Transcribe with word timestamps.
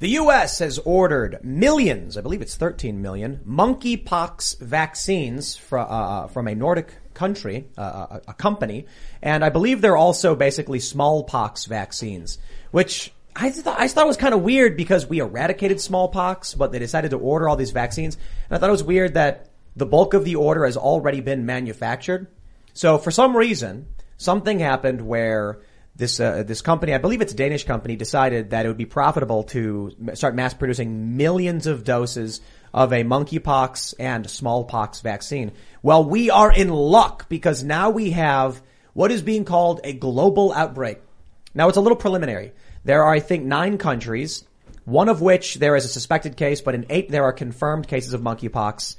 The 0.00 0.08
U.S. 0.08 0.60
has 0.60 0.78
ordered 0.78 1.44
millions, 1.44 2.16
I 2.16 2.22
believe 2.22 2.40
it's 2.40 2.56
13 2.56 3.02
million, 3.02 3.40
monkeypox 3.46 4.58
vaccines 4.58 5.56
from, 5.56 5.86
uh, 5.90 6.26
from 6.28 6.48
a 6.48 6.54
Nordic 6.54 6.94
country, 7.12 7.68
uh, 7.76 8.06
a, 8.10 8.20
a 8.28 8.32
company, 8.32 8.86
and 9.20 9.44
I 9.44 9.50
believe 9.50 9.82
they're 9.82 9.98
also 9.98 10.34
basically 10.34 10.80
smallpox 10.80 11.66
vaccines, 11.66 12.38
which 12.70 13.12
I 13.36 13.50
thought, 13.50 13.78
I 13.78 13.88
thought 13.88 14.06
was 14.06 14.16
kind 14.16 14.32
of 14.32 14.40
weird 14.40 14.74
because 14.74 15.06
we 15.06 15.18
eradicated 15.18 15.82
smallpox, 15.82 16.54
but 16.54 16.72
they 16.72 16.78
decided 16.78 17.10
to 17.10 17.18
order 17.18 17.46
all 17.46 17.56
these 17.56 17.72
vaccines. 17.72 18.16
And 18.48 18.56
I 18.56 18.58
thought 18.58 18.70
it 18.70 18.72
was 18.72 18.82
weird 18.82 19.14
that 19.14 19.50
the 19.76 19.84
bulk 19.84 20.14
of 20.14 20.24
the 20.24 20.36
order 20.36 20.64
has 20.64 20.78
already 20.78 21.20
been 21.20 21.44
manufactured. 21.44 22.26
So 22.72 22.96
for 22.96 23.10
some 23.10 23.36
reason, 23.36 23.86
something 24.16 24.60
happened 24.60 25.02
where 25.02 25.60
this 26.00 26.18
uh, 26.18 26.42
this 26.42 26.62
company, 26.62 26.92
I 26.94 26.98
believe 26.98 27.20
it's 27.20 27.32
a 27.32 27.36
Danish 27.36 27.64
company, 27.64 27.94
decided 27.94 28.50
that 28.50 28.64
it 28.64 28.68
would 28.68 28.76
be 28.76 28.86
profitable 28.86 29.44
to 29.44 29.94
start 30.14 30.34
mass 30.34 30.54
producing 30.54 31.16
millions 31.16 31.68
of 31.68 31.84
doses 31.84 32.40
of 32.74 32.92
a 32.92 33.04
monkeypox 33.04 33.94
and 34.00 34.28
smallpox 34.28 35.00
vaccine. 35.00 35.52
Well, 35.82 36.04
we 36.04 36.30
are 36.30 36.52
in 36.52 36.70
luck 36.70 37.28
because 37.28 37.62
now 37.62 37.90
we 37.90 38.10
have 38.10 38.60
what 38.92 39.12
is 39.12 39.22
being 39.22 39.44
called 39.44 39.80
a 39.84 39.92
global 39.92 40.52
outbreak. 40.52 40.98
Now 41.54 41.68
it's 41.68 41.76
a 41.76 41.80
little 41.80 41.96
preliminary. 41.96 42.52
There 42.84 43.04
are, 43.04 43.14
I 43.14 43.20
think, 43.20 43.44
nine 43.44 43.78
countries, 43.78 44.44
one 44.84 45.08
of 45.08 45.20
which 45.20 45.56
there 45.56 45.76
is 45.76 45.84
a 45.84 45.88
suspected 45.88 46.36
case, 46.36 46.60
but 46.60 46.74
in 46.74 46.86
eight 46.90 47.10
there 47.10 47.24
are 47.24 47.32
confirmed 47.32 47.86
cases 47.86 48.14
of 48.14 48.22
monkeypox. 48.22 48.96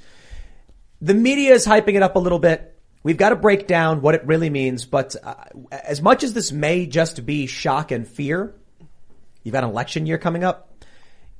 The 1.00 1.14
media 1.14 1.52
is 1.52 1.66
hyping 1.66 1.94
it 1.94 2.02
up 2.02 2.16
a 2.16 2.20
little 2.20 2.38
bit. 2.38 2.71
We've 3.02 3.16
got 3.16 3.30
to 3.30 3.36
break 3.36 3.66
down 3.66 4.00
what 4.00 4.14
it 4.14 4.24
really 4.26 4.50
means, 4.50 4.84
but 4.84 5.16
uh, 5.22 5.34
as 5.72 6.00
much 6.00 6.22
as 6.22 6.34
this 6.34 6.52
may 6.52 6.86
just 6.86 7.26
be 7.26 7.46
shock 7.46 7.90
and 7.90 8.06
fear, 8.06 8.54
you've 9.42 9.52
got 9.52 9.64
an 9.64 9.70
election 9.70 10.06
year 10.06 10.18
coming 10.18 10.44
up. 10.44 10.68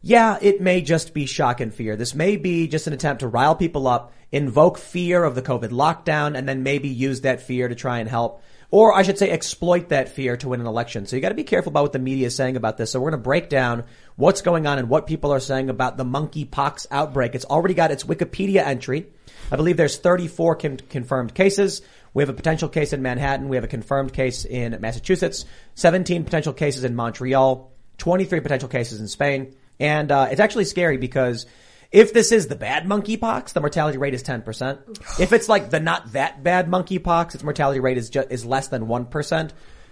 Yeah, 0.01 0.39
it 0.43 0.61
may 0.61 0.81
just 0.83 1.15
be 1.15 1.27
shock 1.27 1.61
and 1.61 1.73
fear. 1.73 1.95
This 1.95 2.15
may 2.15 2.37
be 2.37 2.67
just 2.67 2.89
an 2.89 2.93
attempt 2.93 3.21
to 3.21 3.29
rile 3.29 3.55
people 3.55 3.87
up, 3.87 4.13
invoke 4.33 4.77
fear 4.77 5.23
of 5.23 5.37
the 5.37 5.43
COVID 5.43 5.71
lockdown, 5.71 6.37
and 6.37 6.49
then 6.49 6.65
maybe 6.65 6.89
use 6.89 7.21
that 7.21 7.43
fear 7.43 7.69
to 7.69 7.77
try 7.77 8.01
and 8.01 8.09
help, 8.09 8.43
or 8.73 8.95
I 8.95 9.03
should 9.03 9.19
say 9.19 9.31
exploit 9.31 9.91
that 9.91 10.09
fear 10.09 10.39
to 10.39 10.49
win 10.49 10.61
an 10.61 10.67
election. 10.67 11.05
So 11.05 11.15
you 11.15 11.21
got 11.21 11.29
to 11.29 11.35
be 11.35 11.45
careful 11.45 11.71
about 11.71 11.83
what 11.83 11.93
the 11.93 11.99
media 11.99 12.29
is 12.29 12.35
saying 12.35 12.57
about 12.57 12.79
this. 12.79 12.91
So 12.91 13.01
we're 13.01 13.11
going 13.11 13.21
to 13.21 13.25
break 13.25 13.51
down 13.51 13.85
what's 14.17 14.41
going 14.41 14.67
on 14.67 14.79
and 14.79 14.89
what 14.89 15.07
people 15.07 15.31
are 15.31 15.41
saying 15.41 15.69
about 15.69 15.99
the 15.99 16.05
monkeypox 16.05 16.87
outbreak. 16.91 17.35
It's 17.35 17.45
already 17.45 17.75
got 17.75 17.91
its 17.91 18.05
Wikipedia 18.05 18.65
entry. 18.65 19.07
I 19.53 19.57
believe 19.57 19.77
there's 19.77 19.99
34 19.99 20.57
con- 20.57 20.77
confirmed 20.89 21.35
cases. 21.35 21.83
We 22.15 22.23
have 22.23 22.31
a 22.31 22.35
potential 22.35 22.71
case 22.71 22.95
in 22.95 23.03
Manhattan. 23.03 23.51
We 23.51 23.57
have 23.59 23.65
a 23.65 23.69
confirmed 23.69 24.15
case 24.15 24.47
in 24.47 24.79
Massachusetts. 24.81 25.45
17 25.75 26.25
potential 26.25 26.55
cases 26.55 26.83
in 26.83 26.97
Montreal. 26.97 27.71
23 27.99 28.41
potential 28.41 28.71
cases 28.71 29.03
in 29.03 29.09
Spain. 29.09 29.55
And 29.81 30.11
uh, 30.11 30.29
it's 30.31 30.41
actually 30.41 30.65
scary 30.65 30.97
because 30.97 31.45
if 31.93 32.15
this 32.15 32.33
is 32.33 32.49
the 32.49 32.57
bad 32.57 32.87
monkeypox, 32.87 33.53
the 33.53 33.61
mortality 33.61 33.99
rate 33.99 34.15
is 34.15 34.23
10%. 34.23 35.21
If 35.21 35.33
it's 35.33 35.49
like 35.49 35.69
the 35.69 35.79
not 35.79 36.13
that 36.13 36.43
bad 36.43 36.69
monkeypox, 36.69 37.35
its 37.35 37.45
mortality 37.45 37.81
rate 37.81 37.99
is 37.99 38.11
is 38.11 38.47
less 38.47 38.69
than 38.69 38.87
1%. 38.87 39.51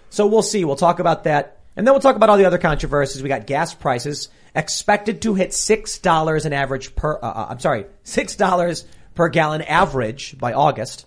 So 0.09 0.25
we'll 0.25 0.41
see. 0.41 0.65
We'll 0.65 0.75
talk 0.75 0.99
about 0.99 1.25
that. 1.25 1.59
And 1.75 1.87
then 1.87 1.93
we'll 1.93 2.01
talk 2.01 2.15
about 2.15 2.29
all 2.29 2.37
the 2.37 2.45
other 2.45 2.57
controversies. 2.57 3.21
We 3.21 3.29
got 3.29 3.45
gas 3.45 3.73
prices 3.73 4.29
expected 4.53 5.21
to 5.21 5.35
hit 5.35 5.51
$6 5.51 6.45
an 6.45 6.53
average 6.53 6.95
per, 6.95 7.13
uh, 7.13 7.25
uh 7.25 7.47
I'm 7.49 7.59
sorry, 7.59 7.85
$6 8.03 8.85
per 9.15 9.29
gallon 9.29 9.61
average 9.61 10.37
by 10.37 10.53
August. 10.53 11.05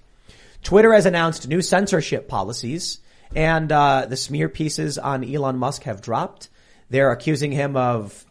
Twitter 0.62 0.94
has 0.94 1.04
announced 1.04 1.47
new 1.47 1.60
censorship 1.60 2.28
policies 2.28 3.00
and, 3.34 3.71
uh, 3.71 4.06
the 4.09 4.16
smear 4.16 4.49
pieces 4.49 4.97
on 4.97 5.25
Elon 5.25 5.59
Musk 5.59 5.83
have 5.83 6.00
dropped. 6.00 6.49
They're 6.88 7.10
accusing 7.10 7.53
him 7.53 7.77
of 7.77 8.25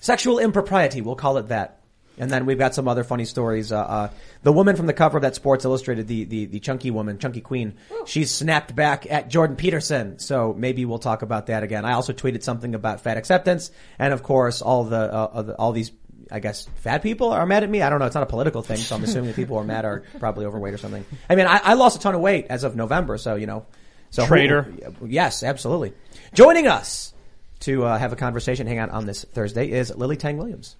sexual 0.00 0.38
impropriety. 0.38 1.00
We'll 1.00 1.14
call 1.14 1.36
it 1.36 1.48
that. 1.48 1.77
And 2.18 2.30
then 2.30 2.46
we've 2.46 2.58
got 2.58 2.74
some 2.74 2.88
other 2.88 3.04
funny 3.04 3.24
stories. 3.24 3.72
Uh, 3.72 3.80
uh, 3.80 4.10
the 4.42 4.52
woman 4.52 4.76
from 4.76 4.86
the 4.86 4.92
cover 4.92 5.18
of 5.18 5.22
that 5.22 5.34
Sports 5.34 5.64
Illustrated, 5.64 6.08
the, 6.08 6.24
the, 6.24 6.44
the 6.46 6.60
chunky 6.60 6.90
woman, 6.90 7.18
chunky 7.18 7.40
queen, 7.40 7.74
she's 8.06 8.30
snapped 8.30 8.74
back 8.74 9.10
at 9.10 9.28
Jordan 9.28 9.56
Peterson. 9.56 10.18
So 10.18 10.54
maybe 10.56 10.84
we'll 10.84 10.98
talk 10.98 11.22
about 11.22 11.46
that 11.46 11.62
again. 11.62 11.84
I 11.84 11.92
also 11.92 12.12
tweeted 12.12 12.42
something 12.42 12.74
about 12.74 13.00
fat 13.00 13.16
acceptance. 13.16 13.70
And 13.98 14.12
of 14.12 14.22
course, 14.22 14.62
all 14.62 14.84
the, 14.84 14.96
uh, 15.12 15.54
all 15.58 15.72
these, 15.72 15.92
I 16.30 16.40
guess, 16.40 16.66
fat 16.76 17.02
people 17.02 17.30
are 17.30 17.46
mad 17.46 17.62
at 17.62 17.70
me. 17.70 17.82
I 17.82 17.90
don't 17.90 17.98
know. 18.00 18.06
It's 18.06 18.14
not 18.14 18.24
a 18.24 18.26
political 18.26 18.62
thing. 18.62 18.78
So 18.78 18.96
I'm 18.96 19.04
assuming 19.04 19.30
the 19.30 19.34
people 19.36 19.56
who 19.56 19.62
are 19.62 19.66
mad 19.66 19.84
are 19.84 20.04
probably 20.18 20.46
overweight 20.46 20.74
or 20.74 20.78
something. 20.78 21.04
I 21.30 21.36
mean, 21.36 21.46
I, 21.46 21.60
I 21.62 21.74
lost 21.74 21.96
a 21.96 22.00
ton 22.00 22.14
of 22.14 22.20
weight 22.20 22.46
as 22.50 22.64
of 22.64 22.76
November. 22.76 23.18
So, 23.18 23.36
you 23.36 23.46
know, 23.46 23.66
so 24.10 24.26
Traitor. 24.26 24.72
yes, 25.06 25.42
absolutely. 25.42 25.92
Joining 26.32 26.66
us 26.66 27.12
to 27.60 27.84
uh, 27.84 27.98
have 27.98 28.12
a 28.12 28.16
conversation, 28.16 28.66
hang 28.66 28.78
out 28.78 28.90
on 28.90 29.06
this 29.06 29.24
Thursday 29.24 29.70
is 29.70 29.94
Lily 29.94 30.16
Tang 30.16 30.38
Williams. 30.38 30.76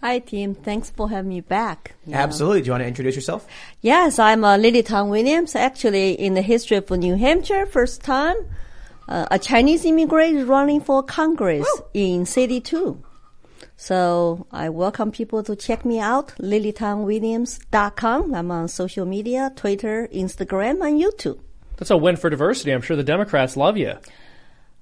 Hi, 0.00 0.20
team. 0.20 0.54
Thanks 0.54 0.90
for 0.90 1.10
having 1.10 1.28
me 1.28 1.40
back. 1.40 1.94
Yeah. 2.06 2.22
Absolutely. 2.22 2.60
Do 2.60 2.66
you 2.66 2.72
want 2.72 2.82
to 2.82 2.88
introduce 2.88 3.16
yourself? 3.16 3.48
Yes, 3.80 4.20
I'm 4.20 4.44
uh, 4.44 4.56
Lily 4.56 4.84
Tang 4.84 5.08
Williams. 5.08 5.56
Actually, 5.56 6.12
in 6.12 6.34
the 6.34 6.42
history 6.42 6.76
of 6.76 6.88
New 6.90 7.16
Hampshire, 7.16 7.66
first 7.66 8.02
time 8.02 8.36
uh, 9.08 9.26
a 9.30 9.38
Chinese 9.40 9.84
immigrant 9.84 10.46
running 10.46 10.80
for 10.80 11.02
Congress 11.02 11.66
in 11.94 12.26
City 12.26 12.60
2. 12.60 13.02
So 13.76 14.46
I 14.52 14.68
welcome 14.68 15.10
people 15.10 15.42
to 15.42 15.56
check 15.56 15.84
me 15.84 15.98
out, 15.98 16.28
lilytangwilliams.com. 16.38 18.34
I'm 18.34 18.50
on 18.52 18.68
social 18.68 19.04
media, 19.06 19.52
Twitter, 19.56 20.08
Instagram, 20.12 20.86
and 20.86 21.00
YouTube. 21.00 21.40
That's 21.76 21.90
a 21.90 21.96
win 21.96 22.16
for 22.16 22.30
diversity. 22.30 22.70
I'm 22.72 22.82
sure 22.82 22.96
the 22.96 23.02
Democrats 23.02 23.56
love 23.56 23.76
you. 23.76 23.94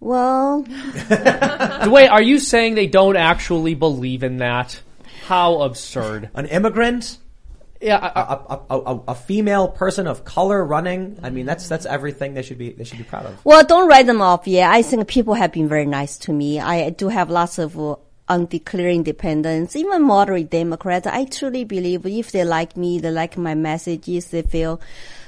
Well, 0.00 0.62
Wait, 1.86 2.08
are 2.08 2.22
you 2.22 2.38
saying 2.38 2.74
they 2.74 2.86
don't 2.86 3.16
actually 3.16 3.74
believe 3.74 4.22
in 4.22 4.38
that? 4.38 4.80
How 5.26 5.62
absurd. 5.62 6.30
An 6.34 6.46
immigrant? 6.46 7.18
Yeah, 7.80 7.98
I, 7.98 8.08
A, 8.08 8.54
a, 8.54 8.60
a, 8.70 8.94
a- 8.94 9.02
a 9.08 9.14
female 9.14 9.68
person 9.68 10.06
of 10.06 10.24
color 10.24 10.64
running? 10.64 11.18
I 11.22 11.30
mean, 11.30 11.44
that's, 11.46 11.68
that's 11.68 11.84
everything 11.84 12.34
they 12.34 12.42
should 12.42 12.58
be, 12.58 12.70
they 12.72 12.84
should 12.84 12.98
be 12.98 13.04
proud 13.04 13.26
of. 13.26 13.44
Well, 13.44 13.62
don't 13.64 13.86
write 13.88 14.06
them 14.06 14.22
off. 14.22 14.46
Yeah, 14.46 14.70
I 14.70 14.82
think 14.82 15.06
people 15.08 15.34
have 15.34 15.52
been 15.52 15.68
very 15.68 15.84
nice 15.84 16.16
to 16.18 16.32
me. 16.32 16.58
I 16.58 16.88
do 16.90 17.08
have 17.08 17.28
lots 17.28 17.58
of 17.58 17.78
uh, 17.78 17.96
undeclared 18.28 18.94
independents, 18.94 19.76
even 19.76 20.02
moderate 20.02 20.48
Democrats. 20.50 21.06
I 21.06 21.26
truly 21.26 21.64
believe 21.64 22.06
if 22.06 22.32
they 22.32 22.44
like 22.44 22.76
me, 22.76 22.98
they 22.98 23.10
like 23.10 23.36
my 23.36 23.54
messages, 23.54 24.30
they 24.30 24.42
feel 24.42 24.80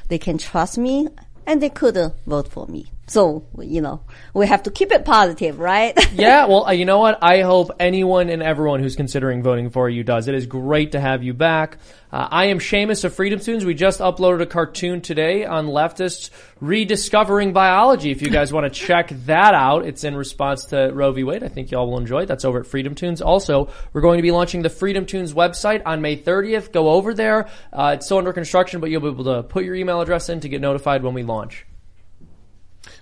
they 0.08 0.18
can 0.18 0.38
trust 0.38 0.78
me, 0.78 1.08
and 1.46 1.60
they 1.60 1.68
could 1.70 1.96
uh, 1.98 2.10
vote 2.26 2.48
for 2.48 2.66
me. 2.66 2.86
So, 3.08 3.46
you 3.58 3.80
know, 3.80 4.02
we 4.34 4.46
have 4.46 4.64
to 4.64 4.70
keep 4.70 4.92
it 4.92 5.04
positive, 5.06 5.58
right? 5.58 5.96
yeah, 6.12 6.46
well, 6.46 6.66
uh, 6.66 6.72
you 6.72 6.84
know 6.84 6.98
what? 6.98 7.18
I 7.22 7.40
hope 7.40 7.70
anyone 7.80 8.28
and 8.28 8.42
everyone 8.42 8.80
who's 8.80 8.96
considering 8.96 9.42
voting 9.42 9.70
for 9.70 9.88
you 9.88 10.04
does. 10.04 10.28
It 10.28 10.34
is 10.34 10.44
great 10.44 10.92
to 10.92 11.00
have 11.00 11.22
you 11.22 11.32
back. 11.32 11.78
Uh, 12.12 12.28
I 12.30 12.46
am 12.46 12.58
Seamus 12.58 13.04
of 13.04 13.14
FreedomToons. 13.14 13.64
We 13.64 13.72
just 13.74 14.00
uploaded 14.00 14.42
a 14.42 14.46
cartoon 14.46 15.00
today 15.00 15.46
on 15.46 15.68
leftists 15.68 16.28
rediscovering 16.60 17.54
biology. 17.54 18.10
If 18.10 18.20
you 18.20 18.28
guys 18.28 18.52
want 18.52 18.64
to 18.64 18.80
check 18.86 19.08
that 19.24 19.54
out, 19.54 19.86
it's 19.86 20.04
in 20.04 20.14
response 20.14 20.66
to 20.66 20.90
Roe 20.92 21.12
v. 21.12 21.24
Wade. 21.24 21.42
I 21.42 21.48
think 21.48 21.70
y'all 21.70 21.90
will 21.90 21.98
enjoy 21.98 22.24
it. 22.24 22.26
That's 22.26 22.44
over 22.44 22.60
at 22.60 22.66
FreedomToons. 22.66 23.24
Also, 23.24 23.70
we're 23.94 24.02
going 24.02 24.18
to 24.18 24.22
be 24.22 24.32
launching 24.32 24.60
the 24.60 24.68
FreedomToons 24.70 25.32
website 25.32 25.80
on 25.86 26.02
May 26.02 26.16
30th. 26.18 26.72
Go 26.72 26.90
over 26.90 27.14
there. 27.14 27.48
Uh, 27.72 27.92
it's 27.94 28.04
still 28.04 28.18
under 28.18 28.34
construction, 28.34 28.80
but 28.80 28.90
you'll 28.90 29.00
be 29.00 29.08
able 29.08 29.24
to 29.24 29.42
put 29.42 29.64
your 29.64 29.74
email 29.74 30.02
address 30.02 30.28
in 30.28 30.40
to 30.40 30.48
get 30.48 30.60
notified 30.60 31.02
when 31.02 31.14
we 31.14 31.22
launch. 31.22 31.64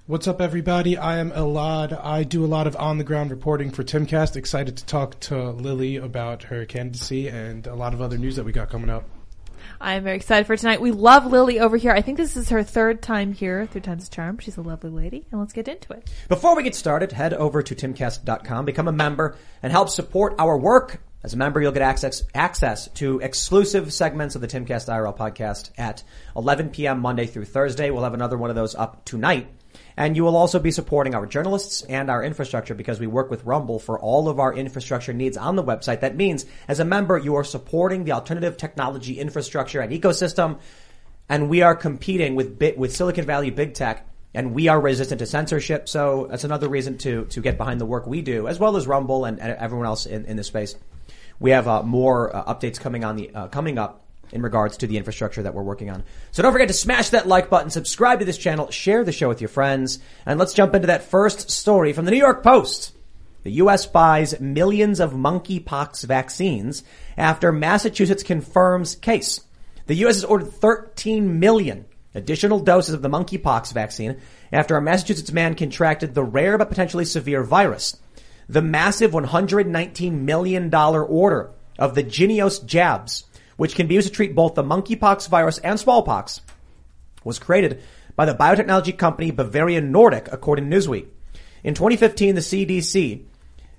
What's 0.08 0.29
up, 0.29 0.41
everybody? 0.41 0.97
I 0.97 1.19
am 1.19 1.32
Elad. 1.32 1.93
I 2.00 2.23
do 2.23 2.44
a 2.44 2.47
lot 2.47 2.69
of 2.69 2.76
on 2.76 2.99
the 2.99 3.03
ground 3.03 3.32
reporting 3.32 3.73
for 3.73 3.82
Timcast. 3.82 4.37
Excited 4.37 4.76
to 4.76 4.87
talk 4.87 5.19
to 5.19 5.50
Lily 5.50 5.97
about 5.97 6.44
her 6.44 6.64
candidacy 6.64 7.26
and 7.26 7.67
a 7.67 7.75
lot 7.75 7.93
of 7.93 8.00
other 8.00 8.17
news 8.17 8.37
that 8.37 8.44
we 8.44 8.53
got 8.53 8.70
coming 8.70 8.88
up. 8.88 9.03
I'm 9.81 10.05
very 10.05 10.14
excited 10.14 10.47
for 10.47 10.56
tonight. 10.56 10.81
We 10.81 10.93
love 10.93 11.26
Lily 11.26 11.58
over 11.58 11.76
here. 11.76 11.91
I 11.91 12.03
think 12.03 12.19
this 12.19 12.37
is 12.37 12.50
her 12.50 12.62
third 12.62 13.03
time 13.03 13.32
here, 13.32 13.67
third 13.67 13.82
time's 13.82 14.06
a 14.06 14.11
charm. 14.12 14.38
She's 14.38 14.56
a 14.56 14.62
lovely 14.62 14.91
lady, 14.91 15.26
and 15.32 15.41
let's 15.41 15.53
get 15.53 15.67
into 15.67 15.93
it. 15.94 16.09
Before 16.29 16.55
we 16.55 16.62
get 16.62 16.76
started, 16.76 17.11
head 17.11 17.35
over 17.35 17.61
to 17.64 17.75
timcast.com, 17.75 18.64
become 18.64 18.87
a 18.87 18.93
member, 18.93 19.37
and 19.61 19.73
help 19.73 19.88
support 19.88 20.37
our 20.38 20.56
work. 20.56 21.02
As 21.25 21.35
a 21.35 21.37
member, 21.37 21.61
you'll 21.61 21.73
get 21.73 21.82
access 21.82 22.23
access 22.32 22.87
to 22.91 23.19
exclusive 23.19 23.93
segments 23.93 24.37
of 24.37 24.41
the 24.41 24.47
Timcast 24.47 24.88
IRL 24.88 25.19
podcast 25.19 25.73
at 25.76 26.05
11 26.37 26.69
p.m. 26.70 27.00
Monday 27.00 27.26
through 27.26 27.47
Thursday. 27.47 27.91
We'll 27.91 28.05
have 28.05 28.14
another 28.14 28.38
one 28.38 28.50
of 28.50 28.55
those 28.55 28.76
up 28.76 29.05
tonight. 29.05 29.49
And 29.96 30.14
you 30.14 30.25
will 30.25 30.37
also 30.37 30.58
be 30.58 30.70
supporting 30.70 31.14
our 31.14 31.25
journalists 31.25 31.82
and 31.82 32.10
our 32.10 32.22
infrastructure 32.22 32.75
because 32.75 33.00
we 33.00 33.06
work 33.06 33.31
with 33.31 33.44
Rumble 33.44 33.78
for 33.78 33.98
all 33.98 34.28
of 34.28 34.38
our 34.38 34.52
infrastructure 34.52 35.14
needs 35.14 35.37
on 35.37 35.56
the 35.56 35.64
website. 35.64 36.00
That 36.00 36.16
means 36.16 36.44
as 36.69 36.81
a 36.81 36.84
member, 36.84 37.16
you 37.16 37.37
are 37.37 37.44
supporting 37.44 38.04
the 38.04 38.12
alternative 38.12 38.56
technology 38.56 39.19
infrastructure 39.19 39.81
and 39.81 39.93
ecosystem. 39.93 40.58
And 41.28 41.48
we 41.48 41.62
are 41.62 41.75
competing 41.75 42.34
with 42.34 42.58
bit, 42.58 42.76
with 42.76 42.94
Silicon 42.94 43.25
Valley 43.25 43.50
big 43.50 43.75
tech 43.75 44.06
and 44.34 44.52
we 44.52 44.69
are 44.69 44.78
resistant 44.78 45.19
to 45.20 45.26
censorship. 45.26 45.88
So 45.88 46.26
that's 46.31 46.44
another 46.44 46.69
reason 46.69 46.99
to, 46.99 47.25
to 47.25 47.40
get 47.40 47.56
behind 47.56 47.81
the 47.81 47.87
work 47.87 48.06
we 48.06 48.20
do 48.20 48.49
as 48.49 48.58
well 48.58 48.76
as 48.76 48.87
Rumble 48.87 49.25
and, 49.25 49.40
and 49.40 49.56
everyone 49.56 49.87
else 49.87 50.04
in, 50.04 50.26
in 50.26 50.37
this 50.37 50.46
space. 50.46 50.76
We 51.40 51.52
have 51.52 51.66
uh, 51.66 51.82
more 51.82 52.37
uh, 52.37 52.54
updates 52.54 52.78
coming 52.78 53.02
on 53.02 53.16
the, 53.16 53.31
uh, 53.34 53.49
coming 53.49 53.78
up 53.78 54.06
in 54.32 54.43
regards 54.43 54.76
to 54.78 54.87
the 54.87 54.96
infrastructure 54.96 55.43
that 55.43 55.55
we're 55.55 55.62
working 55.62 55.90
on. 55.90 56.02
So 56.32 56.43
don't 56.43 56.52
forget 56.52 56.69
to 56.69 56.75
smash 56.75 57.11
that 57.11 57.26
like 57.26 57.50
button, 57.50 57.70
subscribe 57.70 58.19
to 58.19 58.25
this 58.25 58.38
channel, 58.38 58.70
share 58.70 59.05
the 59.05 59.12
show 59.12 59.28
with 59.28 59.40
your 59.40 59.49
friends, 59.49 59.99
and 60.25 60.38
let's 60.38 60.55
jump 60.55 60.75
into 60.75 60.88
that 60.88 61.05
first 61.05 61.50
story 61.50 61.93
from 61.93 62.05
the 62.05 62.11
New 62.11 62.19
York 62.19 62.43
Post. 62.43 62.93
The 63.44 63.52
U.S. 63.52 63.87
buys 63.87 64.40
millions 64.40 64.99
of 64.99 65.12
monkeypox 65.12 66.05
vaccines 66.05 66.82
after 67.17 67.52
Massachusetts 67.52 68.25
confirms 68.25 68.96
case. 68.96 69.40
The 69.87 69.94
U.S. 69.94 70.17
has 70.17 70.25
ordered 70.25 70.50
13 70.50 71.38
million 71.38 71.84
additional 72.17 72.58
doses 72.58 72.94
of 72.94 73.02
the 73.02 73.08
monkeypox 73.08 73.73
vaccine 73.73 74.20
after 74.50 74.76
a 74.76 74.82
Massachusetts 74.82 75.31
man 75.31 75.55
contracted 75.55 76.14
the 76.14 76.25
rare 76.25 76.58
but 76.58 76.70
potentially 76.70 77.05
severe 77.05 77.44
virus. 77.44 77.96
The 78.49 78.62
massive 78.62 79.12
$119 79.12 80.12
million 80.12 80.75
order 80.75 81.50
of 81.78 81.94
the 81.94 82.02
Jynneos 82.02 82.64
jabs 82.64 83.25
which 83.56 83.75
can 83.75 83.87
be 83.87 83.94
used 83.94 84.08
to 84.08 84.12
treat 84.12 84.35
both 84.35 84.55
the 84.55 84.62
monkeypox 84.62 85.29
virus 85.29 85.58
and 85.58 85.79
smallpox, 85.79 86.41
was 87.25 87.38
created 87.38 87.82
by 88.14 88.25
the 88.25 88.35
biotechnology 88.35 88.97
company 88.97 89.31
Bavarian 89.31 89.93
Nordic, 89.93 90.29
according 90.32 90.70
to 90.70 90.76
Newsweek. 90.76 91.06
In 91.64 91.75
2015, 91.75 92.35
the 92.35 92.41
CDC, 92.41 93.25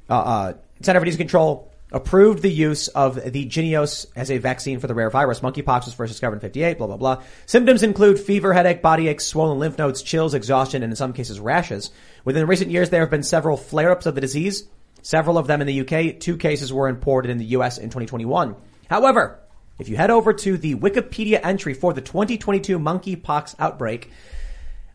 uh, 0.09 0.13
uh, 0.13 0.53
Center 0.81 1.00
for 1.00 1.06
Disease 1.06 1.18
Control, 1.18 1.71
approved 1.91 2.41
the 2.41 2.51
use 2.51 2.89
of 2.89 3.15
the 3.15 3.45
Jynneos 3.45 4.07
as 4.15 4.29
a 4.29 4.38
vaccine 4.38 4.79
for 4.79 4.88
the 4.88 4.94
rare 4.94 5.09
virus. 5.09 5.39
Monkeypox 5.39 5.85
was 5.85 5.94
first 5.94 6.12
discovered 6.12 6.35
in 6.35 6.41
58, 6.41 6.77
blah, 6.77 6.88
blah, 6.88 6.97
blah. 6.97 7.23
Symptoms 7.45 7.81
include 7.81 8.19
fever, 8.19 8.53
headache, 8.53 8.81
body 8.81 9.07
aches, 9.07 9.25
swollen 9.25 9.59
lymph 9.59 9.77
nodes, 9.77 10.01
chills, 10.01 10.33
exhaustion, 10.33 10.83
and 10.83 10.91
in 10.91 10.97
some 10.97 11.13
cases 11.13 11.39
rashes. 11.39 11.91
Within 12.25 12.45
recent 12.45 12.71
years, 12.71 12.89
there 12.89 13.01
have 13.01 13.09
been 13.09 13.23
several 13.23 13.56
flare-ups 13.56 14.06
of 14.06 14.15
the 14.15 14.21
disease, 14.21 14.68
several 15.01 15.38
of 15.38 15.47
them 15.47 15.62
in 15.62 15.68
the 15.68 15.81
UK. 15.81 16.19
Two 16.19 16.35
cases 16.35 16.73
were 16.73 16.89
imported 16.89 17.31
in 17.31 17.38
the 17.38 17.45
US 17.45 17.77
in 17.77 17.85
2021. 17.85 18.56
However, 18.89 19.39
if 19.79 19.89
you 19.89 19.97
head 19.97 20.09
over 20.09 20.33
to 20.33 20.57
the 20.57 20.75
Wikipedia 20.75 21.39
entry 21.44 21.74
for 21.74 21.94
the 21.94 22.01
2022 22.01 22.79
monkeypox 22.79 23.56
outbreak, 23.59 24.12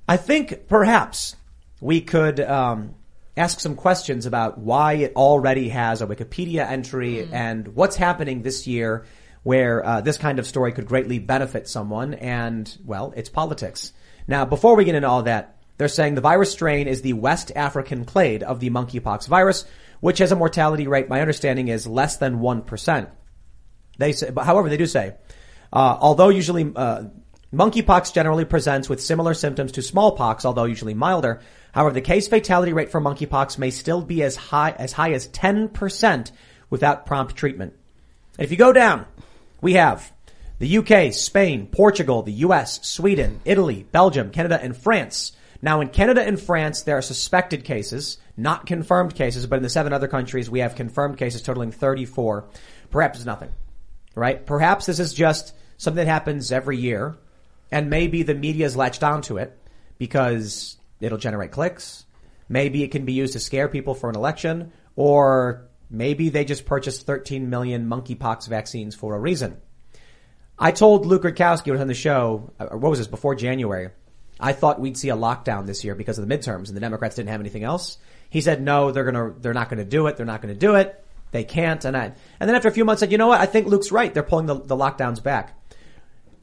I 0.08 0.17
think 0.17 0.69
perhaps 0.69 1.37
we 1.81 2.00
could 2.00 2.40
um, 2.40 2.94
ask 3.37 3.61
some 3.61 3.76
questions 3.76 4.26
about 4.26 4.58
why 4.58 4.94
it 4.94 5.12
already 5.17 5.69
has 5.70 6.02
a 6.02 6.06
Wikipedia 6.06 6.69
entry 6.69 7.17
mm. 7.17 7.32
and 7.32 7.69
what's 7.69 7.96
happening 7.96 8.43
this 8.43 8.67
year 8.67 9.05
where 9.43 9.84
uh, 9.84 10.00
this 10.00 10.19
kind 10.19 10.38
of 10.38 10.46
story 10.46 10.73
could 10.73 10.87
greatly 10.87 11.19
benefit 11.19 11.69
someone. 11.69 12.14
And 12.14 12.76
well, 12.85 13.12
it's 13.17 13.28
politics. 13.28 13.93
Now, 14.28 14.44
before 14.44 14.76
we 14.76 14.85
get 14.85 14.94
into 14.94 15.08
all 15.08 15.25
that, 15.25 15.56
they're 15.78 15.88
saying 15.88 16.14
the 16.14 16.20
virus 16.20 16.52
strain 16.52 16.87
is 16.87 17.02
the 17.02 17.14
West 17.14 17.50
African 17.56 18.05
clade 18.05 18.43
of 18.43 18.61
the 18.61 18.70
monkeypox 18.70 19.26
virus, 19.26 19.64
which 20.00 20.19
has 20.19 20.31
a 20.31 20.37
mortality 20.37 20.87
rate, 20.87 21.08
my 21.08 21.20
understanding 21.20 21.69
is 21.69 21.87
less 21.87 22.19
than 22.19 22.38
1%. 22.38 23.08
They 23.98 24.12
say, 24.12 24.30
but 24.30 24.44
however, 24.44 24.68
they 24.68 24.76
do 24.76 24.86
say, 24.86 25.14
uh, 25.72 25.96
although 26.00 26.28
usually 26.28 26.70
uh, 26.74 27.04
monkeypox 27.52 28.12
generally 28.12 28.44
presents 28.44 28.88
with 28.88 29.02
similar 29.02 29.34
symptoms 29.34 29.72
to 29.72 29.82
smallpox, 29.82 30.44
although 30.44 30.64
usually 30.64 30.94
milder. 30.94 31.40
However, 31.72 31.94
the 31.94 32.00
case 32.00 32.28
fatality 32.28 32.72
rate 32.72 32.90
for 32.90 33.00
monkeypox 33.00 33.58
may 33.58 33.70
still 33.70 34.02
be 34.02 34.22
as 34.22 34.36
high 34.36 34.70
as 34.70 34.92
high 34.92 35.12
as 35.12 35.28
10% 35.28 36.32
without 36.70 37.06
prompt 37.06 37.36
treatment. 37.36 37.74
If 38.38 38.50
you 38.50 38.56
go 38.56 38.72
down, 38.72 39.06
we 39.60 39.74
have 39.74 40.10
the 40.58 40.78
UK, 40.78 41.12
Spain, 41.12 41.66
Portugal, 41.66 42.22
the 42.22 42.32
US, 42.32 42.86
Sweden, 42.86 43.40
Italy, 43.44 43.86
Belgium, 43.90 44.30
Canada, 44.30 44.58
and 44.60 44.76
France. 44.76 45.32
Now 45.60 45.80
in 45.80 45.88
Canada 45.88 46.22
and 46.22 46.40
France, 46.40 46.82
there 46.82 46.98
are 46.98 47.02
suspected 47.02 47.64
cases, 47.64 48.18
not 48.36 48.66
confirmed 48.66 49.14
cases, 49.14 49.46
but 49.46 49.56
in 49.56 49.62
the 49.62 49.68
seven 49.68 49.92
other 49.92 50.08
countries, 50.08 50.50
we 50.50 50.60
have 50.60 50.74
confirmed 50.74 51.18
cases 51.18 51.42
totaling 51.42 51.72
34. 51.72 52.46
Perhaps 52.90 53.24
nothing 53.24 53.50
right? 54.14 54.44
Perhaps 54.44 54.87
this 54.87 54.99
is 54.99 55.14
just 55.14 55.55
something 55.76 56.05
that 56.05 56.11
happens 56.11 56.53
every 56.53 56.76
year 56.76 57.17
and 57.70 57.91
maybe 57.91 58.23
the 58.23 58.35
media's 58.35 58.76
latched 58.76 59.03
onto 59.03 59.38
it 59.38 59.59
because 59.99 60.76
it'll 61.00 61.19
generate 61.19 61.50
clicks. 61.50 62.05
Maybe 62.49 62.82
it 62.82 62.91
can 62.91 63.05
be 63.05 63.14
used 63.14 63.32
to 63.32 63.41
scare 63.41 63.69
people 63.69 63.94
for 63.94 64.11
an 64.11 64.17
election 64.17 64.73
or 64.94 65.69
maybe 65.91 66.29
they 66.29 66.44
just 66.44 66.67
purchased 66.67 67.06
13 67.06 67.49
million 67.49 67.88
monkeypox 67.88 68.49
vaccines 68.49 68.94
for 68.94 69.14
a 69.14 69.19
reason. 69.19 69.56
I 70.59 70.70
told 70.70 71.06
Luke 71.06 71.23
Rudkowski 71.23 71.79
on 71.79 71.87
the 71.87 71.94
show, 71.94 72.53
uh, 72.61 72.67
what 72.67 72.91
was 72.91 72.99
this, 72.99 73.09
before 73.09 73.35
January, 73.35 73.88
I 74.38 74.53
thought 74.53 74.81
we'd 74.81 74.97
see 74.97 75.09
a 75.09 75.17
lockdown 75.17 75.67
this 75.67 75.85
year 75.85 75.94
because 75.94 76.19
of 76.19 76.29
the 76.29 76.38
midterms 76.38 76.69
and 76.69 76.76
the 76.76 76.81
Democrats 76.81 77.17
didn't 77.17 77.31
have 77.31 77.41
anything 77.41 77.64
else. 77.64 77.99
He 78.29 78.41
said, 78.41 78.62
no, 78.62 78.91
they're 78.93 79.05
gonna, 79.05 79.35
they're 79.41 79.55
not 79.55 79.70
gonna 79.70 79.85
do 79.85 80.06
it. 80.06 80.17
They're 80.17 80.26
not 80.26 80.43
gonna 80.43 80.55
do 80.55 80.75
it. 80.75 81.03
They 81.32 81.44
can't. 81.44 81.84
And 81.84 81.96
I, 81.96 82.05
and 82.38 82.49
then 82.49 82.55
after 82.55 82.69
a 82.69 82.73
few 82.73 82.84
months, 82.84 83.02
I 83.02 83.06
said, 83.06 83.12
you 83.12 83.19
know 83.19 83.26
what? 83.26 83.40
I 83.40 83.46
think 83.46 83.67
Luke's 83.67 83.90
right. 83.90 84.14
They're 84.14 84.23
pulling 84.23 84.46
the, 84.46 84.55
the 84.55 84.76
lockdowns 84.76 85.23
back. 85.23 85.58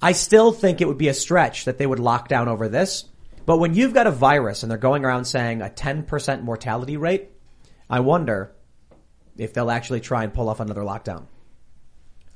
I 0.02 0.12
still 0.12 0.52
think 0.52 0.82
it 0.82 0.88
would 0.88 0.98
be 0.98 1.08
a 1.08 1.14
stretch 1.14 1.66
that 1.66 1.78
they 1.78 1.88
would 1.88 2.00
lock 2.00 2.28
down 2.28 2.48
over 2.48 2.68
this. 2.68 3.06
But 3.46 3.58
when 3.58 3.74
you've 3.74 3.94
got 3.94 4.08
a 4.08 4.12
virus 4.12 4.64
and 4.64 4.72
they're 4.72 4.78
going 4.78 5.06
around 5.06 5.26
saying 5.26 5.62
a 5.62 5.70
10% 5.70 6.44
mortality 6.44 6.98
rate, 6.98 7.30
I 7.90 8.02
wonder 8.02 8.56
if 9.38 9.54
they'll 9.54 9.72
actually 9.72 10.02
try 10.02 10.24
and 10.24 10.34
pull 10.34 10.50
off 10.50 10.60
another 10.60 10.82
lockdown. 10.82 11.26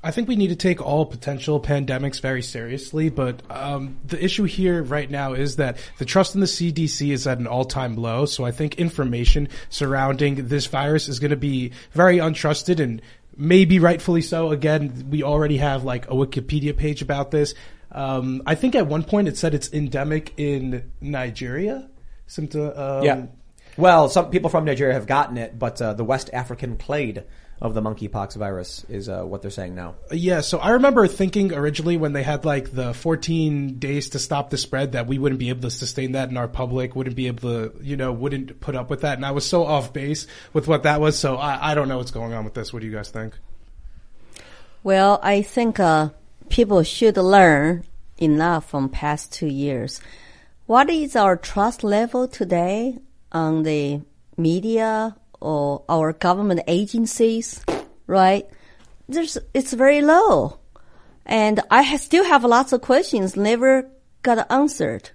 I 0.04 0.10
think 0.10 0.28
we 0.28 0.36
need 0.36 0.48
to 0.48 0.56
take 0.56 0.82
all 0.82 1.06
potential 1.06 1.58
pandemics 1.58 2.20
very 2.20 2.42
seriously, 2.42 3.08
but 3.08 3.42
um, 3.50 3.96
the 4.04 4.22
issue 4.22 4.44
here 4.44 4.82
right 4.82 5.10
now 5.10 5.32
is 5.32 5.56
that 5.56 5.78
the 5.96 6.04
trust 6.04 6.34
in 6.34 6.42
the 6.42 6.46
CDC 6.46 7.10
is 7.10 7.26
at 7.26 7.38
an 7.38 7.46
all-time 7.46 7.96
low. 7.96 8.26
So 8.26 8.44
I 8.44 8.50
think 8.50 8.74
information 8.74 9.48
surrounding 9.70 10.48
this 10.48 10.66
virus 10.66 11.08
is 11.08 11.20
going 11.20 11.30
to 11.30 11.38
be 11.38 11.72
very 11.92 12.18
untrusted 12.18 12.80
and 12.80 13.00
maybe 13.34 13.78
rightfully 13.78 14.20
so. 14.20 14.50
Again, 14.50 15.08
we 15.10 15.22
already 15.22 15.56
have 15.56 15.84
like 15.84 16.04
a 16.06 16.14
Wikipedia 16.14 16.76
page 16.76 17.00
about 17.00 17.30
this. 17.30 17.54
Um, 17.90 18.42
I 18.44 18.56
think 18.56 18.74
at 18.74 18.86
one 18.86 19.04
point 19.04 19.28
it 19.28 19.38
said 19.38 19.54
it's 19.54 19.72
endemic 19.72 20.34
in 20.36 20.92
Nigeria. 21.00 21.88
Symptom, 22.26 22.72
um, 22.76 23.04
yeah. 23.04 23.26
Well, 23.78 24.10
some 24.10 24.30
people 24.30 24.50
from 24.50 24.66
Nigeria 24.66 24.92
have 24.92 25.06
gotten 25.06 25.38
it, 25.38 25.58
but 25.58 25.80
uh, 25.80 25.94
the 25.94 26.04
West 26.04 26.28
African 26.34 26.76
clade 26.76 27.24
of 27.60 27.74
the 27.74 27.80
monkeypox 27.80 28.36
virus 28.36 28.84
is 28.88 29.08
uh, 29.08 29.22
what 29.22 29.42
they're 29.42 29.50
saying 29.50 29.74
now. 29.74 29.94
Yeah, 30.10 30.40
so 30.40 30.58
I 30.58 30.70
remember 30.70 31.06
thinking 31.06 31.52
originally 31.52 31.96
when 31.96 32.12
they 32.12 32.22
had 32.22 32.44
like 32.44 32.72
the 32.72 32.92
14 32.94 33.78
days 33.78 34.10
to 34.10 34.18
stop 34.18 34.50
the 34.50 34.58
spread 34.58 34.92
that 34.92 35.06
we 35.06 35.18
wouldn't 35.18 35.38
be 35.38 35.48
able 35.48 35.62
to 35.62 35.70
sustain 35.70 36.12
that 36.12 36.30
in 36.30 36.36
our 36.36 36.48
public, 36.48 36.94
wouldn't 36.96 37.16
be 37.16 37.26
able 37.28 37.40
to, 37.40 37.72
you 37.80 37.96
know, 37.96 38.12
wouldn't 38.12 38.60
put 38.60 38.74
up 38.74 38.90
with 38.90 39.02
that. 39.02 39.16
And 39.18 39.24
I 39.24 39.30
was 39.30 39.48
so 39.48 39.64
off 39.64 39.92
base 39.92 40.26
with 40.52 40.68
what 40.68 40.82
that 40.82 41.00
was. 41.00 41.18
So 41.18 41.36
I, 41.36 41.70
I 41.70 41.74
don't 41.74 41.88
know 41.88 41.98
what's 41.98 42.10
going 42.10 42.32
on 42.32 42.44
with 42.44 42.54
this. 42.54 42.72
What 42.72 42.80
do 42.80 42.86
you 42.86 42.92
guys 42.92 43.10
think? 43.10 43.38
Well, 44.82 45.18
I 45.22 45.42
think 45.42 45.80
uh, 45.80 46.10
people 46.50 46.82
should 46.82 47.16
learn 47.16 47.84
enough 48.18 48.68
from 48.68 48.88
past 48.88 49.32
two 49.32 49.46
years. 49.46 50.00
What 50.66 50.90
is 50.90 51.16
our 51.16 51.36
trust 51.36 51.84
level 51.84 52.28
today 52.28 52.98
on 53.32 53.62
the 53.62 54.02
media 54.36 55.16
or 55.40 55.84
our 55.88 56.12
government 56.12 56.62
agencies, 56.66 57.64
right? 58.06 58.46
There's, 59.08 59.38
it's 59.52 59.72
very 59.72 60.02
low. 60.02 60.58
And 61.26 61.60
I 61.70 61.96
still 61.96 62.24
have 62.24 62.44
lots 62.44 62.72
of 62.72 62.82
questions 62.82 63.36
never 63.36 63.90
got 64.22 64.50
answered. 64.50 65.10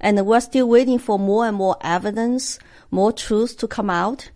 And 0.00 0.24
we're 0.26 0.40
still 0.40 0.68
waiting 0.68 0.98
for 0.98 1.18
more 1.18 1.46
and 1.46 1.56
more 1.56 1.76
evidence, 1.80 2.58
more 2.90 3.12
truth 3.12 3.56
to 3.58 3.68
come 3.68 3.90
out. 3.90 4.30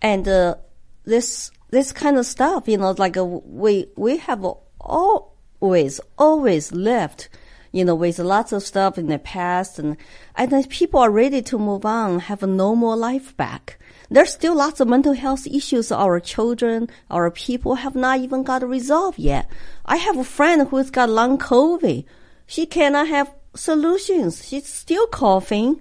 And, 0.00 0.26
uh, 0.28 0.56
this, 1.04 1.50
this 1.70 1.92
kind 1.92 2.16
of 2.16 2.26
stuff, 2.26 2.68
you 2.68 2.76
know, 2.76 2.94
like 2.96 3.16
uh, 3.16 3.24
we, 3.24 3.86
we 3.96 4.18
have 4.18 4.44
always, 4.80 6.00
always 6.18 6.72
left, 6.72 7.28
you 7.72 7.84
know, 7.84 7.94
with 7.94 8.18
lots 8.18 8.52
of 8.52 8.62
stuff 8.62 8.98
in 8.98 9.06
the 9.06 9.18
past 9.18 9.78
and, 9.78 9.96
and 10.36 10.68
people 10.70 11.00
are 11.00 11.10
ready 11.10 11.42
to 11.42 11.58
move 11.58 11.84
on, 11.84 12.20
have 12.20 12.42
a 12.42 12.46
normal 12.46 12.96
life 12.96 13.36
back. 13.36 13.78
There's 14.12 14.30
still 14.30 14.54
lots 14.54 14.78
of 14.78 14.88
mental 14.88 15.14
health 15.14 15.46
issues 15.46 15.90
our 15.90 16.20
children, 16.20 16.90
our 17.10 17.30
people 17.30 17.76
have 17.76 17.94
not 17.94 18.20
even 18.20 18.42
got 18.42 18.62
resolved 18.68 19.18
yet. 19.18 19.50
I 19.86 19.96
have 19.96 20.18
a 20.18 20.24
friend 20.24 20.68
who's 20.68 20.90
got 20.90 21.08
long 21.08 21.38
COVID. 21.38 22.04
She 22.46 22.66
cannot 22.66 23.08
have 23.08 23.32
solutions. 23.54 24.46
She's 24.46 24.66
still 24.66 25.06
coughing. 25.06 25.80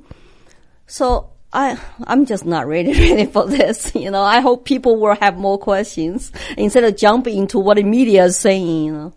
So 0.87 1.31
I, 1.51 1.77
I'm 2.05 2.25
just 2.25 2.45
not 2.45 2.67
ready, 2.67 2.93
ready 3.09 3.25
for 3.25 3.47
this. 3.47 3.93
You 3.93 4.09
know, 4.09 4.23
I 4.23 4.39
hope 4.39 4.63
people 4.63 4.97
will 4.97 5.15
have 5.15 5.37
more 5.37 5.57
questions 5.57 6.31
instead 6.57 6.85
of 6.85 6.95
jumping 6.95 7.37
into 7.37 7.59
what 7.59 7.75
the 7.75 7.83
media 7.83 8.23
is 8.23 8.37
saying, 8.37 8.85
you 8.85 8.93
know. 8.93 9.13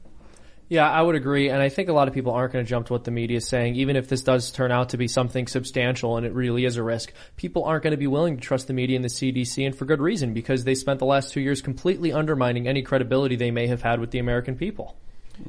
Yeah, 0.74 0.90
I 0.90 1.00
would 1.00 1.14
agree, 1.14 1.50
and 1.50 1.62
I 1.62 1.68
think 1.68 1.88
a 1.88 1.92
lot 1.92 2.08
of 2.08 2.14
people 2.14 2.32
aren't 2.32 2.52
going 2.52 2.64
to 2.64 2.68
jump 2.68 2.88
to 2.88 2.94
what 2.94 3.04
the 3.04 3.12
media 3.12 3.36
is 3.36 3.46
saying, 3.46 3.76
even 3.76 3.94
if 3.94 4.08
this 4.08 4.22
does 4.22 4.50
turn 4.50 4.72
out 4.72 4.88
to 4.88 4.96
be 4.96 5.06
something 5.06 5.46
substantial 5.46 6.16
and 6.16 6.26
it 6.26 6.32
really 6.32 6.64
is 6.64 6.76
a 6.76 6.82
risk. 6.82 7.12
People 7.36 7.62
aren't 7.62 7.84
going 7.84 7.92
to 7.92 7.96
be 7.96 8.08
willing 8.08 8.38
to 8.38 8.42
trust 8.42 8.66
the 8.66 8.72
media 8.72 8.96
and 8.96 9.04
the 9.04 9.08
CDC, 9.08 9.64
and 9.64 9.76
for 9.78 9.84
good 9.84 10.00
reason, 10.00 10.34
because 10.34 10.64
they 10.64 10.74
spent 10.74 10.98
the 10.98 11.06
last 11.06 11.32
two 11.32 11.40
years 11.40 11.62
completely 11.62 12.12
undermining 12.12 12.66
any 12.66 12.82
credibility 12.82 13.36
they 13.36 13.52
may 13.52 13.68
have 13.68 13.82
had 13.82 14.00
with 14.00 14.10
the 14.10 14.18
American 14.18 14.56
people. 14.56 14.96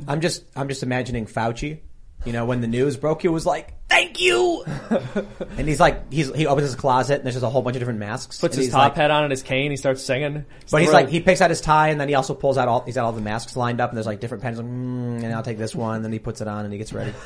I'm 0.07 0.21
just 0.21 0.43
I'm 0.55 0.67
just 0.67 0.83
imagining 0.83 1.25
Fauci. 1.25 1.79
You 2.25 2.33
know, 2.33 2.45
when 2.45 2.61
the 2.61 2.67
news 2.67 2.97
broke, 2.97 3.21
he 3.21 3.27
was 3.27 3.45
like, 3.45 3.73
"Thank 3.87 4.19
you," 4.19 4.63
and 5.57 5.67
he's 5.67 5.79
like, 5.79 6.11
he's 6.11 6.33
he 6.33 6.47
opens 6.47 6.67
his 6.67 6.75
closet 6.75 7.15
and 7.15 7.23
there's 7.23 7.35
just 7.35 7.45
a 7.45 7.49
whole 7.49 7.61
bunch 7.61 7.75
of 7.75 7.81
different 7.81 7.99
masks. 7.99 8.39
Puts 8.39 8.57
his 8.57 8.69
top 8.71 8.79
like- 8.79 8.95
hat 8.95 9.11
on 9.11 9.23
and 9.23 9.31
his 9.31 9.43
cane, 9.43 9.69
he 9.71 9.77
starts 9.77 10.03
singing. 10.03 10.45
But 10.71 10.81
he's 10.81 10.91
like, 10.91 11.09
he 11.09 11.19
picks 11.19 11.41
out 11.41 11.51
his 11.51 11.61
tie 11.61 11.89
and 11.89 12.01
then 12.01 12.09
he 12.09 12.15
also 12.15 12.33
pulls 12.33 12.57
out 12.57 12.67
all, 12.67 12.81
he's 12.81 12.95
got 12.95 13.05
all 13.05 13.11
the 13.11 13.21
masks 13.21 13.55
lined 13.55 13.79
up 13.79 13.91
and 13.91 13.97
there's 13.97 14.07
like 14.07 14.19
different 14.19 14.43
pens, 14.43 14.57
like, 14.57 14.65
mm, 14.65 15.23
and 15.23 15.33
I'll 15.33 15.43
take 15.43 15.59
this 15.59 15.75
one. 15.75 16.01
Then 16.01 16.11
he 16.11 16.19
puts 16.19 16.41
it 16.41 16.47
on 16.47 16.65
and 16.65 16.73
he 16.73 16.79
gets 16.79 16.93
ready. 16.93 17.13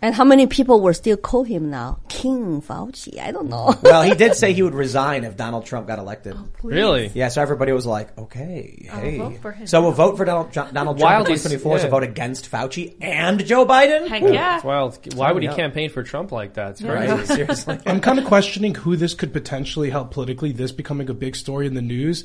And 0.00 0.14
how 0.14 0.24
many 0.24 0.46
people 0.46 0.80
will 0.80 0.94
still 0.94 1.16
call 1.16 1.44
him 1.44 1.70
now? 1.70 1.98
King 2.08 2.62
Fauci. 2.62 3.18
I 3.20 3.32
don't 3.32 3.48
know. 3.48 3.74
Well, 3.82 4.02
he 4.02 4.14
did 4.14 4.34
say 4.36 4.52
he 4.52 4.62
would 4.62 4.74
resign 4.74 5.24
if 5.24 5.36
Donald 5.36 5.64
Trump 5.64 5.86
got 5.86 5.98
elected. 5.98 6.34
Oh, 6.36 6.48
really? 6.62 7.10
Yeah, 7.14 7.28
so 7.28 7.40
everybody 7.40 7.72
was 7.72 7.86
like, 7.86 8.16
okay, 8.18 8.88
oh, 8.92 8.96
hey. 8.98 9.18
vote 9.18 9.38
for 9.38 9.52
him. 9.52 9.66
So 9.66 9.80
we'll 9.80 9.92
vote 9.92 10.16
for 10.16 10.24
Donald, 10.24 10.52
Donald 10.52 10.74
Trump 10.74 11.00
Wild 11.00 11.26
in 11.26 11.32
he's- 11.32 11.42
2024 11.42 11.76
yeah. 11.76 11.82
to 11.84 11.90
vote 11.90 12.02
against 12.02 12.50
Fauci 12.50 12.94
and 13.00 13.44
Joe 13.46 13.64
Biden? 13.66 14.08
Heck 14.08 14.22
yeah. 14.22 14.60
Well, 14.64 14.94
why 15.14 15.32
would 15.32 15.42
he 15.42 15.48
campaign 15.48 15.90
for 15.90 16.02
Trump 16.02 16.32
like 16.32 16.54
that? 16.54 16.72
It's 16.72 16.82
Right, 16.82 17.08
crazy. 17.08 17.34
seriously. 17.34 17.78
I'm 17.86 18.00
kind 18.00 18.18
of 18.18 18.24
questioning 18.26 18.74
who 18.74 18.96
this 18.96 19.14
could 19.14 19.32
potentially 19.32 19.90
help 19.90 20.10
politically, 20.12 20.52
this 20.52 20.72
becoming 20.72 21.08
a 21.08 21.14
big 21.14 21.34
story 21.36 21.66
in 21.66 21.74
the 21.74 21.82
news. 21.82 22.24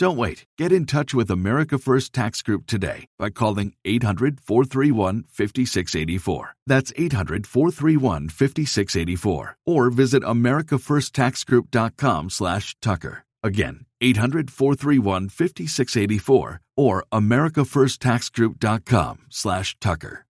Don't 0.00 0.16
wait. 0.16 0.46
Get 0.56 0.72
in 0.72 0.86
touch 0.86 1.12
with 1.12 1.30
America 1.30 1.76
First 1.76 2.14
Tax 2.14 2.40
Group 2.40 2.66
today 2.66 3.04
by 3.18 3.28
calling 3.28 3.74
800 3.84 4.40
431 4.40 5.24
5684. 5.28 6.56
That's 6.66 6.90
800 6.96 7.46
431 7.46 8.30
5684. 8.30 9.58
Or 9.66 9.90
visit 9.90 10.22
AmericaFirstTaxGroup.com 10.22 12.30
slash 12.30 12.76
Tucker. 12.80 13.24
Again, 13.42 13.84
800 14.00 14.50
431 14.50 15.28
5684 15.28 16.60
or 16.78 17.04
AmericaFirstTaxGroup.com 17.12 19.18
slash 19.28 19.76
Tucker. 19.82 20.24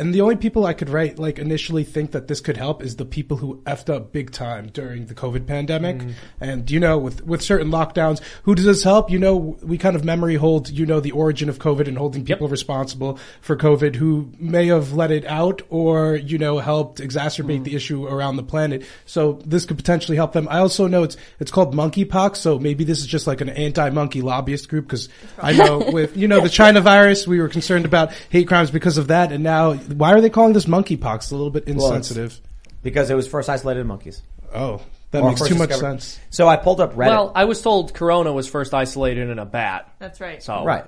And 0.00 0.14
the 0.14 0.22
only 0.22 0.36
people 0.36 0.64
I 0.64 0.72
could 0.72 0.88
write, 0.88 1.18
like 1.18 1.38
initially 1.38 1.84
think 1.84 2.12
that 2.12 2.26
this 2.26 2.40
could 2.40 2.56
help 2.56 2.82
is 2.82 2.96
the 2.96 3.04
people 3.04 3.36
who 3.36 3.62
effed 3.66 3.94
up 3.94 4.12
big 4.12 4.32
time 4.32 4.70
during 4.72 5.06
the 5.06 5.14
COVID 5.14 5.46
pandemic. 5.46 5.98
Mm. 5.98 6.14
And, 6.40 6.70
you 6.70 6.80
know, 6.80 6.96
with, 6.98 7.24
with 7.26 7.42
certain 7.42 7.68
lockdowns, 7.68 8.22
who 8.44 8.54
does 8.54 8.64
this 8.64 8.82
help? 8.82 9.10
You 9.10 9.18
know, 9.18 9.36
we 9.62 9.76
kind 9.76 9.94
of 9.94 10.02
memory 10.04 10.36
hold, 10.36 10.70
you 10.70 10.86
know, 10.86 11.00
the 11.00 11.10
origin 11.10 11.50
of 11.50 11.58
COVID 11.58 11.86
and 11.86 11.98
holding 11.98 12.24
people 12.24 12.48
responsible 12.48 13.18
for 13.42 13.56
COVID 13.56 13.94
who 13.94 14.32
may 14.38 14.68
have 14.68 14.94
let 14.94 15.10
it 15.10 15.26
out 15.26 15.60
or, 15.68 16.16
you 16.16 16.38
know, 16.38 16.58
helped 16.58 17.00
exacerbate 17.00 17.60
Mm. 17.60 17.64
the 17.64 17.74
issue 17.74 18.06
around 18.06 18.36
the 18.36 18.42
planet. 18.42 18.84
So 19.04 19.40
this 19.44 19.66
could 19.66 19.76
potentially 19.76 20.16
help 20.16 20.32
them. 20.32 20.48
I 20.48 20.60
also 20.60 20.86
know 20.86 21.02
it's, 21.02 21.18
it's 21.40 21.50
called 21.50 21.74
monkeypox. 21.74 22.36
So 22.36 22.58
maybe 22.58 22.84
this 22.84 23.00
is 23.00 23.06
just 23.06 23.26
like 23.26 23.42
an 23.42 23.50
anti-monkey 23.50 24.22
lobbyist 24.22 24.68
group 24.68 24.86
because 24.86 25.08
I 25.38 25.52
know 25.52 25.90
with, 25.92 26.16
you 26.16 26.26
know, 26.26 26.40
the 26.40 26.48
China 26.48 26.80
virus, 26.80 27.26
we 27.26 27.38
were 27.38 27.48
concerned 27.48 27.84
about 27.84 28.12
hate 28.30 28.48
crimes 28.48 28.70
because 28.70 28.96
of 28.96 29.08
that. 29.08 29.32
And 29.32 29.44
now 29.44 29.72
why 29.92 30.12
are 30.12 30.20
they 30.20 30.30
calling 30.30 30.52
this 30.52 30.66
monkeypox? 30.66 31.16
It's 31.16 31.30
a 31.30 31.36
little 31.36 31.50
bit 31.50 31.66
Well, 31.66 31.76
it's- 31.76 31.88
insensitive. 32.10 32.40
because 32.82 33.10
it 33.10 33.14
was 33.14 33.26
first 33.28 33.48
isolated 33.48 33.80
in 33.80 33.86
monkeys. 33.86 34.22
oh, 34.54 34.80
that 35.12 35.22
Or 35.22 35.28
makes 35.28 35.40
first 35.40 35.52
too 35.52 35.58
much 35.58 35.68
discovered- 35.70 36.00
sense. 36.02 36.18
So 36.30 36.46
I 36.48 36.56
pulled 36.56 36.80
up 36.80 36.94
Reddit. 36.94 37.08
Well, 37.08 37.32
I 37.34 37.44
was 37.44 37.60
told 37.62 37.94
Corona 37.94 38.32
was 38.32 38.48
first 38.48 38.72
isolated 38.74 39.28
in 39.28 39.38
a 39.38 39.44
bat. 39.46 39.88
That's 39.98 40.20
right. 40.20 40.42
So 40.42 40.64
Right. 40.64 40.84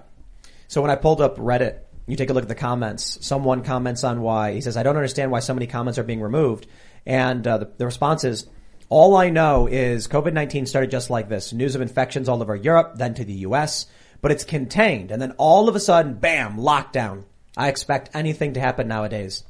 So 0.69 0.81
when 0.81 0.91
I 0.91 0.97
pulled 0.97 1.21
up 1.21 1.37
Reddit, 1.39 1.75
you 2.07 2.17
take 2.17 2.31
a 2.31 2.33
look 2.33 2.43
at 2.45 2.49
the 2.49 2.55
comments. 2.55 3.19
Someone 3.21 3.63
comments 3.63 4.05
on 4.05 4.23
why 4.23 4.53
he 4.53 4.61
says, 4.61 4.77
"I 4.77 4.83
don't 4.83 4.97
understand 4.97 5.31
why 5.31 5.41
so 5.41 5.55
many 5.55 5.67
comments 5.67 5.99
are 5.99 6.03
being 6.03 6.21
removed," 6.21 6.67
and 7.07 7.47
uh, 7.47 7.59
the, 7.59 7.69
the 7.79 7.85
response 7.85 8.25
is, 8.25 8.47
"All 8.89 9.17
I 9.17 9.29
know 9.31 9.67
is 9.67 10.09
COVID 10.09 10.33
nineteen 10.33 10.67
started 10.67 10.91
just 10.91 11.11
like 11.11 11.29
this: 11.29 11.53
news 11.53 11.75
of 11.75 11.81
infections 11.81 12.29
all 12.29 12.41
over 12.43 12.57
Europe, 12.57 12.93
then 12.97 13.15
to 13.15 13.25
the 13.25 13.33
U.S., 13.49 13.87
but 14.21 14.31
it's 14.33 14.45
contained, 14.45 15.11
and 15.11 15.21
then 15.21 15.33
all 15.39 15.69
of 15.69 15.77
a 15.77 15.81
sudden, 15.81 16.15
bam, 16.15 16.57
lockdown. 16.57 17.25
I 17.57 17.69
expect 17.69 18.11
anything 18.15 18.55
to 18.55 18.61
happen 18.61 18.89
nowadays." 18.89 19.45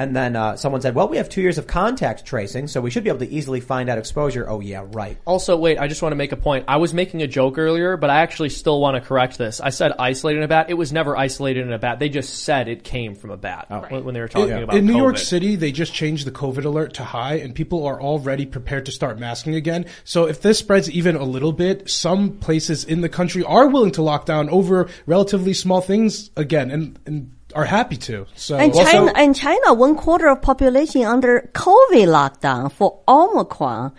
And 0.00 0.16
then 0.16 0.34
uh, 0.34 0.56
someone 0.56 0.80
said, 0.80 0.94
"Well, 0.94 1.08
we 1.08 1.18
have 1.18 1.28
two 1.28 1.42
years 1.42 1.58
of 1.58 1.66
contact 1.66 2.24
tracing, 2.24 2.68
so 2.68 2.80
we 2.80 2.90
should 2.90 3.04
be 3.04 3.10
able 3.10 3.18
to 3.18 3.28
easily 3.28 3.60
find 3.60 3.90
out 3.90 3.98
exposure." 3.98 4.48
Oh 4.48 4.60
yeah, 4.60 4.86
right. 4.92 5.18
Also, 5.26 5.58
wait, 5.58 5.78
I 5.78 5.88
just 5.88 6.00
want 6.00 6.12
to 6.12 6.16
make 6.16 6.32
a 6.32 6.38
point. 6.38 6.64
I 6.68 6.78
was 6.78 6.94
making 6.94 7.20
a 7.20 7.26
joke 7.26 7.58
earlier, 7.58 7.98
but 7.98 8.08
I 8.08 8.22
actually 8.22 8.48
still 8.48 8.80
want 8.80 8.94
to 8.94 9.06
correct 9.06 9.36
this. 9.36 9.60
I 9.60 9.68
said 9.68 9.92
isolated 9.98 10.38
in 10.38 10.44
a 10.44 10.48
bat. 10.48 10.70
It 10.70 10.74
was 10.74 10.90
never 10.90 11.18
isolated 11.18 11.66
in 11.66 11.72
a 11.74 11.78
bat. 11.78 11.98
They 11.98 12.08
just 12.08 12.44
said 12.44 12.66
it 12.66 12.82
came 12.82 13.14
from 13.14 13.28
a 13.28 13.36
bat 13.36 13.66
when, 13.90 14.04
when 14.04 14.14
they 14.14 14.20
were 14.20 14.28
talking 14.28 14.56
In, 14.56 14.62
about 14.62 14.74
in 14.74 14.86
New 14.86 14.96
York 14.96 15.18
City, 15.18 15.56
they 15.56 15.70
just 15.70 15.92
changed 15.92 16.26
the 16.26 16.32
COVID 16.32 16.64
alert 16.64 16.94
to 16.94 17.04
high, 17.04 17.34
and 17.34 17.54
people 17.54 17.86
are 17.86 18.00
already 18.00 18.46
prepared 18.46 18.86
to 18.86 18.92
start 18.92 19.18
masking 19.18 19.54
again. 19.54 19.84
So 20.04 20.24
if 20.24 20.40
this 20.40 20.58
spreads 20.58 20.90
even 20.90 21.14
a 21.14 21.24
little 21.24 21.52
bit, 21.52 21.90
some 21.90 22.38
places 22.38 22.84
in 22.84 23.02
the 23.02 23.10
country 23.10 23.44
are 23.44 23.68
willing 23.68 23.92
to 23.92 24.02
lock 24.02 24.24
down 24.24 24.48
over 24.48 24.88
relatively 25.04 25.52
small 25.52 25.82
things 25.82 26.30
again, 26.38 26.70
and, 26.70 26.98
and 27.04 27.32
are 27.54 27.64
happy 27.64 27.96
to. 27.96 28.26
So 28.36 28.56
And 28.56 28.72
China, 28.74 29.12
and 29.16 29.34
China, 29.36 29.74
one 29.74 29.94
quarter 29.96 30.28
of 30.28 30.42
population 30.42 31.04
under 31.04 31.50
COVID 31.54 32.06
lockdown 32.08 32.70
for 32.72 32.98
Omicron. 33.08 33.92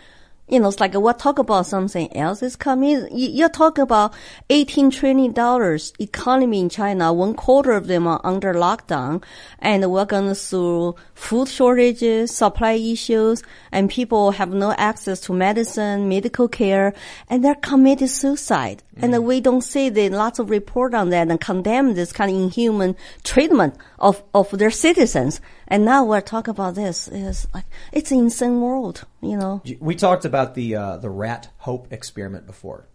You 0.50 0.60
know, 0.60 0.68
it's 0.68 0.82
like 0.82 0.94
we're 0.96 1.14
talking 1.14 1.44
about 1.44 1.66
something 1.66 2.14
else 2.14 2.44
is 2.44 2.58
coming. 2.58 3.08
You- 3.18 3.30
You're 3.30 3.48
talking 3.48 3.84
about 3.84 4.14
eighteen 4.50 4.92
trillion 4.92 5.32
dollars 5.32 5.94
economy 5.98 6.60
in 6.60 6.68
China. 6.68 7.14
One 7.14 7.36
quarter 7.36 7.72
of 7.72 7.88
them 7.88 8.06
are 8.06 8.20
under 8.26 8.54
lockdown, 8.54 9.24
and 9.60 9.90
we're 9.90 10.04
going 10.04 10.34
through 10.34 10.96
food 11.14 11.48
shortages, 11.48 12.36
supply 12.36 12.74
issues, 12.74 13.44
and 13.72 13.90
people 13.90 14.32
have 14.32 14.50
no 14.52 14.74
access 14.74 15.22
to 15.22 15.32
medicine, 15.34 16.10
medical 16.10 16.50
care, 16.50 16.94
and 17.30 17.46
they're 17.46 17.56
committed 17.56 18.10
suicide. 18.10 18.84
And 18.98 19.24
we 19.24 19.40
don't 19.40 19.62
see 19.62 19.90
the 19.90 20.10
lots 20.10 20.40
of 20.40 20.50
report 20.50 20.94
on 20.94 21.10
that 21.10 21.30
and 21.30 21.40
condemn 21.40 21.94
this 21.94 22.12
kind 22.12 22.30
of 22.30 22.36
inhuman 22.38 22.98
treatment 23.24 23.78
of, 23.98 24.22
of 24.34 24.52
their 24.52 24.72
citizens. 24.72 25.40
And 25.68 25.86
now 25.86 26.04
we're 26.04 26.22
talking 26.22 26.52
about 26.52 26.76
this. 26.76 27.08
It's 27.08 27.48
like, 27.54 27.64
it's 27.94 28.12
an 28.12 28.20
insane 28.20 28.60
world, 28.60 29.06
you 29.22 29.38
know. 29.38 29.62
We 29.80 29.96
talked 29.96 30.26
about 30.26 30.56
the 30.56 30.76
uh, 30.76 30.98
the 30.98 31.10
rat 31.10 31.50
hope 31.58 31.88
experiment 31.92 32.46
before. 32.46 32.88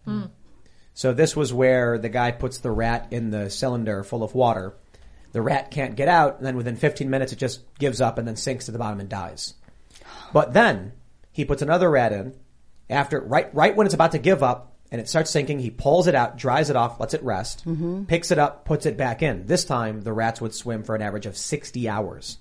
So 0.93 1.13
this 1.13 1.35
was 1.35 1.53
where 1.53 1.97
the 1.97 2.09
guy 2.09 2.31
puts 2.31 2.59
the 2.59 2.71
rat 2.71 3.07
in 3.11 3.29
the 3.29 3.49
cylinder 3.49 4.03
full 4.03 4.23
of 4.23 4.33
water. 4.33 4.75
The 5.31 5.41
rat 5.41 5.69
can't 5.69 5.95
get 5.95 6.07
out, 6.07 6.37
and 6.37 6.45
then 6.45 6.57
within 6.57 6.75
15 6.75 7.09
minutes 7.09 7.31
it 7.31 7.35
just 7.37 7.61
gives 7.77 8.01
up 8.01 8.17
and 8.17 8.27
then 8.27 8.35
sinks 8.35 8.65
to 8.65 8.71
the 8.71 8.79
bottom 8.79 8.99
and 8.99 9.09
dies. 9.09 9.53
But 10.33 10.53
then 10.53 10.93
he 11.31 11.45
puts 11.45 11.61
another 11.61 11.89
rat 11.89 12.13
in 12.13 12.35
after 12.89 13.19
right 13.19 13.53
right 13.53 13.75
when 13.75 13.85
it's 13.85 13.93
about 13.93 14.13
to 14.13 14.17
give 14.17 14.41
up 14.41 14.76
and 14.91 15.01
it 15.01 15.09
starts 15.09 15.31
sinking. 15.31 15.59
He 15.59 15.69
pulls 15.69 16.07
it 16.07 16.15
out, 16.15 16.37
dries 16.37 16.69
it 16.69 16.75
off, 16.75 16.99
lets 16.99 17.13
it 17.13 17.23
rest, 17.23 17.65
mm-hmm. 17.65 18.05
picks 18.05 18.31
it 18.31 18.39
up, 18.39 18.65
puts 18.65 18.85
it 18.85 18.97
back 18.97 19.21
in. 19.21 19.45
This 19.45 19.65
time 19.65 20.01
the 20.01 20.13
rats 20.13 20.41
would 20.41 20.53
swim 20.53 20.83
for 20.83 20.95
an 20.95 21.01
average 21.01 21.25
of 21.25 21.37
60 21.37 21.89
hours 21.89 22.37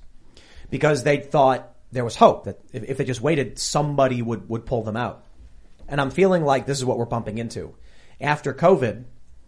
because 0.70 1.02
they 1.02 1.18
thought 1.18 1.74
there 1.92 2.04
was 2.04 2.16
hope 2.16 2.44
that 2.44 2.60
if, 2.72 2.84
if 2.84 2.96
they 2.98 3.04
just 3.04 3.20
waited, 3.20 3.58
somebody 3.58 4.22
would, 4.22 4.48
would 4.48 4.66
pull 4.66 4.82
them 4.82 4.96
out. 4.96 5.24
And 5.88 6.00
I'm 6.00 6.10
feeling 6.10 6.44
like 6.44 6.66
this 6.66 6.78
is 6.78 6.84
what 6.84 6.98
we're 6.98 7.04
bumping 7.04 7.38
into. 7.38 7.74
After 8.20 8.52
COVID, 8.52 9.04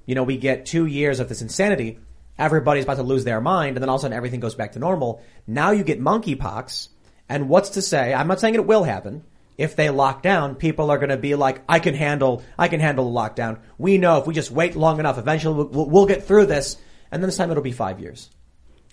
you 0.07 0.15
know, 0.15 0.23
we 0.23 0.37
get 0.37 0.67
two 0.67 0.87
years 0.87 1.21
of 1.21 1.29
this 1.29 1.43
insanity. 1.43 1.99
Everybody's 2.39 2.85
about 2.85 2.97
to 2.97 3.03
lose 3.03 3.25
their 3.25 3.41
mind, 3.41 3.77
and 3.77 3.83
then 3.83 3.89
all 3.89 3.97
of 3.97 4.01
a 4.01 4.03
sudden 4.03 4.17
everything 4.17 4.41
goes 4.41 4.55
back 4.55 4.73
to 4.73 4.79
normal. 4.79 5.23
Now 5.47 5.73
you 5.73 5.83
get 5.83 6.01
monkeypox, 6.01 6.89
and 7.29 7.49
what's 7.49 7.71
to 7.71 7.83
say? 7.83 8.15
I'm 8.15 8.29
not 8.29 8.41
saying 8.41 8.55
it 8.55 8.65
will 8.65 8.85
happen. 8.85 9.25
If 9.59 9.77
they 9.77 9.91
lock 9.91 10.23
down, 10.23 10.55
people 10.55 10.91
are 10.91 10.99
going 10.99 11.11
to 11.11 11.17
be 11.17 11.35
like, 11.35 11.63
"I 11.69 11.81
can 11.81 11.95
handle, 11.95 12.43
I 12.57 12.69
can 12.69 12.81
handle 12.81 13.13
the 13.13 13.19
lockdown." 13.19 13.59
We 13.77 13.99
know 13.99 14.19
if 14.19 14.27
we 14.27 14.33
just 14.33 14.51
wait 14.51 14.77
long 14.77 15.01
enough, 15.01 15.19
eventually 15.19 15.65
we'll, 15.71 15.91
we'll, 15.91 16.07
get 16.07 16.25
through 16.25 16.47
this, 16.47 16.77
and 17.11 17.23
then 17.23 17.29
this 17.29 17.37
time 17.37 17.51
it'll 17.51 17.63
be 17.63 17.73
five 17.73 18.01
years. 18.01 18.31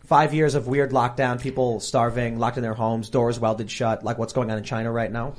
Five 0.06 0.34
years 0.34 0.56
of 0.56 0.68
weird 0.68 0.92
lockdown, 0.92 1.40
people 1.40 1.80
starving, 1.80 2.38
locked 2.38 2.58
in 2.58 2.64
their 2.64 2.74
homes, 2.74 3.10
doors 3.10 3.40
welded 3.40 3.72
shut, 3.72 4.04
like 4.04 4.18
what's 4.18 4.34
going 4.34 4.52
on 4.52 4.58
in 4.58 4.64
China 4.64 4.92
right 4.92 5.12
now. 5.12 5.36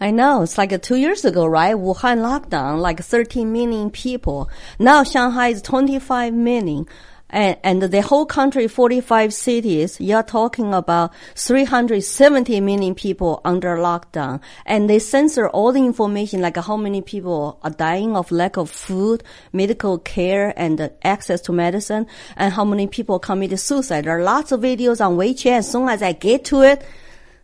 I 0.00 0.10
know. 0.10 0.42
It's 0.42 0.58
like 0.58 0.80
two 0.82 0.96
years 0.96 1.24
ago, 1.24 1.46
right? 1.46 1.76
Wuhan 1.76 2.18
lockdown, 2.18 2.80
like 2.80 3.00
13 3.00 3.52
million 3.52 3.90
people. 3.90 4.48
Now 4.78 5.04
Shanghai 5.04 5.48
is 5.48 5.62
25 5.62 6.34
million. 6.34 6.86
And, 7.34 7.56
and 7.64 7.82
the 7.82 8.00
whole 8.00 8.26
country, 8.26 8.68
45 8.68 9.34
cities, 9.34 10.00
you're 10.00 10.22
talking 10.22 10.72
about 10.72 11.12
370 11.34 12.60
million 12.60 12.94
people 12.94 13.40
under 13.44 13.76
lockdown. 13.76 14.40
And 14.64 14.88
they 14.88 15.00
censor 15.00 15.48
all 15.48 15.72
the 15.72 15.80
information, 15.80 16.40
like 16.40 16.56
how 16.56 16.76
many 16.76 17.02
people 17.02 17.58
are 17.64 17.70
dying 17.70 18.16
of 18.16 18.30
lack 18.30 18.56
of 18.56 18.70
food, 18.70 19.24
medical 19.52 19.98
care, 19.98 20.54
and 20.56 20.92
access 21.02 21.40
to 21.42 21.52
medicine, 21.52 22.06
and 22.36 22.52
how 22.52 22.64
many 22.64 22.86
people 22.86 23.18
committed 23.18 23.58
suicide. 23.58 24.04
There 24.04 24.16
are 24.16 24.22
lots 24.22 24.52
of 24.52 24.60
videos 24.60 25.04
on 25.04 25.16
WeChat. 25.16 25.58
As 25.58 25.72
soon 25.72 25.88
as 25.88 26.02
I 26.02 26.12
get 26.12 26.44
to 26.46 26.62
it, 26.62 26.86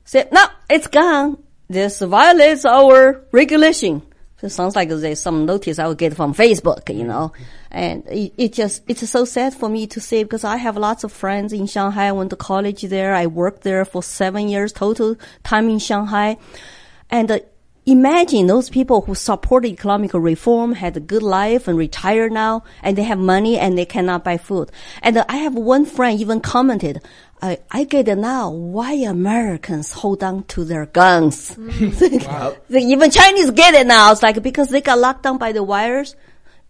say, 0.04 0.28
no, 0.30 0.47
it's 0.70 0.87
gone. 0.87 1.42
This 1.68 1.99
violates 1.99 2.64
our 2.64 3.25
regulation. 3.32 4.02
It 4.42 4.50
sounds 4.50 4.75
like 4.75 4.88
there's 4.88 5.20
some 5.20 5.44
notice 5.44 5.78
I 5.78 5.87
would 5.87 5.99
get 5.99 6.16
from 6.16 6.35
Facebook, 6.35 6.94
you 6.94 7.04
know. 7.04 7.32
And 7.70 8.06
it, 8.06 8.32
it 8.37 8.52
just, 8.52 8.82
it's 8.88 9.09
so 9.09 9.25
sad 9.25 9.54
for 9.54 9.68
me 9.68 9.87
to 9.88 10.00
say 10.00 10.23
because 10.23 10.44
I 10.44 10.56
have 10.56 10.76
lots 10.76 11.04
of 11.04 11.12
friends 11.12 11.52
in 11.52 11.66
Shanghai. 11.66 12.09
I 12.09 12.12
went 12.12 12.30
to 12.30 12.37
college 12.37 12.82
there. 12.82 13.14
I 13.14 13.26
worked 13.26 13.62
there 13.62 13.85
for 13.85 14.02
seven 14.02 14.49
years 14.49 14.73
total 14.73 15.16
time 15.44 15.68
in 15.68 15.78
Shanghai. 15.78 16.38
And 17.11 17.30
uh, 17.30 17.40
imagine 17.87 18.47
those 18.47 18.70
people 18.70 19.02
who 19.02 19.14
support 19.14 19.64
economic 19.64 20.14
reform, 20.14 20.73
had 20.73 20.97
a 20.97 21.00
good 21.00 21.23
life 21.23 21.68
and 21.68 21.76
retired 21.76 22.32
now, 22.32 22.64
and 22.82 22.97
they 22.97 23.02
have 23.02 23.18
money 23.18 23.59
and 23.59 23.76
they 23.76 23.87
cannot 23.87 24.25
buy 24.25 24.38
food. 24.38 24.70
And 25.02 25.18
uh, 25.18 25.25
I 25.28 25.38
have 25.38 25.54
one 25.54 25.85
friend 25.85 26.18
even 26.20 26.40
commented, 26.40 27.02
I, 27.42 27.59
I 27.70 27.85
get 27.85 28.09
it 28.09 28.18
now 28.18 28.50
why 28.50 28.92
Americans 28.92 29.92
hold 29.92 30.23
on 30.23 30.44
to 30.44 30.64
their 30.64 30.87
guns. 30.87 31.54
Mm. 31.56 32.61
Even 32.70 33.11
Chinese 33.11 33.50
get 33.52 33.75
it 33.75 33.87
now. 33.87 34.12
It's 34.12 34.23
like 34.23 34.42
because 34.42 34.68
they 34.68 34.80
got 34.80 34.99
locked 34.99 35.23
down 35.23 35.38
by 35.38 35.52
the 35.52 35.62
wires, 35.62 36.16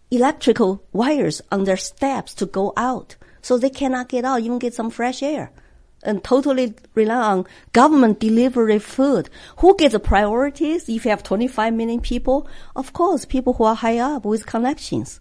electrical 0.09 0.83
wires 0.93 1.41
on 1.51 1.65
their 1.65 1.77
steps 1.77 2.33
to 2.35 2.45
go 2.45 2.73
out. 2.77 3.17
So 3.41 3.57
they 3.57 3.69
cannot 3.69 4.09
get 4.09 4.23
out, 4.23 4.41
even 4.41 4.59
get 4.59 4.73
some 4.73 4.91
fresh 4.91 5.21
air. 5.21 5.51
And 6.03 6.23
totally 6.23 6.73
rely 6.95 7.15
on 7.15 7.45
government 7.73 8.19
delivery 8.19 8.79
food. 8.79 9.29
Who 9.57 9.75
gets 9.75 9.91
the 9.91 9.99
priorities 9.99 10.89
if 10.89 11.05
you 11.05 11.11
have 11.11 11.21
25 11.21 11.73
million 11.73 11.99
people? 11.99 12.47
Of 12.75 12.93
course, 12.93 13.25
people 13.25 13.53
who 13.53 13.65
are 13.65 13.75
high 13.75 13.99
up 13.99 14.25
with 14.25 14.47
connections. 14.47 15.19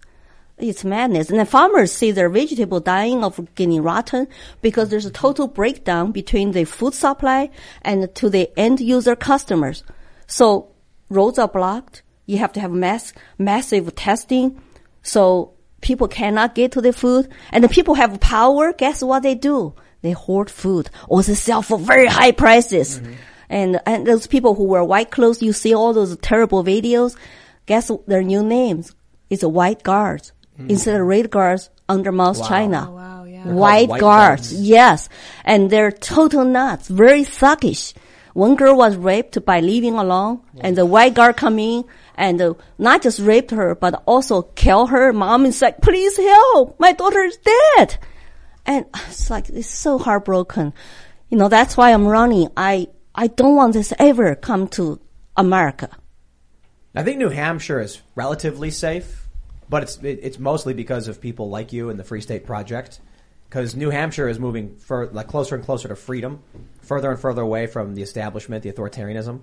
It's 0.62 0.84
madness. 0.84 1.30
And 1.30 1.38
the 1.38 1.46
farmers 1.46 1.92
see 1.92 2.10
their 2.10 2.28
vegetable 2.28 2.80
dying 2.80 3.24
of 3.24 3.54
getting 3.54 3.82
rotten 3.82 4.28
because 4.60 4.90
there's 4.90 5.06
a 5.06 5.10
total 5.10 5.48
breakdown 5.48 6.12
between 6.12 6.52
the 6.52 6.64
food 6.64 6.94
supply 6.94 7.50
and 7.82 8.14
to 8.16 8.28
the 8.28 8.50
end 8.58 8.80
user 8.80 9.16
customers. 9.16 9.82
So 10.26 10.72
roads 11.08 11.38
are 11.38 11.48
blocked. 11.48 12.02
You 12.26 12.38
have 12.38 12.52
to 12.54 12.60
have 12.60 12.70
mass, 12.70 13.12
massive 13.38 13.94
testing. 13.94 14.60
So 15.02 15.54
people 15.80 16.08
cannot 16.08 16.54
get 16.54 16.72
to 16.72 16.80
the 16.80 16.92
food 16.92 17.28
and 17.52 17.64
the 17.64 17.68
people 17.68 17.94
have 17.94 18.20
power. 18.20 18.72
Guess 18.72 19.02
what 19.02 19.22
they 19.22 19.34
do? 19.34 19.74
They 20.02 20.12
hoard 20.12 20.50
food 20.50 20.90
or 21.08 21.22
they 21.22 21.34
sell 21.34 21.62
for 21.62 21.78
very 21.78 22.06
high 22.06 22.32
prices. 22.32 23.00
Mm-hmm. 23.00 23.12
And, 23.48 23.80
and 23.84 24.06
those 24.06 24.26
people 24.26 24.54
who 24.54 24.64
wear 24.64 24.84
white 24.84 25.10
clothes, 25.10 25.42
you 25.42 25.52
see 25.52 25.74
all 25.74 25.92
those 25.92 26.16
terrible 26.18 26.62
videos. 26.62 27.16
Guess 27.66 27.90
their 28.06 28.22
new 28.22 28.42
names? 28.42 28.94
It's 29.28 29.44
white 29.44 29.82
guards 29.82 30.32
instead 30.68 31.00
of 31.00 31.06
red 31.06 31.30
guards 31.30 31.70
under 31.88 32.12
Mao 32.12 32.32
China. 32.34 32.86
Oh, 32.88 32.94
wow, 32.94 33.24
yeah. 33.24 33.44
White, 33.44 33.88
white 33.88 34.00
guards, 34.00 34.52
guards. 34.52 34.62
yes. 34.62 35.08
And 35.44 35.70
they're 35.70 35.90
total 35.92 36.44
nuts, 36.44 36.88
very 36.88 37.22
thuggish. 37.24 37.94
One 38.32 38.54
girl 38.54 38.76
was 38.76 38.96
raped 38.96 39.44
by 39.44 39.60
leaving 39.60 39.94
alone 39.94 40.40
and 40.60 40.76
the 40.76 40.86
white 40.86 41.14
guard 41.14 41.36
come 41.36 41.58
in 41.58 41.84
and 42.14 42.40
uh, 42.40 42.54
not 42.78 43.02
just 43.02 43.18
raped 43.18 43.50
her, 43.50 43.74
but 43.74 44.02
also 44.06 44.42
kill 44.42 44.86
her. 44.86 45.12
Mom 45.12 45.46
is 45.46 45.60
like, 45.60 45.80
please 45.80 46.16
help. 46.16 46.78
My 46.78 46.92
daughter 46.92 47.22
is 47.22 47.38
dead. 47.38 47.98
And 48.66 48.86
it's 49.08 49.30
like, 49.30 49.48
it's 49.48 49.68
so 49.68 49.98
heartbroken. 49.98 50.72
You 51.28 51.38
know, 51.38 51.48
that's 51.48 51.76
why 51.76 51.92
I'm 51.92 52.06
running. 52.06 52.48
I, 52.56 52.88
I 53.14 53.26
don't 53.26 53.56
want 53.56 53.72
this 53.72 53.92
ever 53.98 54.34
come 54.36 54.68
to 54.68 55.00
America. 55.36 55.90
I 56.94 57.02
think 57.02 57.18
New 57.18 57.28
Hampshire 57.30 57.80
is 57.80 58.00
relatively 58.14 58.70
safe, 58.70 59.28
but 59.70 59.84
it's 59.84 59.96
it, 59.98 60.18
it's 60.22 60.38
mostly 60.38 60.74
because 60.74 61.08
of 61.08 61.20
people 61.20 61.48
like 61.48 61.72
you 61.72 61.88
and 61.88 61.98
the 61.98 62.04
Free 62.04 62.20
State 62.20 62.44
Project. 62.44 63.00
Because 63.48 63.74
New 63.74 63.90
Hampshire 63.90 64.28
is 64.28 64.38
moving 64.38 64.76
fur, 64.76 65.06
like 65.06 65.26
closer 65.26 65.56
and 65.56 65.64
closer 65.64 65.88
to 65.88 65.96
freedom, 65.96 66.40
further 66.82 67.10
and 67.10 67.18
further 67.18 67.42
away 67.42 67.66
from 67.66 67.94
the 67.94 68.02
establishment, 68.02 68.62
the 68.62 68.70
authoritarianism. 68.70 69.40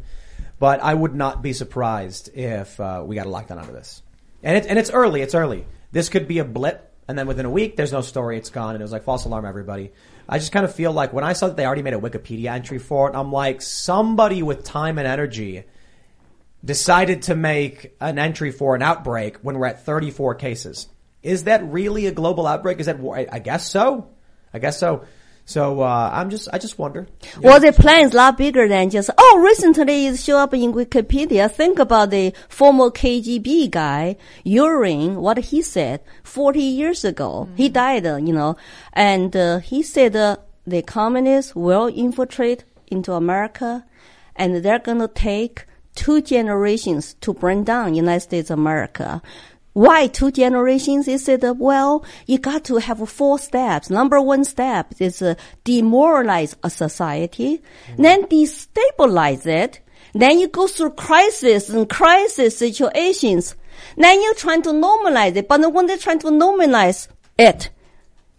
But 0.60 0.82
I 0.82 0.94
would 0.94 1.14
not 1.14 1.42
be 1.42 1.52
surprised 1.52 2.30
if 2.34 2.80
uh, 2.80 3.04
we 3.06 3.16
got 3.16 3.26
a 3.26 3.30
lockdown 3.30 3.58
out 3.58 3.68
of 3.68 3.74
this. 3.74 4.02
And 4.44 4.56
it's 4.56 4.68
and 4.68 4.78
it's 4.78 4.92
early. 4.92 5.22
It's 5.22 5.36
early. 5.36 5.66
This 5.92 6.10
could 6.10 6.28
be 6.28 6.40
a 6.40 6.46
blip, 6.46 6.94
and 7.08 7.18
then 7.18 7.28
within 7.28 7.46
a 7.46 7.50
week, 7.50 7.76
there's 7.76 7.92
no 7.92 8.02
story. 8.02 8.38
It's 8.38 8.50
gone, 8.50 8.76
and 8.76 8.82
it 8.82 8.84
was 8.84 8.92
like 8.92 9.04
false 9.04 9.26
alarm, 9.26 9.46
everybody. 9.46 9.92
I 10.30 10.40
just 10.40 10.52
kind 10.52 10.66
of 10.66 10.74
feel 10.74 10.92
like 10.92 11.14
when 11.14 11.24
I 11.24 11.34
saw 11.34 11.48
that 11.48 11.58
they 11.58 11.66
already 11.66 11.82
made 11.82 11.94
a 11.94 12.00
Wikipedia 12.00 12.52
entry 12.52 12.80
for 12.80 13.10
it, 13.10 13.16
I'm 13.16 13.32
like 13.32 13.62
somebody 13.62 14.44
with 14.44 14.64
time 14.64 14.98
and 14.98 15.08
energy 15.08 15.64
decided 16.64 17.24
to 17.24 17.36
make 17.36 17.96
an 18.02 18.20
entry 18.20 18.52
for 18.52 18.76
an 18.76 18.82
outbreak 18.82 19.38
when 19.38 19.58
we're 19.58 19.68
at 19.68 19.86
34 19.86 20.36
cases. 20.36 20.88
Is 21.24 21.46
that 21.46 21.64
really 21.64 22.06
a 22.08 22.12
global 22.12 22.48
outbreak? 22.48 22.80
Is 22.80 22.86
that, 22.86 22.98
I 23.00 23.28
I 23.32 23.40
guess 23.40 23.70
so. 23.70 24.10
I 24.54 24.60
guess 24.60 24.80
so. 24.80 25.06
So, 25.46 25.80
uh, 25.80 26.10
I'm 26.14 26.30
just, 26.30 26.50
I 26.52 26.58
just 26.58 26.78
wonder. 26.78 27.08
Well, 27.42 27.62
the 27.62 27.72
plan 27.72 28.08
is 28.08 28.14
a 28.14 28.18
lot 28.18 28.38
bigger 28.38 28.68
than 28.68 28.90
just, 28.90 29.10
oh, 29.18 29.40
recently 29.42 30.08
it 30.08 30.20
showed 30.20 30.40
up 30.40 30.54
in 30.54 30.74
Wikipedia. 30.74 31.50
Think 31.50 31.80
about 31.80 32.10
the 32.10 32.34
former 32.50 32.90
KGB 32.90 33.72
guy, 33.72 34.18
Urin, 34.46 35.16
what 35.16 35.38
he 35.38 35.62
said 35.62 36.02
40 36.24 36.60
years 36.60 37.06
ago. 37.06 37.48
He 37.56 37.70
died, 37.70 38.06
uh, 38.06 38.18
you 38.18 38.34
know, 38.34 38.58
and 38.92 39.34
uh, 39.38 39.60
he 39.60 39.84
said 39.84 40.18
uh, 40.18 40.36
the 40.66 40.82
communists 40.82 41.56
will 41.56 41.88
infiltrate 41.88 42.66
into 42.88 43.14
America 43.14 43.86
and 44.36 44.58
they're 44.58 44.80
going 44.80 45.00
to 45.00 45.08
take 45.08 45.66
two 45.98 46.22
generations 46.22 47.16
to 47.16 47.34
bring 47.34 47.64
down 47.66 47.96
United 47.96 48.22
States 48.22 48.50
of 48.50 48.60
America. 48.60 49.22
Why 49.74 50.08
two 50.08 50.32
generations? 50.32 51.06
He 51.08 51.18
said, 51.18 51.44
well, 51.60 52.06
you 52.26 52.38
got 52.38 52.64
to 52.66 52.78
have 52.78 53.08
four 53.10 53.38
steps. 53.38 53.90
Number 53.90 54.22
one 54.22 54.46
step 54.46 54.94
is 55.00 55.22
uh, 55.22 55.36
demoralize 55.66 56.56
a 56.64 56.70
society, 56.70 57.62
then 57.98 58.24
destabilize 58.28 59.46
it. 59.46 59.82
Then 60.14 60.40
you 60.40 60.48
go 60.48 60.68
through 60.68 60.92
crisis 60.92 61.70
and 61.70 61.90
crisis 61.90 62.58
situations. 62.58 63.56
Then 63.98 64.22
you're 64.24 64.34
trying 64.36 64.64
to 64.64 64.70
normalize 64.70 65.36
it. 65.36 65.48
But 65.48 65.72
when 65.74 65.86
they're 65.86 65.98
trying 65.98 66.20
to 66.20 66.28
normalize 66.28 67.08
it, 67.38 67.70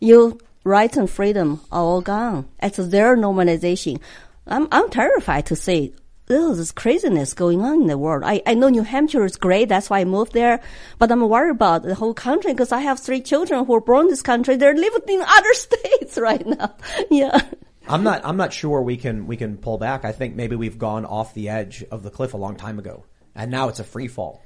your 0.01 0.37
rights 0.65 0.97
and 0.97 1.09
freedom 1.09 1.61
are 1.71 1.83
all 1.83 2.01
gone. 2.01 2.49
It's 2.61 2.79
their 2.79 3.17
normalization. 3.17 4.01
I'm, 4.47 4.67
I'm 4.73 4.89
terrified 4.91 5.47
to 5.47 5.57
say, 5.57 5.93
oh, 6.31 6.55
this 6.55 6.73
craziness 6.73 7.35
going 7.35 7.63
on 7.63 7.83
in 7.83 7.87
the 7.87 7.99
world. 7.99 8.23
I, 8.25 8.43
I 8.47 8.55
know 8.55 8.69
New 8.69 8.83
Hampshire 8.83 9.25
is 9.25 9.37
great. 9.37 9.69
That's 9.69 9.91
why 9.91 10.01
I 10.01 10.05
moved 10.05 10.33
there. 10.33 10.61
But 10.99 11.11
I'm 11.11 11.27
worried 11.29 11.51
about 11.51 11.83
the 11.83 11.95
whole 11.95 12.15
country 12.15 12.53
because 12.53 12.73
I 12.73 12.81
have 12.81 13.01
three 13.01 13.21
children 13.21 13.65
who 13.65 13.73
were 13.73 13.81
born 13.81 14.07
in 14.07 14.11
this 14.11 14.23
country. 14.23 14.57
They're 14.57 14.75
living 14.75 15.03
in 15.09 15.23
other 15.27 15.55
states 15.55 16.19
right 16.19 16.47
now. 16.47 16.75
Yeah. 17.11 17.41
I'm 17.87 18.03
not. 18.03 18.21
I'm 18.25 18.37
not 18.37 18.53
sure 18.53 18.83
we 18.83 18.99
can 18.99 19.27
we 19.27 19.39
can 19.39 19.57
pull 19.57 19.79
back. 19.79 20.05
I 20.05 20.13
think 20.13 20.37
maybe 20.37 20.57
we've 20.57 20.77
gone 20.77 21.07
off 21.07 21.33
the 21.33 21.49
edge 21.49 21.83
of 21.91 22.03
the 22.03 22.11
cliff 22.11 22.35
a 22.35 22.37
long 22.37 22.57
time 22.57 22.79
ago, 22.79 23.07
and 23.35 23.51
now 23.51 23.69
it's 23.69 23.81
a 23.81 23.85
free 23.85 24.09
fall. 24.09 24.45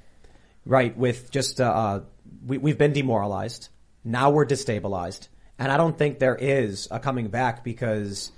Right? 0.65 0.97
With 0.97 1.33
just 1.33 1.61
uh, 1.61 1.65
uh, 1.65 2.01
we, 2.47 2.59
we've 2.59 2.79
been 2.79 2.93
demoralized. 2.93 3.69
Now 4.05 4.31
we're 4.31 4.47
destabilized, 4.47 5.27
and 5.59 5.73
I 5.73 5.77
don't 5.77 5.99
think 5.99 6.21
there 6.21 6.37
is 6.37 6.87
a 6.93 7.01
coming 7.01 7.29
back 7.29 7.65
because 7.65 8.31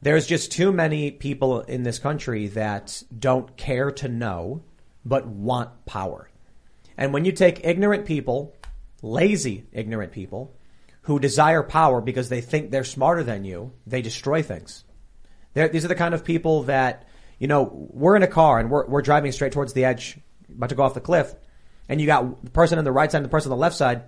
there's 0.00 0.26
just 0.26 0.52
too 0.52 0.72
many 0.72 1.10
people 1.10 1.60
in 1.62 1.82
this 1.82 1.98
country 1.98 2.48
that 2.48 3.02
don't 3.16 3.56
care 3.56 3.90
to 3.92 4.08
know 4.08 4.62
but 5.04 5.26
want 5.26 5.86
power. 5.86 6.30
And 6.96 7.12
when 7.12 7.24
you 7.24 7.32
take 7.32 7.64
ignorant 7.64 8.06
people, 8.06 8.54
lazy 9.02 9.66
ignorant 9.72 10.12
people, 10.12 10.54
who 11.02 11.18
desire 11.18 11.62
power 11.62 12.00
because 12.00 12.28
they 12.28 12.40
think 12.40 12.70
they're 12.70 12.84
smarter 12.84 13.22
than 13.22 13.44
you, 13.44 13.72
they 13.86 14.02
destroy 14.02 14.42
things. 14.42 14.84
They're, 15.54 15.68
these 15.68 15.84
are 15.84 15.88
the 15.88 15.94
kind 15.94 16.12
of 16.12 16.24
people 16.24 16.64
that, 16.64 17.08
you 17.38 17.46
know, 17.46 17.88
we're 17.92 18.16
in 18.16 18.22
a 18.22 18.28
car 18.28 18.58
and 18.58 18.70
we're, 18.70 18.86
we're 18.86 19.02
driving 19.02 19.32
straight 19.32 19.52
towards 19.52 19.72
the 19.72 19.86
edge, 19.86 20.18
about 20.54 20.68
to 20.68 20.74
go 20.74 20.82
off 20.82 20.94
the 20.94 21.00
cliff, 21.00 21.34
and 21.88 22.00
you 22.00 22.06
got 22.06 22.44
the 22.44 22.50
person 22.50 22.78
on 22.78 22.84
the 22.84 22.92
right 22.92 23.10
side 23.10 23.18
and 23.18 23.24
the 23.24 23.30
person 23.30 23.50
on 23.50 23.56
the 23.56 23.60
left 23.60 23.76
side, 23.76 24.02
and 24.02 24.04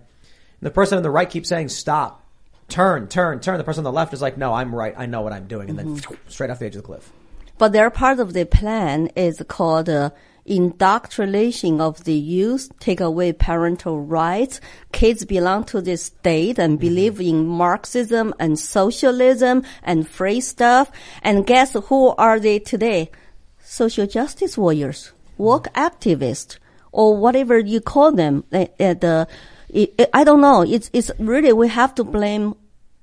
the 0.61 0.71
person 0.71 0.99
on 0.99 1.03
the 1.03 1.11
right 1.11 1.31
keeps 1.31 1.49
saying, 1.49 1.71
stop, 1.71 2.27
turn, 2.71 3.09
turn, 3.09 3.41
turn. 3.41 3.59
The 3.59 3.65
person 3.65 3.81
on 3.81 3.93
the 3.93 3.97
left 3.97 4.15
is 4.15 4.23
like, 4.23 4.39
no, 4.39 4.53
I'm 4.53 4.75
right, 4.75 4.95
I 4.97 5.07
know 5.07 5.21
what 5.21 5.33
I'm 5.33 5.47
doing, 5.47 5.69
and 5.71 5.79
then 5.79 6.01
straight 6.29 6.51
off 6.51 6.59
the 6.59 6.67
edge 6.67 6.77
of 6.77 6.83
the 6.83 6.87
cliff. 6.87 7.13
But 7.59 7.73
their 7.73 7.91
part 7.91 8.21
of 8.21 8.33
the 8.33 8.47
plan 8.47 9.09
is 9.09 9.43
called 9.47 9.91
uh, 9.91 10.11
indoctrination 10.47 11.81
of 11.81 12.05
the 12.05 12.15
youth, 12.15 12.71
take 12.79 13.01
away 13.01 13.33
parental 13.33 14.01
rights. 14.01 14.61
Kids 14.93 15.25
belong 15.25 15.65
to 15.65 15.81
the 15.81 15.97
state 15.97 16.59
and 16.59 16.79
believe 16.79 17.21
in 17.21 17.47
Marxism 17.47 18.35
and 18.39 18.59
socialism 18.59 19.63
and 19.83 20.09
free 20.09 20.41
stuff. 20.41 20.91
And 21.23 21.47
guess 21.47 21.75
who 21.75 22.09
are 22.17 22.41
they 22.41 22.59
today? 22.59 23.11
Social 23.59 24.07
justice 24.07 24.57
warriors, 24.57 25.13
work 25.37 25.73
activists, 25.75 26.59
or 26.93 27.17
whatever 27.17 27.59
you 27.59 27.81
call 27.81 28.13
them. 28.13 28.45
Uh, 28.53 28.67
uh, 28.81 28.95
the, 28.95 29.29
it, 29.75 29.95
it- 29.99 30.11
I 30.13 30.25
don't 30.25 30.41
know. 30.41 30.63
It's, 30.63 30.91
it's 30.93 31.11
really, 31.19 31.53
we 31.53 31.69
have 31.69 31.95
to 31.97 32.05
blame 32.05 32.55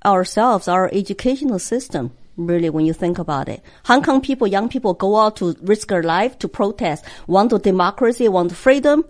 ourselves, 0.06 0.68
our 0.68 0.90
educational 0.94 1.60
system. 1.60 2.12
Really, 2.38 2.70
when 2.70 2.86
you 2.86 2.94
think 2.94 3.18
about 3.18 3.50
it, 3.50 3.64
Hong 3.86 4.04
Kong 4.04 4.22
people, 4.22 4.46
young 4.46 4.70
people 4.70 4.94
go 4.94 5.18
out 5.18 5.38
to 5.38 5.56
risk 5.64 5.88
their 5.88 6.04
life 6.04 6.38
to 6.40 6.48
protest, 6.48 7.04
want 7.26 7.50
to 7.50 7.58
democracy, 7.58 8.28
want 8.28 8.56
freedom, 8.56 9.06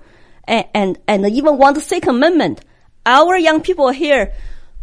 and, 0.46 0.66
and, 0.74 0.98
and 1.10 1.26
even 1.30 1.58
want 1.58 1.76
the 1.76 1.82
Second 1.82 2.16
Amendment. 2.16 2.62
Our 3.06 3.36
young 3.38 3.60
people 3.62 3.90
here, 3.90 4.32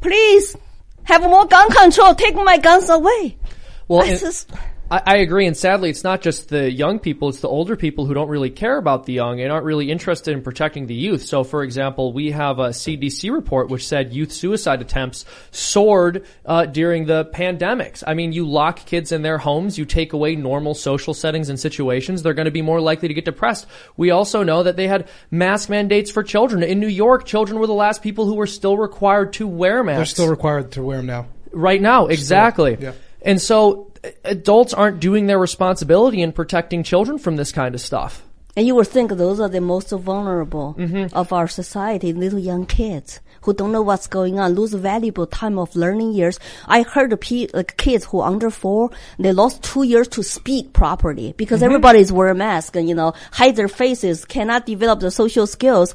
please 0.03 0.57
have 1.05 1.23
more 1.23 1.47
gun 1.47 1.71
control, 1.71 2.15
take 2.15 2.35
my 2.35 2.59
guns 2.59 2.91
away. 2.91 3.39
Well, 3.88 4.03
I 4.03 4.09
and- 4.09 4.47
I, 4.90 5.03
I 5.07 5.16
agree, 5.16 5.47
and 5.47 5.57
sadly, 5.57 5.88
it's 5.88 6.05
not 6.05 6.20
just 6.20 6.51
the 6.51 6.70
young 6.70 6.99
people; 6.99 7.31
it's 7.31 7.40
the 7.40 7.49
older 7.49 7.75
people 7.75 8.05
who 8.05 8.12
don't 8.12 8.29
really 8.29 8.51
care 8.51 8.77
about 8.77 9.07
the 9.07 9.14
young 9.14 9.40
and 9.40 9.51
aren't 9.51 9.64
really 9.64 9.90
interested 9.90 10.33
in 10.35 10.42
protecting 10.42 10.87
the 10.87 10.94
youth. 10.94 11.23
So, 11.23 11.42
for 11.42 11.62
example, 11.62 12.12
we 12.12 12.33
have 12.33 12.59
a 12.59 12.68
CDC 12.68 13.33
report 13.33 13.70
which 13.70 13.87
said 13.87 14.12
youth 14.12 14.31
suicide 14.31 14.83
attempts 14.83 15.25
soared 15.51 16.27
uh, 16.44 16.66
during 16.66 17.07
the 17.07 17.25
pandemics. 17.25 18.05
I 18.07 18.12
mean, 18.14 18.33
you 18.33 18.47
lock 18.47 18.85
kids 18.85 19.11
in 19.11 19.23
their 19.23 19.38
homes, 19.38 19.79
you 19.79 19.87
take 19.87 20.12
away 20.12 20.37
normal 20.37 20.75
social 20.75 21.14
settings 21.14 21.49
and 21.49 21.59
situations; 21.59 22.23
they're 22.23 22.35
going 22.35 22.44
to 22.44 22.51
be 22.51 22.62
more 22.62 22.81
likely 22.81 23.09
to 23.09 23.14
get 23.14 23.25
depressed. 23.25 23.66
We 23.97 24.11
also 24.11 24.42
know 24.42 24.64
that 24.64 24.77
they 24.77 24.87
had 24.87 25.09
mask 25.31 25.70
mandates 25.70 26.11
for 26.11 26.23
children 26.23 26.62
in 26.62 26.79
New 26.79 26.88
York. 26.88 27.25
Children 27.25 27.59
were 27.59 27.66
the 27.66 27.73
last 27.73 28.03
people 28.03 28.27
who 28.27 28.35
were 28.35 28.47
still 28.47 28.77
required 28.77 29.33
to 29.35 29.47
wear 29.47 29.83
masks 29.83 29.97
They're 29.99 30.25
still 30.25 30.29
required 30.29 30.73
to 30.73 30.83
wear 30.83 30.99
them 30.99 31.07
now. 31.07 31.27
right 31.53 31.81
now 31.81 32.07
exactly 32.07 32.77
yeah. 32.81 32.92
And 33.25 33.41
so 33.41 33.91
uh, 34.05 34.11
adults 34.25 34.73
aren't 34.75 35.01
doing 35.01 35.27
their 35.27 35.39
responsibility 35.39 36.21
in 36.23 36.31
protecting 36.33 36.83
children 36.85 37.19
from 37.19 37.37
this 37.37 37.53
kind 37.53 37.75
of 37.75 37.81
stuff 37.81 38.23
And 38.57 38.67
you 38.69 38.75
would 38.79 38.87
think 38.87 39.11
those 39.11 39.41
are 39.43 39.51
the 39.51 39.61
most 39.61 39.91
vulnerable 39.91 40.69
Mm-hmm. 40.79 41.07
of 41.21 41.33
our 41.33 41.49
society, 41.49 42.13
little 42.13 42.39
young 42.39 42.67
kids 42.67 43.19
who 43.43 43.53
don't 43.53 43.73
know 43.73 43.83
what's 43.83 44.07
going 44.19 44.39
on, 44.39 44.55
lose 44.55 44.73
valuable 44.73 45.27
time 45.27 45.59
of 45.59 45.75
learning 45.75 46.11
years. 46.15 46.39
I 46.77 46.79
heard 46.95 47.11
like 47.53 47.77
kids 47.77 48.05
who 48.09 48.21
are 48.23 48.31
under 48.31 48.51
four, 48.51 48.91
they 49.19 49.33
lost 49.33 49.57
two 49.71 49.83
years 49.83 50.09
to 50.17 50.23
speak 50.23 50.73
properly 50.73 51.35
because 51.37 51.59
Mm-hmm. 51.61 51.75
everybody's 51.75 52.13
wearing 52.15 52.39
masks 52.39 52.77
and, 52.79 52.87
you 52.89 52.95
know, 52.95 53.11
hide 53.33 53.57
their 53.59 53.69
faces, 53.83 54.25
cannot 54.25 54.67
develop 54.67 55.01
the 55.01 55.11
social 55.11 55.47
skills. 55.47 55.89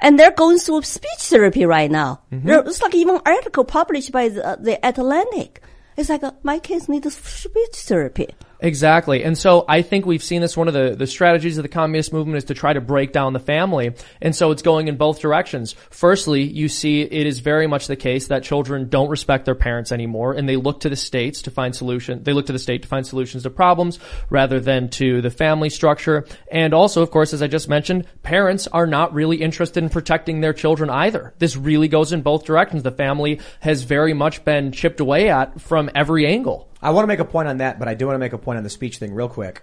And 0.00 0.18
they're 0.18 0.32
going 0.44 0.58
through 0.64 0.82
speech 0.88 1.22
therapy 1.30 1.64
right 1.66 1.90
now. 1.90 2.10
Mm-hmm. 2.32 2.68
It's 2.68 2.80
like 2.82 2.96
even 2.96 3.20
article 3.24 3.64
published 3.78 4.10
by 4.10 4.30
the, 4.34 4.40
uh, 4.42 4.56
the 4.56 4.74
Atlantic. 4.90 5.60
It's 5.96 6.08
like, 6.10 6.22
uh, 6.22 6.32
my 6.42 6.58
kids 6.58 6.88
need 6.88 7.04
speech 7.10 7.76
therapy. 7.76 8.34
Exactly. 8.60 9.22
And 9.22 9.36
so 9.36 9.64
I 9.68 9.82
think 9.82 10.06
we've 10.06 10.22
seen 10.22 10.40
this. 10.40 10.56
One 10.56 10.68
of 10.68 10.74
the, 10.74 10.94
the 10.96 11.06
strategies 11.06 11.58
of 11.58 11.62
the 11.62 11.68
communist 11.68 12.12
movement 12.12 12.38
is 12.38 12.44
to 12.44 12.54
try 12.54 12.72
to 12.72 12.80
break 12.80 13.12
down 13.12 13.32
the 13.32 13.40
family. 13.40 13.94
And 14.20 14.34
so 14.34 14.50
it's 14.50 14.62
going 14.62 14.88
in 14.88 14.96
both 14.96 15.20
directions. 15.20 15.74
Firstly, 15.90 16.42
you 16.42 16.68
see 16.68 17.02
it 17.02 17.26
is 17.26 17.40
very 17.40 17.66
much 17.66 17.86
the 17.86 17.96
case 17.96 18.28
that 18.28 18.42
children 18.42 18.88
don't 18.88 19.10
respect 19.10 19.44
their 19.44 19.54
parents 19.54 19.92
anymore 19.92 20.32
and 20.32 20.48
they 20.48 20.56
look 20.56 20.80
to 20.80 20.88
the 20.88 20.96
states 20.96 21.42
to 21.42 21.50
find 21.50 21.74
solution. 21.74 22.22
They 22.22 22.32
look 22.32 22.46
to 22.46 22.52
the 22.52 22.58
state 22.58 22.82
to 22.82 22.88
find 22.88 23.06
solutions 23.06 23.42
to 23.42 23.50
problems 23.50 23.98
rather 24.30 24.60
than 24.60 24.88
to 24.90 25.20
the 25.20 25.30
family 25.30 25.70
structure. 25.70 26.26
And 26.50 26.72
also, 26.72 27.02
of 27.02 27.10
course, 27.10 27.32
as 27.34 27.42
I 27.42 27.48
just 27.48 27.68
mentioned, 27.68 28.06
parents 28.22 28.66
are 28.68 28.86
not 28.86 29.12
really 29.12 29.36
interested 29.36 29.82
in 29.82 29.90
protecting 29.90 30.40
their 30.40 30.52
children 30.52 30.90
either. 30.90 31.34
This 31.38 31.56
really 31.56 31.88
goes 31.88 32.12
in 32.12 32.22
both 32.22 32.44
directions. 32.44 32.82
The 32.82 32.90
family 32.90 33.40
has 33.60 33.82
very 33.82 34.14
much 34.14 34.44
been 34.44 34.72
chipped 34.72 35.00
away 35.00 35.28
at 35.28 35.60
from 35.60 35.90
every 35.94 36.26
angle. 36.26 36.65
I 36.82 36.90
want 36.90 37.04
to 37.04 37.08
make 37.08 37.20
a 37.20 37.24
point 37.24 37.48
on 37.48 37.58
that, 37.58 37.78
but 37.78 37.88
I 37.88 37.94
do 37.94 38.06
want 38.06 38.16
to 38.16 38.20
make 38.20 38.32
a 38.32 38.38
point 38.38 38.58
on 38.58 38.64
the 38.64 38.70
speech 38.70 38.98
thing 38.98 39.14
real 39.14 39.28
quick. 39.28 39.62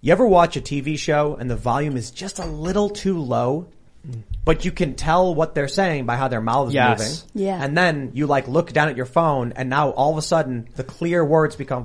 You 0.00 0.12
ever 0.12 0.26
watch 0.26 0.56
a 0.56 0.60
TV 0.60 0.98
show 0.98 1.36
and 1.36 1.50
the 1.50 1.56
volume 1.56 1.96
is 1.96 2.10
just 2.10 2.38
a 2.38 2.46
little 2.46 2.88
too 2.88 3.18
low, 3.18 3.68
but 4.44 4.64
you 4.64 4.72
can 4.72 4.94
tell 4.94 5.34
what 5.34 5.54
they're 5.54 5.68
saying 5.68 6.06
by 6.06 6.16
how 6.16 6.28
their 6.28 6.40
mouth 6.40 6.68
is 6.68 6.74
Yes. 6.74 6.98
moving? 6.98 7.46
Yeah. 7.46 7.62
And 7.62 7.76
then 7.76 8.12
you 8.14 8.26
like 8.26 8.48
look 8.48 8.72
down 8.72 8.88
at 8.88 8.96
your 8.96 9.06
phone 9.06 9.52
and 9.56 9.68
now 9.68 9.90
all 9.90 10.10
of 10.10 10.18
a 10.18 10.22
sudden 10.22 10.68
the 10.74 10.84
clear 10.84 11.24
words 11.24 11.54
become 11.56 11.84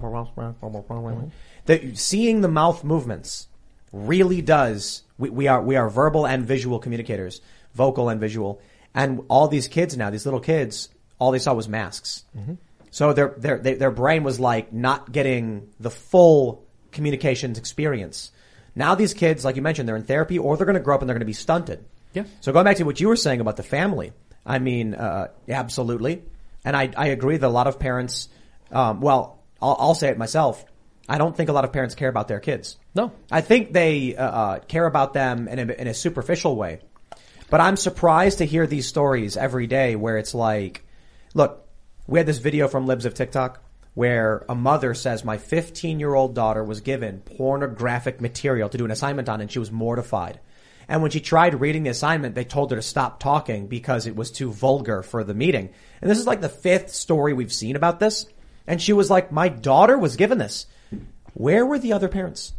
that 1.66 1.98
seeing 1.98 2.42
the 2.42 2.48
mouth 2.48 2.84
movements 2.84 3.48
really 3.92 4.42
does 4.42 5.04
we, 5.18 5.30
we 5.30 5.48
are 5.48 5.62
we 5.62 5.76
are 5.76 5.90
verbal 5.90 6.26
and 6.26 6.46
visual 6.46 6.80
communicators 6.80 7.42
vocal 7.74 8.10
and 8.10 8.20
visual 8.20 8.62
and 8.94 9.22
all 9.30 9.48
these 9.48 9.68
kids 9.68 9.96
now 9.98 10.10
these 10.10 10.26
little 10.26 10.40
kids 10.40 10.90
all 11.18 11.32
they 11.32 11.40
saw 11.40 11.54
was 11.54 11.68
masks 11.70 12.26
mm-hmm. 12.38 12.54
So 12.96 13.12
their 13.12 13.34
their 13.38 13.58
they, 13.60 13.74
their 13.74 13.92
brain 13.92 14.24
was 14.24 14.40
like 14.40 14.72
not 14.72 15.12
getting 15.12 15.68
the 15.82 15.90
full 15.92 16.66
communications 16.94 17.58
experience 17.58 18.32
now 18.74 18.96
these 18.96 19.14
kids 19.14 19.44
like 19.44 19.58
you 19.58 19.62
mentioned 19.62 19.88
they're 19.88 19.98
in 19.98 20.04
therapy 20.04 20.40
or 20.40 20.56
they're 20.56 20.66
going 20.66 20.78
to 20.82 20.86
grow 20.88 20.96
up 20.96 21.02
and 21.02 21.10
they're 21.10 21.16
going 21.20 21.28
to 21.28 21.34
be 21.36 21.42
stunted 21.48 21.84
Yeah. 22.14 22.24
so 22.40 22.54
going 22.54 22.64
back 22.64 22.78
to 22.78 22.84
what 22.84 23.00
you 23.02 23.10
were 23.10 23.18
saying 23.18 23.42
about 23.42 23.58
the 23.58 23.64
family 23.64 24.14
i 24.46 24.60
mean 24.60 24.94
uh, 24.96 25.28
absolutely 25.50 26.24
and 26.64 26.74
i 26.76 26.90
i 26.96 27.08
agree 27.08 27.36
that 27.38 27.46
a 27.46 27.56
lot 27.60 27.68
of 27.68 27.80
parents 27.80 28.30
um, 28.72 29.02
well 29.02 29.40
I'll, 29.62 29.76
I'll 29.78 29.96
say 29.96 30.08
it 30.10 30.18
myself 30.18 30.64
i 31.10 31.18
don't 31.18 31.36
think 31.36 31.50
a 31.50 31.54
lot 31.54 31.66
of 31.66 31.74
parents 31.74 31.96
care 31.96 32.10
about 32.10 32.30
their 32.30 32.40
kids 32.40 32.78
No. 32.96 33.12
I 33.30 33.42
think 33.42 33.74
they 33.74 34.16
uh, 34.16 34.24
uh, 34.26 34.60
care 34.60 34.86
about 34.86 35.12
them 35.14 35.50
in 35.50 35.60
a, 35.60 35.74
in 35.74 35.88
a 35.88 35.94
superficial 35.94 36.56
way. 36.56 36.80
But 37.50 37.60
I'm 37.60 37.76
surprised 37.76 38.38
to 38.38 38.46
hear 38.46 38.66
these 38.68 38.88
stories 38.88 39.36
every 39.38 39.68
day 39.68 39.96
where 39.98 40.18
it's 40.18 40.34
like, 40.34 40.84
look, 41.34 41.65
we 42.08 42.20
had 42.20 42.28
this 42.28 42.38
video 42.38 42.68
from 42.68 42.86
Libs 42.86 43.06
of 43.06 43.14
TikTok 43.14 43.62
where 43.94 44.46
a 44.50 44.56
mother 44.56 44.94
says 44.94 45.24
my 45.24 45.38
15 45.38 46.00
year 46.00 46.14
old 46.14 46.36
daughter 46.36 46.64
was 46.64 46.82
given 46.82 47.22
pornographic 47.22 48.22
material 48.22 48.70
to 48.70 48.78
do 48.78 48.86
an 48.86 48.92
assignment 48.92 49.30
on 49.30 49.42
and 49.42 49.52
she 49.52 49.60
was 49.60 49.72
mortified. 49.72 50.40
And 50.88 51.02
when 51.02 51.10
she 51.10 51.20
tried 51.20 51.60
reading 51.60 51.84
the 51.84 51.90
assignment, 51.90 52.36
they 52.36 52.44
told 52.44 52.70
her 52.70 52.78
to 52.78 52.82
stop 52.84 53.20
talking 53.20 53.68
because 53.68 54.06
it 54.06 54.16
was 54.16 54.32
too 54.32 54.52
vulgar 54.52 55.02
for 55.02 55.24
the 55.24 55.34
meeting. 55.34 55.72
And 56.02 56.12
this 56.12 56.20
is 56.20 56.28
like 56.28 56.42
the 56.42 56.50
fifth 56.50 56.92
story 56.94 57.34
we've 57.34 57.52
seen 57.52 57.76
about 57.76 58.00
this. 58.00 58.28
And 58.68 58.80
she 58.80 58.94
was 58.94 59.10
like, 59.10 59.32
my 59.32 59.50
daughter 59.50 59.98
was 59.98 60.16
given 60.16 60.38
this. 60.38 60.68
Where 61.34 61.66
were 61.66 61.80
the 61.80 61.94
other 61.94 62.08
parents? 62.08 62.54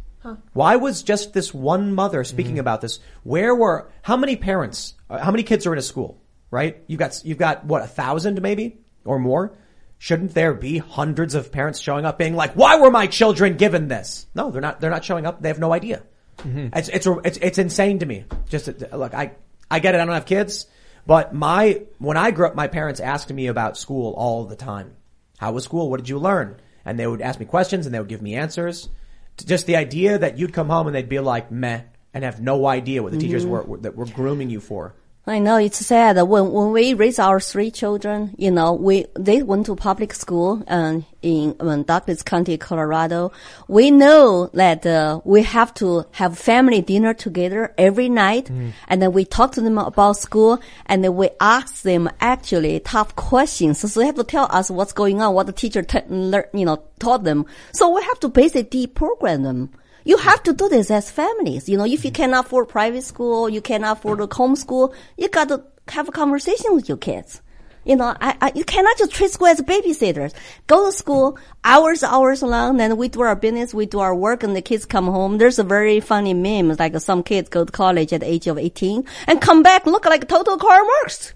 Why 0.51 0.75
was 0.75 1.03
just 1.03 1.31
this 1.31 1.53
one 1.53 1.93
mother 1.93 2.25
speaking 2.25 2.53
mm-hmm. 2.53 2.61
about 2.61 2.81
this? 2.81 2.99
Where 3.23 3.55
were 3.55 3.89
how 4.01 4.17
many 4.17 4.35
parents? 4.35 4.95
How 5.09 5.31
many 5.31 5.43
kids 5.43 5.65
are 5.65 5.71
in 5.71 5.79
a 5.79 5.83
school? 5.83 6.21
Right? 6.51 6.83
You've 6.87 6.99
got 6.99 7.21
you've 7.23 7.37
got 7.37 7.63
what 7.63 7.81
a 7.81 7.87
thousand 7.87 8.41
maybe 8.41 8.79
or 9.07 9.19
more. 9.19 9.53
Shouldn't 9.99 10.35
there 10.35 10.53
be 10.53 10.77
hundreds 10.77 11.33
of 11.33 11.51
parents 11.51 11.79
showing 11.79 12.05
up 12.05 12.19
being 12.19 12.35
like, 12.35 12.53
"Why 12.53 12.79
were 12.79 12.91
my 12.91 13.07
children 13.07 13.57
given 13.57 13.87
this?" 13.87 14.27
No, 14.35 14.51
they're 14.51 14.61
not. 14.61 14.79
They're 14.79 14.91
not 14.91 15.03
showing 15.03 15.25
up. 15.25 15.41
They 15.41 15.47
have 15.49 15.59
no 15.59 15.73
idea. 15.73 16.03
Mm-hmm. 16.39 16.77
It's, 16.77 16.89
it's 16.89 17.07
it's 17.25 17.37
it's 17.37 17.57
insane 17.57 17.99
to 17.99 18.05
me. 18.05 18.25
Just 18.47 18.67
look, 18.93 19.13
I 19.13 19.31
I 19.71 19.79
get 19.79 19.95
it. 19.95 20.01
I 20.01 20.05
don't 20.05 20.13
have 20.13 20.25
kids, 20.25 20.67
but 21.07 21.33
my 21.33 21.81
when 21.97 22.17
I 22.17 22.31
grew 22.31 22.45
up, 22.45 22.55
my 22.55 22.67
parents 22.67 22.99
asked 22.99 23.33
me 23.33 23.47
about 23.47 23.77
school 23.77 24.13
all 24.13 24.45
the 24.45 24.55
time. 24.55 24.95
How 25.37 25.51
was 25.51 25.63
school? 25.63 25.89
What 25.89 25.97
did 25.97 26.09
you 26.09 26.19
learn? 26.19 26.57
And 26.85 26.99
they 26.99 27.07
would 27.07 27.21
ask 27.21 27.39
me 27.39 27.45
questions, 27.45 27.85
and 27.85 27.93
they 27.93 27.99
would 27.99 28.07
give 28.07 28.21
me 28.21 28.35
answers. 28.35 28.89
Just 29.37 29.65
the 29.65 29.75
idea 29.75 30.17
that 30.17 30.37
you'd 30.37 30.53
come 30.53 30.69
home 30.69 30.87
and 30.87 30.95
they'd 30.95 31.09
be 31.09 31.19
like 31.19 31.51
meh 31.51 31.81
and 32.13 32.23
have 32.23 32.41
no 32.41 32.65
idea 32.65 33.03
what 33.03 33.11
the 33.11 33.19
teachers 33.19 33.43
mm-hmm. 33.43 33.51
were, 33.51 33.63
were 33.63 33.77
that 33.77 33.95
were 33.95 34.05
grooming 34.05 34.49
you 34.49 34.59
for. 34.59 34.95
I 35.29 35.39
know 35.39 35.57
it's 35.57 35.85
sad 35.85 36.15
when 36.21 36.53
when 36.53 36.71
we 36.71 36.93
raise 36.93 37.19
our 37.19 37.41
three 37.41 37.69
children, 37.69 38.33
you 38.37 38.49
know, 38.49 38.71
we 38.71 39.07
they 39.13 39.43
went 39.43 39.65
to 39.65 39.75
public 39.75 40.13
school 40.13 40.63
um, 40.69 41.05
in 41.21 41.53
um, 41.59 41.83
Douglas 41.83 42.23
County, 42.23 42.57
Colorado. 42.57 43.33
We 43.67 43.91
know 43.91 44.49
that 44.53 44.85
uh, 44.85 45.19
we 45.25 45.43
have 45.43 45.73
to 45.75 46.05
have 46.11 46.39
family 46.39 46.81
dinner 46.81 47.13
together 47.13 47.73
every 47.77 48.07
night, 48.07 48.49
and 48.87 49.01
then 49.01 49.11
we 49.11 49.25
talk 49.25 49.51
to 49.53 49.61
them 49.61 49.77
about 49.77 50.15
school, 50.15 50.61
and 50.85 51.03
then 51.03 51.17
we 51.17 51.29
ask 51.41 51.81
them 51.81 52.09
actually 52.21 52.79
tough 52.79 53.13
questions. 53.17 53.79
So 53.79 53.99
they 53.99 54.05
have 54.05 54.15
to 54.15 54.23
tell 54.23 54.47
us 54.49 54.71
what's 54.71 54.93
going 54.93 55.21
on, 55.21 55.33
what 55.33 55.47
the 55.47 55.51
teacher 55.51 55.81
t- 55.81 56.07
you 56.09 56.65
know 56.65 56.83
taught 56.99 57.25
them. 57.25 57.47
So 57.73 57.93
we 57.93 58.01
have 58.01 58.19
to 58.21 58.29
basically 58.29 58.87
deprogram 58.87 59.43
them. 59.43 59.71
You 60.07 60.15
have 60.15 60.41
to 60.43 60.53
do 60.53 60.69
this 60.69 60.89
as 60.89 61.11
families. 61.11 61.67
You 61.67 61.77
know, 61.77 61.83
if 61.85 62.05
you 62.05 62.11
cannot 62.11 62.45
afford 62.45 62.69
private 62.69 63.03
school, 63.03 63.49
you 63.49 63.59
cannot 63.59 63.97
afford 63.97 64.21
a 64.21 64.27
homeschool, 64.27 64.93
you 65.17 65.27
got 65.27 65.49
to 65.49 65.65
have 65.89 66.07
a 66.07 66.13
conversation 66.13 66.75
with 66.75 66.87
your 66.87 66.97
kids. 66.97 67.41
You 67.83 67.97
know, 67.97 68.15
I, 68.21 68.37
I, 68.39 68.51
you 68.55 68.63
cannot 68.63 68.97
just 68.97 69.11
treat 69.11 69.31
school 69.31 69.47
as 69.47 69.59
babysitters. 69.61 70.33
Go 70.67 70.85
to 70.85 70.93
school 70.93 71.37
hours, 71.65 72.03
hours 72.03 72.41
long, 72.41 72.77
then 72.77 72.95
we 72.95 73.09
do 73.09 73.19
our 73.19 73.35
business, 73.35 73.73
we 73.73 73.85
do 73.85 73.99
our 73.99 74.15
work, 74.15 74.43
and 74.43 74.55
the 74.55 74.61
kids 74.61 74.85
come 74.85 75.07
home. 75.07 75.39
There's 75.39 75.59
a 75.59 75.63
very 75.65 75.99
funny 75.99 76.33
meme, 76.33 76.73
like 76.79 76.97
some 77.01 77.21
kids 77.21 77.49
go 77.49 77.65
to 77.65 77.71
college 77.71 78.13
at 78.13 78.21
the 78.21 78.27
age 78.27 78.47
of 78.47 78.57
18 78.57 79.03
and 79.27 79.41
come 79.41 79.61
back 79.61 79.85
look 79.85 80.05
like 80.05 80.25
total 80.29 80.55
Karl 80.55 80.85
Marx. 81.01 81.33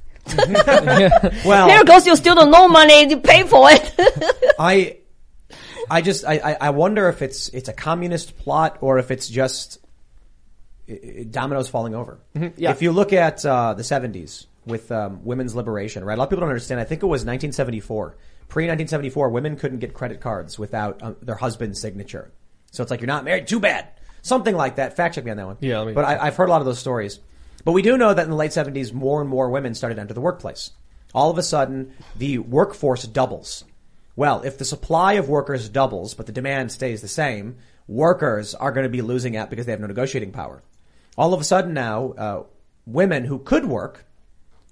Well, 1.46 1.68
Here 1.68 1.84
goes 1.84 2.08
your 2.08 2.16
student, 2.16 2.50
no 2.50 2.70
money, 2.70 3.10
you 3.10 3.18
pay 3.18 3.44
for 3.44 3.70
it. 3.70 3.94
I, 4.58 5.01
I 5.92 6.02
just, 6.02 6.26
I, 6.26 6.58
I- 6.60 6.70
wonder 6.72 7.10
if 7.10 7.22
it's, 7.22 7.50
it's 7.50 7.70
a 7.70 7.74
communist 7.74 8.38
plot 8.38 8.78
or 8.82 8.98
if 8.98 9.12
it's 9.12 9.28
just, 9.28 9.80
dominoes 11.30 11.70
falling 11.70 11.96
over. 11.96 12.20
yeah. 12.58 12.72
If 12.72 12.82
you 12.82 12.92
look 12.92 13.14
at 13.14 13.46
uh, 13.46 13.74
the 13.74 13.84
70s 13.84 14.46
with 14.66 14.92
um, 14.92 15.24
women's 15.24 15.56
liberation, 15.56 16.04
right? 16.04 16.16
A 16.16 16.18
lot 16.18 16.26
of 16.26 16.30
people 16.30 16.42
don't 16.42 16.50
understand. 16.50 16.80
I 16.80 16.84
think 16.84 17.04
it 17.04 17.08
was 17.08 17.22
1974. 17.22 18.18
Pre 18.48 18.64
1974, 18.66 19.30
women 19.30 19.56
couldn't 19.56 19.80
get 19.80 19.94
credit 19.94 20.20
cards 20.20 20.60
without 20.60 21.02
um, 21.02 21.16
their 21.22 21.36
husband's 21.36 21.80
signature. 21.80 22.32
So 22.72 22.84
it's 22.84 22.92
like 22.92 23.00
you're 23.00 23.08
not 23.08 23.24
married, 23.24 23.48
too 23.48 23.60
bad. 23.60 23.88
Something 24.22 24.56
like 24.56 24.76
that. 24.76 24.96
Fact 24.96 25.16
check 25.16 25.24
me 25.26 25.32
on 25.32 25.38
that 25.38 25.46
one. 25.48 25.58
Yeah, 25.62 25.84
me- 25.86 25.94
but 25.94 26.06
I, 26.06 26.28
I've 26.28 26.36
heard 26.36 26.50
a 26.50 26.52
lot 26.52 26.62
of 26.62 26.66
those 26.66 26.80
stories. 26.80 27.20
But 27.64 27.72
we 27.74 27.82
do 27.82 27.98
know 27.98 28.14
that 28.14 28.24
in 28.24 28.30
the 28.30 28.36
late 28.36 28.52
70s, 28.52 28.92
more 28.92 29.22
and 29.22 29.30
more 29.30 29.50
women 29.50 29.74
started 29.76 29.96
to 29.96 30.02
enter 30.02 30.14
the 30.14 30.22
workplace. 30.22 30.72
All 31.14 31.30
of 31.30 31.38
a 31.38 31.44
sudden, 31.44 31.94
the 32.18 32.40
workforce 32.40 33.04
doubles. 33.04 33.64
Well, 34.22 34.44
if 34.44 34.60
the 34.60 34.66
supply 34.66 35.14
of 35.14 35.30
workers 35.30 35.68
doubles, 35.68 36.14
but 36.14 36.28
the 36.28 36.32
demand 36.32 36.72
stays 36.72 37.02
the 37.02 37.08
same, 37.08 37.58
workers 37.88 38.54
are 38.54 38.72
going 38.72 38.84
to 38.84 38.88
be 38.88 39.02
losing 39.02 39.36
out 39.36 39.50
because 39.50 39.66
they 39.66 39.72
have 39.72 39.82
no 39.82 39.88
negotiating 39.88 40.32
power. 40.32 40.62
All 41.18 41.34
of 41.34 41.42
a 41.42 41.44
sudden 41.44 41.74
now, 41.74 42.12
uh, 42.12 42.44
women 42.86 43.26
who 43.26 43.40
could 43.40 43.66
work 43.66 44.06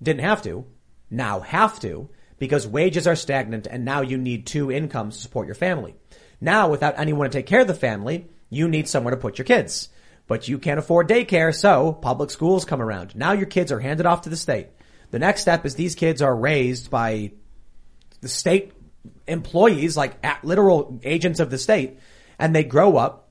didn't 0.04 0.22
have 0.22 0.44
to, 0.44 0.68
now 1.10 1.40
have 1.40 1.80
to, 1.80 2.12
because 2.38 2.68
wages 2.68 3.08
are 3.08 3.16
stagnant 3.16 3.66
and 3.66 3.84
now 3.84 4.02
you 4.02 4.20
need 4.20 4.46
two 4.46 4.72
incomes 4.72 5.16
to 5.16 5.22
support 5.24 5.48
your 5.48 5.56
family. 5.56 5.96
Now, 6.40 6.70
without 6.70 7.00
anyone 7.00 7.28
to 7.28 7.36
take 7.36 7.48
care 7.48 7.62
of 7.62 7.68
the 7.68 7.74
family, 7.74 8.28
you 8.52 8.68
need 8.68 8.88
somewhere 8.88 9.16
to 9.16 9.20
put 9.20 9.40
your 9.40 9.46
kids. 9.46 9.90
But 10.28 10.48
you 10.48 10.60
can't 10.60 10.78
afford 10.78 11.10
daycare, 11.10 11.56
so 11.56 11.94
public 11.94 12.30
schools 12.30 12.66
come 12.66 12.84
around. 12.84 13.16
Now 13.16 13.32
your 13.32 13.48
kids 13.48 13.72
are 13.72 13.80
handed 13.80 14.06
off 14.06 14.22
to 14.22 14.30
the 14.30 14.38
state. 14.38 14.68
The 15.10 15.18
next 15.18 15.42
step 15.42 15.66
is 15.66 15.74
these 15.74 15.96
kids 15.96 16.22
are 16.22 16.36
raised 16.36 16.92
by 16.92 17.32
the 18.22 18.30
state 18.30 18.74
employees, 19.30 19.96
like 19.96 20.24
literal 20.44 21.00
agents 21.04 21.40
of 21.40 21.50
the 21.50 21.58
state, 21.58 22.00
and 22.38 22.56
they 22.56 22.64
grow 22.64 22.98
up. 22.98 23.30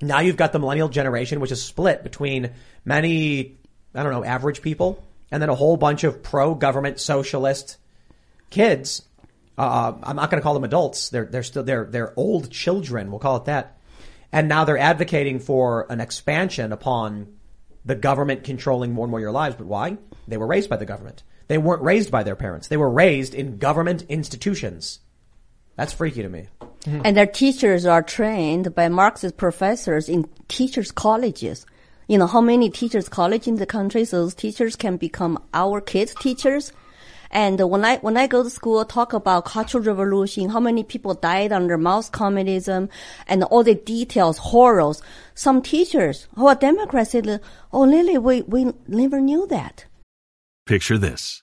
Now 0.00 0.20
you've 0.20 0.36
got 0.36 0.52
the 0.52 0.58
millennial 0.58 0.88
generation, 0.88 1.40
which 1.40 1.52
is 1.52 1.62
split 1.62 2.02
between 2.02 2.52
many, 2.84 3.56
I 3.94 4.02
don't 4.02 4.12
know, 4.12 4.24
average 4.24 4.62
people, 4.62 5.02
and 5.30 5.42
then 5.42 5.48
a 5.48 5.54
whole 5.54 5.76
bunch 5.76 6.04
of 6.04 6.22
pro-government 6.22 7.00
socialist 7.00 7.78
kids. 8.50 9.02
Uh, 9.56 9.94
I'm 10.02 10.16
not 10.16 10.30
going 10.30 10.40
to 10.40 10.42
call 10.42 10.54
them 10.54 10.64
adults. 10.64 11.10
They're 11.10 11.26
they're 11.26 11.42
still 11.42 11.62
they're 11.62 11.84
they're 11.84 12.12
old 12.16 12.50
children. 12.50 13.10
We'll 13.10 13.20
call 13.20 13.36
it 13.36 13.44
that. 13.46 13.78
And 14.32 14.48
now 14.48 14.64
they're 14.64 14.78
advocating 14.78 15.38
for 15.38 15.86
an 15.90 16.00
expansion 16.00 16.72
upon 16.72 17.36
the 17.84 17.94
government 17.94 18.42
controlling 18.42 18.92
more 18.92 19.04
and 19.04 19.10
more 19.10 19.20
your 19.20 19.30
lives. 19.30 19.54
But 19.54 19.66
why? 19.66 19.98
They 20.26 20.36
were 20.36 20.46
raised 20.46 20.68
by 20.68 20.76
the 20.76 20.86
government. 20.86 21.22
They 21.46 21.58
weren't 21.58 21.82
raised 21.82 22.10
by 22.10 22.22
their 22.22 22.34
parents. 22.34 22.68
They 22.68 22.76
were 22.76 22.90
raised 22.90 23.34
in 23.34 23.58
government 23.58 24.02
institutions. 24.08 25.00
That's 25.76 25.92
freaky 25.92 26.22
to 26.22 26.28
me. 26.28 26.48
And 26.86 27.16
their 27.16 27.26
teachers 27.26 27.86
are 27.86 28.02
trained 28.02 28.74
by 28.74 28.88
Marxist 28.88 29.36
professors 29.36 30.08
in 30.08 30.28
teachers' 30.48 30.92
colleges. 30.92 31.64
You 32.08 32.18
know, 32.18 32.26
how 32.26 32.42
many 32.42 32.68
teachers' 32.68 33.08
college 33.08 33.48
in 33.48 33.56
the 33.56 33.64
country, 33.64 34.04
so 34.04 34.18
those 34.18 34.34
teachers 34.34 34.76
can 34.76 34.98
become 34.98 35.42
our 35.54 35.80
kids' 35.80 36.14
teachers. 36.14 36.72
And 37.30 37.58
when 37.58 37.84
I, 37.84 37.96
when 37.96 38.18
I 38.18 38.26
go 38.26 38.42
to 38.42 38.50
school, 38.50 38.84
talk 38.84 39.14
about 39.14 39.46
cultural 39.46 39.82
revolution, 39.82 40.50
how 40.50 40.60
many 40.60 40.84
people 40.84 41.14
died 41.14 41.52
under 41.52 41.78
Mao's 41.78 42.10
communism 42.10 42.90
and 43.26 43.42
all 43.44 43.64
the 43.64 43.74
details, 43.74 44.36
horrors. 44.36 45.02
Some 45.34 45.62
teachers 45.62 46.28
who 46.36 46.46
are 46.46 46.54
Democrats 46.54 47.12
said, 47.12 47.40
oh, 47.72 47.80
Lily, 47.80 48.18
we, 48.18 48.42
we 48.42 48.72
never 48.86 49.20
knew 49.20 49.46
that. 49.46 49.86
Picture 50.66 50.98
this. 50.98 51.42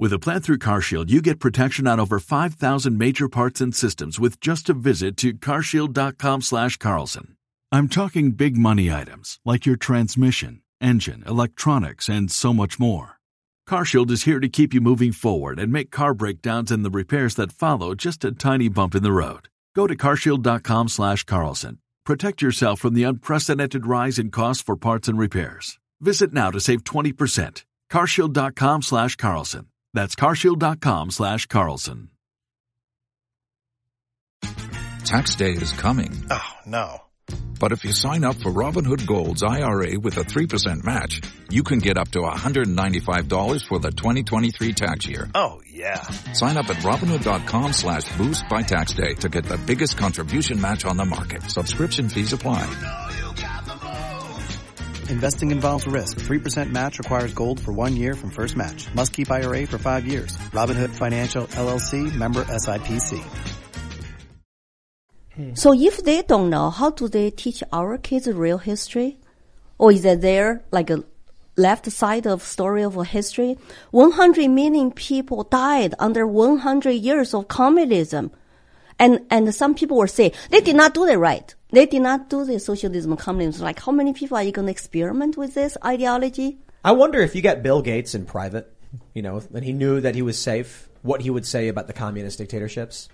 With 0.00 0.14
a 0.14 0.18
plan 0.18 0.40
through 0.40 0.60
CarShield, 0.60 1.10
you 1.10 1.20
get 1.20 1.40
protection 1.40 1.86
on 1.86 2.00
over 2.00 2.18
5,000 2.18 2.96
major 2.96 3.28
parts 3.28 3.60
and 3.60 3.74
systems 3.74 4.18
with 4.18 4.40
just 4.40 4.70
a 4.70 4.72
visit 4.72 5.18
to 5.18 5.34
carshield.com 5.34 6.40
slash 6.40 6.78
Carlson. 6.78 7.36
I'm 7.70 7.86
talking 7.86 8.30
big 8.30 8.56
money 8.56 8.90
items 8.90 9.38
like 9.44 9.66
your 9.66 9.76
transmission, 9.76 10.62
engine, 10.80 11.22
electronics, 11.26 12.08
and 12.08 12.30
so 12.30 12.54
much 12.54 12.80
more. 12.80 13.18
CarShield 13.68 14.10
is 14.10 14.22
here 14.22 14.40
to 14.40 14.48
keep 14.48 14.72
you 14.72 14.80
moving 14.80 15.12
forward 15.12 15.58
and 15.58 15.70
make 15.70 15.90
car 15.90 16.14
breakdowns 16.14 16.70
and 16.70 16.82
the 16.82 16.88
repairs 16.88 17.34
that 17.34 17.52
follow 17.52 17.94
just 17.94 18.24
a 18.24 18.32
tiny 18.32 18.70
bump 18.70 18.94
in 18.94 19.02
the 19.02 19.12
road. 19.12 19.48
Go 19.76 19.86
to 19.86 19.94
carshield.com 19.94 20.88
slash 20.88 21.24
Carlson. 21.24 21.78
Protect 22.06 22.40
yourself 22.40 22.80
from 22.80 22.94
the 22.94 23.02
unprecedented 23.02 23.84
rise 23.84 24.18
in 24.18 24.30
costs 24.30 24.62
for 24.62 24.76
parts 24.76 25.08
and 25.08 25.18
repairs. 25.18 25.78
Visit 26.00 26.32
now 26.32 26.50
to 26.52 26.58
save 26.58 26.84
20%. 26.84 27.64
carshield.com 27.92 28.80
slash 28.80 29.16
Carlson. 29.16 29.66
That's 29.94 30.14
carshield.com 30.14 31.10
slash 31.10 31.46
Carlson. 31.46 32.10
Tax 35.04 35.34
day 35.34 35.52
is 35.52 35.72
coming. 35.72 36.12
Oh, 36.30 36.52
no. 36.66 37.02
But 37.58 37.72
if 37.72 37.84
you 37.84 37.92
sign 37.92 38.24
up 38.24 38.36
for 38.36 38.50
Robinhood 38.50 39.06
Gold's 39.06 39.42
IRA 39.42 39.98
with 39.98 40.16
a 40.16 40.22
3% 40.22 40.84
match, 40.84 41.20
you 41.50 41.62
can 41.62 41.78
get 41.78 41.98
up 41.98 42.08
to 42.12 42.20
$195 42.20 43.66
for 43.66 43.78
the 43.78 43.90
2023 43.90 44.72
tax 44.72 45.06
year. 45.06 45.28
Oh, 45.34 45.60
yeah. 45.70 46.00
Sign 46.32 46.56
up 46.56 46.70
at 46.70 46.76
Robinhood.com 46.76 47.72
slash 47.72 48.16
boost 48.16 48.48
by 48.48 48.62
tax 48.62 48.94
day 48.94 49.14
to 49.14 49.28
get 49.28 49.44
the 49.44 49.58
biggest 49.58 49.98
contribution 49.98 50.60
match 50.60 50.84
on 50.84 50.96
the 50.96 51.04
market. 51.04 51.42
Subscription 51.50 52.08
fees 52.08 52.32
apply. 52.32 52.64
Investing 55.10 55.50
involves 55.50 55.86
risk. 55.88 56.20
3% 56.20 56.70
match 56.70 56.98
requires 56.98 57.34
gold 57.34 57.58
for 57.58 57.72
one 57.72 57.96
year 57.96 58.14
from 58.14 58.30
first 58.30 58.56
match. 58.56 58.86
Must 58.94 59.12
keep 59.12 59.30
IRA 59.30 59.66
for 59.66 59.76
five 59.76 60.06
years. 60.06 60.36
Robinhood 60.52 60.90
Financial 60.90 61.46
LLC 61.48 62.14
member 62.14 62.44
SIPC. 62.44 63.20
So 65.54 65.72
if 65.72 66.04
they 66.04 66.22
don't 66.22 66.50
know, 66.50 66.70
how 66.70 66.90
do 66.90 67.08
they 67.08 67.30
teach 67.30 67.62
our 67.72 67.98
kids 67.98 68.28
real 68.28 68.58
history? 68.58 69.18
Or 69.78 69.90
is 69.90 70.02
that 70.02 70.20
there 70.20 70.62
like 70.70 70.90
a 70.90 71.02
left 71.56 71.90
side 71.90 72.26
of 72.26 72.42
story 72.42 72.84
of 72.84 72.94
history? 73.06 73.56
100 73.90 74.48
million 74.48 74.92
people 74.92 75.44
died 75.44 75.94
under 75.98 76.26
100 76.26 76.90
years 76.92 77.34
of 77.34 77.48
communism. 77.48 78.30
And, 79.00 79.26
and 79.30 79.52
some 79.52 79.74
people 79.74 79.96
will 79.96 80.06
say, 80.06 80.32
they 80.50 80.60
did 80.60 80.76
not 80.76 80.94
do 80.94 81.06
it 81.06 81.16
right. 81.16 81.52
They 81.70 81.86
did 81.86 82.02
not 82.02 82.28
do 82.28 82.44
the 82.44 82.60
socialism, 82.60 83.16
communism. 83.16 83.64
Like, 83.64 83.80
how 83.80 83.90
many 83.90 84.12
people 84.12 84.36
are 84.36 84.42
you 84.42 84.52
going 84.52 84.66
to 84.66 84.70
experiment 84.70 85.36
with 85.36 85.54
this 85.54 85.76
ideology? 85.84 86.58
I 86.84 86.92
wonder 86.92 87.20
if 87.20 87.34
you 87.34 87.42
get 87.42 87.62
Bill 87.62 87.82
Gates 87.82 88.14
in 88.14 88.26
private, 88.26 88.72
you 89.14 89.22
know, 89.22 89.42
and 89.54 89.64
he 89.64 89.72
knew 89.72 90.00
that 90.00 90.14
he 90.14 90.22
was 90.22 90.38
safe, 90.38 90.88
what 91.02 91.22
he 91.22 91.30
would 91.30 91.46
say 91.46 91.68
about 91.68 91.86
the 91.86 91.92
communist 91.92 92.38
dictatorships. 92.38 93.08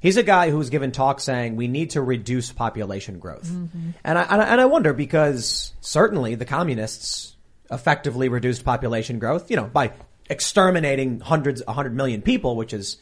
He's 0.00 0.16
a 0.16 0.22
guy 0.22 0.50
who's 0.50 0.70
given 0.70 0.92
talks 0.92 1.24
saying 1.24 1.56
we 1.56 1.68
need 1.68 1.90
to 1.90 2.02
reduce 2.02 2.52
population 2.52 3.18
growth. 3.18 3.48
Mm-hmm. 3.48 3.90
And 4.02 4.18
I, 4.18 4.22
and 4.22 4.42
I, 4.42 4.44
and 4.46 4.60
I 4.60 4.64
wonder 4.64 4.92
because 4.92 5.74
certainly 5.80 6.34
the 6.34 6.46
communists 6.46 7.36
effectively 7.70 8.28
reduced 8.28 8.64
population 8.64 9.18
growth, 9.18 9.50
you 9.50 9.56
know, 9.56 9.66
by 9.66 9.92
exterminating 10.28 11.20
hundreds, 11.20 11.62
a 11.68 11.72
hundred 11.72 11.94
million 11.94 12.22
people, 12.22 12.56
which 12.56 12.72
is 12.72 12.96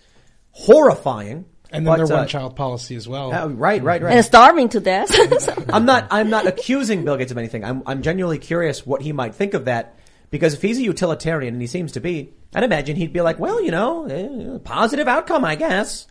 horrifying. 0.50 1.46
And 1.70 1.86
then 1.86 1.92
But, 1.98 2.06
their 2.06 2.16
uh, 2.16 2.20
one 2.20 2.28
child 2.28 2.56
policy 2.56 2.96
as 2.96 3.06
well. 3.06 3.32
uh, 3.32 3.46
right, 3.48 3.82
right, 3.82 4.00
right. 4.00 4.16
And 4.16 4.24
starving 4.24 4.70
to 4.70 4.80
death. 4.80 5.10
I'm 5.72 5.84
not. 5.84 6.08
I'm 6.10 6.30
not 6.30 6.46
accusing 6.46 7.04
Bill 7.04 7.16
Gates 7.16 7.30
of 7.30 7.38
anything. 7.38 7.64
I'm. 7.64 7.82
I'm 7.86 8.02
genuinely 8.02 8.38
curious 8.38 8.86
what 8.86 9.02
he 9.02 9.12
might 9.12 9.34
think 9.34 9.54
of 9.54 9.66
that, 9.66 9.98
because 10.30 10.54
if 10.54 10.62
he's 10.62 10.78
a 10.78 10.82
utilitarian 10.82 11.54
and 11.54 11.60
he 11.60 11.66
seems 11.66 11.92
to 11.92 12.00
be, 12.00 12.32
I'd 12.54 12.64
imagine 12.64 12.96
he'd 12.96 13.12
be 13.12 13.20
like, 13.20 13.38
well, 13.38 13.62
you 13.62 13.70
know, 13.70 14.06
eh, 14.06 14.58
positive 14.64 15.08
outcome, 15.08 15.44
I 15.44 15.56
guess. 15.56 16.06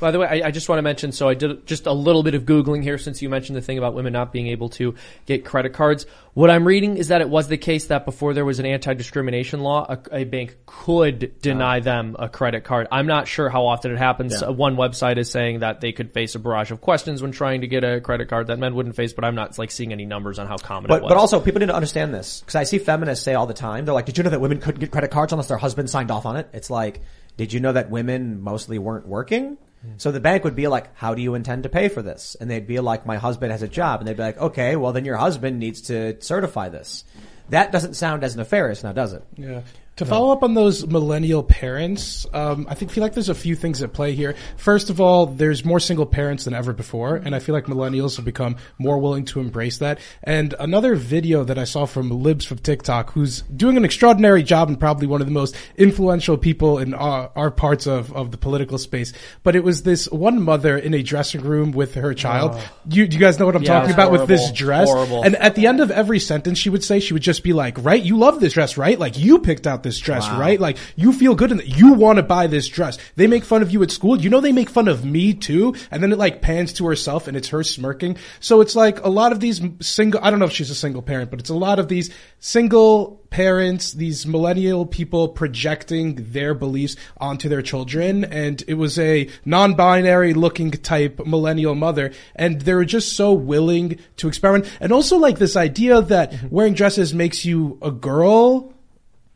By 0.00 0.10
the 0.10 0.18
way, 0.18 0.26
I, 0.42 0.48
I 0.48 0.50
just 0.50 0.68
want 0.68 0.78
to 0.78 0.82
mention. 0.82 1.12
So 1.12 1.28
I 1.28 1.34
did 1.34 1.66
just 1.66 1.86
a 1.86 1.92
little 1.92 2.22
bit 2.22 2.34
of 2.34 2.44
googling 2.44 2.82
here 2.82 2.98
since 2.98 3.20
you 3.22 3.28
mentioned 3.28 3.56
the 3.56 3.62
thing 3.62 3.78
about 3.78 3.94
women 3.94 4.12
not 4.12 4.32
being 4.32 4.48
able 4.48 4.68
to 4.70 4.94
get 5.26 5.44
credit 5.44 5.72
cards. 5.72 6.06
What 6.34 6.50
I'm 6.50 6.64
reading 6.66 6.96
is 6.98 7.08
that 7.08 7.20
it 7.20 7.28
was 7.28 7.48
the 7.48 7.56
case 7.56 7.86
that 7.86 8.04
before 8.04 8.32
there 8.32 8.44
was 8.44 8.60
an 8.60 8.66
anti-discrimination 8.66 9.60
law, 9.60 9.84
a, 9.88 10.20
a 10.20 10.24
bank 10.24 10.56
could 10.66 11.40
deny 11.40 11.80
them 11.80 12.14
a 12.18 12.28
credit 12.28 12.62
card. 12.62 12.86
I'm 12.92 13.06
not 13.06 13.26
sure 13.26 13.48
how 13.48 13.66
often 13.66 13.90
it 13.92 13.98
happens. 13.98 14.40
Uh, 14.42 14.52
One 14.52 14.76
website 14.76 15.18
is 15.18 15.30
saying 15.30 15.60
that 15.60 15.80
they 15.80 15.90
could 15.92 16.12
face 16.12 16.34
a 16.36 16.38
barrage 16.38 16.70
of 16.70 16.80
questions 16.80 17.20
when 17.22 17.32
trying 17.32 17.62
to 17.62 17.66
get 17.66 17.82
a 17.82 18.00
credit 18.00 18.28
card 18.28 18.46
that 18.48 18.58
men 18.58 18.74
wouldn't 18.76 18.94
face, 18.94 19.12
but 19.12 19.24
I'm 19.24 19.34
not 19.34 19.58
like 19.58 19.70
seeing 19.72 19.92
any 19.92 20.06
numbers 20.06 20.38
on 20.38 20.46
how 20.46 20.58
common 20.58 20.84
it 20.84 20.88
But 20.94 21.02
was. 21.02 21.08
but 21.10 21.16
also 21.18 21.40
people 21.40 21.58
need 21.58 21.66
to 21.66 21.74
understand 21.74 22.14
this 22.14 22.40
because 22.40 22.54
I 22.54 22.62
see 22.64 22.78
feminists 22.78 23.24
say 23.24 23.34
all 23.34 23.46
the 23.46 23.54
time. 23.54 23.84
They're 23.84 23.94
like, 23.94 24.06
did 24.06 24.16
you 24.16 24.24
know 24.24 24.30
that 24.30 24.40
women 24.40 24.60
couldn't 24.60 24.80
get 24.80 24.90
credit 24.92 25.10
cards 25.10 25.32
unless 25.32 25.48
their 25.48 25.56
husband 25.58 25.90
signed 25.90 26.10
off 26.12 26.24
on 26.24 26.36
it? 26.36 26.48
It's 26.52 26.70
like, 26.70 27.00
did 27.36 27.52
you 27.52 27.58
know 27.60 27.72
that 27.72 27.90
women 27.90 28.40
mostly 28.42 28.78
weren't 28.78 29.08
working? 29.08 29.58
So 29.96 30.10
the 30.10 30.20
bank 30.20 30.44
would 30.44 30.56
be 30.56 30.66
like, 30.66 30.94
how 30.96 31.14
do 31.14 31.22
you 31.22 31.34
intend 31.34 31.62
to 31.62 31.68
pay 31.68 31.88
for 31.88 32.02
this? 32.02 32.36
And 32.40 32.50
they'd 32.50 32.66
be 32.66 32.80
like, 32.80 33.06
my 33.06 33.16
husband 33.16 33.52
has 33.52 33.62
a 33.62 33.68
job. 33.68 34.00
And 34.00 34.08
they'd 34.08 34.16
be 34.16 34.22
like, 34.22 34.38
okay, 34.38 34.76
well 34.76 34.92
then 34.92 35.04
your 35.04 35.16
husband 35.16 35.58
needs 35.58 35.82
to 35.82 36.20
certify 36.20 36.68
this. 36.68 37.04
That 37.50 37.72
doesn't 37.72 37.94
sound 37.94 38.24
as 38.24 38.36
nefarious 38.36 38.84
now, 38.84 38.92
does 38.92 39.12
it? 39.12 39.24
Yeah. 39.36 39.62
To 39.98 40.06
follow 40.06 40.32
up 40.32 40.42
on 40.42 40.54
those 40.54 40.86
millennial 40.86 41.42
parents, 41.42 42.26
um, 42.32 42.66
I 42.68 42.74
think 42.74 42.90
feel 42.90 43.02
like 43.02 43.14
there's 43.14 43.28
a 43.28 43.34
few 43.34 43.54
things 43.56 43.82
at 43.82 43.92
play 43.92 44.14
here. 44.14 44.36
First 44.56 44.90
of 44.90 45.00
all, 45.00 45.26
there's 45.26 45.64
more 45.64 45.80
single 45.80 46.06
parents 46.06 46.44
than 46.44 46.54
ever 46.54 46.72
before, 46.72 47.16
and 47.16 47.34
I 47.34 47.40
feel 47.40 47.54
like 47.54 47.64
millennials 47.64 48.16
have 48.16 48.24
become 48.24 48.56
more 48.78 48.98
willing 48.98 49.24
to 49.26 49.40
embrace 49.40 49.78
that. 49.78 49.98
And 50.22 50.54
another 50.60 50.94
video 50.94 51.42
that 51.44 51.58
I 51.58 51.64
saw 51.64 51.84
from 51.86 52.10
Libs 52.10 52.44
from 52.44 52.58
TikTok, 52.58 53.12
who's 53.12 53.42
doing 53.42 53.76
an 53.76 53.84
extraordinary 53.84 54.42
job 54.42 54.68
and 54.68 54.78
probably 54.78 55.08
one 55.08 55.20
of 55.20 55.26
the 55.26 55.32
most 55.32 55.56
influential 55.76 56.36
people 56.36 56.78
in 56.78 56.94
our, 56.94 57.30
our 57.34 57.50
parts 57.50 57.86
of, 57.86 58.12
of 58.12 58.30
the 58.30 58.36
political 58.38 58.78
space. 58.78 59.12
But 59.42 59.56
it 59.56 59.64
was 59.64 59.82
this 59.82 60.08
one 60.10 60.40
mother 60.40 60.78
in 60.78 60.94
a 60.94 61.02
dressing 61.02 61.40
room 61.40 61.72
with 61.72 61.94
her 61.94 62.14
child. 62.14 62.60
You, 62.88 63.08
do 63.08 63.16
you 63.16 63.20
guys 63.20 63.38
know 63.38 63.46
what 63.46 63.56
I'm 63.56 63.62
Yeah, 63.62 63.80
talking 63.80 63.94
about 63.94 64.12
with 64.12 64.28
this 64.28 64.52
dress? 64.52 64.88
Horrible. 64.88 65.22
And 65.24 65.34
at 65.36 65.54
the 65.54 65.66
end 65.66 65.80
of 65.80 65.90
every 65.90 66.20
sentence 66.20 66.58
she 66.58 66.70
would 66.70 66.84
say, 66.84 67.00
she 67.00 67.14
would 67.14 67.22
just 67.22 67.42
be 67.42 67.52
like, 67.52 67.82
right, 67.82 68.02
you 68.02 68.16
love 68.16 68.38
this 68.38 68.52
dress, 68.52 68.76
right? 68.76 68.98
Like 68.98 69.18
you 69.18 69.40
picked 69.40 69.66
out 69.66 69.82
this 69.82 69.87
dress, 69.96 70.28
right? 70.28 70.58
Like 70.60 70.76
you 70.96 71.12
feel 71.12 71.36
good 71.36 71.52
in 71.52 71.60
it. 71.60 71.66
You 71.66 71.92
want 71.92 72.16
to 72.16 72.24
buy 72.24 72.48
this 72.48 72.66
dress. 72.66 72.98
They 73.14 73.28
make 73.28 73.44
fun 73.44 73.62
of 73.62 73.70
you 73.70 73.80
at 73.84 73.92
school. 73.92 74.20
You 74.20 74.28
know, 74.28 74.40
they 74.40 74.50
make 74.50 74.68
fun 74.68 74.88
of 74.88 75.04
me 75.04 75.34
too. 75.34 75.76
And 75.92 76.02
then 76.02 76.12
it 76.12 76.18
like 76.18 76.42
pans 76.42 76.72
to 76.74 76.86
herself 76.86 77.28
and 77.28 77.36
it's 77.36 77.48
her 77.48 77.62
smirking. 77.62 78.16
So 78.40 78.60
it's 78.60 78.74
like 78.74 79.04
a 79.04 79.08
lot 79.08 79.30
of 79.30 79.38
these 79.38 79.60
single, 79.80 80.20
I 80.22 80.30
don't 80.30 80.40
know 80.40 80.46
if 80.46 80.52
she's 80.52 80.70
a 80.70 80.74
single 80.74 81.02
parent, 81.02 81.30
but 81.30 81.38
it's 81.38 81.50
a 81.50 81.54
lot 81.54 81.78
of 81.78 81.86
these 81.86 82.12
single 82.40 83.22
parents, 83.30 83.92
these 83.92 84.26
millennial 84.26 84.86
people 84.86 85.28
projecting 85.28 86.16
their 86.32 86.54
beliefs 86.54 86.96
onto 87.18 87.48
their 87.48 87.62
children. 87.62 88.24
And 88.24 88.62
it 88.66 88.74
was 88.74 88.98
a 88.98 89.28
non-binary 89.44 90.34
looking 90.34 90.70
type 90.70 91.24
millennial 91.24 91.74
mother. 91.74 92.12
And 92.34 92.60
they 92.60 92.74
were 92.74 92.84
just 92.84 93.14
so 93.14 93.32
willing 93.32 93.98
to 94.16 94.28
experiment. 94.28 94.70
And 94.80 94.92
also 94.92 95.18
like 95.18 95.38
this 95.38 95.56
idea 95.56 96.00
that 96.02 96.32
mm-hmm. 96.32 96.48
wearing 96.48 96.74
dresses 96.74 97.14
makes 97.14 97.44
you 97.44 97.78
a 97.82 97.90
girl. 97.90 98.74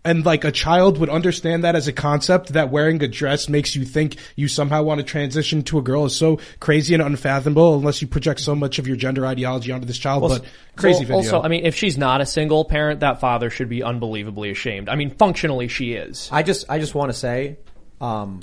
And 0.05 0.27
like 0.27 0.45
a 0.45 0.51
child 0.51 0.99
would 0.99 1.09
understand 1.09 1.63
that 1.63 1.77
as 1.77 1.87
a 1.87 1.93
concept 1.93 2.55
that 2.55 2.71
wearing 2.71 3.01
a 3.05 3.09
dress 3.09 3.49
makes 3.49 3.77
you 3.77 3.85
think 3.85 4.17
you 4.35 4.49
somehow 4.49 4.83
want 4.83 4.99
to 4.99 5.05
transition 5.05 5.63
to 5.65 5.79
a 5.79 5.83
girl 5.83 6.05
is 6.07 6.17
so 6.17 6.41
crazy 6.59 6.93
and 6.95 7.03
unfathomable 7.03 7.77
unless 7.77 8.03
you 8.03 8.09
project 8.09 8.41
so 8.41 8.57
much 8.57 8.81
of 8.81 8.89
your 8.89 8.97
gender 8.97 9.25
ideology 9.25 9.71
onto 9.71 9.87
this 9.87 9.99
child. 9.99 10.23
but 10.23 10.45
crazy 10.75 11.05
Well, 11.05 11.21
video. 11.21 11.35
Also, 11.37 11.43
I 11.43 11.49
mean, 11.49 11.65
if 11.65 11.77
she's 11.77 11.97
not 11.97 12.21
a 12.21 12.27
single 12.27 12.65
parent, 12.65 13.01
that 13.01 13.21
father 13.21 13.49
should 13.49 13.69
be 13.69 13.85
unbelievably 13.85 14.51
ashamed. 14.51 14.89
I 14.89 14.97
mean, 14.97 15.11
functionally, 15.11 15.69
she 15.69 15.93
is. 15.93 16.29
I 16.33 16.43
just 16.43 16.69
I 16.69 16.81
just 16.81 16.97
want 16.97 17.13
to 17.13 17.17
say, 17.17 17.59
um, 18.01 18.41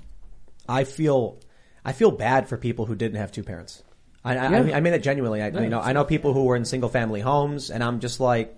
I 0.67 0.85
feel 0.85 1.39
I 1.83 1.91
feel 1.91 2.11
bad 2.11 2.47
for 2.47 2.55
people 2.57 2.85
who 2.85 2.95
didn't 2.95 3.17
have 3.17 3.31
two 3.31 3.43
parents. 3.43 3.83
I, 4.23 4.35
I, 4.35 4.45
I, 4.45 4.61
mean, 4.61 4.75
I 4.75 4.79
mean 4.81 4.93
that 4.93 5.01
genuinely. 5.01 5.41
I, 5.41 5.47
you 5.47 5.69
know, 5.69 5.79
I 5.79 5.93
know 5.93 6.03
people 6.03 6.33
who 6.33 6.43
were 6.43 6.55
in 6.55 6.65
single 6.65 6.89
family 6.89 7.21
homes, 7.21 7.71
and 7.71 7.83
I'm 7.83 7.99
just 7.99 8.19
like, 8.19 8.55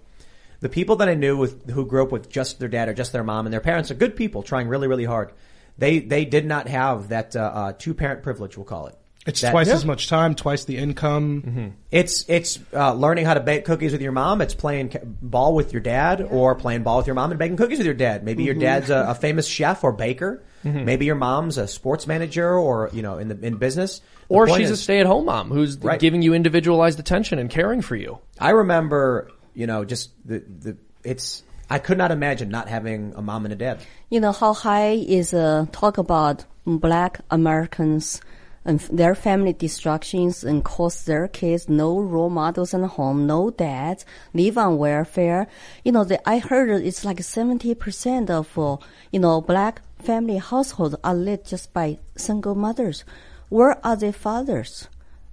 the 0.61 0.69
people 0.69 0.95
that 0.97 1.09
I 1.09 1.15
knew 1.15 1.35
with 1.37 1.69
who 1.69 1.85
grew 1.85 2.03
up 2.03 2.11
with 2.11 2.29
just 2.29 2.59
their 2.59 2.69
dad 2.69 2.87
or 2.89 2.93
just 2.93 3.11
their 3.11 3.23
mom, 3.23 3.45
and 3.45 3.53
their 3.53 3.61
parents 3.61 3.91
are 3.91 3.95
good 3.95 4.15
people, 4.15 4.43
trying 4.43 4.67
really 4.67 4.87
really 4.87 5.05
hard. 5.05 5.33
They 5.77 5.99
they 5.99 6.25
did 6.25 6.45
not 6.45 6.67
have 6.67 7.09
that 7.09 7.35
uh, 7.35 7.39
uh, 7.39 7.73
two 7.77 7.93
parent 7.93 8.23
privilege. 8.23 8.55
We'll 8.57 8.65
call 8.65 8.87
it. 8.87 8.95
it's 9.25 9.41
That- 9.41 9.51
twice 9.51 9.69
as 9.69 9.85
much 9.85 10.07
time, 10.09 10.35
twice 10.35 10.65
the 10.65 10.77
income. 10.77 11.75
It's 11.91 12.25
it's 12.29 12.59
uh, 12.73 12.93
learning 12.93 13.25
how 13.25 13.33
to 13.33 13.39
bake 13.39 13.65
cookies 13.65 13.91
with 13.91 14.01
your 14.01 14.11
mom. 14.11 14.41
It's 14.41 14.53
playing 14.53 14.89
ca- 14.89 14.99
ball 15.03 15.55
with 15.55 15.73
your 15.73 15.81
dad, 15.81 16.21
or 16.21 16.55
playing 16.55 16.83
ball 16.83 16.97
with 16.97 17.07
your 17.07 17.15
mom 17.15 17.31
and 17.31 17.39
baking 17.39 17.57
cookies 17.57 17.77
with 17.79 17.85
your 17.85 17.95
dad. 17.95 18.23
Maybe 18.23 18.43
your 18.43 18.53
dad's 18.55 18.89
a, 18.89 19.07
a 19.09 19.15
famous 19.15 19.47
chef 19.47 19.83
or 19.83 19.91
baker. 19.93 20.43
Maybe 20.63 21.05
your 21.07 21.15
mom's 21.15 21.57
a 21.57 21.67
sports 21.67 22.05
manager, 22.05 22.53
or 22.55 22.91
you 22.93 23.01
know, 23.01 23.17
in 23.17 23.29
the 23.29 23.39
in 23.45 23.55
business. 23.57 23.99
The 23.99 24.35
Or 24.35 24.45
point 24.47 24.61
she's 24.61 24.69
a 24.71 24.77
stay-at-home 24.77 25.25
mom 25.25 25.49
who's 25.49 25.77
Right. 25.79 25.99
giving 25.99 26.21
you 26.21 26.33
individualized 26.35 26.99
attention 26.99 27.39
and 27.39 27.49
caring 27.49 27.81
for 27.81 27.95
you. 27.95 28.19
I 28.39 28.51
remember, 28.51 29.29
you 29.53 29.67
know, 29.67 29.85
just 29.85 30.11
the 30.25 30.39
the 30.39 30.77
it's. 31.03 31.43
I 31.69 31.79
could 31.79 31.97
not 31.97 32.11
imagine 32.11 32.49
not 32.49 32.67
having 32.67 33.13
a 33.15 33.21
mom 33.21 33.45
and 33.45 33.53
a 33.53 33.55
dad. 33.55 33.79
You 34.09 34.19
know 34.19 34.33
how 34.33 34.53
high 34.53 34.91
is 34.91 35.33
uh, 35.33 35.67
talk 35.71 35.97
about 35.97 36.43
black 36.65 37.21
Americans 37.31 38.19
and 38.63 38.79
their 38.81 39.15
family 39.15 39.53
destructions 39.53 40.43
and 40.43 40.63
cause 40.63 41.05
their 41.05 41.27
kids 41.27 41.67
no 41.67 41.99
role 41.99 42.29
models 42.29 42.73
in 42.73 42.81
the 42.81 42.87
home, 42.87 43.25
no 43.25 43.49
dads, 43.49 44.05
live 44.33 44.57
on 44.57 44.77
welfare. 44.77 45.47
You 45.83 45.91
know, 45.91 46.03
the, 46.03 46.27
I 46.29 46.37
heard 46.37 46.69
it's 46.69 47.03
like 47.03 47.17
70% 47.17 48.29
of, 48.29 48.57
uh, 48.57 48.77
you 49.11 49.19
know, 49.19 49.41
black 49.41 49.81
family 49.99 50.37
households 50.37 50.95
are 51.03 51.15
led 51.15 51.45
just 51.45 51.73
by 51.73 51.99
single 52.15 52.55
mothers. 52.55 53.03
Where 53.49 53.85
are 53.85 53.95
the 53.95 54.13
fathers? 54.13 54.87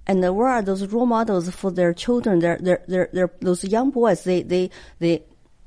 And 0.09 0.25
uh, 0.25 0.33
where 0.33 0.47
are 0.47 0.63
those 0.63 0.87
role 0.87 1.05
models 1.05 1.51
for 1.51 1.69
their 1.69 1.93
children? 1.93 2.39
Their, 2.39 2.57
their, 2.57 2.81
their, 2.87 3.09
their, 3.13 3.31
those 3.41 3.63
young 3.63 3.91
boys, 3.91 4.23
they, 4.23 4.41
they, 4.41 4.71
they, 4.97 5.21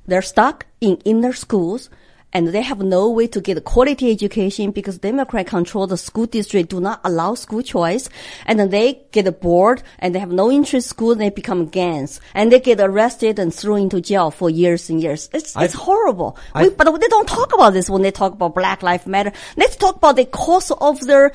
they're 0.08 0.20
stuck 0.20 0.66
in 0.80 0.96
inner 1.04 1.32
schools 1.32 1.88
and 2.32 2.48
they 2.48 2.62
have 2.62 2.80
no 2.80 3.08
way 3.08 3.28
to 3.28 3.40
get 3.40 3.58
a 3.58 3.60
quality 3.60 4.10
education 4.10 4.72
because 4.72 4.98
Democrat 4.98 5.46
control 5.46 5.86
the 5.86 5.96
school 5.96 6.26
district 6.26 6.70
do 6.70 6.80
not 6.80 7.00
allow 7.04 7.34
school 7.34 7.62
choice. 7.62 8.08
And 8.44 8.58
then 8.58 8.70
they 8.70 9.02
get 9.12 9.40
bored 9.40 9.84
and 10.00 10.12
they 10.12 10.18
have 10.18 10.32
no 10.32 10.50
interest 10.50 10.86
in 10.86 10.90
school 10.90 11.12
and 11.12 11.20
they 11.20 11.30
become 11.30 11.66
gangs 11.66 12.20
and 12.34 12.50
they 12.50 12.58
get 12.58 12.80
arrested 12.80 13.38
and 13.38 13.54
thrown 13.54 13.82
into 13.82 14.00
jail 14.00 14.32
for 14.32 14.50
years 14.50 14.90
and 14.90 15.00
years. 15.00 15.30
It's, 15.32 15.54
it's 15.56 15.74
horrible. 15.74 16.36
we, 16.56 16.70
but 16.70 16.90
they 16.98 17.06
don't 17.06 17.28
talk 17.28 17.54
about 17.54 17.74
this 17.74 17.88
when 17.88 18.02
they 18.02 18.10
talk 18.10 18.32
about 18.32 18.56
Black 18.56 18.82
Lives 18.82 19.06
Matter. 19.06 19.30
Let's 19.56 19.76
talk 19.76 19.96
about 19.96 20.16
the 20.16 20.24
cause 20.24 20.72
of 20.72 20.98
their 21.00 21.30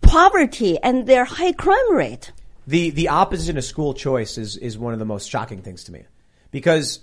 poverty 0.00 0.78
and 0.78 1.06
their 1.06 1.24
high 1.24 1.52
crime 1.52 1.94
rate. 1.94 2.32
the 2.66 2.90
the 2.90 3.08
opposition 3.08 3.56
of 3.56 3.64
school 3.64 3.94
choice 3.94 4.38
is 4.38 4.56
is 4.56 4.76
one 4.78 4.92
of 4.92 4.98
the 4.98 5.04
most 5.04 5.28
shocking 5.28 5.62
things 5.62 5.84
to 5.84 5.92
me 5.92 6.04
because 6.50 7.00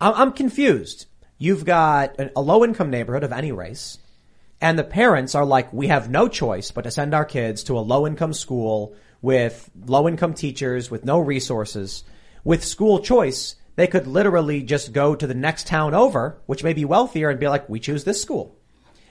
I'm, 0.00 0.14
I'm 0.14 0.32
confused. 0.32 1.06
You've 1.38 1.64
got 1.64 2.18
an, 2.18 2.30
a 2.36 2.40
low 2.40 2.64
income 2.64 2.90
neighborhood 2.90 3.24
of 3.24 3.32
any 3.32 3.52
race, 3.52 3.98
and 4.60 4.78
the 4.78 4.84
parents 4.84 5.34
are 5.34 5.44
like, 5.44 5.72
we 5.72 5.88
have 5.88 6.10
no 6.10 6.28
choice 6.28 6.70
but 6.70 6.82
to 6.82 6.90
send 6.90 7.14
our 7.14 7.24
kids 7.24 7.64
to 7.64 7.78
a 7.78 7.80
low 7.80 8.06
income 8.06 8.32
school 8.32 8.94
with 9.22 9.70
low 9.86 10.08
income 10.08 10.34
teachers 10.34 10.90
with 10.90 11.04
no 11.04 11.18
resources. 11.18 12.04
With 12.44 12.64
school 12.64 13.00
choice, 13.00 13.56
they 13.74 13.86
could 13.86 14.06
literally 14.06 14.62
just 14.62 14.92
go 14.92 15.14
to 15.14 15.26
the 15.26 15.34
next 15.34 15.66
town 15.66 15.94
over, 15.94 16.38
which 16.46 16.64
may 16.64 16.72
be 16.72 16.84
wealthier, 16.84 17.28
and 17.28 17.40
be 17.40 17.48
like, 17.48 17.68
we 17.68 17.80
choose 17.80 18.04
this 18.04 18.22
school 18.22 18.56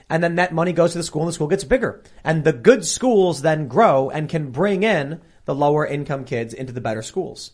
and 0.08 0.22
then 0.22 0.36
that 0.36 0.52
money 0.52 0.72
goes 0.72 0.92
to 0.92 0.98
the 0.98 1.04
school 1.04 1.22
and 1.22 1.28
the 1.28 1.32
school 1.32 1.48
gets 1.48 1.64
bigger. 1.64 2.02
And 2.22 2.44
the 2.44 2.52
good 2.52 2.84
schools 2.84 3.42
then 3.42 3.68
grow 3.68 4.10
and 4.10 4.28
can 4.28 4.50
bring 4.50 4.82
in 4.82 5.20
the 5.46 5.54
lower 5.54 5.86
income 5.86 6.24
kids 6.24 6.54
into 6.54 6.72
the 6.72 6.80
better 6.80 7.02
schools. 7.02 7.52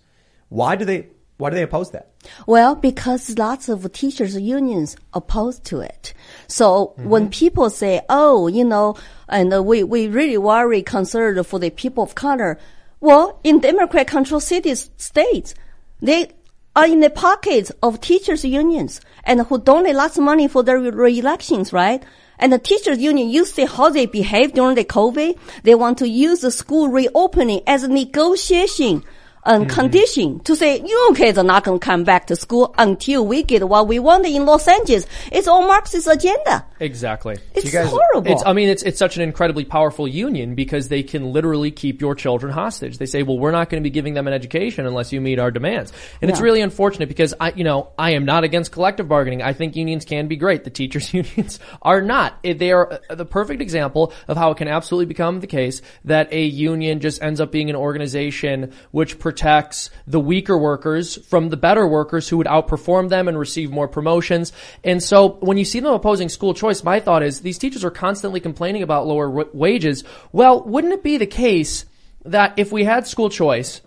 Why 0.48 0.76
do 0.76 0.84
they, 0.84 1.08
why 1.38 1.50
do 1.50 1.56
they 1.56 1.62
oppose 1.62 1.90
that? 1.92 2.12
Well, 2.46 2.74
because 2.74 3.38
lots 3.38 3.68
of 3.68 3.90
teachers 3.92 4.38
unions 4.38 4.96
oppose 5.14 5.58
to 5.60 5.80
it. 5.80 6.12
So 6.46 6.92
when 6.98 7.30
people 7.30 7.70
say, 7.70 8.02
"Oh, 8.08 8.46
you 8.48 8.64
know," 8.64 8.96
and 9.28 9.52
uh, 9.52 9.62
we 9.62 9.82
we 9.82 10.06
really 10.08 10.38
worry, 10.38 10.82
concerned 10.82 11.44
for 11.46 11.58
the 11.58 11.70
people 11.70 12.04
of 12.04 12.14
color. 12.14 12.58
Well, 13.00 13.40
in 13.42 13.58
Democrat-controlled 13.58 14.44
cities, 14.44 14.90
states, 14.96 15.54
they 16.00 16.30
are 16.76 16.86
in 16.86 17.00
the 17.00 17.10
pockets 17.10 17.72
of 17.82 18.00
teachers 18.00 18.44
unions 18.44 19.00
and 19.24 19.40
who 19.40 19.58
donate 19.58 19.96
lots 19.96 20.16
of 20.16 20.24
money 20.24 20.46
for 20.46 20.62
their 20.62 20.78
re-elections, 20.78 21.72
right? 21.72 22.04
And 22.42 22.52
the 22.52 22.59
teachers 22.59 22.98
union, 22.98 23.31
you 23.31 23.44
see 23.44 23.66
how 23.66 23.88
they 23.90 24.05
behave 24.05 24.52
during 24.52 24.74
the 24.74 24.85
COVID. 24.85 25.38
They 25.62 25.76
want 25.76 25.98
to 25.98 26.09
use 26.09 26.40
the 26.40 26.50
school 26.50 26.88
reopening 26.88 27.61
as 27.68 27.85
a 27.85 27.88
negotiation 27.88 29.05
and 29.44 29.68
condition 29.68 30.40
to 30.40 30.55
say 30.55 30.81
you 30.81 31.12
kids 31.16 31.38
are 31.38 31.44
not 31.44 31.64
going 31.64 31.78
to 31.78 31.85
come 31.85 32.05
back 32.05 32.28
to 32.28 32.37
school 32.37 32.74
until 32.78 33.26
we 33.26 33.42
get 33.42 33.66
what 33.68 33.88
we 33.88 33.98
want 33.98 34.26
in 34.26 34.46
Los 34.46 34.68
Angeles. 34.68 35.07
It's 35.31 35.48
all 35.48 35.66
Marxist 35.66 36.07
agenda. 36.07 36.64
Exactly. 36.78 37.37
It's 37.55 37.70
guys- 37.70 37.88
horrible. 37.88 38.33
It's, 38.33 38.42
I 38.44 38.52
mean, 38.52 38.68
it's, 38.68 38.83
it's 38.83 38.98
such 38.98 39.16
an 39.16 39.22
incredibly 39.22 39.64
powerful 39.64 40.07
union 40.07 40.55
because 40.55 40.88
they 40.88 41.02
can 41.02 41.33
literally 41.33 41.70
keep 41.70 42.00
your 42.00 42.14
children 42.14 42.52
hostage. 42.52 42.98
They 42.98 43.07
say, 43.07 43.22
well, 43.22 43.38
we're 43.38 43.50
not 43.50 43.68
going 43.68 43.83
to 43.83 43.85
be 43.85 43.90
giving 43.90 44.14
them 44.14 44.26
an 44.26 44.33
education 44.33 44.87
unless 44.87 45.12
you 45.12 45.20
meet 45.20 45.38
our 45.38 45.50
demands. 45.50 45.92
And 46.20 46.31
it's 46.31 46.40
really 46.40 46.61
unfortunate 46.61 47.09
because 47.09 47.35
I, 47.38 47.52
you 47.52 47.64
know, 47.64 47.90
I 47.98 48.12
am 48.12 48.24
not 48.24 48.44
against 48.44 48.72
collective 48.72 49.09
bargaining. 49.09 49.42
I 49.42 49.52
think 49.52 49.76
unions 49.76 50.05
can 50.05 50.28
be 50.28 50.37
great. 50.37 50.64
The 50.64 50.70
teachers 50.70 51.12
unions 51.14 51.59
are 51.81 52.00
not. 52.00 52.38
They 52.42 52.72
are 52.72 53.00
uh, 53.11 53.14
the 53.14 53.24
perfect 53.24 53.61
example 53.61 54.12
of 54.28 54.37
how 54.37 54.52
it 54.52 54.59
can 54.59 54.68
absolutely 54.68 55.07
become 55.07 55.40
the 55.40 55.46
case 55.46 55.83
that 56.05 56.33
a 56.33 56.44
union 56.44 57.00
just 57.00 57.22
ends 57.22 57.40
up 57.40 57.52
being 57.52 57.70
an 57.70 57.76
organization 57.76 58.72
which 58.90 59.18
protects 59.33 59.88
the 60.07 60.21
weaker 60.21 60.59
workers 60.59 61.16
from 61.27 61.49
the 61.49 61.57
better 61.57 61.88
workers 61.88 62.29
who 62.29 62.37
would 62.37 62.47
outperform 62.47 63.09
them 63.09 63.29
and 63.29 63.38
receive 63.38 63.71
more 63.71 63.88
promotions. 63.88 64.53
And 64.85 65.03
so 65.03 65.38
when 65.40 65.57
you 65.57 65.64
see 65.64 65.81
them 65.81 65.95
opposing 65.95 66.29
school 66.29 66.53
choice, 66.53 66.85
my 66.85 67.01
thought 67.01 67.23
is 67.23 67.40
these 67.40 67.57
teachers 67.57 67.83
are 67.83 67.90
constantly 67.90 68.40
complaining 68.40 68.83
about 68.83 69.07
lower 69.07 69.29
w- 69.29 69.49
wages. 69.55 70.05
Well, 70.33 70.62
wouldn't 70.64 70.93
it 70.93 71.03
be 71.03 71.16
the 71.16 71.26
case 71.26 71.87
that 72.26 72.53
if 72.59 72.72
we 72.72 72.85
had 72.85 73.07
school 73.07 73.30
choice, 73.30 73.80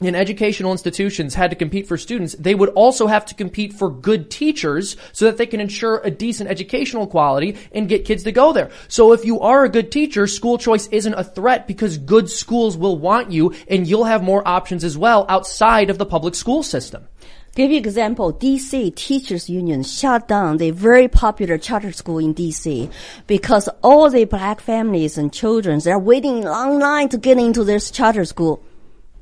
and 0.00 0.16
educational 0.16 0.72
institutions 0.72 1.34
had 1.34 1.50
to 1.50 1.56
compete 1.56 1.86
for 1.86 1.96
students, 1.96 2.34
they 2.34 2.54
would 2.54 2.70
also 2.70 3.06
have 3.06 3.24
to 3.26 3.34
compete 3.34 3.72
for 3.72 3.88
good 3.88 4.28
teachers 4.28 4.96
so 5.12 5.26
that 5.26 5.36
they 5.36 5.46
can 5.46 5.60
ensure 5.60 6.00
a 6.02 6.10
decent 6.10 6.50
educational 6.50 7.06
quality 7.06 7.56
and 7.70 7.88
get 7.88 8.04
kids 8.04 8.24
to 8.24 8.32
go 8.32 8.52
there. 8.52 8.70
So 8.88 9.12
if 9.12 9.24
you 9.24 9.38
are 9.40 9.64
a 9.64 9.68
good 9.68 9.92
teacher, 9.92 10.26
school 10.26 10.58
choice 10.58 10.88
isn't 10.88 11.14
a 11.14 11.22
threat 11.22 11.68
because 11.68 11.96
good 11.98 12.28
schools 12.28 12.76
will 12.76 12.98
want 12.98 13.30
you 13.30 13.54
and 13.68 13.86
you'll 13.86 14.04
have 14.04 14.22
more 14.22 14.46
options 14.46 14.82
as 14.82 14.98
well 14.98 15.26
outside 15.28 15.90
of 15.90 15.98
the 15.98 16.06
public 16.06 16.34
school 16.34 16.64
system. 16.64 17.06
Give 17.54 17.70
you 17.70 17.78
example, 17.78 18.32
DC 18.32 18.96
Teachers 18.96 19.48
Union 19.48 19.84
shut 19.84 20.26
down 20.26 20.56
the 20.56 20.72
very 20.72 21.06
popular 21.06 21.56
charter 21.56 21.92
school 21.92 22.18
in 22.18 22.34
DC 22.34 22.90
because 23.28 23.68
all 23.80 24.10
the 24.10 24.24
black 24.24 24.60
families 24.60 25.16
and 25.16 25.32
children, 25.32 25.78
they're 25.78 26.00
waiting 26.00 26.38
in 26.38 26.44
long 26.44 26.80
line 26.80 27.08
to 27.10 27.16
get 27.16 27.38
into 27.38 27.62
this 27.62 27.92
charter 27.92 28.24
school. 28.24 28.60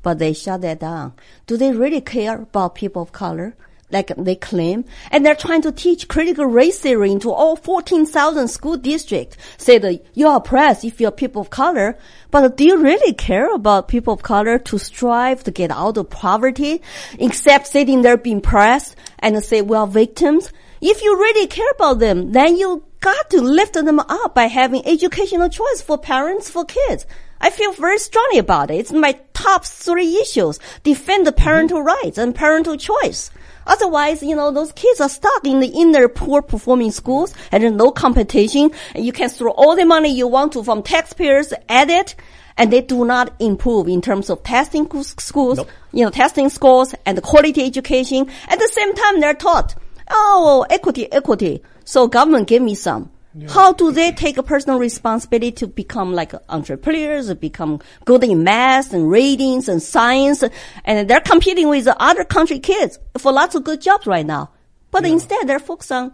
But 0.03 0.19
they 0.19 0.33
shut 0.33 0.61
that 0.61 0.79
down. 0.79 1.13
Do 1.47 1.57
they 1.57 1.71
really 1.71 2.01
care 2.01 2.41
about 2.43 2.75
people 2.75 3.01
of 3.01 3.11
color? 3.11 3.55
Like 3.91 4.11
they 4.17 4.35
claim, 4.35 4.85
and 5.11 5.23
they're 5.23 5.35
trying 5.35 5.61
to 5.63 5.71
teach 5.71 6.07
critical 6.07 6.47
race 6.47 6.79
theory 6.79 7.11
into 7.11 7.31
all 7.31 7.55
14,000 7.55 8.47
school 8.47 8.75
districts. 8.75 9.37
Say 9.57 9.77
that 9.77 10.03
you're 10.15 10.35
oppressed 10.35 10.83
if 10.83 10.99
you're 10.99 11.11
people 11.11 11.43
of 11.43 11.51
color, 11.51 11.99
but 12.31 12.57
do 12.57 12.63
you 12.63 12.81
really 12.81 13.13
care 13.13 13.53
about 13.53 13.87
people 13.87 14.15
of 14.15 14.23
color 14.23 14.57
to 14.57 14.79
strive 14.79 15.43
to 15.43 15.51
get 15.51 15.69
out 15.69 15.97
of 15.97 16.09
poverty, 16.09 16.81
except 17.19 17.67
sitting 17.67 18.01
there 18.01 18.17
being 18.17 18.41
pressed 18.41 18.95
and 19.19 19.43
say, 19.43 19.61
well, 19.61 19.85
victims? 19.85 20.51
If 20.81 21.03
you 21.03 21.15
really 21.15 21.45
care 21.45 21.69
about 21.75 21.99
them, 21.99 22.31
then 22.31 22.57
you 22.57 22.83
got 22.99 23.29
to 23.29 23.41
lift 23.41 23.73
them 23.73 23.99
up 23.99 24.33
by 24.33 24.45
having 24.45 24.87
educational 24.87 25.49
choice 25.49 25.83
for 25.83 25.99
parents, 25.99 26.49
for 26.49 26.65
kids. 26.65 27.05
I 27.43 27.49
feel 27.49 27.73
very 27.73 27.97
strongly 27.97 28.39
about 28.39 28.71
it. 28.71 28.75
It's 28.75 28.93
my 28.93 29.19
top 29.33 29.65
three 29.65 30.15
issues. 30.15 30.59
Defend 30.83 31.27
the 31.27 31.33
parental 31.33 31.79
mm-hmm. 31.79 31.87
rights 31.87 32.17
and 32.17 32.33
parental 32.33 32.77
choice. 32.77 33.31
Otherwise, 33.67 34.23
you 34.23 34.33
know, 34.33 34.49
those 34.49 34.71
kids 34.71 35.01
are 35.01 35.09
stuck 35.09 35.45
in 35.45 35.59
the 35.59 35.67
inner 35.67 36.07
poor 36.07 36.41
performing 36.41 36.91
schools 36.91 37.33
and 37.51 37.61
there's 37.61 37.73
no 37.73 37.91
competition 37.91 38.71
and 38.95 39.05
you 39.05 39.11
can 39.11 39.27
throw 39.27 39.51
all 39.51 39.75
the 39.75 39.83
money 39.83 40.09
you 40.09 40.25
want 40.25 40.53
to 40.53 40.63
from 40.63 40.81
taxpayers 40.83 41.53
at 41.67 41.89
it 41.89 42.15
and 42.57 42.71
they 42.71 42.79
do 42.79 43.03
not 43.03 43.33
improve 43.41 43.89
in 43.89 44.01
terms 44.01 44.29
of 44.29 44.41
testing 44.43 44.85
schools, 44.85 45.13
schools 45.19 45.59
you 45.91 46.05
know, 46.05 46.11
testing 46.11 46.47
scores 46.47 46.95
and 47.05 47.21
quality 47.21 47.65
education. 47.65 48.29
At 48.47 48.59
the 48.59 48.69
same 48.69 48.93
time, 48.93 49.19
they're 49.19 49.33
taught, 49.33 49.75
oh, 50.09 50.65
equity, 50.69 51.11
equity. 51.11 51.61
So 51.83 52.07
government 52.07 52.47
give 52.47 52.61
me 52.61 52.75
some. 52.75 53.11
How 53.49 53.73
do 53.73 53.91
they 53.91 54.11
take 54.11 54.37
a 54.37 54.43
personal 54.43 54.77
responsibility 54.77 55.51
to 55.53 55.67
become 55.67 56.13
like 56.13 56.33
entrepreneurs, 56.49 57.33
become 57.33 57.79
good 58.05 58.23
in 58.23 58.43
math 58.43 58.93
and 58.93 59.09
ratings 59.09 59.67
and 59.67 59.81
science? 59.81 60.43
And 60.85 61.09
they're 61.09 61.19
competing 61.19 61.67
with 61.67 61.87
other 61.87 62.25
country 62.25 62.59
kids 62.59 62.99
for 63.17 63.31
lots 63.31 63.55
of 63.55 63.63
good 63.63 63.81
jobs 63.81 64.05
right 64.05 64.25
now. 64.25 64.51
But 64.91 65.05
instead 65.05 65.47
they're 65.47 65.59
focused 65.59 65.91
on, 65.91 66.13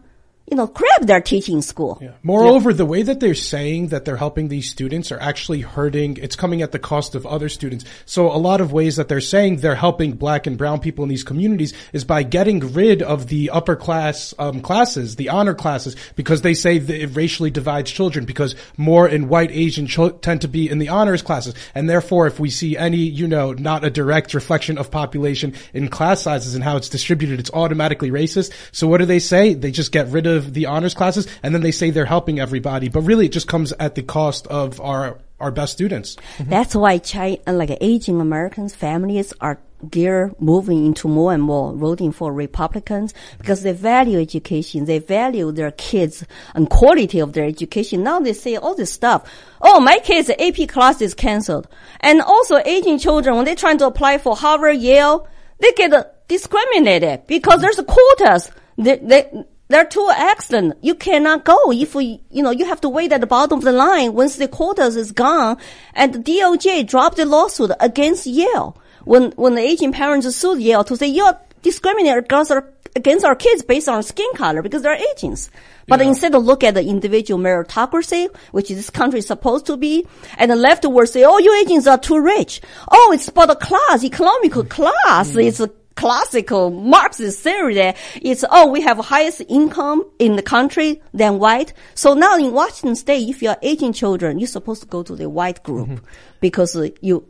you 0.49 0.57
know, 0.57 0.67
crap 0.67 1.01
they're 1.01 1.21
teaching 1.21 1.61
school. 1.61 1.99
Yeah. 2.01 2.11
Moreover, 2.23 2.73
the 2.73 2.85
way 2.85 3.03
that 3.03 3.19
they're 3.19 3.35
saying 3.35 3.89
that 3.89 4.05
they're 4.05 4.17
helping 4.17 4.47
these 4.47 4.69
students 4.69 5.11
are 5.11 5.19
actually 5.19 5.61
hurting. 5.61 6.17
It's 6.17 6.35
coming 6.35 6.61
at 6.61 6.71
the 6.71 6.79
cost 6.79 7.13
of 7.15 7.25
other 7.25 7.49
students. 7.49 7.85
So 8.05 8.31
a 8.31 8.37
lot 8.37 8.61
of 8.61 8.71
ways 8.71 8.95
that 8.95 9.07
they're 9.07 9.21
saying 9.21 9.57
they're 9.57 9.75
helping 9.75 10.13
black 10.13 10.47
and 10.47 10.57
brown 10.57 10.79
people 10.79 11.03
in 11.03 11.09
these 11.09 11.23
communities 11.23 11.73
is 11.93 12.03
by 12.03 12.23
getting 12.23 12.59
rid 12.73 13.01
of 13.01 13.27
the 13.27 13.51
upper 13.51 13.75
class 13.75 14.33
um, 14.39 14.61
classes, 14.61 15.15
the 15.17 15.29
honor 15.29 15.53
classes, 15.53 15.95
because 16.15 16.41
they 16.41 16.53
say 16.53 16.79
that 16.79 17.01
it 17.01 17.15
racially 17.15 17.51
divides 17.51 17.91
children 17.91 18.25
because 18.25 18.55
more 18.75 19.05
and 19.05 19.29
white 19.29 19.51
Asian 19.51 19.87
tend 20.21 20.41
to 20.41 20.47
be 20.47 20.69
in 20.69 20.79
the 20.79 20.89
honors 20.89 21.21
classes. 21.21 21.53
And 21.75 21.89
therefore, 21.89 22.25
if 22.27 22.39
we 22.39 22.49
see 22.49 22.75
any, 22.75 22.97
you 22.97 23.27
know, 23.27 23.53
not 23.53 23.83
a 23.83 23.89
direct 23.89 24.33
reflection 24.33 24.77
of 24.77 24.89
population 24.89 25.53
in 25.73 25.89
class 25.89 26.23
sizes 26.23 26.55
and 26.55 26.63
how 26.63 26.77
it's 26.77 26.89
distributed, 26.89 27.39
it's 27.39 27.51
automatically 27.53 28.09
racist. 28.09 28.51
So 28.71 28.87
what 28.87 28.97
do 28.97 29.05
they 29.05 29.19
say? 29.19 29.53
They 29.53 29.71
just 29.71 29.91
get 29.91 30.07
rid 30.07 30.25
of 30.25 30.38
the 30.39 30.65
honors 30.65 30.93
classes 30.93 31.27
and 31.43 31.53
then 31.53 31.61
they 31.61 31.71
say 31.71 31.89
they're 31.89 32.05
helping 32.05 32.39
everybody. 32.39 32.89
But 32.89 33.01
really 33.01 33.27
it 33.27 33.31
just 33.31 33.47
comes 33.47 33.73
at 33.79 33.95
the 33.95 34.03
cost 34.03 34.47
of 34.47 34.79
our, 34.81 35.19
our 35.39 35.51
best 35.51 35.73
students. 35.73 36.17
That's 36.39 36.75
why 36.75 36.97
China, 36.99 37.39
like 37.47 37.77
Asian 37.81 38.21
Americans 38.21 38.75
families 38.75 39.33
are 39.41 39.59
gear 39.89 40.33
moving 40.39 40.85
into 40.85 41.07
more 41.07 41.33
and 41.33 41.41
more 41.41 41.73
voting 41.73 42.11
for 42.11 42.33
Republicans 42.33 43.13
because 43.37 43.63
they 43.63 43.71
value 43.71 44.19
education. 44.19 44.85
They 44.85 44.99
value 44.99 45.51
their 45.51 45.71
kids 45.71 46.25
and 46.53 46.69
quality 46.69 47.19
of 47.19 47.33
their 47.33 47.45
education. 47.45 48.03
Now 48.03 48.19
they 48.19 48.33
say 48.33 48.55
all 48.55 48.75
this 48.75 48.91
stuff. 48.91 49.29
Oh, 49.61 49.79
my 49.79 49.99
kids' 49.99 50.29
AP 50.29 50.67
class 50.67 51.01
is 51.01 51.13
canceled. 51.13 51.67
And 52.01 52.21
also 52.21 52.57
Asian 52.57 52.99
children, 52.99 53.35
when 53.35 53.45
they're 53.45 53.55
trying 53.55 53.77
to 53.79 53.87
apply 53.87 54.17
for 54.17 54.35
Harvard, 54.35 54.77
Yale, 54.77 55.27
they 55.59 55.71
get 55.73 55.93
uh, 55.93 56.05
discriminated 56.27 57.27
because 57.27 57.61
there's 57.61 57.79
quotas. 57.87 58.51
They, 58.77 58.97
they, 58.97 59.43
they're 59.69 59.85
too 59.85 60.09
excellent. 60.15 60.77
You 60.81 60.95
cannot 60.95 61.45
go 61.45 61.71
if 61.71 61.93
we, 61.93 62.21
you 62.31 62.41
know, 62.41 62.49
you 62.49 62.65
have 62.65 62.81
to 62.81 62.89
wait 62.89 63.13
at 63.13 63.21
the 63.21 63.27
bottom 63.27 63.59
of 63.59 63.63
the 63.63 63.71
line 63.71 64.13
once 64.13 64.35
the 64.35 64.47
quotas 64.47 64.95
is 64.95 65.11
gone. 65.11 65.57
And 65.93 66.13
the 66.13 66.19
DOJ 66.19 66.87
dropped 66.87 67.17
the 67.17 67.25
lawsuit 67.25 67.71
against 67.79 68.25
Yale 68.25 68.75
when, 69.05 69.31
when 69.33 69.53
the 69.53 69.61
Asian 69.61 69.91
parents 69.91 70.35
sued 70.35 70.59
Yale 70.59 70.83
to 70.85 70.97
say 70.97 71.07
you're 71.07 71.37
discriminating 71.61 72.17
against 72.17 72.51
our, 72.51 72.67
against 72.95 73.23
our 73.23 73.35
kids 73.35 73.61
based 73.61 73.87
on 73.87 74.01
skin 74.01 74.29
color 74.33 74.63
because 74.63 74.81
they're 74.81 74.99
Asians. 75.15 75.51
But 75.87 76.01
instead 76.01 76.35
of 76.35 76.45
look 76.45 76.63
at 76.63 76.75
the 76.75 76.83
individual 76.83 77.39
meritocracy, 77.39 78.29
which 78.51 78.69
this 78.69 78.89
country 78.89 79.19
is 79.19 79.27
supposed 79.27 79.65
to 79.67 79.77
be, 79.77 80.05
and 80.37 80.51
the 80.51 80.55
left 80.55 80.85
will 80.85 81.07
say, 81.07 81.23
oh, 81.23 81.39
you 81.39 81.53
Asians 81.65 81.87
are 81.87 81.97
too 81.97 82.19
rich. 82.19 82.61
Oh, 82.91 83.11
it's 83.13 83.27
about 83.27 83.47
the 83.47 83.55
class, 83.55 84.03
economical 84.03 84.63
class. 84.63 85.31
Mm. 85.31 85.45
It's 85.45 85.59
a 85.59 85.71
classical 85.99 86.71
Marxist 86.71 87.41
theory 87.41 87.75
that 87.75 87.97
it's, 88.21 88.45
oh, 88.49 88.71
we 88.71 88.79
have 88.81 88.97
highest 88.99 89.41
income 89.49 90.09
in 90.17 90.37
the 90.37 90.41
country 90.41 91.01
than 91.13 91.39
white. 91.39 91.73
So 91.93 92.13
now 92.13 92.37
in 92.37 92.53
Washington 92.53 92.95
state, 92.95 93.27
if 93.27 93.41
you're 93.41 93.57
Asian 93.61 93.91
children, 93.91 94.39
you're 94.39 94.47
supposed 94.47 94.81
to 94.81 94.87
go 94.87 95.03
to 95.03 95.15
the 95.15 95.29
white 95.29 95.61
group 95.61 95.99
because 96.39 96.73
uh, 96.73 96.87
you, 97.01 97.27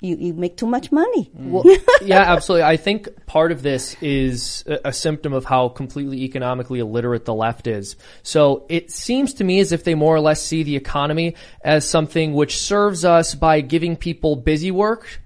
you, 0.00 0.16
you 0.16 0.34
make 0.34 0.56
too 0.56 0.66
much 0.66 0.90
money. 0.90 1.30
Well, 1.32 1.62
yeah, 2.02 2.22
absolutely. 2.22 2.64
I 2.64 2.76
think 2.76 3.24
part 3.26 3.52
of 3.52 3.62
this 3.62 3.96
is 4.02 4.64
a, 4.66 4.88
a 4.88 4.92
symptom 4.92 5.32
of 5.32 5.44
how 5.44 5.68
completely 5.68 6.22
economically 6.24 6.80
illiterate 6.80 7.24
the 7.24 7.34
left 7.34 7.68
is. 7.68 7.94
So 8.24 8.66
it 8.68 8.90
seems 8.90 9.34
to 9.34 9.44
me 9.44 9.60
as 9.60 9.70
if 9.70 9.84
they 9.84 9.94
more 9.94 10.16
or 10.16 10.20
less 10.20 10.42
see 10.42 10.64
the 10.64 10.74
economy 10.74 11.36
as 11.62 11.88
something 11.88 12.32
which 12.32 12.58
serves 12.58 13.04
us 13.04 13.36
by 13.36 13.60
giving 13.60 13.94
people 13.94 14.34
busy 14.34 14.72
work 14.72 15.21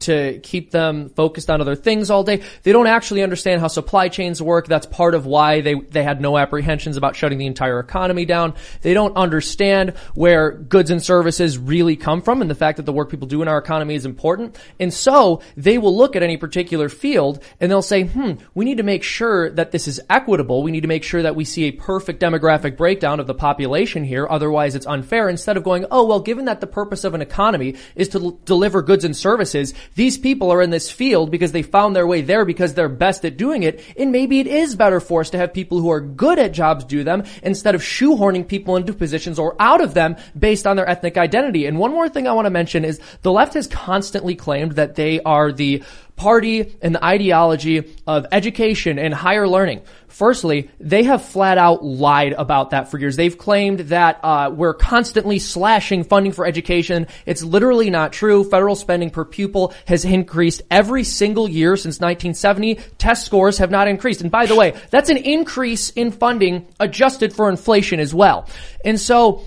to 0.00 0.38
keep 0.42 0.70
them 0.70 1.10
focused 1.10 1.50
on 1.50 1.60
other 1.60 1.74
things 1.74 2.10
all 2.10 2.22
day. 2.22 2.42
They 2.62 2.72
don't 2.72 2.86
actually 2.86 3.22
understand 3.22 3.60
how 3.60 3.68
supply 3.68 4.08
chains 4.08 4.40
work. 4.40 4.66
That's 4.66 4.86
part 4.86 5.14
of 5.14 5.26
why 5.26 5.60
they, 5.60 5.74
they 5.74 6.02
had 6.02 6.20
no 6.20 6.38
apprehensions 6.38 6.96
about 6.96 7.16
shutting 7.16 7.38
the 7.38 7.46
entire 7.46 7.80
economy 7.80 8.24
down. 8.24 8.54
They 8.82 8.94
don't 8.94 9.16
understand 9.16 9.90
where 10.14 10.52
goods 10.52 10.90
and 10.90 11.02
services 11.02 11.58
really 11.58 11.96
come 11.96 12.22
from 12.22 12.40
and 12.40 12.50
the 12.50 12.54
fact 12.54 12.76
that 12.76 12.86
the 12.86 12.92
work 12.92 13.10
people 13.10 13.28
do 13.28 13.42
in 13.42 13.48
our 13.48 13.58
economy 13.58 13.94
is 13.94 14.04
important. 14.04 14.56
And 14.78 14.92
so 14.92 15.42
they 15.56 15.78
will 15.78 15.96
look 15.96 16.16
at 16.16 16.22
any 16.22 16.36
particular 16.36 16.88
field 16.88 17.42
and 17.60 17.70
they'll 17.70 17.82
say, 17.82 18.04
hmm, 18.04 18.32
we 18.54 18.64
need 18.64 18.78
to 18.78 18.82
make 18.82 19.02
sure 19.02 19.50
that 19.50 19.72
this 19.72 19.88
is 19.88 20.00
equitable. 20.08 20.62
We 20.62 20.70
need 20.70 20.82
to 20.82 20.88
make 20.88 21.04
sure 21.04 21.22
that 21.22 21.36
we 21.36 21.44
see 21.44 21.64
a 21.64 21.72
perfect 21.72 22.22
demographic 22.22 22.76
breakdown 22.76 23.20
of 23.20 23.26
the 23.26 23.34
population 23.34 24.04
here. 24.04 24.26
Otherwise 24.28 24.74
it's 24.74 24.86
unfair. 24.86 25.28
Instead 25.28 25.56
of 25.56 25.64
going, 25.64 25.86
oh, 25.90 26.06
well, 26.06 26.20
given 26.20 26.46
that 26.46 26.60
the 26.60 26.66
purpose 26.66 27.04
of 27.04 27.14
an 27.14 27.22
economy 27.22 27.76
is 27.94 28.08
to 28.08 28.18
l- 28.18 28.38
deliver 28.44 28.82
goods 28.82 29.04
and 29.04 29.16
services, 29.16 29.74
these 29.94 30.18
people 30.18 30.52
are 30.52 30.62
in 30.62 30.70
this 30.70 30.90
field 30.90 31.30
because 31.30 31.52
they 31.52 31.62
found 31.62 31.94
their 31.94 32.06
way 32.06 32.22
there 32.22 32.44
because 32.44 32.74
they're 32.74 32.88
best 32.88 33.24
at 33.24 33.36
doing 33.36 33.62
it. 33.62 33.84
And 33.96 34.12
maybe 34.12 34.40
it 34.40 34.46
is 34.46 34.74
better 34.74 35.00
for 35.00 35.20
us 35.20 35.30
to 35.30 35.38
have 35.38 35.52
people 35.52 35.80
who 35.80 35.90
are 35.90 36.00
good 36.00 36.38
at 36.38 36.52
jobs 36.52 36.84
do 36.84 37.04
them 37.04 37.24
instead 37.42 37.74
of 37.74 37.82
shoehorning 37.82 38.46
people 38.46 38.76
into 38.76 38.92
positions 38.92 39.38
or 39.38 39.56
out 39.58 39.80
of 39.80 39.94
them 39.94 40.16
based 40.38 40.66
on 40.66 40.76
their 40.76 40.88
ethnic 40.88 41.16
identity. 41.16 41.66
And 41.66 41.78
one 41.78 41.92
more 41.92 42.08
thing 42.08 42.26
I 42.26 42.32
want 42.32 42.46
to 42.46 42.50
mention 42.50 42.84
is 42.84 43.00
the 43.22 43.32
left 43.32 43.54
has 43.54 43.66
constantly 43.66 44.34
claimed 44.34 44.72
that 44.72 44.94
they 44.94 45.20
are 45.22 45.52
the 45.52 45.82
party 46.20 46.76
and 46.82 46.94
the 46.94 47.04
ideology 47.04 47.96
of 48.06 48.26
education 48.30 48.98
and 48.98 49.14
higher 49.14 49.48
learning. 49.48 49.80
Firstly, 50.10 50.70
they 50.80 51.04
have 51.04 51.24
flat 51.24 51.56
out 51.56 51.84
lied 51.84 52.32
about 52.32 52.70
that 52.70 52.90
for 52.90 52.98
years. 52.98 53.16
They've 53.16 53.36
claimed 53.36 53.80
that 53.80 54.18
uh, 54.22 54.50
we're 54.52 54.74
constantly 54.74 55.38
slashing 55.38 56.02
funding 56.04 56.32
for 56.32 56.44
education. 56.44 57.06
It's 57.26 57.42
literally 57.42 57.90
not 57.90 58.12
true. 58.12 58.42
Federal 58.42 58.74
spending 58.74 59.10
per 59.10 59.24
pupil 59.24 59.72
has 59.86 60.04
increased 60.04 60.62
every 60.70 61.04
single 61.04 61.48
year 61.48 61.76
since 61.76 62.00
1970. 62.00 62.74
Test 62.98 63.24
scores 63.24 63.58
have 63.58 63.70
not 63.70 63.86
increased. 63.86 64.20
And 64.20 64.30
by 64.30 64.46
the 64.46 64.56
way, 64.56 64.74
that's 64.90 65.10
an 65.10 65.16
increase 65.16 65.90
in 65.90 66.10
funding 66.10 66.66
adjusted 66.80 67.32
for 67.32 67.48
inflation 67.48 68.00
as 68.00 68.12
well. 68.12 68.48
And 68.84 68.98
so 68.98 69.44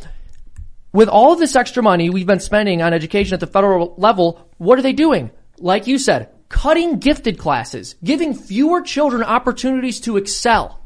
with 0.93 1.09
all 1.09 1.33
of 1.33 1.39
this 1.39 1.55
extra 1.55 1.83
money 1.83 2.09
we've 2.09 2.25
been 2.25 2.39
spending 2.39 2.81
on 2.81 2.93
education 2.93 3.33
at 3.33 3.41
the 3.41 3.47
federal 3.47 3.95
level, 3.97 4.49
what 4.57 4.79
are 4.79 4.83
they 4.83 4.93
doing? 4.93 5.29
Like 5.59 5.87
you 5.87 5.97
said, 5.97 6.32
cutting 6.53 6.99
gifted 6.99 7.39
classes, 7.39 7.95
giving 8.03 8.35
fewer 8.35 8.79
children 8.79 9.23
opportunities 9.23 9.99
to 10.01 10.17
excel. 10.17 10.79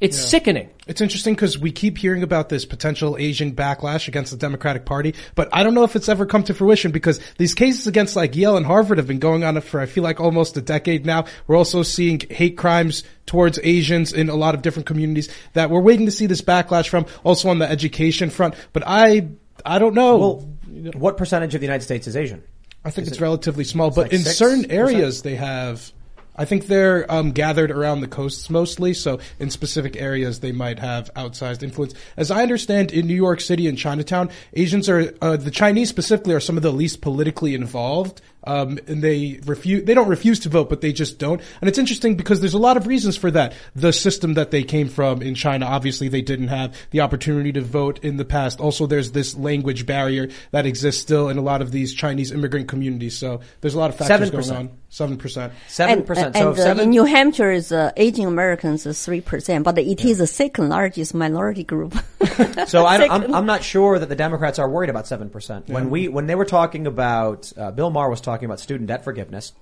It's 0.00 0.16
sickening. 0.16 0.68
It's 0.86 1.00
interesting 1.00 1.34
because 1.34 1.58
we 1.58 1.72
keep 1.72 1.96
hearing 1.98 2.22
about 2.22 2.50
this 2.50 2.64
potential 2.66 3.16
Asian 3.18 3.52
backlash 3.52 4.06
against 4.06 4.30
the 4.30 4.36
Democratic 4.36 4.84
Party, 4.84 5.14
but 5.34 5.48
I 5.50 5.64
don't 5.64 5.74
know 5.74 5.82
if 5.82 5.96
it's 5.96 6.10
ever 6.10 6.26
come 6.26 6.44
to 6.44 6.54
fruition 6.54 6.92
because 6.92 7.18
these 7.38 7.54
cases 7.54 7.86
against 7.86 8.14
like 8.16 8.36
Yale 8.36 8.56
and 8.58 8.66
Harvard 8.66 8.98
have 8.98 9.08
been 9.08 9.18
going 9.18 9.44
on 9.44 9.60
for 9.62 9.80
I 9.80 9.86
feel 9.86 10.04
like 10.04 10.20
almost 10.20 10.56
a 10.58 10.60
decade 10.60 11.06
now. 11.06 11.24
We're 11.46 11.56
also 11.56 11.82
seeing 11.82 12.20
hate 12.30 12.58
crimes 12.58 13.02
towards 13.24 13.58
Asians 13.64 14.12
in 14.12 14.28
a 14.28 14.36
lot 14.36 14.54
of 14.54 14.62
different 14.62 14.86
communities 14.86 15.28
that 15.54 15.70
we're 15.70 15.80
waiting 15.80 16.06
to 16.06 16.12
see 16.12 16.26
this 16.26 16.42
backlash 16.42 16.88
from. 16.88 17.06
Also 17.24 17.48
on 17.48 17.58
the 17.58 17.68
education 17.68 18.28
front, 18.28 18.54
but 18.72 18.84
I 18.86 19.30
I 19.64 19.80
don't 19.80 19.94
know. 19.94 20.16
Well, 20.18 20.92
what 20.94 21.16
percentage 21.16 21.54
of 21.54 21.60
the 21.60 21.66
United 21.66 21.82
States 21.82 22.06
is 22.06 22.14
Asian? 22.14 22.44
I 22.88 22.90
think 22.90 23.06
it's 23.06 23.20
relatively 23.20 23.64
small, 23.64 23.90
but 23.90 24.04
like 24.04 24.12
in 24.14 24.20
certain 24.20 24.64
6%? 24.64 24.72
areas 24.72 25.20
they 25.20 25.34
have. 25.34 25.92
I 26.34 26.46
think 26.46 26.68
they're 26.68 27.10
um, 27.12 27.32
gathered 27.32 27.70
around 27.70 28.00
the 28.00 28.08
coasts 28.08 28.48
mostly, 28.48 28.94
so 28.94 29.18
in 29.38 29.50
specific 29.50 29.96
areas 29.96 30.40
they 30.40 30.52
might 30.52 30.78
have 30.78 31.12
outsized 31.14 31.62
influence. 31.62 31.92
As 32.16 32.30
I 32.30 32.42
understand, 32.42 32.92
in 32.92 33.06
New 33.06 33.14
York 33.14 33.42
City 33.42 33.66
and 33.66 33.76
Chinatown, 33.76 34.30
Asians 34.54 34.88
are 34.88 35.12
uh, 35.20 35.36
the 35.36 35.50
Chinese 35.50 35.90
specifically 35.90 36.32
are 36.32 36.40
some 36.40 36.56
of 36.56 36.62
the 36.62 36.72
least 36.72 37.02
politically 37.02 37.54
involved. 37.54 38.22
Um, 38.44 38.78
and 38.86 39.02
they 39.02 39.40
refuse, 39.44 39.84
they 39.84 39.94
don't 39.94 40.08
refuse 40.08 40.38
to 40.40 40.48
vote, 40.48 40.68
but 40.70 40.80
they 40.80 40.92
just 40.92 41.18
don't. 41.18 41.40
And 41.60 41.68
it's 41.68 41.78
interesting 41.78 42.16
because 42.16 42.40
there's 42.40 42.54
a 42.54 42.58
lot 42.58 42.76
of 42.76 42.86
reasons 42.86 43.16
for 43.16 43.30
that. 43.32 43.52
The 43.74 43.92
system 43.92 44.34
that 44.34 44.50
they 44.50 44.62
came 44.62 44.88
from 44.88 45.22
in 45.22 45.34
China, 45.34 45.66
obviously 45.66 46.08
they 46.08 46.22
didn't 46.22 46.48
have 46.48 46.74
the 46.90 47.00
opportunity 47.00 47.52
to 47.52 47.60
vote 47.60 47.98
in 48.04 48.16
the 48.16 48.24
past. 48.24 48.60
Also, 48.60 48.86
there's 48.86 49.12
this 49.12 49.36
language 49.36 49.86
barrier 49.86 50.28
that 50.52 50.66
exists 50.66 51.02
still 51.02 51.28
in 51.28 51.36
a 51.36 51.42
lot 51.42 51.62
of 51.62 51.72
these 51.72 51.92
Chinese 51.94 52.30
immigrant 52.32 52.68
communities. 52.68 53.18
So 53.18 53.40
there's 53.60 53.74
a 53.74 53.78
lot 53.78 53.90
of 53.90 53.96
factors 53.96 54.30
7%. 54.30 54.32
going 54.32 54.50
on. 54.50 54.70
Seven 54.90 55.18
percent. 55.18 55.52
Seven 55.68 55.98
And, 55.98 56.06
percent. 56.06 56.34
and, 56.34 56.42
So 56.42 56.50
uh, 56.52 56.54
seven. 56.54 56.84
in 56.84 56.90
New 56.90 57.04
Hampshire, 57.04 57.50
is 57.50 57.72
uh, 57.72 57.92
Asian 57.98 58.24
Americans 58.26 58.86
is 58.86 59.04
three 59.04 59.20
percent, 59.20 59.62
but 59.64 59.76
it 59.76 60.02
is 60.02 60.16
the 60.16 60.26
second 60.26 60.70
largest 60.70 61.12
minority 61.14 61.64
group. 61.64 61.94
So 62.68 62.86
I, 62.86 62.98
Second. 62.98 63.24
I'm, 63.24 63.34
I'm 63.42 63.46
not 63.46 63.64
sure 63.64 63.98
that 63.98 64.08
the 64.08 64.14
Democrats 64.14 64.58
are 64.60 64.68
worried 64.68 64.90
about 64.90 65.08
seven 65.08 65.28
percent. 65.28 65.68
When 65.68 65.90
we 65.90 66.06
when 66.06 66.26
they 66.28 66.36
were 66.36 66.44
talking 66.44 66.86
about 66.86 67.52
uh, 67.56 67.72
Bill 67.72 67.90
Maher 67.90 68.08
was 68.08 68.20
talking 68.20 68.27
about 68.34 68.60
student 68.60 68.88
debt 68.88 69.04
forgiveness, 69.04 69.52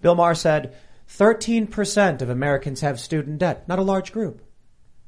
Bill 0.00 0.14
Maher 0.14 0.34
said 0.34 0.76
thirteen 1.06 1.66
percent 1.66 2.22
of 2.22 2.30
Americans 2.30 2.80
have 2.80 3.00
student 3.00 3.38
debt, 3.38 3.68
not 3.68 3.78
a 3.78 3.82
large 3.82 4.12
group, 4.12 4.42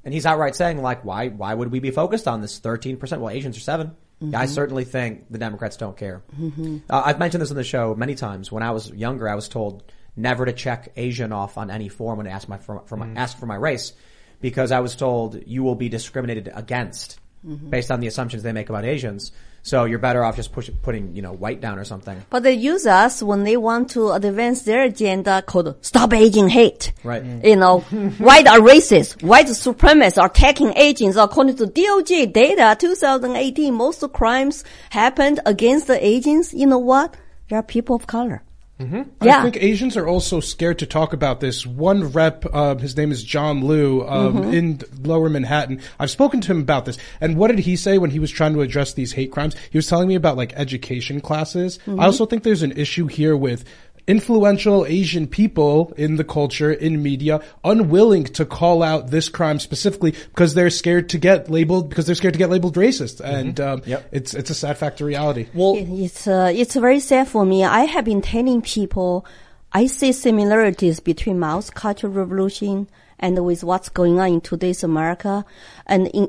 and 0.05 0.15
he's 0.15 0.27
outright 0.27 0.57
saying 0.57 0.81
like 0.83 1.05
why 1.05 1.29
why 1.29 1.55
would 1.55 1.73
we 1.73 1.81
be 1.81 1.91
focused 1.91 2.29
on 2.29 2.41
this 2.41 2.59
thirteen 2.59 2.97
percent? 2.97 3.21
Well, 3.21 3.31
Asians 3.31 3.57
are 3.57 3.61
7 3.61 3.89
mm-hmm. 4.23 4.37
I 4.37 4.47
certainly 4.47 4.85
think 4.85 5.27
the 5.31 5.39
Democrats 5.39 5.77
don't 5.77 5.97
care. 5.97 6.23
Mm-hmm. 6.39 6.79
Uh, 6.89 7.03
I've 7.05 7.19
mentioned 7.19 7.43
this 7.43 7.51
on 7.51 7.57
the 7.57 7.65
show 7.65 7.95
many 7.95 8.15
times. 8.15 8.53
When 8.53 8.63
I 8.63 8.71
was 8.71 8.91
younger, 8.91 9.29
I 9.29 9.35
was 9.35 9.49
told 9.49 9.83
never 10.17 10.45
to 10.45 10.53
check 10.53 10.93
Asian 10.97 11.33
off 11.33 11.57
on 11.57 11.71
any 11.71 11.89
form 11.89 12.19
when 12.19 12.27
I 12.27 12.31
asked 12.31 12.49
my 12.49 12.59
for, 12.59 12.83
for 12.87 12.97
my, 12.97 13.07
mm. 13.07 13.17
asked 13.17 13.39
for 13.39 13.47
my 13.47 13.55
race 13.55 13.93
because 14.41 14.73
I 14.73 14.81
was 14.81 14.97
told 14.97 15.43
you 15.47 15.63
will 15.63 15.75
be 15.75 15.89
discriminated 15.89 16.51
against 16.55 17.19
Mm-hmm. 17.49 17.71
based 17.71 17.91
on 17.91 18.01
the 18.01 18.07
assumptions 18.07 18.43
they 18.43 18.53
make 18.53 18.69
about 18.69 18.85
Asians. 18.85 19.33
So 19.63 19.85
you're 19.85 19.99
better 19.99 20.23
off 20.23 20.37
just 20.37 20.53
push, 20.53 20.69
putting, 20.83 21.17
you 21.17 21.23
know, 21.23 21.33
white 21.33 21.63
down 21.63 21.79
or 21.79 21.85
something. 21.85 22.23
But 22.29 22.43
they 22.43 22.53
use 22.53 22.87
us 22.87 23.23
when 23.23 23.45
they 23.45 23.57
want 23.57 23.91
to 23.93 24.11
advance 24.13 24.63
their 24.63 24.83
agenda 24.83 25.41
called 25.41 25.75
Stop 25.81 26.13
Asian 26.13 26.49
Hate. 26.49 26.93
Right. 27.03 27.25
Mm. 27.25 27.45
You 27.47 27.57
know, 27.57 27.81
white 28.19 28.47
are 28.47 28.59
racist, 28.59 29.23
white 29.23 29.47
supremacists 29.47 30.21
are 30.21 30.27
attacking 30.27 30.77
Asians. 30.77 31.17
According 31.17 31.57
to 31.57 31.65
DOJ 31.65 32.35
data, 32.35 32.77
2018, 32.79 33.73
most 33.73 34.05
crimes 34.13 34.63
happened 34.91 35.41
against 35.47 35.87
the 35.87 36.05
Asians. 36.05 36.53
You 36.53 36.67
know 36.67 36.79
what? 36.79 37.17
They 37.49 37.57
are 37.57 37.63
people 37.63 37.97
of 37.97 38.07
color. 38.07 38.43
Mm-hmm. 38.81 39.03
Yeah. 39.27 39.41
I 39.41 39.43
think 39.43 39.57
Asians 39.61 39.97
are 39.97 40.07
also 40.07 40.39
scared 40.41 40.79
to 40.79 40.87
talk 40.87 41.13
about 41.13 41.41
this. 41.41 41.67
One 41.67 42.13
rep, 42.13 42.45
uh, 42.53 42.77
his 42.77 42.97
name 42.97 43.11
is 43.11 43.25
John 43.25 43.67
Liu, 43.67 44.07
um, 44.07 44.29
Mm-hmm. 44.37 44.55
in 44.55 44.81
Lower 45.03 45.29
Manhattan. 45.29 45.81
I've 45.99 46.11
spoken 46.11 46.41
to 46.43 46.53
him 46.53 46.61
about 46.61 46.85
this. 46.85 46.97
And 47.21 47.37
what 47.37 47.49
did 47.49 47.59
he 47.61 47.75
say 47.77 47.99
when 47.99 48.11
he 48.11 48.21
was 48.21 48.31
trying 48.31 48.53
to 48.55 48.61
address 48.61 48.93
these 48.93 49.13
hate 49.13 49.33
crimes? 49.33 49.57
He 49.71 49.79
was 49.79 49.89
telling 49.89 50.07
me 50.07 50.15
about 50.15 50.37
like 50.37 50.53
education 50.55 51.21
classes. 51.21 51.79
Mm-hmm. 51.87 51.99
I 51.99 52.05
also 52.07 52.25
think 52.25 52.45
there's 52.45 52.63
an 52.63 52.73
issue 52.73 53.07
here 53.07 53.37
with 53.37 53.65
influential 54.09 54.85
Asian 54.87 55.27
people 55.29 55.93
in 55.97 56.17
the 56.17 56.25
culture, 56.25 56.73
in 56.73 57.03
media, 57.03 57.41
unwilling 57.63 58.25
to 58.25 58.45
call 58.45 58.83
out 58.83 59.11
this 59.11 59.29
crime 59.29 59.61
specifically 59.61 60.13
because 60.31 60.55
they're 60.55 60.71
scared 60.71 61.09
to 61.11 61.19
get 61.19 61.49
labeled, 61.49 61.89
because 61.89 62.07
they're 62.07 62.15
scared 62.17 62.35
to 62.35 62.39
get 62.39 62.51
labeled 62.51 62.75
racist. 62.75 63.21
And, 63.21 63.61
um, 63.61 63.83
Yep. 63.87 64.09
it's, 64.11 64.35
it's 64.35 64.51
a 64.51 64.55
sad 64.55 64.79
fact 64.79 65.01
of 65.01 65.07
reality. 65.07 65.47
Well, 65.55 65.75
It's 65.77 66.27
uh, 66.27 66.51
it's 66.53 66.75
very 66.75 66.99
sad 67.01 67.29
for 67.29 67.45
me. 67.45 67.63
I 67.65 67.85
have 67.85 68.05
been 68.05 68.23
telling 68.23 68.63
people 68.63 69.25
I 69.73 69.87
see 69.87 70.13
similarities 70.13 70.99
between 70.99 71.39
Mao's 71.39 71.69
Cultural 71.71 72.13
Revolution 72.13 72.89
and 73.19 73.45
with 73.45 73.63
what's 73.63 73.91
going 73.91 74.19
on 74.19 74.29
in 74.29 74.41
today's 74.41 74.83
America. 74.83 75.45
And 75.87 76.07
in, 76.09 76.29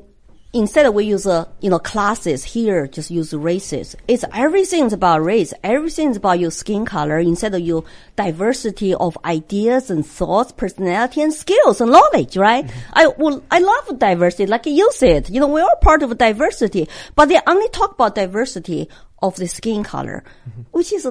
instead 0.54 0.89
we 0.89 1.06
use 1.06 1.28
uh, 1.28 1.45
you 1.62 1.70
know 1.70 1.80
classes 1.80 2.43
here, 2.43 2.88
just 2.88 3.12
use 3.12 3.34
races. 3.34 3.95
It's 4.08 4.26
everything's 4.34 4.93
about 4.93 5.24
race. 5.24 5.54
Everything's 5.64 6.18
about 6.18 6.39
your 6.39 6.52
skin 6.52 6.86
color 6.86 7.20
instead 7.20 7.54
of 7.54 7.62
your 7.62 7.84
diversity 8.16 8.93
of 8.93 9.18
ideas 9.26 9.89
and 9.89 10.06
thoughts, 10.06 10.52
personality 10.52 11.22
and 11.22 11.34
skills 11.34 11.82
and 11.82 11.91
knowledge. 11.91 12.38
Right? 12.38 12.70
I 12.93 13.08
well, 13.18 13.43
I 13.52 13.60
love 13.60 14.00
diversity, 14.00 14.47
like 14.47 14.66
you 14.66 14.91
said. 14.93 15.30
You 15.30 15.39
know, 15.39 15.47
we're 15.47 15.64
all 15.64 15.76
part 15.82 16.04
of 16.04 16.18
diversity, 16.18 16.88
but 17.16 17.30
they 17.30 17.39
only 17.47 17.70
talk 17.70 17.93
about 17.93 18.16
diversity 18.16 18.89
of 19.22 19.36
the 19.36 19.47
skin 19.47 19.84
color, 19.84 20.24
which 20.72 20.93
is 20.93 21.08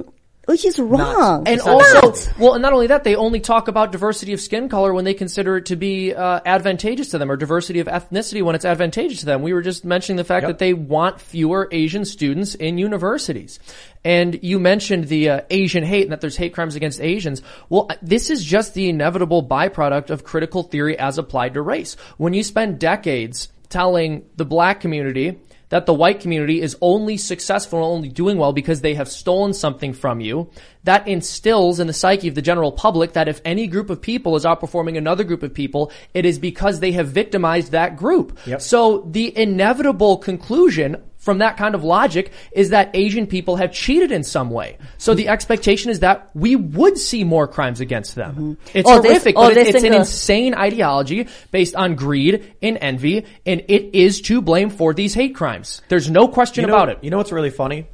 which 0.48 0.64
is 0.64 0.78
wrong. 0.78 1.46
And 1.46 1.56
It's 1.58 1.66
not 1.66 2.04
also, 2.04 2.30
well, 2.38 2.54
and 2.54 2.62
not 2.62 2.72
only 2.72 2.86
that, 2.86 3.04
they 3.04 3.16
only 3.16 3.38
talk 3.38 3.68
about 3.68 3.92
diversity 3.92 4.32
of 4.32 4.40
skin 4.40 4.70
color 4.70 4.94
when 4.94 5.04
they 5.04 5.12
consider 5.12 5.58
it 5.58 5.66
to 5.66 5.76
be 5.76 6.14
uh, 6.14 6.40
advantageous 6.46 7.10
to 7.10 7.18
them, 7.18 7.30
or 7.30 7.36
diversity 7.36 7.80
of 7.80 7.86
ethnicity 7.86 8.42
when 8.42 8.54
it's 8.54 8.64
advantageous 8.64 9.20
to 9.20 9.26
them. 9.26 9.42
We 9.42 9.52
were 9.52 9.60
just 9.60 9.84
mentioning 9.84 10.16
the 10.16 10.24
fact 10.24 10.44
Yep. 10.44 10.48
that 10.48 10.58
they 10.58 10.72
want 10.72 11.20
fewer 11.20 11.68
Asian 11.70 12.06
students 12.06 12.54
in 12.54 12.78
universities. 12.78 13.58
And 14.02 14.42
you 14.42 14.58
mentioned 14.58 15.04
the 15.08 15.28
uh, 15.28 15.40
Asian 15.50 15.84
hate 15.84 16.04
and 16.04 16.12
that 16.12 16.22
there's 16.22 16.36
hate 16.36 16.54
crimes 16.54 16.76
against 16.76 16.98
Asians. 16.98 17.42
Well, 17.68 17.88
uh, 17.90 17.96
this 18.00 18.30
is 18.30 18.42
just 18.42 18.72
the 18.72 18.88
inevitable 18.88 19.46
byproduct 19.46 20.08
of 20.08 20.24
critical 20.24 20.62
theory 20.62 20.98
as 20.98 21.18
applied 21.18 21.54
to 21.54 21.62
race. 21.62 21.96
When 22.16 22.32
you 22.32 22.42
spend 22.42 22.78
decades 22.78 23.48
telling 23.68 24.24
the 24.36 24.46
black 24.46 24.80
community 24.80 25.40
that 25.68 25.86
the 25.86 25.94
white 25.94 26.20
community 26.20 26.60
is 26.60 26.76
only 26.80 27.16
successful 27.16 27.78
and 27.78 27.86
only 27.86 28.08
doing 28.08 28.38
well 28.38 28.52
because 28.52 28.80
they 28.80 28.94
have 28.94 29.08
stolen 29.08 29.52
something 29.52 29.92
from 29.92 30.20
you, 30.20 30.50
that 30.84 31.06
instills 31.06 31.80
in 31.80 31.86
the 31.86 31.92
psyche 31.92 32.28
of 32.28 32.34
the 32.34 32.42
general 32.42 32.72
public 32.72 33.12
that 33.12 33.28
if 33.28 33.40
any 33.44 33.66
group 33.66 33.90
of 33.90 34.00
people 34.00 34.36
is 34.36 34.44
outperforming 34.44 34.96
another 34.96 35.24
group 35.24 35.42
of 35.42 35.52
people, 35.52 35.92
it 36.14 36.24
is 36.24 36.38
because 36.38 36.80
they 36.80 36.92
have 36.92 37.08
victimized 37.08 37.72
that 37.72 37.96
group. 37.96 38.38
Yep. 38.46 38.62
So 38.62 39.06
the 39.10 39.36
inevitable 39.36 40.16
conclusion 40.16 41.02
from 41.28 41.38
that 41.38 41.58
kind 41.58 41.74
of 41.74 41.84
logic 41.84 42.32
is 42.52 42.70
that 42.70 42.88
Asian 42.94 43.26
people 43.26 43.56
have 43.56 43.70
cheated 43.70 44.10
in 44.12 44.24
some 44.24 44.48
way. 44.48 44.78
So 44.96 45.12
the 45.12 45.28
expectation 45.28 45.90
is 45.90 46.00
that 46.00 46.30
we 46.34 46.56
would 46.56 46.96
see 46.96 47.22
more 47.22 47.46
crimes 47.46 47.80
against 47.80 48.14
them. 48.14 48.32
Mm-hmm. 48.34 48.78
It's 48.78 48.88
Or 48.88 49.02
horrific, 49.02 49.36
or 49.36 49.48
but 49.48 49.58
it- 49.58 49.66
it's 49.74 49.84
an 49.84 49.92
the- 49.92 49.98
insane 49.98 50.54
ideology 50.54 51.28
based 51.50 51.74
on 51.74 51.96
greed 51.96 52.54
and 52.62 52.78
envy, 52.80 53.26
and 53.44 53.62
it 53.68 53.90
is 53.94 54.22
to 54.22 54.40
blame 54.40 54.70
for 54.70 54.94
these 54.94 55.12
hate 55.12 55.34
crimes. 55.34 55.82
There's 55.88 56.10
no 56.10 56.28
question 56.28 56.62
You 56.62 56.68
know, 56.68 56.76
about 56.76 56.88
it. 56.88 56.98
You 57.02 57.10
know 57.10 57.18
what's 57.18 57.30
really 57.32 57.50
funny? 57.50 57.88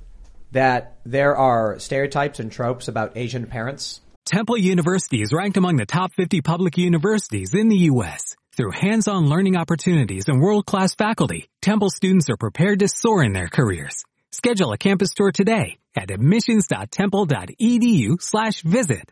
That 0.52 0.98
there 1.04 1.36
are 1.36 1.80
stereotypes 1.80 2.38
and 2.38 2.52
tropes 2.52 2.86
about 2.86 3.16
Asian 3.16 3.46
parents. 3.46 4.00
Temple 4.26 4.56
University 4.56 5.20
is 5.22 5.32
ranked 5.32 5.56
among 5.56 5.74
the 5.74 5.86
top 5.86 6.12
50 6.14 6.40
public 6.40 6.78
universities 6.78 7.52
in 7.52 7.68
the 7.68 7.76
U.S. 7.90 8.36
Through 8.56 8.70
hands-on 8.70 9.28
learning 9.28 9.56
opportunities 9.56 10.28
and 10.28 10.40
world-class 10.40 10.94
faculty, 10.94 11.50
Temple 11.60 11.90
students 11.90 12.30
are 12.30 12.36
prepared 12.36 12.78
to 12.78 12.88
soar 12.88 13.24
in 13.24 13.32
their 13.32 13.48
careers. 13.48 14.04
Schedule 14.30 14.72
a 14.72 14.78
campus 14.78 15.12
tour 15.12 15.32
today 15.32 15.78
at 15.96 16.12
admissions.temple.edu 16.12 18.22
slash 18.22 18.62
visit. 18.62 19.10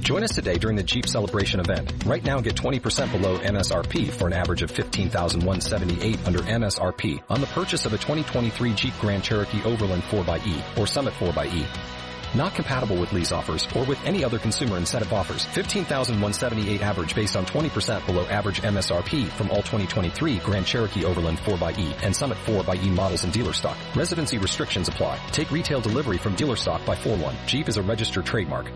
Join 0.00 0.24
us 0.24 0.34
today 0.34 0.58
during 0.58 0.76
the 0.76 0.82
Jeep 0.82 1.06
Celebration 1.06 1.60
event. 1.60 2.04
Right 2.04 2.24
now 2.24 2.40
get 2.40 2.56
20% 2.56 3.12
below 3.12 3.38
MSRP 3.38 4.10
for 4.10 4.26
an 4.26 4.32
average 4.32 4.62
of 4.62 4.72
15178 4.72 6.26
under 6.26 6.40
MSRP 6.40 7.22
on 7.28 7.40
the 7.40 7.46
purchase 7.46 7.86
of 7.86 7.92
a 7.92 7.98
2023 7.98 8.74
Jeep 8.74 8.94
Grand 9.00 9.22
Cherokee 9.22 9.62
Overland 9.62 10.02
4xE 10.02 10.76
or 10.76 10.88
Summit 10.88 11.14
4xE. 11.14 11.64
Not 12.34 12.54
compatible 12.54 12.96
with 12.96 13.12
lease 13.12 13.32
offers 13.32 13.66
or 13.74 13.84
with 13.84 13.98
any 14.04 14.24
other 14.24 14.38
consumer 14.38 14.76
incentive 14.76 15.12
offers. 15.12 15.44
15,178 15.46 16.82
average 16.82 17.14
based 17.14 17.36
on 17.36 17.46
20% 17.46 18.04
below 18.06 18.26
average 18.26 18.62
MSRP 18.62 19.28
from 19.28 19.50
all 19.50 19.58
2023 19.58 20.38
Grand 20.38 20.66
Cherokee 20.66 21.04
Overland 21.04 21.38
4xE 21.38 21.94
and 22.02 22.14
Summit 22.14 22.38
4xE 22.44 22.90
models 22.90 23.24
in 23.24 23.30
dealer 23.30 23.52
stock. 23.52 23.76
Residency 23.96 24.38
restrictions 24.38 24.88
apply. 24.88 25.18
Take 25.32 25.50
retail 25.50 25.80
delivery 25.80 26.18
from 26.18 26.34
dealer 26.34 26.56
stock 26.56 26.84
by 26.84 26.94
4-1. 26.94 27.34
Jeep 27.46 27.68
is 27.68 27.76
a 27.76 27.82
registered 27.82 28.26
trademark. 28.26 28.70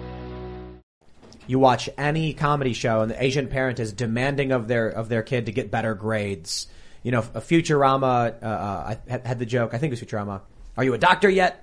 You 1.47 1.59
watch 1.59 1.91
any 1.99 2.33
comedy 2.35 2.73
show 2.73 3.01
and 3.01 3.11
the 3.11 3.23
Asian 3.23 3.49
parent 3.49 3.81
is 3.81 3.93
demanding 3.93 4.53
of 4.53 4.69
their, 4.69 4.89
of 4.89 5.09
their 5.09 5.23
kid 5.23 5.47
to 5.47 5.53
get 5.53 5.71
better 5.71 5.95
grades. 5.95 6.69
You 7.03 7.11
know, 7.11 7.19
a 7.19 7.41
Futurama, 7.41 8.43
uh, 8.43 8.47
uh, 8.47 8.97
I 9.07 9.11
had 9.11 9.27
had 9.27 9.39
the 9.39 9.47
joke, 9.47 9.75
I 9.75 9.79
think 9.79 9.93
it 9.93 10.01
was 10.01 10.09
Futurama. 10.09 10.41
Are 10.77 10.85
you 10.85 10.95
a 10.95 10.99
doctor 10.99 11.29
yet? 11.29 11.62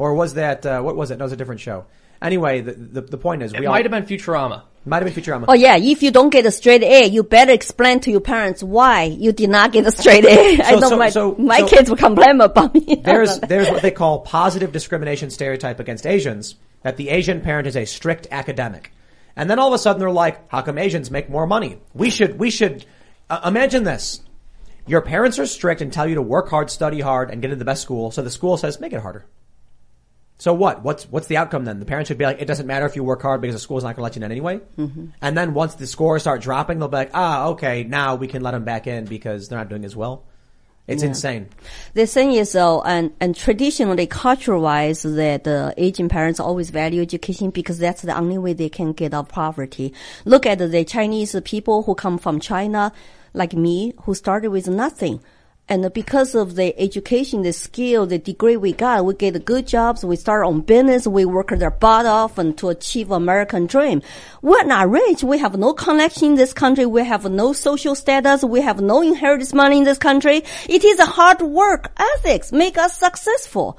Or 0.00 0.14
was 0.14 0.34
that, 0.34 0.64
uh, 0.64 0.80
what 0.80 0.96
was 0.96 1.10
it? 1.10 1.18
No, 1.18 1.24
it 1.24 1.26
was 1.26 1.32
a 1.32 1.36
different 1.36 1.60
show. 1.60 1.84
Anyway, 2.22 2.60
the, 2.62 2.72
the, 2.72 3.00
the 3.02 3.16
point 3.18 3.42
is, 3.42 3.52
It 3.54 3.60
we 3.60 3.66
all, 3.66 3.72
might 3.74 3.84
have 3.84 3.92
been 3.92 4.04
Futurama. 4.04 4.62
might 4.84 5.02
have 5.02 5.14
been 5.14 5.22
Futurama. 5.22 5.44
Oh 5.48 5.54
yeah, 5.54 5.76
if 5.76 6.02
you 6.02 6.10
don't 6.10 6.30
get 6.30 6.44
a 6.46 6.50
straight 6.50 6.82
A, 6.82 7.06
you 7.06 7.22
better 7.22 7.52
explain 7.52 8.00
to 8.00 8.10
your 8.10 8.20
parents 8.20 8.62
why 8.62 9.04
you 9.04 9.32
did 9.32 9.48
not 9.50 9.72
get 9.72 9.86
a 9.86 9.90
straight 9.92 10.24
A. 10.24 10.60
I 10.62 10.72
So- 10.74 10.78
know 10.80 10.88
so- 10.90 10.96
my 10.98 11.10
so- 11.10 11.34
my 11.38 11.60
so- 11.60 11.68
kids 11.68 11.88
will 11.90 11.96
complain 11.96 12.40
about 12.40 12.74
me. 12.74 12.96
there's 13.04 13.38
there's 13.40 13.68
what 13.70 13.82
they 13.82 13.90
call 13.90 14.20
positive 14.20 14.70
discrimination 14.72 15.30
stereotype 15.30 15.80
against 15.80 16.06
Asians 16.06 16.56
that 16.82 16.96
the 16.98 17.08
Asian 17.10 17.40
parent 17.42 17.66
is 17.66 17.76
a 17.76 17.84
strict 17.86 18.26
academic, 18.30 18.92
and 19.36 19.48
then 19.48 19.58
all 19.58 19.68
of 19.68 19.74
a 19.74 19.78
sudden 19.78 20.00
they're 20.00 20.10
like, 20.10 20.48
how 20.50 20.60
come 20.62 20.76
Asians 20.78 21.10
make 21.10 21.30
more 21.30 21.46
money? 21.46 21.78
We 21.94 22.10
should 22.10 22.38
we 22.38 22.50
should 22.50 22.84
uh, 23.30 23.40
imagine 23.46 23.84
this: 23.84 24.20
your 24.86 25.00
parents 25.00 25.38
are 25.38 25.46
strict 25.46 25.80
and 25.80 25.90
tell 25.92 26.06
you 26.06 26.16
to 26.16 26.22
work 26.22 26.48
hard, 26.50 26.70
study 26.70 27.00
hard, 27.00 27.30
and 27.30 27.40
get 27.40 27.48
into 27.50 27.58
the 27.58 27.64
best 27.64 27.80
school. 27.82 28.10
So 28.10 28.20
the 28.22 28.30
school 28.30 28.56
says, 28.58 28.78
make 28.80 28.92
it 28.92 29.00
harder. 29.00 29.24
So 30.40 30.54
what? 30.54 30.82
What's 30.82 31.04
what's 31.04 31.26
the 31.26 31.36
outcome 31.36 31.66
then? 31.66 31.80
The 31.80 31.84
parents 31.84 32.08
should 32.08 32.16
be 32.16 32.24
like, 32.24 32.40
it 32.40 32.46
doesn't 32.46 32.66
matter 32.66 32.86
if 32.86 32.96
you 32.96 33.04
work 33.04 33.20
hard 33.20 33.42
because 33.42 33.54
the 33.54 33.60
school's 33.60 33.84
not 33.84 33.94
going 33.94 33.96
to 33.96 34.02
let 34.04 34.16
you 34.16 34.24
in 34.24 34.32
anyway. 34.32 34.60
Mm-hmm. 34.78 35.06
And 35.20 35.36
then 35.36 35.52
once 35.52 35.74
the 35.74 35.86
scores 35.86 36.22
start 36.22 36.40
dropping, 36.40 36.78
they'll 36.78 36.88
be 36.88 36.96
like, 36.96 37.10
ah, 37.12 37.48
okay, 37.48 37.84
now 37.84 38.14
we 38.14 38.26
can 38.26 38.42
let 38.42 38.52
them 38.52 38.64
back 38.64 38.86
in 38.86 39.04
because 39.04 39.48
they're 39.48 39.58
not 39.58 39.68
doing 39.68 39.84
as 39.84 39.94
well. 39.94 40.24
It's 40.88 41.02
Yeah. 41.02 41.10
insane. 41.10 41.48
The 41.92 42.06
thing 42.06 42.32
is, 42.32 42.52
though, 42.52 42.80
and, 42.82 43.12
and 43.20 43.36
traditionally, 43.36 44.06
culture-wise, 44.06 45.02
that 45.02 45.44
the 45.44 45.74
Asian 45.76 46.08
parents 46.08 46.40
always 46.40 46.70
value 46.70 47.02
education 47.02 47.50
because 47.50 47.78
that's 47.78 48.00
the 48.00 48.16
only 48.16 48.38
way 48.38 48.54
they 48.54 48.70
can 48.70 48.92
get 48.92 49.12
out 49.12 49.26
of 49.26 49.28
poverty. 49.28 49.92
Look 50.24 50.46
at 50.46 50.58
the 50.58 50.84
Chinese 50.84 51.38
people 51.44 51.82
who 51.82 51.94
come 51.94 52.16
from 52.16 52.40
China, 52.40 52.92
like 53.34 53.52
me, 53.52 53.92
who 54.04 54.14
started 54.14 54.50
with 54.50 54.68
nothing. 54.68 55.20
And 55.70 55.92
because 55.94 56.34
of 56.34 56.56
the 56.56 56.76
education, 56.80 57.42
the 57.42 57.52
skill, 57.52 58.04
the 58.04 58.18
degree 58.18 58.56
we 58.56 58.72
got, 58.72 59.04
we 59.04 59.14
get 59.14 59.44
good 59.44 59.68
jobs, 59.68 60.04
we 60.04 60.16
start 60.16 60.44
own 60.44 60.62
business, 60.62 61.06
we 61.06 61.24
work 61.24 61.50
their 61.50 61.70
butt 61.70 62.06
off 62.06 62.38
and 62.38 62.58
to 62.58 62.70
achieve 62.70 63.12
American 63.12 63.66
dream. 63.66 64.02
We're 64.42 64.64
not 64.64 64.90
rich. 64.90 65.22
We 65.22 65.38
have 65.38 65.56
no 65.56 65.72
connection 65.72 66.30
in 66.30 66.34
this 66.34 66.52
country. 66.52 66.86
We 66.86 67.04
have 67.04 67.30
no 67.30 67.52
social 67.52 67.94
status. 67.94 68.42
We 68.42 68.62
have 68.62 68.80
no 68.80 69.00
inheritance 69.00 69.54
money 69.54 69.78
in 69.78 69.84
this 69.84 69.98
country. 69.98 70.42
It 70.68 70.82
is 70.82 70.98
a 70.98 71.06
hard 71.06 71.40
work 71.40 71.92
ethics 71.96 72.50
make 72.50 72.76
us 72.76 72.98
successful. 72.98 73.78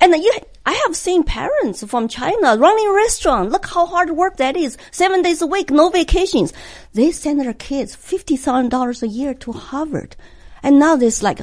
And 0.00 0.14
you, 0.14 0.32
I 0.64 0.74
have 0.86 0.94
seen 0.94 1.24
parents 1.24 1.82
from 1.82 2.06
China 2.06 2.56
running 2.56 2.94
restaurant. 2.94 3.50
Look 3.50 3.66
how 3.66 3.86
hard 3.86 4.10
work 4.10 4.36
that 4.36 4.56
is. 4.56 4.78
Seven 4.92 5.22
days 5.22 5.42
a 5.42 5.48
week, 5.48 5.72
no 5.72 5.90
vacations. 5.90 6.52
They 6.92 7.10
send 7.10 7.40
their 7.40 7.52
kids 7.52 7.96
$50,000 7.96 9.02
a 9.02 9.08
year 9.08 9.34
to 9.34 9.50
Harvard. 9.50 10.14
And 10.62 10.78
now 10.78 10.96
there's 10.96 11.22
like, 11.22 11.40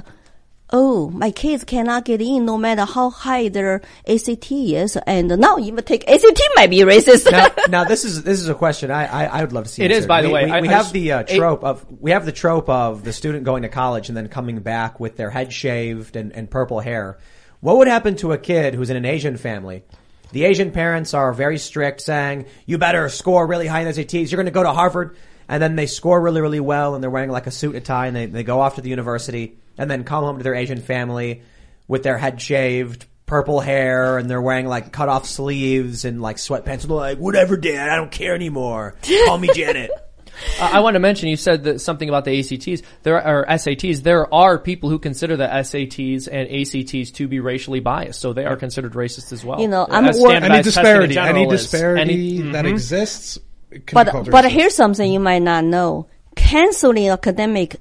oh, 0.71 1.09
my 1.09 1.31
kids 1.31 1.63
cannot 1.63 2.05
get 2.05 2.21
in 2.21 2.45
no 2.45 2.57
matter 2.57 2.85
how 2.85 3.09
high 3.09 3.49
their 3.49 3.81
ACT 4.07 4.51
is. 4.51 4.97
And 5.07 5.27
now 5.39 5.57
even 5.57 5.83
take 5.83 6.07
ACT 6.09 6.39
might 6.55 6.69
be 6.69 6.79
racist. 6.79 7.29
now, 7.31 7.47
now 7.69 7.83
this 7.85 8.05
is 8.05 8.23
this 8.23 8.39
is 8.39 8.49
a 8.49 8.55
question 8.55 8.91
I 8.91 9.05
I, 9.05 9.39
I 9.39 9.41
would 9.41 9.51
love 9.51 9.65
to 9.65 9.69
see. 9.69 9.83
It 9.83 9.91
is, 9.91 9.97
answered. 9.97 10.07
by 10.07 10.21
the 10.21 10.29
way. 10.29 10.45
We, 10.45 10.51
I- 10.51 10.61
we 10.61 10.67
I 10.67 10.71
have 10.71 10.81
just- 10.83 10.93
the 10.93 11.11
uh, 11.13 11.19
it- 11.21 11.29
trope 11.37 11.63
of 11.63 11.85
we 11.99 12.11
have 12.11 12.25
the 12.25 12.31
trope 12.31 12.69
of 12.69 13.03
the 13.03 13.13
student 13.13 13.43
going 13.45 13.63
to 13.63 13.69
college 13.69 14.09
and 14.09 14.17
then 14.17 14.27
coming 14.27 14.59
back 14.59 14.99
with 14.99 15.17
their 15.17 15.29
head 15.31 15.51
shaved 15.51 16.15
and, 16.15 16.31
and 16.33 16.49
purple 16.49 16.79
hair. 16.79 17.17
What 17.61 17.77
would 17.77 17.87
happen 17.87 18.15
to 18.17 18.31
a 18.31 18.37
kid 18.37 18.73
who's 18.73 18.89
in 18.89 18.95
an 18.95 19.05
Asian 19.05 19.35
family? 19.35 19.83
The 20.31 20.45
Asian 20.45 20.71
parents 20.71 21.15
are 21.15 21.33
very 21.33 21.57
strict, 21.57 22.01
saying 22.01 22.45
you 22.67 22.77
better 22.77 23.09
score 23.09 23.47
really 23.47 23.65
high 23.65 23.81
in 23.81 23.87
the 23.87 23.93
SATs. 23.93 24.29
You're 24.31 24.37
going 24.37 24.45
to 24.45 24.51
go 24.51 24.61
to 24.61 24.71
Harvard, 24.71 25.17
and 25.49 25.61
then 25.61 25.75
they 25.75 25.87
score 25.87 26.21
really 26.21 26.39
really 26.39 26.59
well, 26.61 26.95
and 26.95 27.03
they're 27.03 27.09
wearing 27.11 27.29
like 27.31 27.47
a 27.47 27.51
suit 27.51 27.75
and 27.75 27.83
tie, 27.83 28.07
and 28.07 28.15
they 28.15 28.27
they 28.27 28.43
go 28.43 28.61
off 28.61 28.75
to 28.75 28.81
the 28.81 28.89
university, 28.89 29.57
and 29.77 29.89
then 29.91 30.05
come 30.05 30.23
home 30.23 30.37
to 30.37 30.43
their 30.43 30.55
Asian 30.55 30.79
family 30.79 31.41
with 31.87 32.03
their 32.03 32.17
head 32.17 32.39
shaved, 32.39 33.05
purple 33.25 33.59
hair, 33.59 34.17
and 34.17 34.29
they're 34.29 34.41
wearing 34.41 34.67
like 34.67 34.91
cut 34.93 35.09
off 35.09 35.25
sleeves 35.25 36.05
and 36.05 36.21
like 36.21 36.37
sweatpants. 36.37 36.81
And 36.83 36.91
they're 36.91 36.97
like, 36.97 37.17
whatever, 37.17 37.57
dad, 37.57 37.89
I 37.89 37.95
don't 37.97 38.11
care 38.11 38.35
anymore. 38.35 38.95
Call 39.25 39.37
me 39.37 39.49
Janet. 39.53 39.91
Uh, 40.57 40.69
I 40.71 40.79
want 40.79 40.93
to 40.95 40.99
mention 41.01 41.27
you 41.27 41.35
said 41.35 41.65
that 41.65 41.81
something 41.81 42.07
about 42.07 42.23
the 42.23 42.39
ACTs. 42.39 42.81
There 43.03 43.21
are 43.21 43.45
SATs. 43.45 44.03
There 44.03 44.33
are 44.33 44.57
people 44.57 44.89
who 44.89 44.97
consider 44.97 45.35
the 45.35 45.47
SATs 45.47 46.29
and 46.31 46.47
ACTs 46.49 47.11
to 47.17 47.27
be 47.27 47.41
racially 47.41 47.81
biased, 47.81 48.21
so 48.21 48.31
they 48.31 48.45
are 48.45 48.55
considered 48.55 48.93
racist 48.93 49.33
as 49.33 49.43
well. 49.43 49.59
You 49.59 49.67
know, 49.67 49.85
I'm 49.89 50.05
As 50.05 50.17
wor- 50.17 50.31
Any 50.31 50.61
disparity, 50.63 51.17
any 51.17 51.27
general 51.27 51.51
is- 51.51 51.63
disparity 51.63 52.01
any- 52.39 52.51
that 52.53 52.63
Mhm. 52.63 52.69
exists 52.71 53.37
can 53.37 53.43
be 53.43 53.48
but 53.93 54.29
but 54.29 54.51
here's 54.51 54.75
something 54.75 55.11
you 55.11 55.19
might 55.19 55.41
not 55.41 55.63
know. 55.63 56.07
Canceling 56.35 57.09
academic 57.09 57.77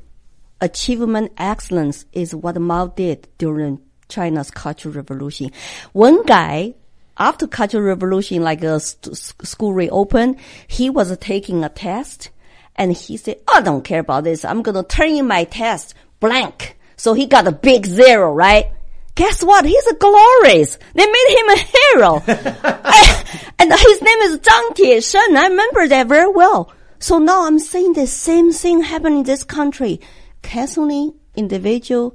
achievement 0.61 1.33
excellence 1.39 2.05
is 2.13 2.35
what 2.35 2.61
Mao 2.61 2.89
did 2.89 3.29
during 3.39 3.81
China's 4.09 4.51
Cultural 4.51 4.95
Revolution. 4.95 5.51
One 5.93 6.25
guy, 6.25 6.75
after 7.17 7.47
Cultural 7.47 7.85
Revolution, 7.85 8.43
like 8.43 8.63
a 8.65 8.81
st- 8.81 9.17
school 9.17 9.73
reopened, 9.73 10.37
he 10.67 10.91
was 10.91 11.17
taking 11.19 11.65
a 11.65 11.69
test 11.69 12.31
and 12.77 12.93
he 12.93 13.17
said, 13.17 13.37
oh, 13.49 13.59
I 13.59 13.61
don't 13.61 13.85
care 13.85 14.01
about 14.01 14.25
this. 14.25 14.45
I'm 14.45 14.63
going 14.63 14.77
to 14.77 14.83
turn 14.83 15.11
in 15.11 15.27
my 15.27 15.45
test 15.45 15.95
blank. 16.21 16.79
So 16.97 17.13
he 17.13 17.27
got 17.27 17.47
a 17.47 17.53
big 17.53 17.87
zero, 17.87 18.33
right? 18.33 18.73
Guess 19.19 19.43
what? 19.43 19.65
He's 19.65 19.87
a 19.89 19.97
glorious. 19.97 20.79
They 20.95 21.05
made 21.05 21.37
him 21.39 21.49
a 21.49 21.59
hero. 21.59 22.23
and 23.59 23.73
his 23.73 24.01
name 24.01 24.19
is 24.19 24.39
Zhang 24.39 24.77
Tiesheng. 24.77 25.37
I 25.37 25.49
remember 25.49 25.89
that 25.89 26.07
very 26.07 26.31
well. 26.31 26.73
So 27.01 27.19
now 27.19 27.45
I'm 27.45 27.59
saying 27.59 27.95
the 27.95 28.07
same 28.07 28.53
thing 28.53 28.81
happen 28.81 29.17
in 29.17 29.23
this 29.25 29.43
country. 29.43 30.01
Canceling 30.43 31.15
individual 31.35 32.15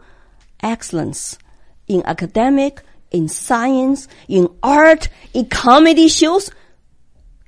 excellence 0.62 1.38
in 1.90 2.04
academic, 2.06 2.82
in 3.12 3.28
science, 3.28 4.08
in 4.30 4.48
art, 4.64 5.10
in 5.34 5.48
comedy 5.48 6.08
shows. 6.08 6.52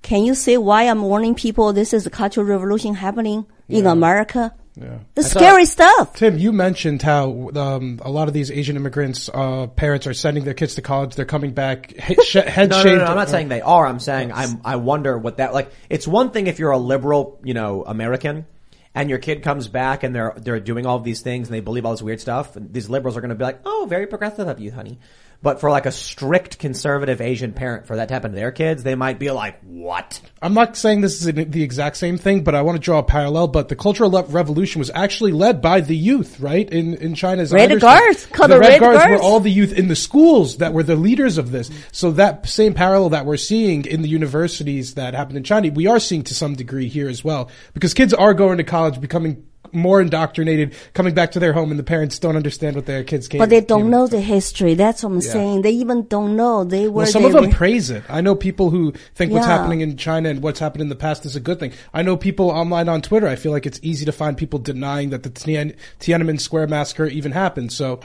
Can 0.01 0.25
you 0.25 0.35
say 0.35 0.57
why 0.57 0.83
I'm 0.83 1.01
warning 1.01 1.33
people 1.33 1.71
this 1.71 1.93
is 1.93 2.05
a 2.05 2.09
cultural 2.09 2.45
revolution 2.45 2.93
happening 2.93 3.45
in 3.69 3.85
America? 3.85 4.53
Yeah. 4.77 4.99
The 5.13 5.23
scary 5.23 5.65
stuff. 5.65 6.15
Tim, 6.15 6.37
you 6.37 6.51
mentioned 6.51 7.01
how 7.01 7.49
um, 7.55 7.99
a 8.03 8.11
lot 8.11 8.27
of 8.27 8.33
these 8.33 8.51
Asian 8.51 8.75
immigrants' 8.75 9.29
uh, 9.33 9.67
parents 9.67 10.05
are 10.05 10.13
sending 10.13 10.43
their 10.43 10.53
kids 10.53 10.75
to 10.75 10.81
college. 10.81 11.15
They're 11.15 11.25
coming 11.25 11.51
back 11.51 11.91
he- 11.91 12.15
sh- 12.23 12.33
head 12.33 12.69
no, 12.69 12.77
no, 12.77 12.83
shaved. 12.83 12.97
no, 12.97 13.05
no, 13.05 13.11
I'm 13.11 13.15
not 13.15 13.29
saying 13.29 13.47
they 13.47 13.61
are. 13.61 13.85
I'm 13.85 13.99
saying 13.99 14.33
I'm, 14.33 14.59
I 14.65 14.75
wonder 14.75 15.17
what 15.17 15.37
that, 15.37 15.53
like, 15.53 15.71
it's 15.89 16.07
one 16.07 16.31
thing 16.31 16.47
if 16.47 16.59
you're 16.59 16.71
a 16.71 16.77
liberal, 16.77 17.39
you 17.43 17.53
know, 17.53 17.83
American, 17.85 18.45
and 18.93 19.09
your 19.09 19.19
kid 19.19 19.43
comes 19.43 19.67
back 19.67 20.03
and 20.03 20.13
they're, 20.13 20.33
they're 20.37 20.59
doing 20.59 20.85
all 20.85 20.97
of 20.97 21.03
these 21.03 21.21
things 21.21 21.47
and 21.47 21.55
they 21.55 21.59
believe 21.61 21.85
all 21.85 21.91
this 21.93 22.01
weird 22.01 22.19
stuff, 22.19 22.55
and 22.55 22.73
these 22.73 22.89
liberals 22.89 23.15
are 23.15 23.21
gonna 23.21 23.35
be 23.35 23.43
like, 23.45 23.61
oh, 23.65 23.85
very 23.89 24.07
progressive 24.07 24.47
of 24.47 24.59
you, 24.59 24.71
honey. 24.71 24.99
But 25.41 25.59
for 25.59 25.69
like 25.69 25.85
a 25.85 25.91
strict 25.91 26.59
conservative 26.59 27.21
Asian 27.21 27.53
parent, 27.53 27.85
for 27.87 27.97
that 27.97 28.07
to 28.07 28.13
happen 28.13 28.31
to 28.31 28.35
their 28.35 28.51
kids, 28.51 28.83
they 28.83 28.95
might 28.95 29.19
be 29.19 29.31
like, 29.31 29.59
what? 29.61 30.19
I'm 30.41 30.53
not 30.53 30.75
saying 30.75 31.01
this 31.01 31.25
is 31.25 31.33
the 31.33 31.63
exact 31.63 31.97
same 31.97 32.17
thing, 32.17 32.43
but 32.43 32.55
I 32.55 32.61
want 32.61 32.77
to 32.77 32.81
draw 32.81 32.99
a 32.99 33.03
parallel. 33.03 33.47
But 33.47 33.69
the 33.69 33.75
Cultural 33.75 34.09
Le- 34.11 34.23
Revolution 34.23 34.79
was 34.79 34.91
actually 34.93 35.31
led 35.31 35.61
by 35.61 35.81
the 35.81 35.95
youth, 35.95 36.39
right? 36.39 36.69
In 36.69 36.95
in 36.95 37.15
China's 37.15 37.51
Red 37.51 37.79
Guards, 37.79 38.25
called 38.27 38.49
the 38.51 38.55
the 38.55 38.59
Red, 38.59 38.81
Red 38.81 38.81
Guards 38.81 39.09
were 39.09 39.21
all 39.21 39.39
the 39.39 39.51
youth 39.51 39.73
in 39.73 39.87
the 39.87 39.95
schools 39.95 40.57
that 40.57 40.73
were 40.73 40.83
the 40.83 40.95
leaders 40.95 41.37
of 41.37 41.51
this. 41.51 41.69
So 41.91 42.11
that 42.11 42.47
same 42.47 42.73
parallel 42.73 43.09
that 43.09 43.25
we're 43.25 43.37
seeing 43.37 43.85
in 43.85 44.01
the 44.01 44.09
universities 44.09 44.95
that 44.95 45.13
happened 45.13 45.37
in 45.37 45.43
China, 45.43 45.69
we 45.69 45.87
are 45.87 45.99
seeing 45.99 46.23
to 46.23 46.33
some 46.33 46.55
degree 46.55 46.87
here 46.87 47.09
as 47.09 47.23
well, 47.23 47.49
because 47.73 47.93
kids 47.93 48.13
are 48.13 48.33
going 48.33 48.57
to 48.57 48.63
college, 48.63 48.99
becoming 48.99 49.45
more 49.75 50.01
indoctrinated, 50.01 50.73
coming 50.93 51.13
back 51.13 51.31
to 51.33 51.39
their 51.39 51.53
home, 51.53 51.69
and 51.69 51.77
the 51.79 51.83
parents 51.83 52.17
don't 52.17 52.35
understand 52.35 52.75
what 52.75 52.85
their 52.85 53.03
kids 53.03 53.27
came. 53.27 53.39
But 53.39 53.49
they 53.49 53.61
don't 53.61 53.89
know 53.89 54.07
the 54.07 54.21
history. 54.21 54.73
That's 54.73 55.03
what 55.03 55.09
I'm 55.11 55.15
Yeah. 55.21 55.31
saying. 55.31 55.61
They 55.61 55.71
even 55.71 56.07
don't 56.07 56.35
know. 56.35 56.63
They 56.63 56.87
were 56.87 57.03
Well, 57.03 57.05
some 57.07 57.25
of 57.25 57.33
them 57.33 57.51
praise 57.51 57.89
it. 57.91 58.03
I 58.09 58.21
know 58.21 58.33
people 58.35 58.69
who 58.69 58.93
think 59.13 59.31
what's 59.31 59.45
Yeah. 59.45 59.57
happening 59.57 59.81
in 59.81 59.97
China 59.97 60.29
and 60.29 60.41
what's 60.41 60.59
happened 60.59 60.81
in 60.81 60.89
the 60.89 60.95
past 60.95 61.25
is 61.25 61.35
a 61.35 61.39
good 61.39 61.59
thing. 61.59 61.73
I 61.93 62.01
know 62.01 62.17
people 62.17 62.49
online 62.49 62.89
on 62.89 63.01
Twitter. 63.01 63.27
I 63.27 63.35
feel 63.35 63.51
like 63.51 63.65
it's 63.65 63.79
easy 63.83 64.05
to 64.05 64.11
find 64.11 64.37
people 64.37 64.57
denying 64.59 65.09
that 65.11 65.23
the 65.23 65.29
Tien- 65.29 65.73
Tiananmen 65.99 66.39
Square 66.39 66.67
massacre 66.67 67.05
even 67.05 67.33
happened. 67.33 67.71
So 67.73 67.99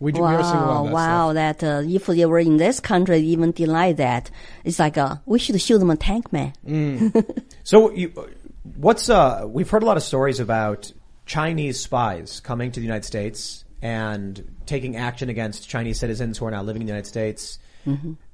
we 0.00 0.10
do. 0.12 0.20
we 0.22 0.26
are 0.26 0.42
seeing 0.42 0.56
a 0.56 0.66
lot 0.66 0.84
Wow, 0.84 0.84
that 0.86 0.92
wow! 0.92 1.32
stuff. 1.32 1.58
That 1.60 1.64
uh, 1.64 1.82
if 1.88 2.06
they 2.06 2.26
were 2.26 2.38
in 2.40 2.56
this 2.56 2.80
country, 2.80 3.18
even 3.20 3.52
deny 3.52 3.92
that. 3.92 4.30
It's 4.64 4.78
like 4.78 4.96
uh, 4.98 5.16
we 5.26 5.38
should 5.38 5.60
shoot 5.60 5.78
them 5.78 5.90
a 5.90 5.96
tank 5.96 6.32
man. 6.32 6.52
So 7.62 7.90
you, 7.92 8.12
what's 8.64 9.08
uh? 9.08 9.46
We've 9.46 9.68
heard 9.68 9.82
a 9.82 9.86
lot 9.86 9.96
of 9.96 10.02
stories 10.02 10.40
about 10.40 10.92
Chinese 11.26 11.80
spies 11.80 12.40
coming 12.40 12.72
to 12.72 12.80
the 12.80 12.84
United 12.84 13.04
States 13.04 13.64
and 13.80 14.56
taking 14.66 14.96
action 14.96 15.28
against 15.28 15.68
Chinese 15.68 15.98
citizens 15.98 16.38
who 16.38 16.46
are 16.46 16.50
now 16.50 16.62
living 16.62 16.82
in 16.82 16.86
the 16.86 16.92
United 16.92 17.08
States. 17.08 17.58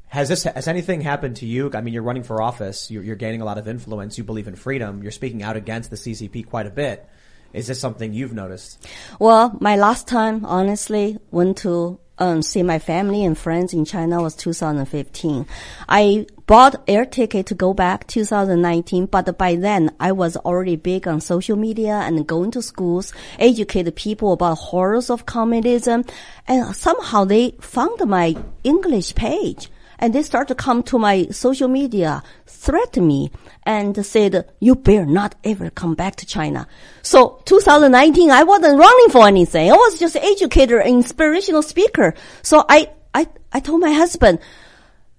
Has 0.07 0.29
this 0.29 0.45
has 0.45 0.67
anything 0.67 1.01
happened 1.01 1.37
to 1.37 1.47
you? 1.47 1.71
I 1.73 1.81
mean, 1.81 1.95
you're 1.95 2.03
running 2.03 2.25
for 2.25 2.43
office. 2.43 2.91
You're, 2.91 3.03
you're 3.03 3.17
gaining 3.17 3.43
a 3.43 3.45
lot 3.45 3.59
of 3.59 3.69
influence. 3.69 4.19
You 4.19 4.25
believe 4.25 4.49
in 4.49 4.57
freedom. 4.57 5.03
You're 5.03 5.13
speaking 5.13 5.43
out 5.43 5.57
against 5.57 5.91
the 5.91 5.97
CCP 5.97 6.47
quite 6.47 6.67
a 6.67 6.71
bit. 6.71 7.09
Is 7.53 7.67
this 7.67 7.81
something 7.81 8.13
you've 8.13 8.33
noticed? 8.33 8.87
Well, 9.19 9.57
my 9.61 9.77
last 9.77 10.07
time, 10.07 10.45
honestly, 10.45 11.19
went 11.31 11.59
to 11.59 11.99
um, 12.21 12.43
see 12.43 12.63
my 12.63 12.79
family 12.79 13.25
and 13.25 13.37
friends 13.37 13.73
in 13.73 13.85
China 13.85 14.23
was 14.23 14.37
2015. 14.37 15.47
I 15.89 16.27
bought 16.47 16.83
air 16.87 17.07
ticket 17.07 17.47
to 17.47 17.55
go 17.55 17.73
back 17.73 18.07
2019, 18.07 19.07
but 19.07 19.37
by 19.39 19.57
then 19.57 19.91
I 19.99 20.13
was 20.13 20.37
already 20.37 20.77
big 20.77 21.09
on 21.09 21.21
social 21.21 21.57
media 21.57 21.95
and 21.95 22.27
going 22.27 22.51
to 22.53 22.63
schools, 22.63 23.13
educate 23.39 23.95
people 23.97 24.33
about 24.35 24.59
horrors 24.59 25.11
of 25.11 25.27
communism, 25.27 26.05
and 26.47 26.77
somehow 26.77 27.25
they 27.25 27.53
found 27.61 28.07
my 28.07 28.37
English 28.63 29.15
page. 29.15 29.69
And 30.01 30.15
they 30.15 30.23
start 30.23 30.49
to 30.49 30.55
come 30.55 30.83
to 30.85 30.99
my 30.99 31.27
social 31.27 31.69
media, 31.69 32.23
threaten 32.47 33.07
me, 33.07 33.31
and 33.65 34.05
said, 34.05 34.51
you 34.59 34.75
better 34.75 35.05
not 35.05 35.35
ever 35.45 35.69
come 35.69 35.95
back 35.95 36.17
to 36.17 36.27
China. 36.27 36.67
So 37.03 37.43
2019, 37.45 38.31
I 38.31 38.43
wasn't 38.45 38.79
running 38.79 39.11
for 39.11 39.29
anything. 39.29 39.71
I 39.71 39.75
was 39.75 40.01
just 40.01 40.17
an 40.17 40.23
educator 40.25 40.79
and 40.79 40.97
inspirational 40.97 41.63
speaker. 41.63 42.15
So 42.41 42.65
I, 42.67 42.91
I, 43.15 43.29
I 43.53 43.61
told 43.61 43.83
my 43.83 43.93
husband, 43.93 44.39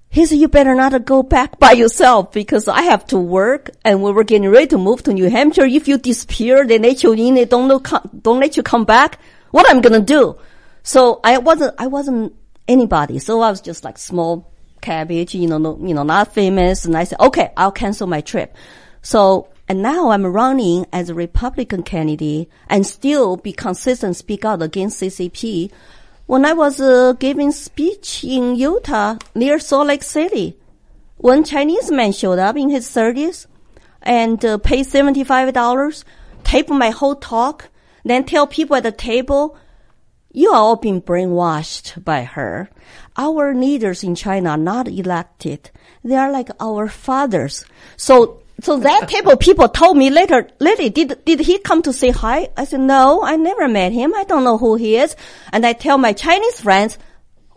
he 0.09 0.25
said, 0.25 0.39
you 0.39 0.49
better 0.49 0.75
not 0.75 1.05
go 1.05 1.23
back 1.23 1.57
by 1.59 1.71
yourself 1.71 2.34
because 2.34 2.67
I 2.67 2.82
have 2.82 3.05
to 3.07 3.17
work 3.17 3.69
and 3.86 4.03
we 4.03 4.11
were 4.11 4.25
getting 4.25 4.49
ready 4.49 4.67
to 4.67 4.77
move 4.77 5.03
to 5.03 5.13
New 5.13 5.29
Hampshire. 5.29 5.65
If 5.65 5.88
you 5.88 5.97
disappear, 5.99 6.65
they 6.65 6.79
let 6.79 7.03
you 7.03 7.13
in, 7.13 7.36
they 7.36 7.45
don't, 7.45 7.69
know, 7.69 7.79
don't 8.21 8.41
let 8.41 8.57
you 8.57 8.63
come 8.63 8.84
back. 8.84 9.19
What 9.51 9.69
I'm 9.69 9.79
gonna 9.79 10.01
do? 10.01 10.38
So 10.84 11.21
I 11.23 11.38
wasn't, 11.38 11.75
I 11.77 11.88
wasn't 11.88 12.36
anybody. 12.67 13.19
So 13.19 13.39
I 13.39 13.49
was 13.49 13.61
just 13.61 13.86
like 13.86 13.97
small 13.97 14.51
cabbage, 14.82 15.34
you 15.36 15.47
know, 15.47 15.57
no, 15.57 15.77
you 15.82 15.93
know, 15.93 16.03
not 16.03 16.34
famous. 16.34 16.86
And 16.86 16.97
I 16.97 17.03
said, 17.05 17.19
okay, 17.19 17.51
I'll 17.55 17.71
cancel 17.71 18.07
my 18.07 18.21
trip. 18.21 18.55
So, 19.01 19.47
and 19.67 19.82
now 19.82 20.09
I'm 20.09 20.25
running 20.25 20.86
as 20.91 21.09
a 21.09 21.13
Republican 21.13 21.84
candidate 21.84 22.49
and 22.67 22.86
still 22.86 23.38
be 23.38 23.53
consistent, 23.53 24.15
speak 24.15 24.43
out 24.43 24.61
against 24.61 25.01
CCP. 25.01 25.71
When 26.25 26.45
I 26.45 26.53
was 26.53 26.79
uh, 26.79 27.13
giving 27.13 27.51
speech 27.51 28.23
in 28.23 28.55
Utah 28.55 29.17
near 29.36 29.59
Salt 29.59 29.88
Lake 29.88 30.03
City, 30.03 30.57
one 31.17 31.43
Chinese 31.43 31.91
man 31.91 32.11
showed 32.11 32.39
up 32.39 32.57
in 32.57 32.69
his 32.69 32.88
30s 32.88 33.47
and 34.01 34.43
uh, 34.43 34.57
paid 34.57 34.86
$75, 34.86 36.03
tape 36.43 36.69
my 36.69 36.89
whole 36.89 37.15
talk, 37.15 37.69
then 38.03 38.23
tell 38.23 38.47
people 38.47 38.75
at 38.75 38.84
the 38.84 38.91
table, 38.91 39.57
you 40.34 40.51
are 40.51 40.55
all 40.55 40.75
being 40.75 41.01
brainwashed 41.01 42.03
by 42.03 42.23
her. 42.23 42.69
Our 43.17 43.53
leaders 43.53 44.03
in 44.03 44.15
China 44.15 44.51
are 44.51 44.57
not 44.57 44.88
elected. 44.88 45.71
They 46.03 46.15
are 46.15 46.32
like 46.32 46.49
our 46.59 46.88
fathers. 46.88 47.65
So, 47.97 48.41
so 48.61 48.79
that 48.79 49.09
table 49.09 49.36
people 49.36 49.67
told 49.67 49.97
me 49.97 50.09
later, 50.09 50.47
Lily, 50.59 50.89
did, 50.89 51.23
did 51.25 51.41
he 51.41 51.59
come 51.59 51.82
to 51.82 51.93
say 51.93 52.11
hi? 52.11 52.49
I 52.55 52.65
said, 52.65 52.79
no, 52.79 53.23
I 53.23 53.36
never 53.36 53.67
met 53.67 53.91
him. 53.91 54.13
I 54.15 54.23
don't 54.23 54.43
know 54.43 54.57
who 54.57 54.75
he 54.75 54.95
is. 54.97 55.15
And 55.51 55.65
I 55.65 55.73
tell 55.73 55.97
my 55.97 56.13
Chinese 56.13 56.61
friends, 56.61 56.97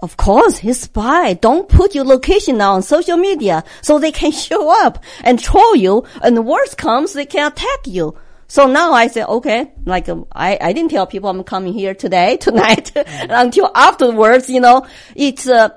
of 0.02 0.16
course, 0.16 0.58
he's 0.58 0.80
spy. 0.80 1.34
Don't 1.34 1.68
put 1.68 1.94
your 1.94 2.04
location 2.04 2.60
on 2.60 2.82
social 2.82 3.16
media 3.16 3.64
so 3.80 3.98
they 3.98 4.12
can 4.12 4.32
show 4.46 4.68
up 4.84 5.02
and 5.22 5.38
troll 5.38 5.76
you. 5.76 6.04
And 6.22 6.36
the 6.36 6.42
worst 6.42 6.76
comes, 6.76 7.12
they 7.12 7.26
can 7.26 7.52
attack 7.52 7.86
you. 7.86 8.16
So 8.46 8.66
now 8.66 8.92
I 8.92 9.06
say, 9.08 9.24
okay, 9.24 9.72
like 9.84 10.08
um, 10.08 10.26
I, 10.32 10.58
I 10.60 10.72
didn't 10.72 10.90
tell 10.90 11.06
people 11.06 11.30
I'm 11.30 11.44
coming 11.44 11.72
here 11.72 11.94
today, 11.94 12.36
tonight, 12.40 12.92
until 12.96 13.70
afterwards, 13.74 14.48
you 14.48 14.60
know, 14.60 14.86
it's, 15.14 15.48
uh, 15.48 15.70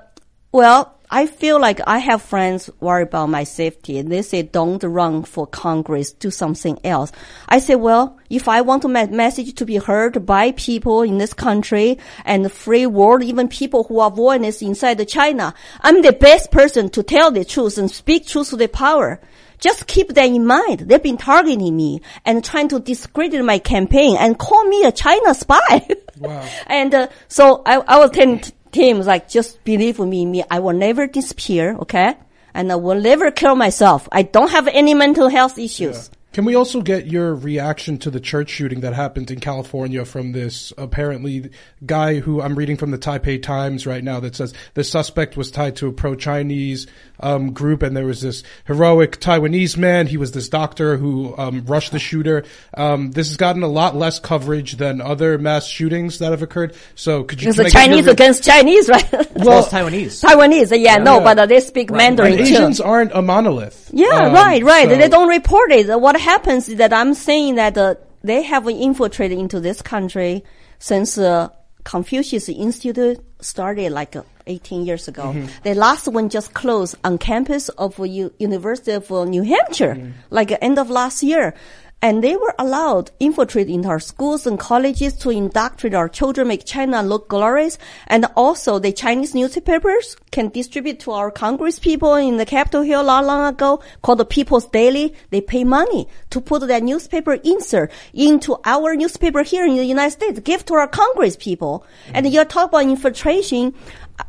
well, 0.52 0.98
I 1.10 1.26
feel 1.26 1.58
like 1.58 1.80
I 1.86 2.00
have 2.00 2.20
friends 2.20 2.68
worry 2.80 3.04
about 3.04 3.30
my 3.30 3.44
safety. 3.44 4.02
They 4.02 4.20
say, 4.20 4.42
don't 4.42 4.82
run 4.84 5.22
for 5.22 5.46
Congress, 5.46 6.12
do 6.12 6.30
something 6.30 6.78
else. 6.84 7.12
I 7.48 7.60
say, 7.60 7.76
well, 7.76 8.18
if 8.28 8.46
I 8.46 8.60
want 8.60 8.88
my 8.90 9.06
message 9.06 9.54
to 9.54 9.64
be 9.64 9.76
heard 9.76 10.26
by 10.26 10.52
people 10.52 11.00
in 11.00 11.16
this 11.16 11.32
country 11.32 11.98
and 12.26 12.44
the 12.44 12.50
free 12.50 12.84
world, 12.84 13.22
even 13.22 13.48
people 13.48 13.84
who 13.84 14.00
are 14.00 14.10
voiceless 14.10 14.60
inside 14.60 15.06
China, 15.08 15.54
I'm 15.80 16.02
the 16.02 16.12
best 16.12 16.50
person 16.50 16.90
to 16.90 17.02
tell 17.02 17.30
the 17.30 17.44
truth 17.46 17.78
and 17.78 17.90
speak 17.90 18.26
truth 18.26 18.50
to 18.50 18.56
the 18.56 18.68
power. 18.68 19.18
Just 19.58 19.86
keep 19.86 20.14
that 20.14 20.26
in 20.26 20.46
mind. 20.46 20.80
They've 20.80 21.02
been 21.02 21.16
targeting 21.16 21.76
me 21.76 22.00
and 22.24 22.44
trying 22.44 22.68
to 22.68 22.80
discredit 22.80 23.44
my 23.44 23.58
campaign 23.58 24.16
and 24.18 24.38
call 24.38 24.64
me 24.64 24.84
a 24.84 24.92
China 24.92 25.34
spy. 25.34 25.88
Wow. 26.18 26.44
and 26.66 26.92
uh, 26.92 27.06
so 27.28 27.62
I, 27.64 27.76
I 27.76 27.98
was 27.98 28.10
telling 28.10 28.42
Tim, 28.72 29.00
like, 29.02 29.28
just 29.28 29.62
believe 29.62 30.00
me, 30.00 30.26
me, 30.26 30.42
I 30.50 30.58
will 30.58 30.72
never 30.72 31.06
disappear, 31.06 31.76
okay? 31.76 32.16
And 32.54 32.72
I 32.72 32.74
will 32.74 33.00
never 33.00 33.30
kill 33.30 33.54
myself. 33.54 34.08
I 34.10 34.22
don't 34.22 34.50
have 34.50 34.66
any 34.66 34.94
mental 34.94 35.28
health 35.28 35.58
issues. 35.58 36.10
Can 36.32 36.44
we 36.44 36.54
also 36.54 36.82
get 36.82 37.06
your 37.06 37.34
reaction 37.34 37.98
to 37.98 38.10
the 38.10 38.20
church 38.20 38.50
shooting 38.50 38.80
that 38.80 38.92
happened 38.92 39.30
in 39.30 39.40
California 39.40 40.04
from 40.04 40.32
this 40.32 40.72
apparently 40.76 41.50
guy 41.84 42.20
who 42.20 42.42
I'm 42.42 42.54
reading 42.54 42.76
from 42.76 42.90
the 42.90 42.98
Taipei 42.98 43.42
Times 43.42 43.86
right 43.86 44.04
now 44.04 44.20
that 44.20 44.36
says 44.36 44.52
the 44.74 44.84
suspect 44.84 45.36
was 45.36 45.50
tied 45.50 45.76
to 45.76 45.88
a 45.88 45.92
pro-Chinese 45.92 46.86
um, 47.20 47.52
group 47.52 47.82
and 47.82 47.96
there 47.96 48.04
was 48.06 48.20
this 48.20 48.42
heroic 48.66 49.18
Taiwanese 49.20 49.76
man. 49.76 50.06
He 50.06 50.16
was 50.16 50.32
this 50.32 50.48
doctor 50.48 50.96
who 50.96 51.34
um, 51.36 51.64
rushed 51.66 51.92
the 51.92 51.98
shooter. 51.98 52.44
Um, 52.74 53.10
this 53.10 53.28
has 53.28 53.36
gotten 53.36 53.62
a 53.62 53.68
lot 53.68 53.96
less 53.96 54.18
coverage 54.20 54.76
than 54.76 55.00
other 55.00 55.38
mass 55.38 55.66
shootings 55.66 56.18
that 56.20 56.30
have 56.30 56.42
occurred. 56.42 56.74
So 56.94 57.24
could 57.24 57.42
you? 57.42 57.48
It's 57.48 57.56
can 57.58 57.66
a 57.66 57.68
I 57.68 57.70
get 57.70 57.74
your 57.74 57.86
Chinese 57.88 58.06
re- 58.06 58.12
against 58.12 58.44
Chinese, 58.44 58.88
right? 58.88 59.12
Well, 59.36 59.60
it's 59.60 59.68
Taiwanese. 59.68 60.22
Taiwanese, 60.24 60.80
yeah, 60.82 60.96
no, 60.98 61.18
Yeah. 61.18 61.24
but 61.24 61.38
uh, 61.38 61.46
they 61.46 61.60
speak 61.60 61.90
Mandarin 61.90 62.34
and 62.34 62.46
too. 62.46 62.54
Asians 62.54 62.80
aren't 62.80 63.12
a 63.12 63.22
monolith. 63.22 63.90
Yeah, 63.92 64.06
Um, 64.26 64.32
right, 64.34 64.62
right. 64.62 64.88
so- 64.88 64.96
They 64.96 65.08
don't 65.08 65.28
report 65.28 65.72
it. 65.72 65.88
What 66.00 66.18
happens 66.20 66.68
is 66.68 66.76
that 66.76 66.92
I'm 66.92 67.14
saying 67.14 67.54
that 67.56 67.76
uh, 67.78 67.94
they 68.24 68.42
have 68.42 68.68
infiltrated 68.68 69.38
into 69.38 69.60
this 69.60 69.80
country 69.82 70.44
since 70.78 71.16
uh, 71.18 71.48
Confucius 71.84 72.48
Institute 72.48 73.18
started 73.40 73.92
like 73.92 74.14
uh, 74.16 74.22
18 74.48 74.84
years 74.86 75.06
ago. 75.08 75.24
Mm-hmm. 75.34 75.46
The 75.62 75.74
last 75.74 76.08
one 76.08 76.28
just 76.28 76.54
closed 76.54 76.96
on 77.04 77.18
campus 77.18 77.68
of 77.70 77.98
U- 77.98 78.32
University 78.38 78.92
of 78.92 79.10
uh, 79.12 79.24
New 79.24 79.42
Hampshire, 79.42 79.94
Mm-hmm. 79.94 80.10
like 80.30 80.50
uh, 80.52 80.58
end 80.60 80.78
of 80.78 80.90
last 80.90 81.22
year. 81.22 81.54
And 82.00 82.22
they 82.22 82.36
were 82.36 82.54
allowed 82.60 83.10
infiltrate 83.18 83.68
into 83.68 83.88
our 83.88 83.98
schools 83.98 84.46
and 84.46 84.56
colleges 84.56 85.14
to 85.14 85.30
indoctrinate 85.30 85.96
our 85.96 86.08
children, 86.08 86.46
make 86.46 86.64
China 86.64 87.02
look 87.02 87.26
glorious. 87.28 87.76
And 88.06 88.24
also 88.36 88.78
the 88.78 88.92
Chinese 88.92 89.34
newspapers 89.34 90.14
can 90.30 90.48
distribute 90.50 91.00
to 91.00 91.10
our 91.10 91.32
Congress 91.32 91.80
people 91.80 92.14
in 92.14 92.36
the 92.36 92.46
Capitol 92.46 92.82
Hill 92.82 93.02
not 93.02 93.24
long 93.24 93.48
ago 93.52 93.82
called 94.02 94.18
the 94.18 94.24
People's 94.24 94.66
Daily. 94.66 95.12
They 95.30 95.40
pay 95.40 95.64
money 95.64 96.06
to 96.30 96.40
put 96.40 96.64
that 96.68 96.84
newspaper 96.84 97.32
insert 97.42 97.90
into 98.14 98.56
our 98.64 98.94
newspaper 98.94 99.42
here 99.42 99.66
in 99.66 99.74
the 99.74 99.84
United 99.84 100.12
States, 100.12 100.38
give 100.38 100.64
to 100.66 100.74
our 100.74 100.86
Congress 100.86 101.34
people. 101.34 101.84
And 102.14 102.32
you're 102.32 102.44
talking 102.44 102.68
about 102.68 102.82
infiltration. 102.92 103.74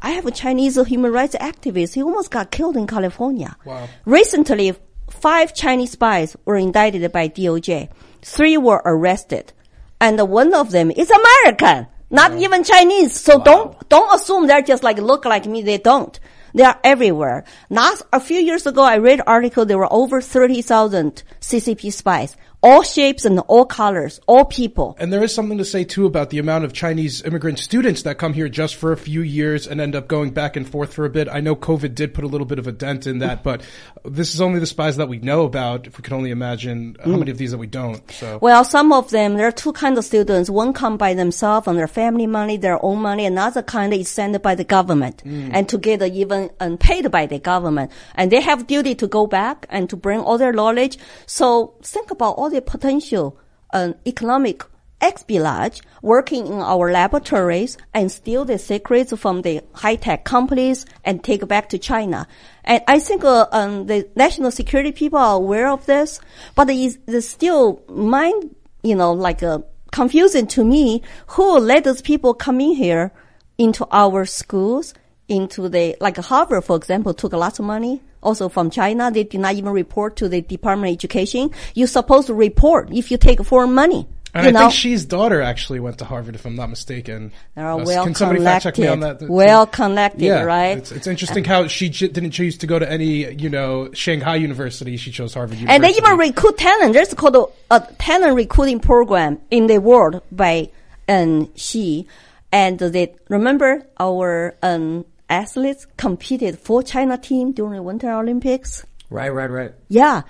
I 0.01 0.11
have 0.11 0.25
a 0.25 0.31
Chinese 0.31 0.75
human 0.75 1.11
rights 1.11 1.35
activist. 1.35 1.93
He 1.93 2.03
almost 2.03 2.31
got 2.31 2.51
killed 2.51 2.77
in 2.77 2.87
California. 2.87 3.55
Wow. 3.65 3.87
Recently, 4.05 4.75
five 5.09 5.53
Chinese 5.53 5.91
spies 5.91 6.35
were 6.45 6.57
indicted 6.57 7.11
by 7.11 7.29
DOJ. 7.29 7.89
Three 8.21 8.57
were 8.57 8.81
arrested. 8.85 9.53
And 10.01 10.19
one 10.29 10.53
of 10.53 10.71
them 10.71 10.91
is 10.91 11.11
American, 11.11 11.87
not 12.09 12.33
even 12.35 12.63
Chinese. 12.63 13.19
So 13.19 13.39
don't, 13.43 13.89
don't 13.89 14.13
assume 14.15 14.47
they're 14.47 14.61
just 14.61 14.83
like 14.83 14.97
look 14.97 15.25
like 15.25 15.45
me. 15.45 15.61
They 15.61 15.77
don't. 15.77 16.17
They 16.53 16.63
are 16.63 16.79
everywhere. 16.83 17.43
Not 17.69 18.01
a 18.11 18.19
few 18.19 18.39
years 18.39 18.65
ago, 18.65 18.81
I 18.81 18.97
read 18.97 19.19
an 19.19 19.25
article. 19.27 19.65
There 19.65 19.77
were 19.77 19.91
over 19.91 20.21
30,000 20.21 21.23
CCP 21.41 21.93
spies, 21.93 22.35
all 22.61 22.83
shapes 22.83 23.23
and 23.23 23.39
all 23.41 23.65
colors, 23.65 24.19
all 24.27 24.43
people. 24.43 24.95
And 24.99 25.13
there 25.13 25.23
is 25.23 25.33
something 25.33 25.57
to 25.59 25.65
say 25.65 25.83
too 25.85 26.05
about 26.05 26.29
the 26.29 26.39
amount 26.39 26.65
of 26.65 26.73
Chinese 26.73 27.21
immigrant 27.23 27.57
students 27.59 28.03
that 28.03 28.17
come 28.17 28.33
here 28.33 28.49
just 28.49 28.75
for 28.75 28.91
a 28.91 28.97
few 28.97 29.21
years 29.21 29.65
and 29.65 29.79
end 29.79 29.95
up 29.95 30.07
going 30.09 30.31
back 30.31 30.57
and 30.57 30.67
forth 30.67 30.93
for 30.93 31.05
a 31.05 31.09
bit. 31.09 31.29
I 31.29 31.39
know 31.39 31.55
COVID 31.55 31.95
did 31.95 32.13
put 32.13 32.23
a 32.25 32.27
little 32.27 32.45
bit 32.45 32.59
of 32.59 32.67
a 32.67 32.71
dent 32.73 33.07
in 33.07 33.19
that, 33.19 33.43
but 33.43 33.61
this 34.03 34.33
is 34.33 34.41
only 34.41 34.59
the 34.59 34.65
spies 34.65 34.97
that 34.97 35.07
we 35.07 35.19
know 35.19 35.43
about. 35.43 35.87
If 35.87 35.97
we 35.97 36.01
can 36.03 36.13
only 36.13 36.31
imagine 36.31 36.97
how 36.99 37.11
Mm. 37.11 37.19
many 37.19 37.31
of 37.31 37.37
these 37.37 37.51
that 37.51 37.57
we 37.59 37.67
don't. 37.67 38.01
So 38.11 38.39
Well, 38.41 38.63
some 38.65 38.91
of 38.91 39.09
them, 39.09 39.35
there 39.35 39.47
are 39.47 39.51
two 39.53 39.71
kinds 39.71 39.97
of 39.97 40.03
students. 40.03 40.49
One 40.49 40.73
come 40.73 40.97
by 40.97 41.13
themselves 41.13 41.65
on 41.67 41.77
their 41.77 41.87
family 41.87 42.27
money, 42.27 42.57
their 42.57 42.83
own 42.83 42.99
money. 42.99 43.25
Another 43.25 43.61
kind 43.61 43.93
is 43.93 44.09
sent 44.09 44.41
by 44.41 44.55
the 44.55 44.65
government 44.65 45.23
and 45.25 45.67
together 45.69 46.05
even 46.05 46.49
unpaid 46.59 47.09
by 47.09 47.25
the 47.25 47.39
government. 47.39 47.91
And 48.15 48.31
they 48.31 48.41
have 48.41 48.67
duty 48.67 48.95
to 48.95 49.07
go 49.07 49.27
back 49.27 49.65
and 49.69 49.89
to 49.89 49.95
bring 49.95 50.19
all 50.19 50.37
their 50.37 50.51
knowledge. 50.51 50.97
So 51.25 51.73
think 51.83 52.11
about 52.11 52.33
all 52.37 52.48
the 52.49 52.61
potential 52.61 53.37
um, 53.73 53.95
economic 54.05 54.63
espionage 55.01 55.81
working 56.01 56.47
in 56.47 56.59
our 56.59 56.91
laboratories 56.91 57.77
and 57.93 58.11
steal 58.11 58.43
the 58.43 58.57
secrets 58.57 59.15
from 59.17 59.41
the 59.43 59.61
high-tech 59.73 60.25
companies 60.25 60.85
and 61.05 61.23
take 61.23 61.47
back 61.47 61.69
to 61.69 61.77
China. 61.77 62.27
And 62.65 62.81
I 62.87 62.99
think 62.99 63.23
uh, 63.23 63.47
um, 63.51 63.85
the 63.85 64.09
national 64.15 64.51
security 64.51 64.91
people 64.91 65.19
are 65.19 65.35
aware 65.35 65.69
of 65.69 65.85
this, 65.85 66.19
but 66.55 66.69
it's, 66.69 66.97
it's 67.07 67.27
still 67.27 67.81
mind, 67.87 68.53
you 68.83 68.95
know, 68.95 69.13
like 69.13 69.41
uh, 69.41 69.59
confusing 69.91 70.47
to 70.47 70.65
me 70.65 71.01
who 71.27 71.59
let 71.59 71.83
those 71.85 72.01
people 72.01 72.33
come 72.33 72.59
in 72.59 72.75
here 72.75 73.13
into 73.57 73.87
our 73.91 74.25
schools, 74.25 74.93
into 75.27 75.69
the, 75.69 75.95
like 76.01 76.17
Harvard, 76.17 76.65
for 76.65 76.75
example, 76.75 77.13
took 77.13 77.33
lots 77.33 77.59
of 77.59 77.65
money. 77.65 78.01
Also 78.21 78.49
from 78.49 78.69
China, 78.69 79.11
they 79.11 79.23
did 79.23 79.39
not 79.39 79.55
even 79.55 79.71
report 79.71 80.15
to 80.17 80.27
the 80.27 80.41
Department 80.41 80.91
of 80.91 80.95
Education. 80.95 81.51
You're 81.73 81.87
supposed 81.87 82.27
to 82.27 82.33
report 82.33 82.89
if 82.91 83.11
you 83.11 83.17
take 83.17 83.43
foreign 83.43 83.73
money. 83.73 84.07
And 84.33 84.43
you 84.43 84.49
I 84.49 84.51
know? 84.51 84.59
think 84.69 84.73
Xi's 84.73 85.05
daughter 85.05 85.41
actually 85.41 85.79
went 85.79 85.97
to 85.99 86.05
Harvard, 86.05 86.35
if 86.35 86.45
I'm 86.45 86.55
not 86.55 86.69
mistaken. 86.69 87.31
Uh, 87.57 87.81
well 87.83 88.03
can 88.03 88.13
somebody 88.13 88.43
fact 88.43 88.63
check 88.63 88.77
me 88.77 88.87
on 88.87 88.99
that? 88.99 89.17
connected. 89.17 89.29
Well 89.29 89.65
connected, 89.65 90.21
yeah, 90.21 90.43
right? 90.43 90.77
It's, 90.77 90.91
it's 90.91 91.07
interesting 91.07 91.43
how 91.43 91.67
she 91.67 91.89
j- 91.89 92.09
didn't 92.09 92.31
choose 92.31 92.57
to 92.59 92.67
go 92.67 92.77
to 92.77 92.89
any, 92.89 93.33
you 93.33 93.49
know, 93.49 93.91
Shanghai 93.93 94.35
University. 94.35 94.97
She 94.97 95.09
chose 95.11 95.33
Harvard 95.33 95.57
University. 95.57 95.75
And 95.75 95.83
they 95.83 95.97
even 95.97 96.17
recruit 96.19 96.59
talent. 96.59 96.93
There's 96.93 97.13
called 97.15 97.35
a, 97.71 97.75
a 97.75 97.79
talent 97.97 98.35
recruiting 98.35 98.79
program 98.79 99.39
in 99.49 99.65
the 99.65 99.79
world 99.79 100.21
by 100.31 100.69
um, 101.07 101.51
she. 101.55 102.05
And 102.51 102.77
they 102.77 103.15
remember 103.29 103.83
our 103.99 104.55
um, 104.61 105.05
athletes 105.29 105.87
competed 105.97 106.57
for 106.59 106.83
China 106.83 107.17
team 107.17 107.51
during 107.51 107.73
the 107.75 107.83
Winter 107.83 108.11
Olympics. 108.11 108.85
Right, 109.09 109.29
right, 109.29 109.49
right. 109.49 109.73
Yeah. 109.87 110.23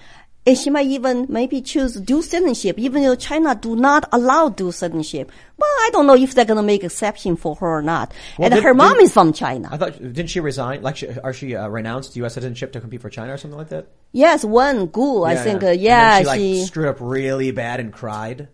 And 0.45 0.57
she 0.57 0.69
might 0.69 0.87
even 0.87 1.27
maybe 1.29 1.61
choose 1.61 1.93
dual 1.95 2.23
citizenship, 2.23 2.79
even 2.79 3.03
though 3.03 3.15
China 3.15 3.53
do 3.53 3.75
not 3.75 4.07
allow 4.11 4.49
dual 4.49 4.71
citizenship. 4.71 5.31
Well, 5.57 5.69
I 5.69 5.89
don't 5.91 6.07
know 6.07 6.15
if 6.15 6.33
they're 6.33 6.45
gonna 6.45 6.63
make 6.63 6.83
exception 6.83 7.35
for 7.35 7.55
her 7.55 7.67
or 7.67 7.81
not. 7.81 8.13
Well, 8.37 8.45
and 8.45 8.55
did- 8.55 8.63
her 8.63 8.73
mom 8.73 8.95
did- 8.95 9.03
is 9.03 9.13
from 9.13 9.33
China. 9.33 9.67
I 9.71 9.77
thought 9.77 10.01
didn't 10.01 10.27
she 10.27 10.39
resign? 10.39 10.81
Like, 10.81 10.95
she, 10.95 11.09
are 11.19 11.33
she 11.33 11.55
uh, 11.55 11.67
renounced 11.67 12.15
U.S. 12.15 12.33
citizenship 12.33 12.71
to 12.71 12.81
compete 12.81 13.01
for 13.01 13.09
China 13.09 13.33
or 13.33 13.37
something 13.37 13.57
like 13.57 13.69
that? 13.69 13.87
Yes, 14.11 14.43
one 14.43 14.87
Gu, 14.87 15.23
I 15.23 15.35
think, 15.35 15.61
uh, 15.61 15.67
And 15.67 15.77
then 15.77 15.79
yeah, 15.79 16.19
she 16.19 16.25
like 16.25 16.39
she, 16.39 16.63
screwed 16.65 16.87
up 16.87 16.97
really 16.99 17.51
bad 17.51 17.79
and 17.81 17.91
cried. 17.93 18.47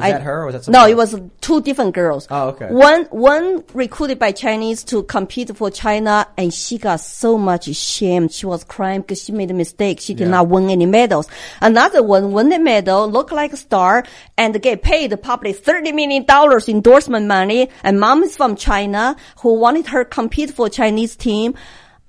Was 0.00 0.08
I- 0.08 0.12
that 0.12 0.22
her 0.22 0.42
or 0.42 0.46
was 0.46 0.54
that 0.54 0.70
No, 0.70 0.78
somebody 0.80 0.92
it 0.92 0.96
was 0.96 1.14
two 1.40 1.60
different 1.60 1.94
girls. 1.94 2.26
Oh, 2.30 2.48
okay. 2.48 2.66
One 2.70 3.04
one 3.10 3.64
recruited 3.74 4.18
by 4.18 4.32
Chinese 4.32 4.82
to 4.84 5.02
compete 5.04 5.54
for 5.56 5.70
China, 5.70 6.26
and 6.36 6.52
she 6.52 6.78
got 6.78 7.00
so 7.00 7.36
much 7.38 7.64
shame. 7.76 8.28
She 8.28 8.46
was 8.46 8.64
crying 8.64 9.02
because 9.02 9.22
she 9.24 9.32
made 9.32 9.50
a 9.50 9.54
mistake. 9.54 10.00
She 10.00 10.14
did 10.14 10.24
Yeah. 10.24 10.30
not 10.30 10.48
win 10.48 10.70
any 10.70 10.86
medals. 10.86 11.26
Another 11.60 12.02
one 12.02 12.32
won 12.32 12.48
the 12.48 12.58
medal, 12.58 13.08
looked 13.08 13.32
like 13.32 13.52
a 13.52 13.56
star, 13.56 14.04
and 14.36 14.60
get 14.60 14.82
paid 14.82 15.14
probably 15.22 15.52
thirty 15.52 15.92
million 15.92 16.24
dollars 16.24 16.68
endorsement 16.68 17.26
money. 17.26 17.68
And 17.84 18.00
mom 18.00 18.22
is 18.22 18.36
from 18.36 18.56
China, 18.56 19.16
who 19.42 19.54
wanted 19.54 19.86
her 19.88 20.04
compete 20.04 20.50
for 20.50 20.68
Chinese 20.68 21.16
team. 21.16 21.54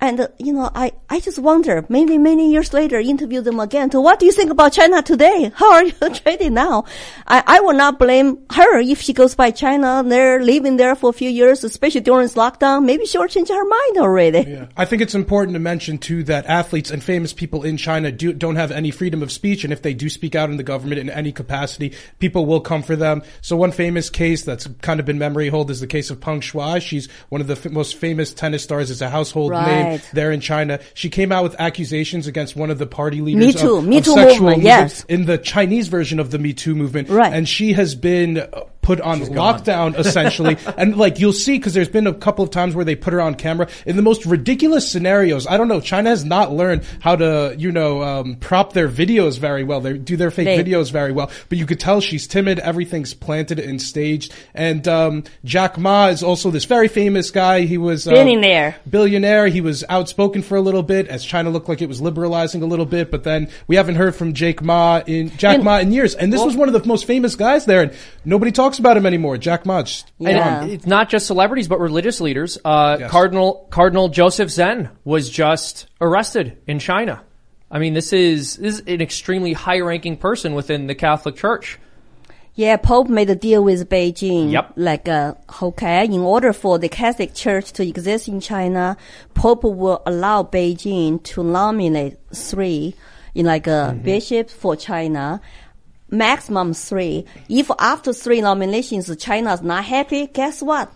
And 0.01 0.19
uh, 0.19 0.27
you 0.39 0.51
know, 0.51 0.71
I, 0.73 0.93
I 1.11 1.19
just 1.19 1.37
wonder, 1.37 1.85
maybe 1.87 2.17
many 2.17 2.51
years 2.51 2.73
later, 2.73 2.99
interview 2.99 3.41
them 3.41 3.59
again. 3.59 3.91
So 3.91 4.01
what 4.01 4.19
do 4.19 4.25
you 4.25 4.31
think 4.31 4.49
about 4.49 4.73
China 4.73 5.03
today? 5.03 5.51
How 5.55 5.73
are 5.73 5.83
you 5.83 5.93
trading 6.15 6.55
now? 6.55 6.85
I, 7.27 7.43
I 7.45 7.59
will 7.59 7.75
not 7.75 7.99
blame 7.99 8.39
her 8.49 8.79
if 8.79 8.99
she 8.99 9.13
goes 9.13 9.35
by 9.35 9.51
China. 9.51 10.03
They're 10.03 10.41
living 10.41 10.77
there 10.77 10.95
for 10.95 11.11
a 11.11 11.13
few 11.13 11.29
years, 11.29 11.63
especially 11.63 12.01
during 12.01 12.23
this 12.23 12.33
lockdown. 12.33 12.85
Maybe 12.85 13.05
she'll 13.05 13.27
change 13.27 13.49
her 13.49 13.63
mind 13.63 13.97
already. 13.99 14.49
Yeah. 14.49 14.67
I 14.75 14.85
think 14.85 15.03
it's 15.03 15.13
important 15.13 15.53
to 15.53 15.59
mention 15.59 15.99
too 15.99 16.23
that 16.23 16.47
athletes 16.47 16.89
and 16.89 17.03
famous 17.03 17.31
people 17.31 17.61
in 17.63 17.77
China 17.77 18.11
do, 18.11 18.33
don't 18.33 18.55
have 18.55 18.71
any 18.71 18.89
freedom 18.89 19.21
of 19.21 19.31
speech, 19.31 19.63
and 19.63 19.71
if 19.71 19.83
they 19.83 19.93
do 19.93 20.09
speak 20.09 20.33
out 20.33 20.49
in 20.49 20.57
the 20.57 20.63
government 20.63 20.99
in 20.99 21.11
any 21.11 21.31
capacity, 21.31 21.93
people 22.17 22.47
will 22.47 22.61
come 22.61 22.81
for 22.81 22.95
them. 22.95 23.21
So 23.41 23.55
one 23.55 23.71
famous 23.71 24.09
case 24.09 24.43
that's 24.43 24.67
kind 24.81 24.99
of 24.99 25.05
been 25.05 25.19
memory 25.19 25.49
hold 25.49 25.69
is 25.69 25.79
the 25.79 25.85
case 25.85 26.09
of 26.09 26.19
Peng 26.19 26.41
Shuai. 26.41 26.81
She's 26.81 27.07
one 27.29 27.39
of 27.39 27.45
the 27.45 27.53
f- 27.53 27.71
most 27.71 27.97
famous 27.97 28.33
tennis 28.33 28.63
stars. 28.63 28.89
It's 28.89 29.01
a 29.01 29.09
household 29.09 29.51
name 29.51 29.90
Right. 29.91 30.09
there 30.13 30.31
in 30.31 30.39
China. 30.39 30.79
She 30.93 31.09
came 31.09 31.31
out 31.31 31.43
with 31.43 31.55
accusations 31.59 32.27
against 32.27 32.55
one 32.55 32.69
of 32.69 32.77
the 32.77 32.87
party 32.87 33.21
leaders 33.21 33.45
Me 33.45 33.53
Too. 33.53 33.75
of, 33.77 33.87
Me 33.87 33.97
of 33.97 34.05
Too 34.05 34.13
sexual 34.13 34.47
movement, 34.47 34.63
yes. 34.63 35.03
in 35.07 35.25
the 35.25 35.37
Chinese 35.37 35.87
version 35.87 36.19
of 36.19 36.31
the 36.31 36.39
Me 36.39 36.53
Too 36.53 36.75
movement. 36.75 37.09
Right. 37.09 37.33
And 37.33 37.47
she 37.47 37.73
has 37.73 37.95
been 37.95 38.47
put 38.95 39.01
on 39.01 39.21
lockdown 39.21 39.97
essentially. 39.97 40.57
and 40.77 40.97
like 40.97 41.19
you'll 41.19 41.31
see, 41.31 41.57
because 41.57 41.73
there's 41.73 41.87
been 41.89 42.07
a 42.07 42.13
couple 42.13 42.43
of 42.43 42.51
times 42.51 42.75
where 42.75 42.83
they 42.83 42.95
put 42.95 43.13
her 43.13 43.21
on 43.21 43.35
camera 43.35 43.69
in 43.85 43.95
the 43.95 44.01
most 44.01 44.25
ridiculous 44.25 44.89
scenarios. 44.91 45.47
I 45.47 45.55
don't 45.57 45.69
know. 45.69 45.79
China 45.79 46.09
has 46.09 46.25
not 46.25 46.51
learned 46.51 46.83
how 46.99 47.15
to, 47.15 47.55
you 47.57 47.71
know, 47.71 48.01
um, 48.03 48.35
prop 48.35 48.73
their 48.73 48.89
videos 48.89 49.39
very 49.39 49.63
well. 49.63 49.79
They 49.79 49.97
do 49.97 50.17
their 50.17 50.29
fake 50.31 50.45
They- 50.45 50.61
videos 50.63 50.91
very 50.91 51.13
well. 51.13 51.31
But 51.47 51.57
you 51.57 51.65
could 51.65 51.79
tell 51.79 52.01
she's 52.01 52.27
timid. 52.27 52.59
Everything's 52.59 53.13
planted 53.13 53.59
and 53.59 53.81
staged. 53.81 54.33
And 54.53 54.85
um, 54.87 55.23
Jack 55.45 55.77
Ma 55.77 56.07
is 56.07 56.21
also 56.21 56.51
this 56.51 56.65
very 56.65 56.89
famous 56.89 57.31
guy. 57.31 57.61
He 57.61 57.77
was 57.77 58.07
um, 58.07 58.13
Billionaire. 58.13 58.75
billionaire. 58.89 59.47
He 59.47 59.61
was 59.61 59.85
outspoken 59.87 60.41
for 60.41 60.57
a 60.57 60.61
little 60.61 60.83
bit 60.83 61.07
as 61.07 61.23
China 61.23 61.49
looked 61.49 61.69
like 61.69 61.81
it 61.81 61.87
was 61.87 62.01
liberalizing 62.01 62.61
a 62.61 62.65
little 62.65 62.85
bit, 62.85 63.09
but 63.09 63.23
then 63.23 63.49
we 63.67 63.77
haven't 63.77 63.95
heard 63.95 64.15
from 64.15 64.33
Jake 64.33 64.61
Ma 64.61 65.01
in 65.07 65.29
Jack 65.37 65.59
You- 65.59 65.63
Ma 65.63 65.77
in 65.79 65.93
years. 65.93 66.13
And 66.15 66.31
this 66.33 66.43
was 66.43 66.55
one 66.57 66.67
of 66.67 66.73
the 66.73 66.85
most 66.87 67.05
famous 67.05 67.35
guys 67.35 67.65
there, 67.65 67.81
and 67.83 67.93
nobody 68.25 68.51
talks 68.51 68.79
about 68.81 68.97
him 68.97 69.05
anymore. 69.05 69.37
Jack 69.37 69.65
Ma. 69.65 69.81
just 69.83 70.11
And 70.19 70.27
Yeah. 70.29 70.65
it's 70.65 70.85
not 70.85 71.09
just 71.09 71.25
celebrities, 71.25 71.67
but 71.69 71.79
religious 71.79 72.19
leaders. 72.19 72.57
Uh, 72.65 72.97
Yes. 72.99 73.11
Cardinal 73.11 73.67
Cardinal 73.69 74.09
Joseph 74.09 74.49
Zen 74.49 74.89
was 75.05 75.29
just 75.29 75.87
arrested 76.01 76.57
in 76.67 76.79
China. 76.79 77.21
I 77.71 77.79
mean, 77.79 77.93
this 77.93 78.11
is 78.11 78.57
this 78.57 78.79
is 78.79 78.83
an 78.85 79.01
extremely 79.01 79.53
high-ranking 79.53 80.17
person 80.17 80.53
within 80.55 80.87
the 80.87 80.95
Catholic 80.95 81.35
Church. 81.37 81.79
Yeah, 82.53 82.75
Pope 82.75 83.07
made 83.07 83.29
a 83.29 83.35
deal 83.35 83.63
with 83.63 83.87
Beijing. 83.87 84.51
Yep. 84.51 84.73
Like, 84.75 85.07
uh, 85.07 85.35
okay, 85.63 86.03
in 86.03 86.19
order 86.19 86.51
for 86.51 86.77
the 86.77 86.89
Catholic 86.89 87.33
Church 87.33 87.71
to 87.73 87.87
exist 87.87 88.27
in 88.27 88.41
China, 88.41 88.97
Pope 89.33 89.63
will 89.63 90.01
allow 90.05 90.43
Beijing 90.43 91.23
to 91.23 91.43
nominate 91.43 92.17
three, 92.35 92.93
in 93.33 93.45
like 93.45 93.67
a 93.67 93.97
bishop 94.03 94.49
for 94.49 94.75
China. 94.75 95.39
Maximum 96.11 96.73
three. 96.73 97.25
If 97.49 97.71
after 97.79 98.13
three 98.13 98.41
nominations 98.41 99.15
China 99.17 99.53
is 99.53 99.61
not 99.61 99.85
happy, 99.85 100.27
guess 100.27 100.61
what? 100.61 100.91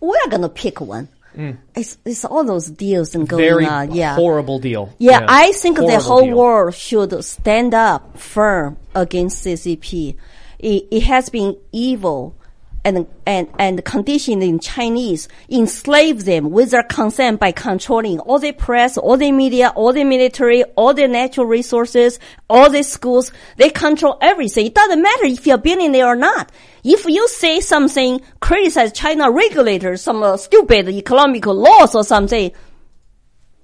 We're 0.00 0.28
gonna 0.30 0.48
pick 0.48 0.80
one. 0.80 1.08
Mm. 1.36 1.58
It's, 1.76 1.96
it's 2.04 2.24
all 2.24 2.44
those 2.44 2.70
deals 2.70 3.14
and 3.14 3.28
going 3.28 3.44
Very 3.44 3.66
on. 3.66 3.92
Yeah. 3.92 4.14
horrible 4.14 4.58
deal. 4.58 4.94
Yeah, 4.98 5.24
I 5.28 5.52
think 5.52 5.76
the 5.76 6.00
whole 6.00 6.24
deal. 6.24 6.36
world 6.36 6.74
should 6.74 7.24
stand 7.24 7.74
up 7.74 8.18
firm 8.18 8.76
against 8.94 9.44
CCP. 9.44 10.16
It, 10.58 10.88
it 10.90 11.02
has 11.04 11.28
been 11.28 11.56
evil 11.72 12.36
and, 12.84 13.06
and, 13.26 13.48
and 13.58 13.84
conditioned 13.84 14.42
in 14.42 14.58
Chinese, 14.58 15.28
enslave 15.50 16.24
them 16.24 16.50
with 16.50 16.70
their 16.70 16.82
consent 16.82 17.38
by 17.38 17.52
controlling 17.52 18.20
all 18.20 18.38
the 18.38 18.52
press, 18.52 18.96
all 18.96 19.16
the 19.16 19.32
media, 19.32 19.72
all 19.74 19.92
the 19.92 20.04
military, 20.04 20.64
all 20.76 20.94
the 20.94 21.06
natural 21.06 21.46
resources, 21.46 22.18
all 22.48 22.70
the 22.70 22.82
schools. 22.82 23.32
They 23.56 23.70
control 23.70 24.16
everything. 24.20 24.66
It 24.66 24.74
doesn't 24.74 25.02
matter 25.02 25.24
if 25.24 25.46
you're 25.46 25.58
billionaire 25.58 26.06
or 26.06 26.16
not. 26.16 26.50
If 26.82 27.04
you 27.04 27.28
say 27.28 27.60
something, 27.60 28.20
criticize 28.40 28.92
China 28.92 29.30
regulators, 29.30 30.00
some 30.00 30.22
uh, 30.22 30.38
stupid 30.38 30.88
economical 30.88 31.54
laws 31.54 31.94
or 31.94 32.04
something, 32.04 32.52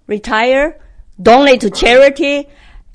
retire, 0.07 0.79
donate 1.21 1.63
to 1.63 1.71
charity, 1.71 2.49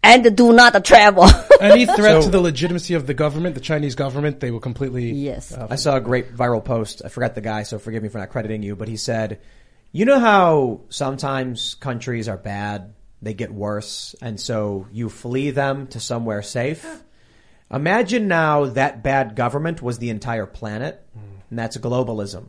and 0.04 0.36
do 0.36 0.54
not 0.54 0.84
travel. 0.86 1.26
Any 1.62 1.86
threat 1.86 1.98
So- 1.98 2.22
to 2.24 2.30
the 2.30 2.42
legitimacy 2.42 2.94
of 2.96 3.08
the 3.08 3.14
government, 3.14 3.56
the 3.56 3.62
Chinese 3.62 3.96
government, 3.96 4.40
they 4.40 4.52
will 4.52 4.60
completely. 4.60 5.12
yes. 5.12 5.54
Uh, 5.54 5.68
I 5.70 5.76
saw 5.76 5.96
a 5.96 6.02
great 6.02 6.36
viral 6.36 6.64
post. 6.64 7.02
I 7.06 7.10
forgot 7.10 7.36
the 7.36 7.42
guy, 7.42 7.64
so 7.64 7.80
forgive 7.80 8.04
me 8.04 8.10
for 8.10 8.18
not 8.18 8.30
crediting 8.30 8.64
you, 8.64 8.76
but 8.76 8.88
he 8.88 8.98
said, 8.98 9.40
"You 9.92 10.06
know 10.06 10.20
how 10.20 10.82
sometimes 10.90 11.76
countries 11.76 12.28
are 12.28 12.38
bad, 12.38 12.94
they 13.22 13.34
get 13.34 13.52
worse, 13.54 14.16
and 14.22 14.40
so 14.40 14.88
you 14.92 15.10
flee 15.10 15.52
them 15.52 15.88
to 15.88 16.00
somewhere 16.00 16.42
safe. 16.42 16.86
Imagine 17.72 18.28
now 18.28 18.66
that 18.66 19.04
bad 19.04 19.36
government 19.36 19.82
was 19.82 19.98
the 20.00 20.10
entire 20.10 20.46
planet, 20.46 21.06
hmm. 21.14 21.20
and 21.50 21.60
that's 21.60 21.78
globalism. 21.78 22.46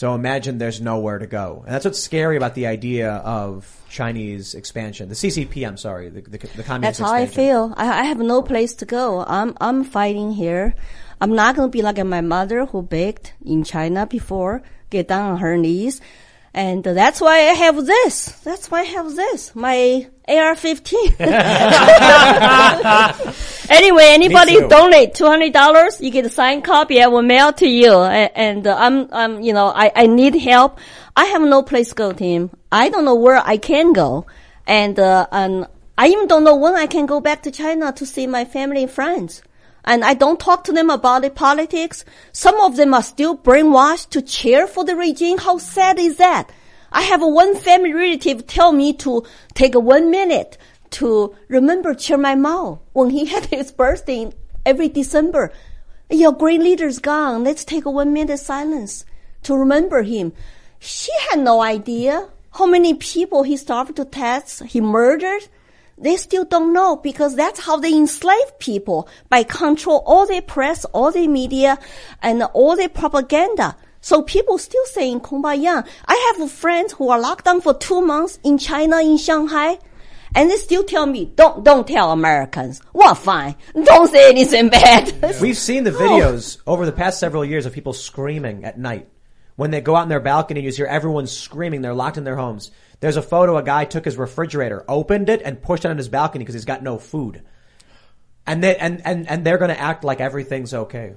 So 0.00 0.14
imagine 0.14 0.56
there's 0.56 0.80
nowhere 0.80 1.18
to 1.18 1.26
go, 1.26 1.60
and 1.66 1.74
that's 1.74 1.84
what's 1.84 2.02
scary 2.02 2.38
about 2.38 2.54
the 2.54 2.66
idea 2.68 3.16
of 3.16 3.70
Chinese 3.90 4.54
expansion, 4.54 5.10
the 5.10 5.14
CCP. 5.14 5.68
I'm 5.68 5.76
sorry, 5.76 6.08
the, 6.08 6.22
the, 6.22 6.38
the 6.38 6.62
communist. 6.62 7.00
That's 7.00 7.00
how 7.00 7.12
I 7.12 7.26
feel. 7.26 7.74
I, 7.76 8.00
I 8.00 8.04
have 8.04 8.18
no 8.18 8.40
place 8.40 8.72
to 8.76 8.86
go. 8.86 9.22
I'm 9.22 9.54
I'm 9.60 9.84
fighting 9.84 10.32
here. 10.32 10.74
I'm 11.20 11.34
not 11.34 11.54
gonna 11.54 11.68
be 11.68 11.82
like 11.82 12.02
my 12.02 12.22
mother 12.22 12.64
who 12.64 12.80
begged 12.80 13.34
in 13.44 13.62
China 13.62 14.06
before, 14.06 14.62
get 14.88 15.06
down 15.06 15.32
on 15.32 15.38
her 15.40 15.58
knees, 15.58 16.00
and 16.54 16.82
that's 16.82 17.20
why 17.20 17.36
I 17.36 17.52
have 17.60 17.84
this. 17.84 18.24
That's 18.40 18.70
why 18.70 18.80
I 18.80 18.84
have 18.84 19.14
this. 19.14 19.54
My 19.54 20.08
AR-15. 20.30 21.20
anyway, 23.70 24.04
anybody 24.08 24.60
donate 24.68 25.14
two 25.14 25.26
hundred 25.26 25.52
dollars, 25.52 26.00
you 26.00 26.10
get 26.10 26.24
a 26.24 26.28
signed 26.28 26.64
copy. 26.64 27.02
I 27.02 27.08
will 27.08 27.22
mail 27.22 27.52
to 27.54 27.68
you. 27.68 27.92
And, 27.92 28.66
uh, 28.66 28.76
I'm 28.78 29.08
I'm 29.12 29.40
you 29.40 29.52
know 29.52 29.72
I 29.74 29.90
I 29.94 30.06
need 30.06 30.36
help. 30.36 30.78
I 31.16 31.24
have 31.26 31.42
no 31.42 31.62
place 31.62 31.90
to 31.90 31.94
go, 31.94 32.12
Tim. 32.12 32.50
I 32.70 32.88
don't 32.88 33.04
know 33.04 33.16
where 33.16 33.42
I 33.44 33.56
can 33.56 33.92
go, 33.92 34.26
and 34.66 34.98
uh, 34.98 35.26
and 35.32 35.66
I 35.98 36.08
even 36.08 36.28
don't 36.28 36.44
know 36.44 36.56
when 36.56 36.76
I 36.76 36.86
can 36.86 37.06
go 37.06 37.20
back 37.20 37.42
to 37.42 37.50
China 37.50 37.92
to 37.92 38.06
see 38.06 38.26
my 38.26 38.44
family 38.44 38.84
and 38.84 38.90
friends. 38.90 39.42
And 39.84 40.04
I 40.04 40.14
don't 40.14 40.38
talk 40.38 40.64
to 40.64 40.72
them 40.72 40.90
about 40.90 41.22
the 41.22 41.30
politics. 41.30 42.04
Some 42.32 42.60
of 42.60 42.76
them 42.76 42.94
are 42.94 43.02
still 43.02 43.36
brainwashed 43.36 44.10
to 44.10 44.22
cheer 44.22 44.66
for 44.66 44.84
the 44.84 44.94
regime. 44.94 45.38
How 45.38 45.58
sad 45.58 45.98
is 45.98 46.16
that? 46.16 46.50
I 46.92 47.02
have 47.02 47.22
one 47.22 47.56
family 47.56 47.92
relative 47.92 48.46
tell 48.46 48.72
me 48.72 48.92
to 48.94 49.24
take 49.54 49.74
one 49.74 50.10
minute 50.10 50.58
to 50.90 51.34
remember 51.48 51.94
Chairman 51.94 52.42
Mao 52.42 52.80
when 52.92 53.10
he 53.10 53.24
had 53.32 53.46
his 53.46 53.70
birthday 53.72 54.22
in 54.22 54.34
every 54.66 54.88
December. 54.88 55.52
Your 56.10 56.32
great 56.32 56.60
leader's 56.60 56.98
gone. 56.98 57.44
Let's 57.44 57.64
take 57.64 57.84
a 57.84 57.90
one 57.90 58.12
minute 58.12 58.38
silence 58.38 59.04
to 59.42 59.56
remember 59.56 60.02
him. 60.02 60.32
She 60.80 61.12
had 61.30 61.40
no 61.40 61.60
idea 61.60 62.28
how 62.52 62.66
many 62.66 62.94
people 62.94 63.44
he 63.44 63.56
starved 63.56 63.96
to 63.96 64.04
death, 64.04 64.62
he 64.66 64.80
murdered. 64.80 65.46
They 65.96 66.16
still 66.16 66.46
don't 66.46 66.72
know 66.72 66.96
because 66.96 67.36
that's 67.36 67.60
how 67.60 67.76
they 67.76 67.92
enslave 67.92 68.58
people 68.58 69.06
by 69.28 69.42
control 69.42 70.02
all 70.06 70.26
their 70.26 70.42
press, 70.42 70.86
all 70.86 71.12
their 71.12 71.28
media, 71.28 71.78
and 72.22 72.42
all 72.42 72.74
their 72.74 72.88
propaganda. 72.88 73.76
So 74.00 74.22
people 74.22 74.58
still 74.58 74.84
saying 74.86 75.20
kumbaya. 75.20 75.86
I 76.06 76.34
have 76.38 76.50
friends 76.50 76.94
who 76.94 77.10
are 77.10 77.20
locked 77.20 77.44
down 77.44 77.60
for 77.60 77.74
two 77.74 78.00
months 78.00 78.38
in 78.42 78.58
China, 78.58 78.98
in 78.98 79.18
Shanghai. 79.18 79.78
And 80.34 80.48
they 80.48 80.56
still 80.56 80.84
tell 80.84 81.06
me, 81.06 81.32
don't, 81.34 81.64
don't 81.64 81.88
tell 81.88 82.12
Americans. 82.12 82.80
Well, 82.92 83.16
fine. 83.16 83.56
Don't 83.74 84.10
say 84.10 84.30
anything 84.30 84.68
bad. 84.68 85.40
We've 85.40 85.58
seen 85.58 85.84
the 85.84 85.90
videos 86.04 86.58
over 86.66 86.86
the 86.86 86.92
past 86.92 87.18
several 87.18 87.44
years 87.44 87.66
of 87.66 87.72
people 87.72 87.92
screaming 87.92 88.64
at 88.64 88.78
night. 88.78 89.08
When 89.56 89.72
they 89.72 89.80
go 89.80 89.96
out 89.96 90.02
on 90.02 90.08
their 90.08 90.20
balcony, 90.20 90.62
you 90.62 90.70
hear 90.70 90.86
everyone 90.86 91.26
screaming. 91.26 91.82
They're 91.82 91.94
locked 91.94 92.16
in 92.16 92.24
their 92.24 92.36
homes. 92.36 92.70
There's 93.00 93.16
a 93.16 93.22
photo. 93.22 93.56
A 93.56 93.62
guy 93.62 93.84
took 93.84 94.04
his 94.04 94.16
refrigerator, 94.16 94.84
opened 94.88 95.28
it, 95.28 95.42
and 95.42 95.60
pushed 95.60 95.84
it 95.84 95.90
on 95.90 95.98
his 95.98 96.08
balcony 96.08 96.44
because 96.44 96.54
he's 96.54 96.64
got 96.64 96.82
no 96.82 96.96
food. 96.96 97.42
And 98.46 98.62
they 98.64 98.76
and 98.76 99.02
and 99.04 99.28
and 99.28 99.44
they're 99.44 99.58
going 99.58 99.70
to 99.70 99.78
act 99.78 100.02
like 100.02 100.20
everything's 100.20 100.72
okay, 100.72 101.14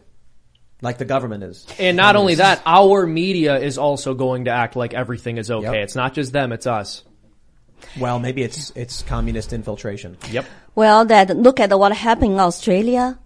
like 0.84 0.98
the 1.00 1.06
government 1.06 1.44
is. 1.44 1.66
And 1.80 1.98
not 1.98 2.16
only 2.16 2.36
that, 2.36 2.62
our 2.66 3.08
media 3.08 3.58
is 3.58 3.78
also 3.78 4.14
going 4.14 4.46
to 4.46 4.52
act 4.52 4.76
like 4.76 4.94
everything 4.94 5.38
is 5.38 5.50
okay. 5.50 5.66
Yep. 5.66 5.84
It's 5.86 5.96
not 5.96 6.14
just 6.14 6.32
them, 6.34 6.52
it's 6.52 6.68
us. 6.68 7.04
Well, 8.00 8.20
maybe 8.20 8.44
it's 8.44 8.72
it's 8.76 9.02
communist 9.04 9.52
infiltration. 9.54 10.18
Yep. 10.30 10.46
Well, 10.76 11.06
that 11.06 11.36
look 11.36 11.60
at 11.60 11.78
what 11.78 11.92
happened 11.96 12.34
in 12.34 12.40
Australia. 12.40 13.18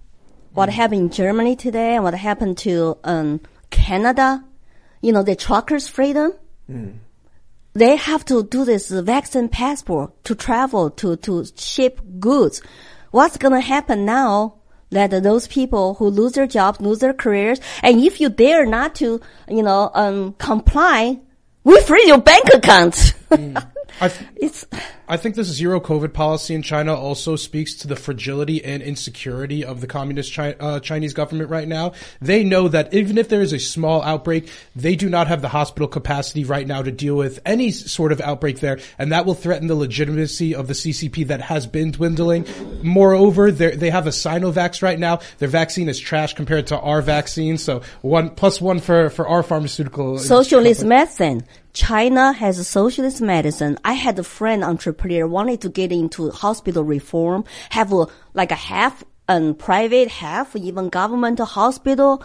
what 0.54 0.70
happened 0.70 1.02
in 1.02 1.10
Germany 1.12 1.56
today 1.56 1.96
and 1.96 2.04
what 2.04 2.16
happened 2.16 2.58
to 2.58 2.98
um, 3.04 3.40
Canada, 3.70 4.44
you 5.02 5.12
know, 5.14 5.22
the 5.22 5.36
truckers' 5.36 5.88
freedom. 5.88 6.34
They 7.74 7.96
have 7.96 8.26
to 8.26 8.44
do 8.44 8.66
this 8.66 8.90
vaccine 8.90 9.50
passport 9.50 10.24
to 10.26 10.34
travel 10.36 10.90
to 11.02 11.16
to 11.18 11.46
ship 11.56 12.02
goods. 12.20 12.62
What's 13.12 13.38
gonna 13.38 13.62
happen 13.62 14.04
now? 14.04 14.57
That 14.90 15.12
those 15.24 15.48
people 15.48 15.96
who 15.96 16.08
lose 16.08 16.34
their 16.34 16.48
jobs, 16.48 16.80
lose 16.80 17.00
their 17.00 17.14
careers, 17.14 17.60
and 17.84 18.00
if 18.00 18.22
you 18.22 18.30
dare 18.30 18.66
not 18.66 18.96
to, 18.96 19.20
you 19.50 19.64
know, 19.64 19.92
um, 19.94 20.34
comply, 20.38 21.20
we 21.64 21.82
freeze 21.82 22.08
your 22.08 22.22
bank 22.22 22.46
account. 22.54 23.14
Th- 23.30 23.58
it's 24.38 24.66
I 25.10 25.18
think 25.18 25.36
this 25.36 25.48
zero 25.48 25.80
COVID 25.80 26.14
policy 26.14 26.54
in 26.54 26.62
China 26.62 26.94
also 26.94 27.36
speaks 27.36 27.74
to 27.76 27.88
the 27.88 27.96
fragility 27.96 28.64
and 28.64 28.84
insecurity 28.84 29.64
of 29.64 29.82
the 29.82 29.88
communist 29.88 30.34
Chi- 30.34 30.56
uh, 30.60 30.80
Chinese 30.80 31.14
government 31.14 31.50
right 31.50 31.68
now. 31.68 31.94
They 32.22 32.44
know 32.44 32.68
that 32.68 32.94
even 32.94 33.18
if 33.18 33.30
there 33.30 33.42
is 33.42 33.54
a 33.54 33.60
small 33.60 34.02
outbreak, 34.04 34.50
they 34.76 34.96
do 34.96 35.10
not 35.10 35.28
have 35.28 35.42
the 35.42 35.50
hospital 35.50 35.88
capacity 35.88 36.44
right 36.44 36.68
now 36.68 36.82
to 36.82 36.92
deal 36.92 37.16
with 37.16 37.40
any 37.46 37.72
sort 37.72 38.12
of 38.12 38.22
outbreak 38.22 38.60
there, 38.60 38.80
and 39.00 39.12
that 39.12 39.26
will 39.26 39.34
threaten 39.34 39.68
the 39.68 39.76
legitimacy 39.76 40.54
of 40.54 40.68
the 40.68 40.74
CCP 40.74 41.28
that 41.28 41.42
has 41.42 41.66
been 41.66 41.92
dwindling. 41.92 42.46
Moreover, 42.84 43.52
they're- 43.52 43.88
have 43.88 44.08
a 44.08 44.12
Sinovac 44.12 44.82
right 44.82 45.00
now. 45.00 45.20
Their 45.40 45.48
vaccine 45.48 45.88
is 45.88 45.98
trash 45.98 46.34
compared 46.34 46.68
to 46.68 46.80
our 46.80 47.02
vaccine, 47.02 47.58
so 47.58 47.82
one 48.02 48.30
plus 48.32 48.60
one 48.60 48.80
for 48.80 49.10
for 49.10 49.26
our 49.28 49.44
pharmaceutical 49.44 50.20
socialist 50.20 50.84
medicine. 50.84 51.44
China 51.74 52.34
has 52.34 52.58
a 52.58 52.64
socialist 52.64 53.22
medicine. 53.22 53.78
I 53.86 53.94
had 53.94 54.18
a 54.18 54.24
friend 54.24 54.64
entrepreneur 54.64 54.97
wanted 55.28 55.62
to 55.62 55.70
get 55.70 55.92
into 55.92 56.32
hospital 56.32 56.84
reform, 56.84 57.46
have 57.70 57.94
a, 57.94 58.08
like 58.34 58.52
a 58.52 58.56
half 58.56 59.04
um, 59.28 59.56
private, 59.56 60.10
half 60.10 60.56
even 60.56 60.90
government 60.90 61.40
hospital. 61.40 62.24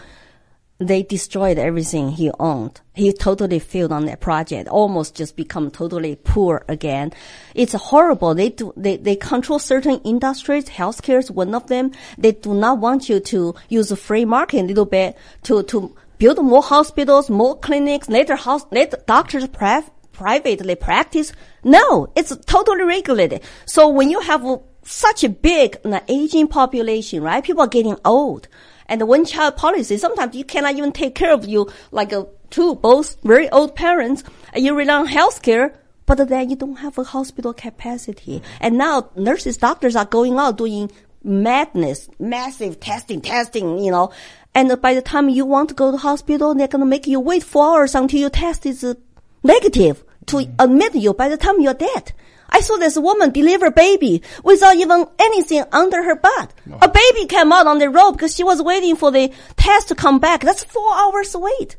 They 0.78 1.04
destroyed 1.04 1.58
everything 1.58 2.10
he 2.10 2.32
owned. 2.40 2.80
He 2.94 3.12
totally 3.12 3.60
failed 3.60 3.92
on 3.92 4.06
that 4.06 4.20
project, 4.20 4.68
almost 4.68 5.14
just 5.14 5.36
become 5.36 5.70
totally 5.70 6.16
poor 6.16 6.64
again. 6.68 7.12
It's 7.54 7.72
horrible. 7.72 8.34
They 8.34 8.48
do, 8.48 8.72
they, 8.76 8.96
they 8.96 9.14
control 9.14 9.60
certain 9.60 10.00
industries. 10.02 10.64
Healthcare 10.64 11.20
is 11.20 11.30
one 11.30 11.54
of 11.54 11.68
them. 11.68 11.92
They 12.18 12.32
do 12.32 12.52
not 12.52 12.78
want 12.78 13.08
you 13.08 13.20
to 13.20 13.54
use 13.68 13.96
free 13.96 14.24
market 14.24 14.62
a 14.62 14.64
little 14.64 14.86
bit 14.86 15.16
to, 15.44 15.62
to 15.64 15.94
build 16.18 16.44
more 16.44 16.62
hospitals, 16.62 17.30
more 17.30 17.58
clinics, 17.58 18.08
later 18.08 18.36
house, 18.36 18.64
let 18.70 19.06
doctors 19.06 19.46
pri- 19.48 19.84
privately 20.12 20.74
practice. 20.74 21.32
No, 21.64 22.12
it's 22.14 22.34
totally 22.46 22.84
regulated. 22.84 23.42
So 23.66 23.88
when 23.88 24.10
you 24.10 24.20
have 24.20 24.44
such 24.84 25.24
a 25.24 25.28
big 25.28 25.76
uh, 25.84 26.00
aging 26.08 26.48
population, 26.48 27.22
right? 27.22 27.44
People 27.44 27.62
are 27.62 27.68
getting 27.68 27.96
old. 28.04 28.48
And 28.86 29.00
the 29.00 29.06
one 29.06 29.24
child 29.24 29.56
policy, 29.56 29.96
sometimes 29.96 30.34
you 30.34 30.44
cannot 30.44 30.74
even 30.74 30.92
take 30.92 31.14
care 31.14 31.32
of 31.32 31.46
you 31.46 31.70
like 31.92 32.12
a 32.12 32.26
two, 32.50 32.74
both 32.74 33.16
very 33.22 33.48
old 33.50 33.74
parents, 33.74 34.24
and 34.52 34.64
you 34.64 34.74
rely 34.74 34.94
on 34.94 35.08
healthcare, 35.08 35.74
but 36.04 36.28
then 36.28 36.50
you 36.50 36.56
don't 36.56 36.76
have 36.76 36.98
a 36.98 37.04
hospital 37.04 37.54
capacity. 37.54 38.42
And 38.60 38.76
now 38.76 39.10
nurses, 39.16 39.56
doctors 39.56 39.96
are 39.96 40.04
going 40.04 40.38
out 40.38 40.58
doing 40.58 40.90
madness, 41.22 42.10
massive 42.18 42.80
testing, 42.80 43.20
testing, 43.20 43.78
you 43.78 43.90
know. 43.90 44.12
And 44.54 44.78
by 44.82 44.94
the 44.94 45.00
time 45.00 45.28
you 45.28 45.46
want 45.46 45.70
to 45.70 45.74
go 45.74 45.90
to 45.90 45.96
hospital, 45.96 46.54
they're 46.54 46.68
going 46.68 46.80
to 46.80 46.86
make 46.86 47.06
you 47.06 47.20
wait 47.20 47.42
four 47.42 47.78
hours 47.78 47.94
until 47.94 48.20
your 48.20 48.30
test 48.30 48.66
is 48.66 48.84
uh, 48.84 48.94
negative 49.42 50.04
to 50.26 50.46
admit 50.58 50.94
you 50.94 51.14
by 51.14 51.28
the 51.28 51.36
time 51.36 51.60
you're 51.60 51.74
dead. 51.74 52.12
I 52.52 52.60
saw 52.60 52.76
this 52.76 52.98
woman 52.98 53.30
deliver 53.30 53.66
a 53.66 53.70
baby 53.70 54.22
without 54.44 54.76
even 54.76 55.06
anything 55.18 55.64
under 55.72 56.02
her 56.02 56.16
butt. 56.16 56.52
A 56.82 56.88
baby 56.88 57.26
came 57.26 57.50
out 57.50 57.66
on 57.66 57.78
the 57.78 57.88
road 57.88 58.12
because 58.12 58.34
she 58.34 58.44
was 58.44 58.60
waiting 58.60 58.94
for 58.94 59.10
the 59.10 59.32
test 59.56 59.88
to 59.88 59.94
come 59.94 60.18
back. 60.18 60.42
That's 60.42 60.62
four 60.62 60.94
hours 60.94 61.34
wait. 61.34 61.76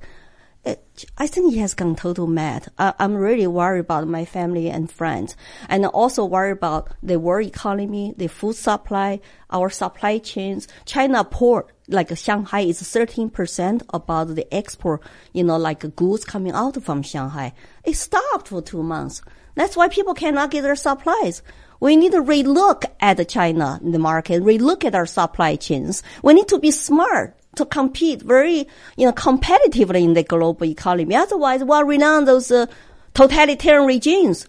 I 1.17 1.27
think 1.27 1.53
he 1.53 1.59
has 1.59 1.73
gone 1.73 1.95
total 1.95 2.27
mad. 2.27 2.67
I, 2.77 2.93
I'm 2.99 3.15
really 3.15 3.47
worried 3.47 3.79
about 3.79 4.07
my 4.07 4.25
family 4.25 4.69
and 4.69 4.91
friends, 4.91 5.35
and 5.67 5.85
also 5.85 6.23
worried 6.25 6.51
about 6.51 6.89
the 7.01 7.19
world 7.19 7.47
economy, 7.47 8.13
the 8.17 8.27
food 8.27 8.55
supply, 8.55 9.19
our 9.49 9.69
supply 9.69 10.19
chains. 10.19 10.67
China 10.85 11.23
port 11.23 11.71
like 11.87 12.15
Shanghai 12.17 12.61
is 12.61 12.81
13% 12.81 13.83
about 13.93 14.35
the 14.35 14.53
export, 14.53 15.01
you 15.33 15.43
know, 15.43 15.57
like 15.57 15.95
goods 15.95 16.25
coming 16.25 16.53
out 16.53 16.81
from 16.83 17.01
Shanghai. 17.01 17.53
It 17.83 17.95
stopped 17.95 18.49
for 18.49 18.61
two 18.61 18.83
months. 18.83 19.21
That's 19.55 19.75
why 19.75 19.87
people 19.87 20.13
cannot 20.13 20.51
get 20.51 20.61
their 20.61 20.75
supplies. 20.75 21.41
We 21.79 21.95
need 21.95 22.13
to 22.13 22.21
relook 22.21 22.85
at 22.99 23.27
China, 23.27 23.79
the 23.83 23.99
market, 23.99 24.41
relook 24.41 24.85
at 24.85 24.95
our 24.95 25.05
supply 25.05 25.57
chains. 25.57 26.01
We 26.21 26.33
need 26.33 26.47
to 26.47 26.59
be 26.59 26.71
smart 26.71 27.35
to 27.55 27.65
compete 27.65 28.21
very, 28.21 28.67
you 28.97 29.05
know, 29.05 29.11
competitively 29.13 30.03
in 30.03 30.13
the 30.13 30.23
global 30.23 30.65
economy. 30.65 31.15
Otherwise, 31.15 31.63
we'll 31.63 31.83
rely 31.83 32.07
on 32.07 32.25
those 32.25 32.51
uh, 32.51 32.65
totalitarian 33.13 33.85
regimes. 33.85 34.47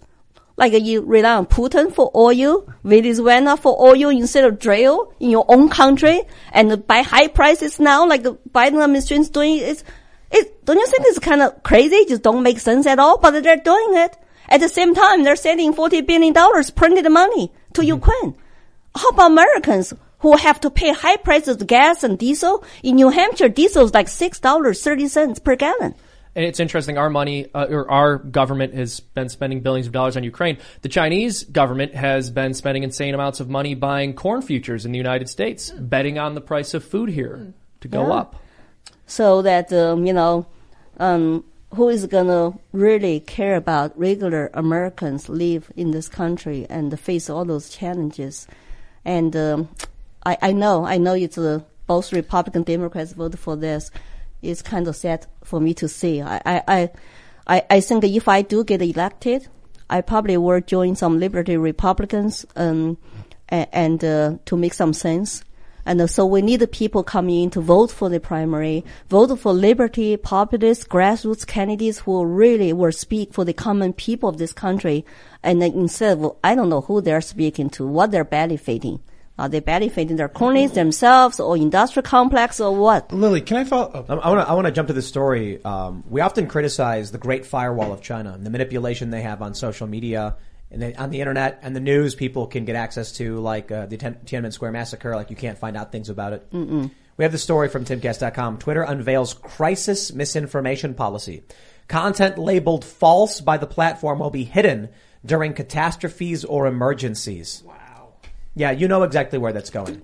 Like 0.56 0.72
you 0.72 1.02
rely 1.02 1.34
on 1.34 1.46
Putin 1.46 1.92
for 1.92 2.12
oil, 2.14 2.68
Venezuela 2.84 3.56
for 3.56 3.76
oil 3.80 4.10
instead 4.10 4.44
of 4.44 4.60
drill 4.60 5.12
in 5.18 5.30
your 5.30 5.44
own 5.48 5.68
country, 5.68 6.22
and 6.52 6.86
buy 6.86 7.02
high 7.02 7.26
prices 7.26 7.80
now, 7.80 8.06
like 8.06 8.22
the 8.22 8.34
Biden 8.54 8.82
administration 8.82 9.22
is 9.22 9.30
doing. 9.30 9.58
It's, 9.58 9.82
it, 10.30 10.64
don't 10.64 10.78
you 10.78 10.86
think 10.86 11.04
it's 11.06 11.18
kind 11.18 11.42
of 11.42 11.62
crazy? 11.64 11.96
It 11.96 12.08
just 12.08 12.22
don't 12.22 12.42
make 12.42 12.60
sense 12.60 12.86
at 12.86 13.00
all, 13.00 13.18
but 13.18 13.42
they're 13.42 13.56
doing 13.56 13.96
it. 13.96 14.16
At 14.48 14.60
the 14.60 14.68
same 14.68 14.94
time, 14.94 15.24
they're 15.24 15.36
sending 15.36 15.74
$40 15.74 16.06
billion 16.06 16.34
printed 16.76 17.10
money 17.10 17.52
to 17.72 17.84
Ukraine. 17.84 18.34
How 18.94 19.08
about 19.08 19.32
Americans 19.32 19.92
who 20.24 20.38
have 20.38 20.58
to 20.58 20.70
pay 20.70 20.90
high 20.90 21.18
prices 21.18 21.60
of 21.60 21.66
gas 21.66 22.02
and 22.02 22.18
diesel? 22.18 22.64
In 22.82 22.96
New 22.96 23.10
Hampshire, 23.10 23.50
diesel 23.50 23.84
is 23.84 23.92
like 23.92 24.06
$6.30 24.06 25.44
per 25.44 25.54
gallon. 25.54 25.94
And 26.34 26.46
it's 26.46 26.58
interesting. 26.58 26.96
Our 26.96 27.10
money, 27.10 27.46
uh, 27.54 27.66
or 27.68 27.90
our 27.90 28.16
government, 28.16 28.72
has 28.72 29.00
been 29.00 29.28
spending 29.28 29.60
billions 29.60 29.86
of 29.86 29.92
dollars 29.92 30.16
on 30.16 30.24
Ukraine. 30.24 30.56
The 30.80 30.88
Chinese 30.88 31.44
government 31.44 31.94
has 31.94 32.30
been 32.30 32.54
spending 32.54 32.84
insane 32.84 33.14
amounts 33.14 33.38
of 33.40 33.50
money 33.50 33.74
buying 33.74 34.14
corn 34.14 34.40
futures 34.40 34.86
in 34.86 34.92
the 34.92 34.98
United 34.98 35.28
States, 35.28 35.70
betting 35.70 36.18
on 36.18 36.34
the 36.34 36.40
price 36.40 36.72
of 36.72 36.82
food 36.82 37.10
here 37.10 37.52
to 37.82 37.88
go 37.88 38.06
Yeah. 38.06 38.14
up. 38.14 38.36
So 39.06 39.42
that, 39.42 39.70
um, 39.74 40.06
you 40.06 40.14
know, 40.14 40.46
um, 40.98 41.44
who 41.74 41.90
is 41.90 42.06
gonna 42.06 42.54
really 42.72 43.20
care 43.20 43.56
about 43.56 43.92
regular 43.98 44.50
Americans 44.54 45.28
live 45.28 45.70
in 45.76 45.90
this 45.90 46.08
country 46.08 46.66
and 46.70 46.98
face 46.98 47.28
all 47.28 47.44
those 47.44 47.68
challenges? 47.68 48.46
And 49.04 49.36
um, 49.36 49.68
I, 50.26 50.38
I 50.40 50.52
know, 50.52 50.84
I 50.84 50.98
know 50.98 51.14
it's 51.14 51.38
uh, 51.38 51.60
both 51.86 52.12
Republican 52.12 52.62
Democrats 52.62 53.12
voted 53.12 53.38
for 53.38 53.56
this. 53.56 53.90
It's 54.42 54.62
kind 54.62 54.88
of 54.88 54.96
sad 54.96 55.26
for 55.42 55.60
me 55.60 55.74
to 55.74 55.88
see. 55.88 56.22
I, 56.22 56.40
I, 56.44 56.90
I, 57.46 57.64
I, 57.70 57.80
think 57.80 58.04
if 58.04 58.28
I 58.28 58.42
do 58.42 58.64
get 58.64 58.82
elected, 58.82 59.48
I 59.88 60.00
probably 60.00 60.36
will 60.36 60.60
join 60.60 60.96
some 60.96 61.18
Liberty 61.18 61.56
Republicans 61.56 62.46
um, 62.56 62.98
and, 63.48 63.68
and 63.72 64.04
uh, 64.04 64.38
to 64.46 64.56
make 64.56 64.74
some 64.74 64.92
sense. 64.92 65.44
And 65.86 66.00
uh, 66.00 66.06
so 66.06 66.24
we 66.24 66.40
need 66.40 66.70
people 66.72 67.02
coming 67.02 67.44
in 67.44 67.50
to 67.50 67.60
vote 67.60 67.90
for 67.90 68.08
the 68.08 68.20
primary, 68.20 68.84
vote 69.10 69.38
for 69.38 69.52
liberty, 69.52 70.16
populist, 70.16 70.88
grassroots 70.88 71.46
candidates 71.46 71.98
who 71.98 72.24
really 72.24 72.72
will 72.72 72.92
speak 72.92 73.34
for 73.34 73.44
the 73.44 73.52
common 73.52 73.92
people 73.92 74.28
of 74.30 74.38
this 74.38 74.54
country. 74.54 75.04
And 75.42 75.62
instead 75.62 76.18
of, 76.18 76.36
I 76.42 76.54
don't 76.54 76.70
know 76.70 76.80
who 76.80 77.02
they're 77.02 77.20
speaking 77.20 77.68
to, 77.70 77.86
what 77.86 78.10
they're 78.10 78.24
benefiting. 78.24 79.00
Are 79.36 79.48
they 79.48 79.58
benefiting 79.58 80.16
their 80.16 80.28
cronies 80.28 80.72
themselves 80.72 81.40
or 81.40 81.56
industrial 81.56 82.04
complex 82.04 82.60
or 82.60 82.76
what? 82.76 83.12
Lily, 83.12 83.40
can 83.40 83.56
I 83.56 83.64
follow? 83.64 84.04
I 84.08 84.30
want 84.30 84.46
to. 84.46 84.48
I 84.48 84.54
want 84.54 84.66
to 84.66 84.72
jump 84.72 84.88
to 84.88 84.94
the 84.94 85.02
story. 85.02 85.62
Um, 85.64 86.04
we 86.08 86.20
often 86.20 86.46
criticize 86.46 87.10
the 87.10 87.18
Great 87.18 87.44
Firewall 87.44 87.92
of 87.92 88.00
China 88.00 88.32
and 88.32 88.46
the 88.46 88.50
manipulation 88.50 89.10
they 89.10 89.22
have 89.22 89.42
on 89.42 89.54
social 89.54 89.88
media 89.88 90.36
and 90.70 90.80
they, 90.80 90.94
on 90.94 91.10
the 91.10 91.20
internet 91.20 91.58
and 91.62 91.74
the 91.74 91.80
news. 91.80 92.14
People 92.14 92.46
can 92.46 92.64
get 92.64 92.76
access 92.76 93.10
to 93.12 93.38
like 93.40 93.72
uh, 93.72 93.86
the 93.86 93.96
Tien- 93.96 94.18
Tiananmen 94.24 94.52
Square 94.52 94.70
massacre. 94.70 95.16
Like 95.16 95.30
you 95.30 95.36
can't 95.36 95.58
find 95.58 95.76
out 95.76 95.90
things 95.90 96.10
about 96.10 96.32
it. 96.32 96.48
Mm-mm. 96.52 96.92
We 97.16 97.24
have 97.24 97.32
the 97.32 97.38
story 97.38 97.68
from 97.68 97.84
timcast.com. 97.84 98.58
Twitter 98.58 98.82
unveils 98.82 99.34
crisis 99.34 100.12
misinformation 100.12 100.94
policy. 100.94 101.42
Content 101.88 102.38
labeled 102.38 102.84
false 102.84 103.40
by 103.40 103.56
the 103.56 103.66
platform 103.66 104.20
will 104.20 104.30
be 104.30 104.44
hidden 104.44 104.90
during 105.24 105.54
catastrophes 105.54 106.44
or 106.44 106.66
emergencies. 106.66 107.62
Wow. 107.64 107.74
Yeah, 108.54 108.70
you 108.70 108.88
know 108.88 109.02
exactly 109.02 109.38
where 109.38 109.52
that's 109.52 109.70
going. 109.70 110.02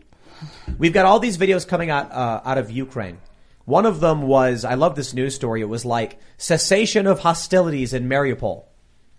We've 0.79 0.93
got 0.93 1.07
all 1.07 1.21
these 1.21 1.39
videos 1.39 1.67
coming 1.67 1.91
out 1.91 2.11
uh, 2.13 2.41
out 2.45 2.59
of 2.59 2.71
Ukraine. 2.71 3.19
One 3.65 3.87
of 3.87 4.01
them 4.01 4.23
was 4.23 4.65
I 4.65 4.75
love 4.75 4.97
this 4.97 5.15
news 5.15 5.35
story. 5.35 5.61
It 5.61 5.69
was 5.69 5.85
like 5.85 6.19
cessation 6.39 7.07
of 7.07 7.21
hostilities 7.21 7.93
in 7.93 8.09
Mariupol, 8.09 8.65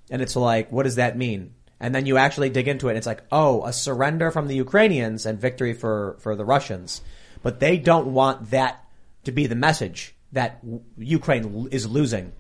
and 0.10 0.22
it's 0.22 0.36
like, 0.36 0.72
what 0.72 0.84
does 0.84 0.96
that 0.96 1.18
mean? 1.18 1.54
And 1.80 1.96
then 1.96 2.06
you 2.06 2.18
actually 2.18 2.50
dig 2.50 2.68
into 2.68 2.88
it, 2.88 2.92
and 2.92 2.98
it's 2.98 3.08
like, 3.08 3.24
oh, 3.32 3.66
a 3.66 3.74
surrender 3.74 4.30
from 4.32 4.48
the 4.48 4.56
Ukrainians 4.56 5.26
and 5.26 5.40
victory 5.40 5.74
for 5.74 6.18
for 6.20 6.36
the 6.36 6.46
Russians. 6.46 7.02
But 7.44 7.60
they 7.60 7.78
don't 7.78 8.14
want 8.14 8.52
that 8.52 8.84
to 9.24 9.32
be 9.32 9.48
the 9.48 9.56
message 9.56 10.16
that 10.32 10.62
w- 10.62 10.84
Ukraine 10.98 11.44
l- 11.44 11.68
is 11.72 11.88
losing. 11.88 12.34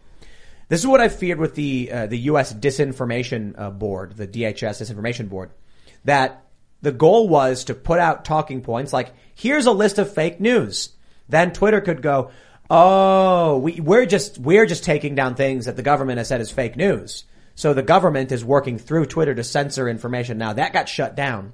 This 0.69 0.79
is 0.79 0.87
what 0.87 1.01
I 1.01 1.09
feared 1.09 1.39
with 1.39 1.55
the 1.55 1.91
uh, 1.91 2.07
the 2.07 2.17
U.S. 2.31 2.53
Disinformation 2.53 3.57
uh, 3.57 3.71
Board, 3.71 4.17
the 4.17 4.27
DHS 4.27 4.81
Disinformation 4.81 5.29
Board, 5.29 5.51
that 6.05 6.45
the 6.81 6.91
goal 6.91 7.27
was 7.27 7.65
to 7.65 7.73
put 7.73 7.99
out 7.99 8.25
talking 8.25 8.61
points 8.61 8.93
like, 8.93 9.13
here's 9.35 9.65
a 9.65 9.71
list 9.71 9.99
of 9.99 10.13
fake 10.13 10.39
news. 10.39 10.89
Then 11.29 11.53
Twitter 11.53 11.81
could 11.81 12.01
go, 12.01 12.31
oh, 12.69 13.57
we, 13.59 13.79
we're 13.79 14.05
just, 14.05 14.37
we're 14.37 14.65
just 14.65 14.83
taking 14.83 15.15
down 15.15 15.35
things 15.35 15.65
that 15.65 15.75
the 15.75 15.83
government 15.83 16.17
has 16.17 16.27
said 16.27 16.41
is 16.41 16.51
fake 16.51 16.75
news. 16.75 17.25
So 17.55 17.73
the 17.73 17.83
government 17.83 18.31
is 18.31 18.43
working 18.43 18.77
through 18.77 19.05
Twitter 19.05 19.35
to 19.35 19.43
censor 19.43 19.87
information. 19.87 20.37
Now 20.37 20.53
that 20.53 20.73
got 20.73 20.89
shut 20.89 21.15
down. 21.15 21.53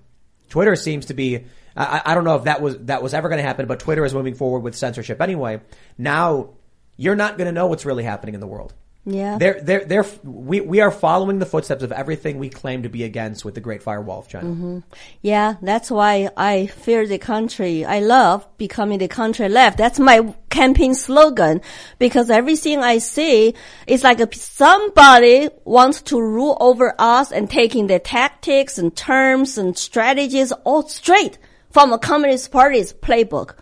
Twitter 0.50 0.76
seems 0.76 1.08
to 1.08 1.14
be, 1.14 1.46
I, 1.76 2.02
I 2.06 2.16
don't 2.16 2.24
know 2.24 2.36
if 2.36 2.46
that 2.46 2.62
was, 2.62 2.78
that 2.86 3.04
was 3.04 3.14
ever 3.14 3.30
going 3.30 3.42
to 3.42 3.48
happen, 3.48 3.66
but 3.66 3.80
Twitter 3.80 4.06
is 4.06 4.14
moving 4.14 4.36
forward 4.36 4.60
with 4.60 4.76
censorship 4.76 5.22
anyway. 5.22 5.60
Now 5.98 6.52
you're 6.96 7.16
not 7.16 7.38
going 7.38 7.48
to 7.48 7.52
know 7.52 7.68
what's 7.68 7.86
really 7.86 8.04
happening 8.04 8.36
in 8.36 8.42
the 8.42 8.48
world. 8.48 8.74
Yeah. 9.10 9.38
They're, 9.38 9.62
they're, 9.62 9.86
they're, 9.86 10.05
we, 10.26 10.60
we 10.60 10.82
are 10.82 10.91
following 10.91 11.39
the 11.39 11.45
footsteps 11.45 11.82
of 11.82 11.93
everything 11.93 12.39
we 12.39 12.49
claim 12.49 12.84
to 12.84 12.89
be 12.89 13.05
against 13.05 13.45
with 13.45 13.55
the 13.55 13.62
Great 13.62 13.82
Firewall 13.82 14.20
of 14.20 14.28
China. 14.28 14.49
Mm-hmm. 14.49 14.80
Yeah, 15.22 15.55
that's 15.62 15.89
why 15.89 16.30
I 16.36 16.68
fear 16.68 17.08
the 17.08 17.18
country. 17.18 17.86
I 17.86 17.99
love 17.99 18.45
becoming 18.58 18.99
the 18.99 19.08
country 19.08 19.47
left. 19.47 19.78
That's 19.78 19.97
my 19.97 20.36
campaign 20.49 20.93
slogan 20.93 21.62
because 21.99 22.30
everything 22.30 22.80
I 22.80 22.97
see 22.97 23.53
is 23.88 24.03
like 24.03 24.20
a, 24.20 24.28
somebody 24.36 25.51
wants 25.64 26.01
to 26.03 26.22
rule 26.22 26.58
over 26.60 26.93
us 26.99 27.32
and 27.32 27.49
taking 27.49 27.88
the 27.88 27.99
tactics 27.99 28.78
and 28.78 28.93
terms 28.93 29.58
and 29.58 29.78
strategies 29.78 30.51
all 30.66 30.86
straight 30.89 31.38
from 31.72 31.93
a 31.93 31.97
communist 31.97 32.51
party's 32.51 32.91
playbook. 32.91 33.55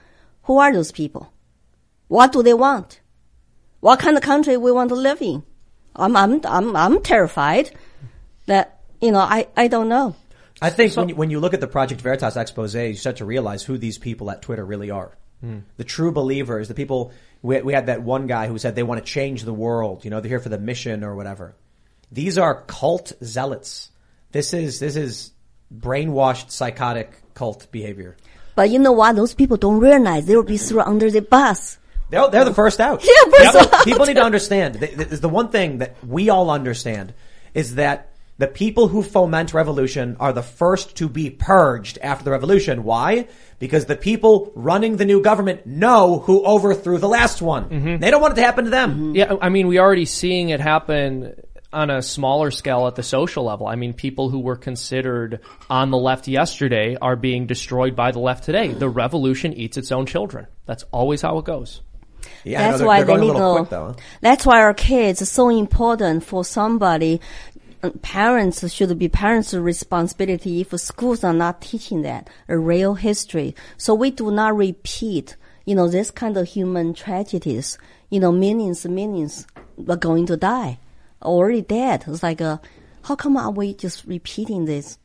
Who 0.46 0.58
are 0.58 0.74
those 0.74 0.92
people? 0.92 1.32
What 2.08 2.32
do 2.32 2.42
they 2.42 2.56
want? 2.56 3.00
What 3.86 4.00
kind 4.00 4.18
of 4.18 4.24
country 4.24 4.58
we 4.58 4.72
want 4.72 4.90
to 4.90 4.96
live 4.96 5.22
in? 5.22 5.44
I'm, 5.96 6.18
I'm, 6.18 6.42
I'm, 6.44 6.76
I'm 6.76 7.04
terrified 7.04 7.70
that, 8.48 8.80
you 9.00 9.12
know, 9.12 9.20
I, 9.20 9.48
I 9.56 9.68
don't 9.68 9.90
know. 9.90 10.16
I 10.60 10.72
think 10.72 10.96
when, 10.96 11.10
you, 11.10 11.16
when 11.16 11.30
you 11.30 11.40
look 11.40 11.54
at 11.54 11.62
the 11.62 11.68
Project 11.68 12.02
Veritas 12.02 12.36
expose, 12.36 12.74
you 12.74 12.96
start 12.96 13.18
to 13.18 13.26
realize 13.26 13.62
who 13.62 13.78
these 13.78 14.00
people 14.00 14.32
at 14.32 14.42
Twitter 14.42 14.66
really 14.66 14.90
are. 14.90 15.16
Hmm. 15.40 15.60
The 15.78 15.84
true 15.84 16.12
believers, 16.12 16.68
the 16.68 16.74
people, 16.74 17.12
we, 17.44 17.62
we 17.62 17.74
had 17.74 17.86
that 17.86 18.02
one 18.02 18.26
guy 18.26 18.48
who 18.48 18.58
said 18.58 18.74
they 18.74 18.82
want 18.82 19.06
to 19.06 19.12
change 19.12 19.44
the 19.44 19.54
world, 19.54 20.04
you 20.04 20.10
know, 20.10 20.20
they're 20.20 20.30
here 20.30 20.40
for 20.40 20.50
the 20.50 20.58
mission 20.58 21.04
or 21.04 21.16
whatever. 21.16 21.56
These 22.12 22.40
are 22.40 22.64
cult 22.64 23.14
zealots. 23.24 23.92
This 24.32 24.56
is, 24.56 24.80
this 24.80 24.96
is 24.96 25.32
brainwashed 25.72 26.50
psychotic 26.50 27.12
cult 27.36 27.72
behavior. 27.72 28.18
But 28.56 28.72
you 28.72 28.80
know 28.80 28.94
what? 28.94 29.16
Those 29.16 29.36
people 29.36 29.58
don't 29.58 29.80
realize 29.80 30.26
they 30.26 30.36
will 30.36 30.42
be 30.42 30.58
thrown 30.58 30.88
under 30.88 31.12
the 31.12 31.22
bus. 31.22 31.78
They're, 32.16 32.30
they're 32.30 32.46
the 32.46 32.54
first 32.54 32.80
out. 32.80 33.04
Yeah, 33.04 33.14
first 33.30 33.44
People- 33.44 33.76
out. 33.78 33.86
People 33.86 34.06
need 34.06 34.16
to 34.16 34.24
understand. 34.24 34.76
The, 34.76 34.88
the, 34.88 35.18
the 35.18 35.30
one 35.30 35.50
thing 35.50 35.80
that 35.80 35.96
we 36.06 36.30
all 36.30 36.50
understand 36.50 37.14
is 37.54 37.76
that 37.76 38.12
the 38.38 38.48
people 38.48 38.90
who 38.90 39.02
foment 39.02 39.54
revolution 39.54 40.18
are 40.20 40.34
the 40.34 40.44
first 40.44 40.98
to 40.98 41.08
be 41.08 41.30
purged 41.30 41.98
after 42.02 42.26
the 42.26 42.32
revolution. 42.32 42.84
Why? 42.84 43.28
Because 43.60 43.86
the 43.86 43.96
people 43.96 44.52
running 44.56 44.98
the 44.98 45.06
new 45.06 45.22
government 45.22 45.66
know 45.66 46.20
who 46.20 46.44
overthrew 46.44 46.98
the 46.98 47.08
last 47.08 47.42
one. 47.42 47.70
Mm-hmm. 47.70 47.98
They 47.98 48.12
don't 48.12 48.22
want 48.22 48.34
it 48.34 48.36
to 48.36 48.42
happen 48.42 48.66
to 48.66 48.72
them. 48.72 48.92
Mm-hmm. 48.92 49.16
Yeah, 49.16 49.36
I 49.42 49.50
mean, 49.50 49.68
we 49.68 49.78
are 49.78 49.86
already 49.86 50.06
seeing 50.06 50.50
it 50.50 50.60
happen 50.60 51.36
on 51.72 51.90
a 51.90 52.02
smaller 52.02 52.52
scale 52.52 52.88
at 52.88 52.96
the 52.96 53.04
social 53.04 53.44
level. 53.44 53.68
I 53.68 53.76
mean, 53.76 53.94
people 53.94 54.30
who 54.30 54.40
were 54.40 54.56
considered 54.56 55.42
on 55.70 55.92
the 55.92 55.98
left 55.98 56.28
yesterday 56.28 56.98
are 57.02 57.16
being 57.16 57.48
destroyed 57.48 57.96
by 57.96 58.12
the 58.12 58.20
left 58.20 58.44
today. 58.44 58.70
The 58.70 58.90
revolution 58.90 59.54
eats 59.54 59.78
its 59.78 59.92
own 59.92 60.06
children. 60.06 60.48
That's 60.66 60.84
always 60.92 61.22
how 61.22 61.38
it 61.38 61.46
goes. 61.46 61.82
Yeah, 62.44 62.60
That's 62.62 62.78
they're- 62.80 62.88
why 62.88 63.04
they're 63.04 63.18
they 63.18 63.22
a 63.22 63.26
need 63.34 63.38
to. 63.40 63.56
quick 63.58 63.70
though. 63.70 63.86
huh? 63.88 63.94
That's 64.22 64.46
why 64.46 64.62
our 64.62 64.74
kids 64.74 65.22
are 65.22 65.26
so 65.26 65.50
important 65.50 66.24
for 66.24 66.44
somebody. 66.46 67.20
uh, 67.84 67.90
Parents 68.02 68.68
should 68.72 68.98
be 68.98 69.10
parents' 69.10 69.54
responsibility 69.54 70.62
if 70.62 70.80
schools 70.80 71.24
are 71.24 71.34
not 71.34 71.62
teaching 71.62 72.02
that 72.04 72.30
a 72.48 72.58
real 72.58 72.96
history. 72.96 73.56
So 73.78 73.94
we 73.94 74.12
do 74.12 74.32
not 74.32 74.56
repeat, 74.56 75.36
you 75.66 75.76
know, 75.76 75.88
this 75.88 76.12
kind 76.12 76.36
of 76.38 76.48
human 76.48 76.94
tragedies. 76.94 77.78
You 78.10 78.20
know, 78.20 78.32
millions 78.32 78.86
and 78.86 78.96
millions 78.96 79.46
are 79.90 79.96
going 79.98 80.26
to 80.28 80.38
die, 80.38 80.80
already 81.22 81.62
dead. 81.62 82.06
It's 82.08 82.24
like, 82.24 82.40
uh, 82.42 82.58
how 83.04 83.16
come 83.16 83.36
are 83.38 83.52
we 83.52 83.74
just 83.74 84.06
repeating 84.06 84.66
this? 84.66 84.98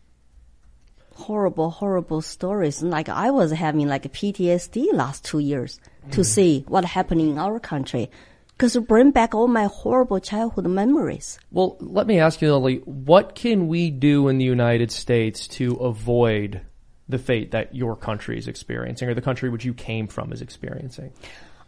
horrible, 1.14 1.70
horrible 1.70 2.22
stories. 2.22 2.80
And 2.80 2.90
like 2.90 3.08
I 3.08 3.30
was 3.30 3.52
having 3.52 3.88
like 3.88 4.06
a 4.06 4.08
PTSD 4.08 4.92
last 4.94 5.24
two 5.24 5.38
years 5.38 5.78
to 6.12 6.24
see 6.24 6.64
what 6.68 6.84
happened 6.84 7.20
in 7.20 7.38
our 7.38 7.60
country. 7.60 8.10
Cause 8.58 8.76
it 8.76 8.86
bring 8.86 9.10
back 9.10 9.34
all 9.34 9.48
my 9.48 9.64
horrible 9.64 10.20
childhood 10.20 10.66
memories. 10.66 11.38
Well, 11.50 11.78
let 11.80 12.06
me 12.06 12.20
ask 12.20 12.42
you, 12.42 12.52
Lily, 12.52 12.82
what 12.84 13.34
can 13.34 13.68
we 13.68 13.90
do 13.90 14.28
in 14.28 14.36
the 14.36 14.44
United 14.44 14.90
States 14.90 15.48
to 15.48 15.76
avoid 15.76 16.60
the 17.08 17.18
fate 17.18 17.52
that 17.52 17.74
your 17.74 17.96
country 17.96 18.38
is 18.38 18.48
experiencing 18.48 19.08
or 19.08 19.14
the 19.14 19.22
country 19.22 19.48
which 19.48 19.64
you 19.64 19.72
came 19.72 20.08
from 20.08 20.30
is 20.30 20.42
experiencing? 20.42 21.12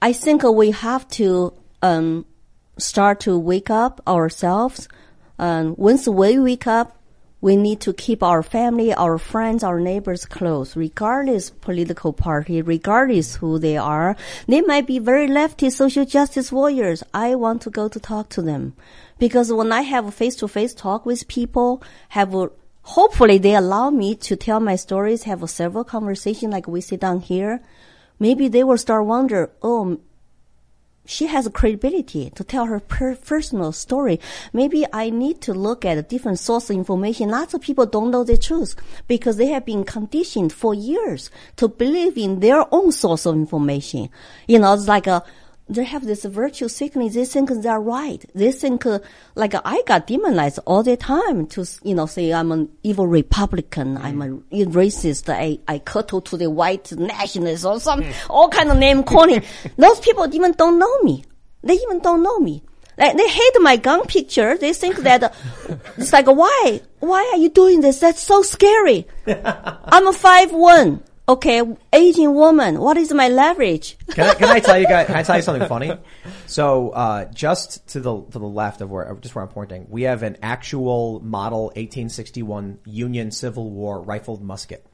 I 0.02 0.12
think 0.12 0.42
we 0.42 0.72
have 0.72 1.08
to 1.12 1.54
um, 1.80 2.26
start 2.78 3.20
to 3.20 3.38
wake 3.38 3.70
up 3.70 4.00
ourselves. 4.06 4.88
And 5.38 5.76
once 5.78 6.06
we 6.06 6.38
wake 6.38 6.66
up, 6.66 7.01
we 7.42 7.56
need 7.56 7.80
to 7.80 7.92
keep 7.92 8.22
our 8.22 8.42
family, 8.42 8.94
our 8.94 9.18
friends, 9.18 9.64
our 9.64 9.80
neighbors 9.80 10.24
close, 10.24 10.76
regardless 10.76 11.50
political 11.50 12.12
party, 12.12 12.62
regardless 12.62 13.34
who 13.36 13.58
they 13.58 13.76
are. 13.76 14.16
They 14.46 14.60
might 14.60 14.86
be 14.86 15.00
very 15.00 15.26
lefty 15.26 15.68
social 15.68 16.04
justice 16.04 16.52
warriors. 16.52 17.02
I 17.12 17.34
want 17.34 17.60
to 17.62 17.70
go 17.70 17.88
to 17.88 17.98
talk 17.98 18.28
to 18.30 18.42
them. 18.42 18.74
Because 19.18 19.52
when 19.52 19.72
I 19.72 19.82
have 19.82 20.06
a 20.06 20.12
face-to-face 20.12 20.74
talk 20.74 21.04
with 21.04 21.26
people, 21.26 21.82
have 22.10 22.32
a, 22.32 22.50
hopefully 22.82 23.38
they 23.38 23.56
allow 23.56 23.90
me 23.90 24.14
to 24.14 24.36
tell 24.36 24.60
my 24.60 24.76
stories, 24.76 25.24
have 25.24 25.42
a 25.42 25.48
several 25.48 25.82
conversation 25.82 26.50
like 26.50 26.68
we 26.68 26.80
sit 26.80 27.00
down 27.00 27.20
here. 27.20 27.60
Maybe 28.20 28.46
they 28.46 28.62
will 28.62 28.78
start 28.78 29.04
wonder, 29.04 29.50
oh, 29.62 29.98
she 31.12 31.26
has 31.26 31.48
credibility 31.52 32.30
to 32.30 32.42
tell 32.42 32.66
her 32.66 32.80
per- 32.80 33.14
personal 33.16 33.72
story. 33.72 34.18
Maybe 34.52 34.86
I 34.92 35.10
need 35.10 35.40
to 35.42 35.52
look 35.52 35.84
at 35.84 35.98
a 35.98 36.02
different 36.02 36.38
source 36.38 36.70
of 36.70 36.76
information. 36.76 37.28
Lots 37.28 37.54
of 37.54 37.60
people 37.60 37.86
don't 37.86 38.10
know 38.10 38.24
the 38.24 38.38
truth 38.38 38.74
because 39.06 39.36
they 39.36 39.48
have 39.48 39.66
been 39.66 39.84
conditioned 39.84 40.52
for 40.52 40.74
years 40.74 41.30
to 41.56 41.68
believe 41.68 42.16
in 42.16 42.40
their 42.40 42.64
own 42.72 42.92
source 42.92 43.26
of 43.26 43.34
information. 43.36 44.08
You 44.48 44.58
know, 44.58 44.72
it's 44.72 44.88
like 44.88 45.06
a, 45.06 45.22
they 45.68 45.84
have 45.84 46.04
this 46.04 46.24
virtue 46.24 46.68
sickness. 46.68 47.14
They 47.14 47.24
think 47.24 47.50
they're 47.50 47.80
right. 47.80 48.24
They 48.34 48.52
think, 48.52 48.84
uh, 48.84 48.98
like 49.34 49.54
I 49.64 49.82
got 49.86 50.06
demonized 50.06 50.58
all 50.66 50.82
the 50.82 50.96
time 50.96 51.46
to, 51.48 51.64
you 51.82 51.94
know, 51.94 52.06
say 52.06 52.32
I'm 52.32 52.52
an 52.52 52.68
evil 52.82 53.06
Republican. 53.06 53.96
I'm 53.96 54.20
a 54.22 54.28
racist. 54.66 55.32
I, 55.32 55.58
I 55.68 55.78
kowtow 55.78 56.20
to 56.20 56.36
the 56.36 56.50
white 56.50 56.92
nationalists 56.92 57.64
or 57.64 57.80
some, 57.80 58.04
all 58.28 58.48
kind 58.48 58.70
of 58.70 58.78
name 58.78 59.02
calling. 59.04 59.42
Those 59.76 60.00
people 60.00 60.32
even 60.34 60.52
don't 60.52 60.78
know 60.78 60.98
me. 61.02 61.24
They 61.62 61.74
even 61.74 62.00
don't 62.00 62.22
know 62.22 62.38
me. 62.38 62.62
Like, 62.98 63.16
they 63.16 63.28
hate 63.28 63.52
my 63.60 63.76
gun 63.76 64.04
picture. 64.06 64.58
They 64.58 64.72
think 64.74 64.96
that 64.98 65.22
uh, 65.22 65.30
it's 65.96 66.12
like, 66.12 66.26
why? 66.26 66.80
Why 67.00 67.30
are 67.32 67.38
you 67.38 67.48
doing 67.48 67.80
this? 67.80 68.00
That's 68.00 68.20
so 68.20 68.42
scary. 68.42 69.06
I'm 69.26 70.06
a 70.06 70.12
five 70.12 70.52
one. 70.52 71.02
Okay, 71.28 71.62
aging 71.92 72.34
woman. 72.34 72.80
What 72.80 72.96
is 72.96 73.12
my 73.12 73.28
leverage? 73.28 73.96
Can 74.08 74.28
I, 74.28 74.34
can 74.34 74.48
I 74.48 74.58
tell 74.58 74.78
you 74.78 74.86
guys? 74.86 75.06
Can 75.06 75.14
I 75.14 75.22
tell 75.22 75.36
you 75.36 75.42
something 75.42 75.68
funny? 75.68 75.92
So, 76.46 76.90
uh, 76.90 77.24
just 77.32 77.86
to 77.90 78.00
the 78.00 78.22
to 78.24 78.38
the 78.38 78.46
left 78.46 78.82
of 78.82 78.90
where 78.90 79.16
just 79.22 79.34
where 79.34 79.42
I'm 79.42 79.50
pointing, 79.50 79.86
we 79.88 80.02
have 80.02 80.22
an 80.22 80.36
actual 80.42 81.20
model 81.20 81.66
1861 81.76 82.80
Union 82.84 83.30
Civil 83.30 83.70
War 83.70 84.02
rifled 84.02 84.42
musket. 84.42 84.84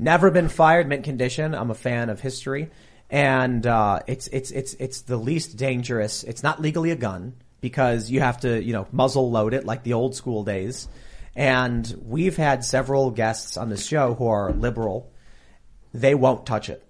Never 0.00 0.32
been 0.32 0.48
fired, 0.48 0.88
mint 0.88 1.04
condition. 1.04 1.54
I'm 1.54 1.70
a 1.70 1.76
fan 1.76 2.10
of 2.10 2.20
history, 2.20 2.70
and 3.08 3.64
uh, 3.64 4.00
it's 4.08 4.26
it's 4.28 4.50
it's 4.50 4.74
it's 4.74 5.02
the 5.02 5.16
least 5.16 5.56
dangerous. 5.56 6.24
It's 6.24 6.42
not 6.42 6.60
legally 6.60 6.90
a 6.90 6.96
gun 6.96 7.34
because 7.60 8.10
you 8.10 8.20
have 8.20 8.40
to 8.40 8.60
you 8.60 8.72
know 8.72 8.88
muzzle 8.90 9.30
load 9.30 9.54
it 9.54 9.64
like 9.64 9.84
the 9.84 9.92
old 9.92 10.16
school 10.16 10.42
days. 10.42 10.88
And 11.36 12.02
we've 12.04 12.36
had 12.36 12.64
several 12.64 13.10
guests 13.10 13.56
on 13.56 13.68
this 13.68 13.86
show 13.86 14.14
who 14.14 14.26
are 14.26 14.52
liberal. 14.52 15.12
They 16.00 16.14
won't 16.14 16.46
touch 16.46 16.68
it. 16.68 16.82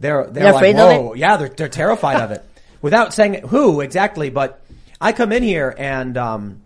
They're 0.00 0.24
they're, 0.24 0.44
They're 0.44 0.52
like, 0.52 0.60
whoa, 0.76 1.14
yeah, 1.14 1.36
they're 1.36 1.48
they're 1.48 1.68
terrified 1.68 2.20
of 2.20 2.30
it. 2.30 2.44
Without 2.82 3.14
saying 3.14 3.46
who 3.48 3.80
exactly, 3.80 4.30
but 4.30 4.62
I 5.00 5.12
come 5.12 5.32
in 5.32 5.42
here 5.42 5.74
and 5.76 6.16
um, 6.16 6.62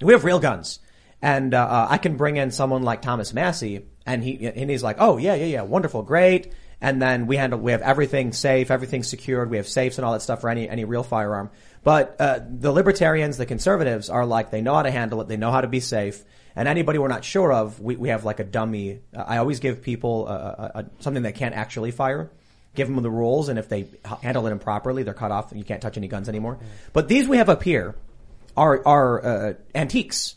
we 0.00 0.12
have 0.12 0.24
real 0.24 0.40
guns, 0.40 0.80
and 1.22 1.54
uh, 1.54 1.58
uh, 1.58 1.86
I 1.90 1.98
can 1.98 2.16
bring 2.16 2.36
in 2.36 2.50
someone 2.50 2.82
like 2.82 3.02
Thomas 3.02 3.32
Massie, 3.32 3.86
and 4.04 4.22
he 4.22 4.46
and 4.46 4.68
he's 4.68 4.82
like, 4.82 4.96
oh 4.98 5.16
yeah, 5.16 5.34
yeah, 5.34 5.46
yeah, 5.46 5.62
wonderful, 5.62 6.02
great. 6.02 6.52
And 6.80 7.00
then 7.00 7.26
we 7.26 7.36
handle 7.36 7.58
we 7.58 7.72
have 7.72 7.82
everything 7.82 8.32
safe, 8.32 8.70
everything 8.70 9.02
secured. 9.02 9.50
We 9.50 9.56
have 9.56 9.68
safes 9.68 9.98
and 9.98 10.04
all 10.04 10.12
that 10.12 10.22
stuff 10.22 10.40
for 10.40 10.50
any 10.50 10.68
any 10.68 10.84
real 10.84 11.02
firearm. 11.02 11.50
But 11.86 12.16
uh, 12.18 12.40
the 12.50 12.72
libertarians, 12.72 13.36
the 13.36 13.46
conservatives, 13.46 14.10
are 14.10 14.26
like 14.26 14.50
they 14.50 14.60
know 14.60 14.74
how 14.74 14.82
to 14.82 14.90
handle 14.90 15.20
it. 15.20 15.28
They 15.28 15.36
know 15.36 15.52
how 15.52 15.60
to 15.60 15.68
be 15.68 15.78
safe. 15.78 16.24
And 16.56 16.66
anybody 16.66 16.98
we're 16.98 17.06
not 17.06 17.24
sure 17.24 17.52
of, 17.52 17.78
we, 17.78 17.94
we 17.94 18.08
have 18.08 18.24
like 18.24 18.40
a 18.40 18.44
dummy. 18.44 19.02
Uh, 19.14 19.22
I 19.24 19.36
always 19.36 19.60
give 19.60 19.82
people 19.82 20.26
uh, 20.28 20.32
a, 20.32 20.78
a, 20.80 20.86
something 20.98 21.22
they 21.22 21.30
can't 21.30 21.54
actually 21.54 21.92
fire 21.92 22.32
give 22.74 22.88
them 22.88 23.00
the 23.02 23.10
rules, 23.10 23.48
and 23.48 23.58
if 23.58 23.68
they 23.68 23.86
handle 24.20 24.48
it 24.48 24.50
improperly, 24.50 25.04
they're 25.04 25.14
cut 25.14 25.30
off. 25.30 25.52
You 25.54 25.62
can't 25.62 25.80
touch 25.80 25.96
any 25.96 26.08
guns 26.08 26.28
anymore. 26.28 26.58
But 26.92 27.06
these 27.06 27.28
we 27.28 27.36
have 27.36 27.48
up 27.48 27.62
here 27.62 27.94
are 28.56 28.82
are 28.84 29.24
uh, 29.24 29.54
antiques. 29.72 30.34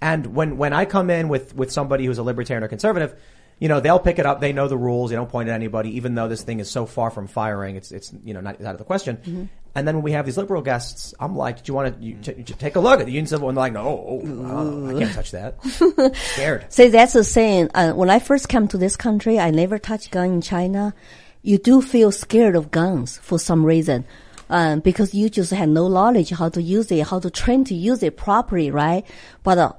And 0.00 0.34
when, 0.34 0.56
when 0.56 0.72
I 0.72 0.84
come 0.84 1.10
in 1.10 1.28
with, 1.28 1.54
with 1.54 1.70
somebody 1.72 2.06
who's 2.06 2.18
a 2.18 2.22
libertarian 2.22 2.62
or 2.64 2.68
conservative, 2.68 3.20
you 3.60 3.68
know, 3.68 3.78
they'll 3.78 3.98
pick 3.98 4.18
it 4.18 4.24
up. 4.24 4.40
They 4.40 4.54
know 4.54 4.68
the 4.68 4.78
rules. 4.78 5.10
They 5.10 5.16
don't 5.16 5.28
point 5.28 5.50
at 5.50 5.54
anybody, 5.54 5.96
even 5.96 6.14
though 6.14 6.28
this 6.28 6.42
thing 6.42 6.60
is 6.60 6.70
so 6.70 6.86
far 6.86 7.10
from 7.10 7.26
firing. 7.26 7.76
It's, 7.76 7.92
it's, 7.92 8.12
you 8.24 8.32
know, 8.32 8.40
not 8.40 8.60
out 8.62 8.72
of 8.72 8.78
the 8.78 8.84
question. 8.84 9.18
Mm-hmm. 9.18 9.44
And 9.74 9.86
then 9.86 9.96
when 9.96 10.02
we 10.02 10.12
have 10.12 10.24
these 10.24 10.38
liberal 10.38 10.62
guests, 10.62 11.14
I'm 11.20 11.36
like, 11.36 11.62
do 11.62 11.70
you 11.70 11.74
want 11.74 11.96
to 11.96 12.04
you, 12.04 12.14
t- 12.16 12.32
t- 12.32 12.54
take 12.54 12.76
a 12.76 12.80
look 12.80 13.00
at 13.00 13.06
the 13.06 13.12
union 13.12 13.26
civil? 13.26 13.50
And 13.50 13.56
they're 13.56 13.62
like, 13.62 13.74
no, 13.74 13.82
oh, 13.86 14.88
I 14.88 14.98
can't 14.98 15.14
touch 15.14 15.30
that. 15.32 15.62
Scared. 16.32 16.72
See, 16.72 16.88
that's 16.88 17.12
the 17.12 17.22
saying. 17.22 17.70
Uh, 17.74 17.92
when 17.92 18.08
I 18.08 18.18
first 18.18 18.48
came 18.48 18.66
to 18.68 18.78
this 18.78 18.96
country, 18.96 19.38
I 19.38 19.50
never 19.50 19.78
touched 19.78 20.10
gun 20.10 20.30
in 20.32 20.40
China. 20.40 20.94
You 21.42 21.58
do 21.58 21.82
feel 21.82 22.10
scared 22.10 22.56
of 22.56 22.70
guns 22.70 23.18
for 23.18 23.38
some 23.38 23.64
reason. 23.64 24.06
Um, 24.48 24.80
because 24.80 25.14
you 25.14 25.30
just 25.30 25.52
have 25.52 25.68
no 25.68 25.86
knowledge 25.86 26.30
how 26.30 26.48
to 26.48 26.60
use 26.60 26.90
it, 26.90 27.06
how 27.06 27.20
to 27.20 27.30
train 27.30 27.62
to 27.64 27.74
use 27.74 28.02
it 28.02 28.16
properly, 28.16 28.72
right? 28.72 29.06
But, 29.44 29.58
uh, 29.58 29.72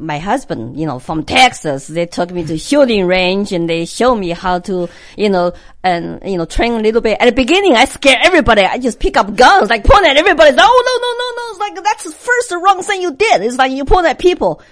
my 0.00 0.18
husband, 0.18 0.80
you 0.80 0.86
know, 0.86 0.98
from 0.98 1.24
Texas, 1.24 1.86
they 1.86 2.06
took 2.06 2.30
me 2.30 2.44
to 2.44 2.58
shooting 2.58 3.06
range 3.06 3.52
and 3.52 3.68
they 3.68 3.84
show 3.84 4.14
me 4.14 4.30
how 4.30 4.58
to, 4.60 4.88
you 5.16 5.28
know, 5.28 5.52
and, 5.84 6.20
you 6.24 6.38
know, 6.38 6.46
train 6.46 6.72
a 6.72 6.80
little 6.80 7.00
bit. 7.00 7.20
At 7.20 7.26
the 7.26 7.32
beginning, 7.32 7.76
I 7.76 7.84
scare 7.84 8.18
everybody. 8.22 8.62
I 8.62 8.78
just 8.78 8.98
pick 8.98 9.16
up 9.16 9.36
guns, 9.36 9.68
like 9.68 9.84
point 9.84 10.06
at 10.06 10.16
everybody. 10.16 10.50
Oh, 10.50 10.54
no, 10.56 10.94
no, 11.04 11.10
no, 11.20 11.26
no. 11.36 11.50
It's 11.50 11.60
like, 11.60 11.84
that's 11.84 12.04
the 12.04 12.12
first 12.12 12.50
wrong 12.52 12.82
thing 12.82 13.02
you 13.02 13.14
did. 13.14 13.42
It's 13.42 13.56
like 13.56 13.72
you 13.72 13.84
point 13.84 14.06
at 14.06 14.18
people. 14.18 14.62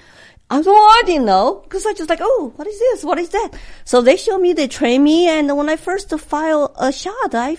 I 0.50 0.62
don't, 0.62 0.74
I 0.74 1.02
didn't 1.04 1.26
know 1.26 1.60
because 1.62 1.84
I 1.84 1.92
just 1.92 2.08
like, 2.08 2.20
oh, 2.22 2.52
what 2.56 2.66
is 2.66 2.78
this? 2.78 3.04
What 3.04 3.18
is 3.18 3.28
that? 3.28 3.50
So 3.84 4.00
they 4.00 4.16
show 4.16 4.38
me, 4.38 4.54
they 4.54 4.66
train 4.66 5.04
me, 5.04 5.28
and 5.28 5.54
when 5.54 5.68
I 5.68 5.76
first 5.76 6.08
fire 6.18 6.68
a 6.74 6.90
shot, 6.90 7.34
I, 7.34 7.58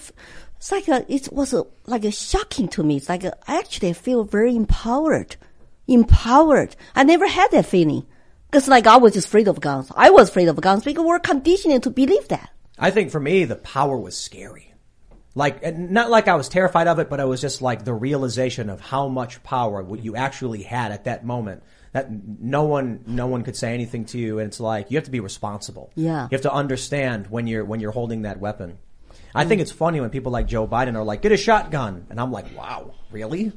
it's 0.57 0.71
like 0.71 0.87
a, 0.87 1.05
it 1.07 1.31
was 1.31 1.53
a, 1.53 1.65
like 1.85 2.03
a 2.03 2.11
shocking 2.11 2.67
to 2.69 2.83
me. 2.83 2.97
It's 2.97 3.07
like 3.07 3.25
I 3.25 3.59
actually 3.59 3.93
feel 3.93 4.23
very 4.23 4.55
empowered, 4.55 5.35
empowered. 5.89 6.75
I 6.95 7.03
never 7.03 7.27
had 7.27 7.51
that 7.51 7.65
feeling 7.65 8.05
because 8.49 8.67
like 8.67 8.87
I 8.87 8.97
was 8.97 9.13
just 9.13 9.27
afraid 9.27 9.47
of 9.47 9.59
guns. 9.59 9.91
I 9.95 10.09
was 10.09 10.29
afraid 10.29 10.47
of 10.47 10.59
guns 10.61 10.83
because 10.83 11.05
we're 11.05 11.19
conditioned 11.19 11.83
to 11.83 11.89
believe 11.89 12.27
that. 12.29 12.49
I 12.77 12.91
think 12.91 13.11
for 13.11 13.19
me, 13.19 13.45
the 13.45 13.55
power 13.55 13.97
was 13.97 14.17
scary. 14.17 14.73
Like, 15.35 15.77
not 15.77 16.09
like 16.09 16.27
I 16.27 16.35
was 16.35 16.49
terrified 16.49 16.87
of 16.87 16.99
it, 16.99 17.09
but 17.09 17.19
I 17.19 17.25
was 17.25 17.39
just 17.39 17.61
like 17.61 17.85
the 17.85 17.93
realization 17.93 18.69
of 18.69 18.81
how 18.81 19.07
much 19.07 19.43
power 19.43 19.81
what 19.83 20.03
you 20.03 20.15
actually 20.15 20.63
had 20.63 20.91
at 20.91 21.05
that 21.05 21.23
moment. 21.23 21.63
That 21.91 22.09
no 22.11 22.63
one, 22.63 23.03
no 23.07 23.27
one 23.27 23.43
could 23.43 23.55
say 23.55 23.73
anything 23.73 24.05
to 24.05 24.17
you, 24.19 24.39
and 24.39 24.47
it's 24.47 24.59
like 24.59 24.91
you 24.91 24.97
have 24.97 25.05
to 25.05 25.11
be 25.11 25.19
responsible. 25.19 25.91
Yeah. 25.95 26.23
you 26.23 26.35
have 26.35 26.41
to 26.41 26.53
understand 26.53 27.27
when 27.27 27.47
you're 27.47 27.65
when 27.65 27.79
you're 27.79 27.91
holding 27.91 28.23
that 28.23 28.39
weapon. 28.39 28.77
I 29.33 29.45
think 29.45 29.61
it's 29.61 29.71
funny 29.71 30.01
when 30.01 30.09
people 30.09 30.31
like 30.31 30.47
Joe 30.47 30.67
Biden 30.67 30.95
are 30.95 31.03
like, 31.03 31.21
"Get 31.21 31.31
a 31.31 31.37
shotgun," 31.37 32.05
and 32.09 32.19
I'm 32.19 32.31
like, 32.31 32.55
"Wow, 32.57 32.93
really?" 33.11 33.53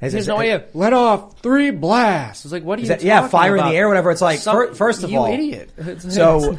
Is- 0.00 0.12
He 0.12 0.16
has 0.18 0.24
is- 0.24 0.28
no 0.28 0.38
idea. 0.38 0.64
Let 0.74 0.92
off 0.92 1.40
three 1.40 1.70
blasts. 1.70 2.44
It's 2.44 2.52
like, 2.52 2.64
what 2.64 2.78
are 2.78 2.82
Is 2.82 2.88
you 2.88 2.94
that, 2.96 3.02
yeah, 3.02 3.28
fire 3.28 3.54
about? 3.56 3.66
in 3.68 3.72
the 3.72 3.78
air, 3.78 3.88
whatever. 3.88 4.10
It's 4.10 4.20
like 4.20 4.40
Some- 4.40 4.74
first 4.74 5.02
of 5.02 5.10
you 5.10 5.18
all, 5.18 5.26
idiot. 5.32 5.70
So 6.10 6.58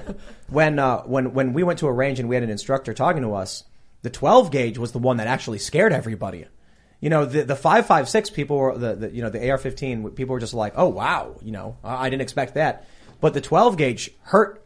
when 0.49 0.79
uh, 0.79 1.01
when 1.03 1.33
when 1.33 1.53
we 1.53 1.63
went 1.63 1.79
to 1.79 1.87
a 1.87 1.91
range 1.91 2.19
and 2.19 2.27
we 2.29 2.35
had 2.35 2.43
an 2.43 2.49
instructor 2.49 2.93
talking 2.93 3.21
to 3.21 3.33
us, 3.35 3.63
the 4.01 4.09
12 4.09 4.51
gauge 4.51 4.77
was 4.77 4.91
the 4.91 4.99
one 4.99 5.17
that 5.17 5.27
actually 5.27 5.59
scared 5.59 5.93
everybody. 5.93 6.45
You 6.99 7.09
know, 7.11 7.25
the 7.25 7.43
the 7.43 7.55
556 7.55 8.31
people 8.31 8.57
were 8.57 8.77
the, 8.77 8.95
the 8.95 9.11
you 9.11 9.21
know 9.21 9.29
the 9.29 9.39
AR15 9.39 10.15
people 10.15 10.33
were 10.33 10.39
just 10.39 10.53
like, 10.55 10.73
oh 10.75 10.87
wow, 10.87 11.35
you 11.43 11.51
know, 11.51 11.77
I 11.83 12.05
I 12.07 12.09
didn't 12.09 12.23
expect 12.23 12.55
that. 12.55 12.87
But 13.21 13.33
the 13.33 13.41
12 13.41 13.77
gauge 13.77 14.11
hurt 14.21 14.63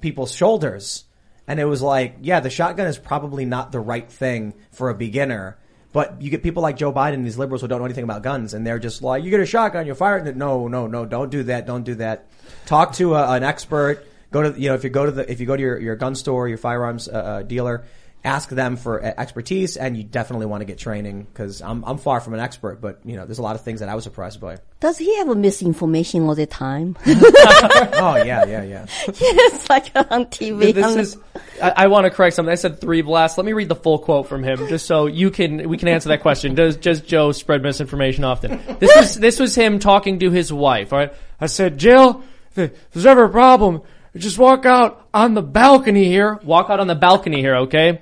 people's 0.00 0.32
shoulders. 0.32 1.04
And 1.46 1.58
it 1.58 1.64
was 1.64 1.82
like, 1.82 2.16
yeah, 2.22 2.38
the 2.40 2.50
shotgun 2.50 2.86
is 2.86 2.96
probably 2.98 3.44
not 3.44 3.72
the 3.72 3.80
right 3.80 4.08
thing 4.10 4.54
for 4.70 4.88
a 4.90 4.94
beginner. 4.94 5.58
But 5.92 6.22
you 6.22 6.30
get 6.30 6.42
people 6.42 6.62
like 6.62 6.76
Joe 6.76 6.92
Biden, 6.92 7.24
these 7.24 7.38
liberals 7.38 7.62
who 7.62 7.68
don't 7.68 7.80
know 7.80 7.84
anything 7.84 8.04
about 8.04 8.22
guns, 8.22 8.54
and 8.54 8.64
they're 8.64 8.78
just 8.78 9.02
like, 9.02 9.24
you 9.24 9.30
get 9.30 9.40
a 9.40 9.46
shotgun, 9.46 9.86
you 9.86 9.94
fire 9.94 10.18
it. 10.18 10.36
No, 10.36 10.68
no, 10.68 10.86
no, 10.86 11.04
don't 11.04 11.30
do 11.30 11.42
that. 11.44 11.66
Don't 11.66 11.82
do 11.82 11.96
that. 11.96 12.26
Talk 12.66 12.92
to 12.94 13.14
a, 13.14 13.32
an 13.32 13.42
expert. 13.42 14.06
Go 14.30 14.42
to, 14.48 14.60
you 14.60 14.68
know, 14.68 14.74
if 14.76 14.84
you 14.84 14.90
go 14.90 15.06
to 15.06 15.10
the, 15.10 15.30
if 15.30 15.40
you 15.40 15.46
go 15.46 15.56
to 15.56 15.62
your, 15.62 15.80
your 15.80 15.96
gun 15.96 16.14
store, 16.14 16.46
your 16.46 16.58
firearms 16.58 17.08
uh, 17.08 17.12
uh, 17.12 17.42
dealer, 17.42 17.84
ask 18.24 18.48
them 18.48 18.76
for 18.76 19.02
expertise, 19.02 19.76
and 19.76 19.96
you 19.96 20.04
definitely 20.04 20.46
want 20.46 20.60
to 20.60 20.64
get 20.64 20.78
training 20.78 21.24
because 21.24 21.62
I'm, 21.62 21.84
I'm 21.84 21.98
far 21.98 22.20
from 22.20 22.34
an 22.34 22.40
expert, 22.40 22.80
but 22.80 23.00
you 23.04 23.16
know, 23.16 23.24
there's 23.24 23.38
a 23.38 23.42
lot 23.42 23.56
of 23.56 23.62
things 23.62 23.80
that 23.80 23.88
I 23.88 23.94
was 23.94 24.04
surprised 24.04 24.40
by. 24.40 24.58
Does 24.80 24.98
he 24.98 25.16
have 25.18 25.28
a 25.28 25.34
misinformation 25.34 26.22
all 26.26 26.34
the 26.34 26.46
time? 26.46 26.96
oh 27.06 28.22
yeah, 28.24 28.44
yeah, 28.44 28.62
yeah. 28.62 28.86
it's 29.06 29.68
like 29.70 29.90
on 29.94 30.26
TV. 30.26 30.74
This 30.74 30.96
is. 30.96 31.16
I, 31.62 31.70
I 31.76 31.86
want 31.88 32.04
to 32.04 32.10
correct 32.10 32.36
something. 32.36 32.52
I 32.52 32.56
said 32.56 32.80
three 32.80 33.02
blasts. 33.02 33.38
Let 33.38 33.44
me 33.44 33.52
read 33.52 33.68
the 33.68 33.76
full 33.76 33.98
quote 33.98 34.28
from 34.28 34.42
him, 34.42 34.68
just 34.68 34.86
so 34.86 35.06
you 35.06 35.30
can 35.30 35.68
we 35.68 35.76
can 35.76 35.88
answer 35.88 36.10
that 36.10 36.22
question. 36.22 36.54
Does 36.54 36.76
just 36.76 37.06
Joe 37.06 37.32
spread 37.32 37.62
misinformation 37.62 38.24
often? 38.24 38.60
This 38.78 38.94
was 38.96 39.14
this 39.14 39.40
was 39.40 39.54
him 39.54 39.78
talking 39.78 40.20
to 40.20 40.30
his 40.30 40.52
wife. 40.52 40.92
All 40.92 40.98
right. 40.98 41.12
I 41.40 41.46
said, 41.46 41.78
Jill, 41.78 42.22
if 42.54 42.90
there's 42.92 43.06
ever 43.06 43.24
a 43.24 43.30
problem, 43.30 43.82
just 44.16 44.38
walk 44.38 44.66
out 44.66 45.08
on 45.14 45.34
the 45.34 45.42
balcony 45.42 46.04
here. 46.04 46.38
Walk 46.42 46.68
out 46.68 46.80
on 46.80 46.86
the 46.86 46.94
balcony 46.94 47.40
here, 47.40 47.56
okay? 47.56 48.00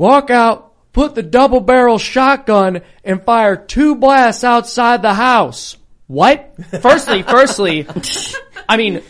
Walk 0.00 0.30
out, 0.30 0.72
put 0.94 1.14
the 1.14 1.22
double 1.22 1.60
barrel 1.60 1.98
shotgun, 1.98 2.80
and 3.04 3.22
fire 3.22 3.54
two 3.54 3.96
blasts 3.96 4.44
outside 4.44 5.02
the 5.02 5.12
house. 5.12 5.76
What? 6.06 6.54
Firstly, 6.80 7.22
firstly, 7.28 7.86
I 8.66 8.78
mean, 8.78 9.02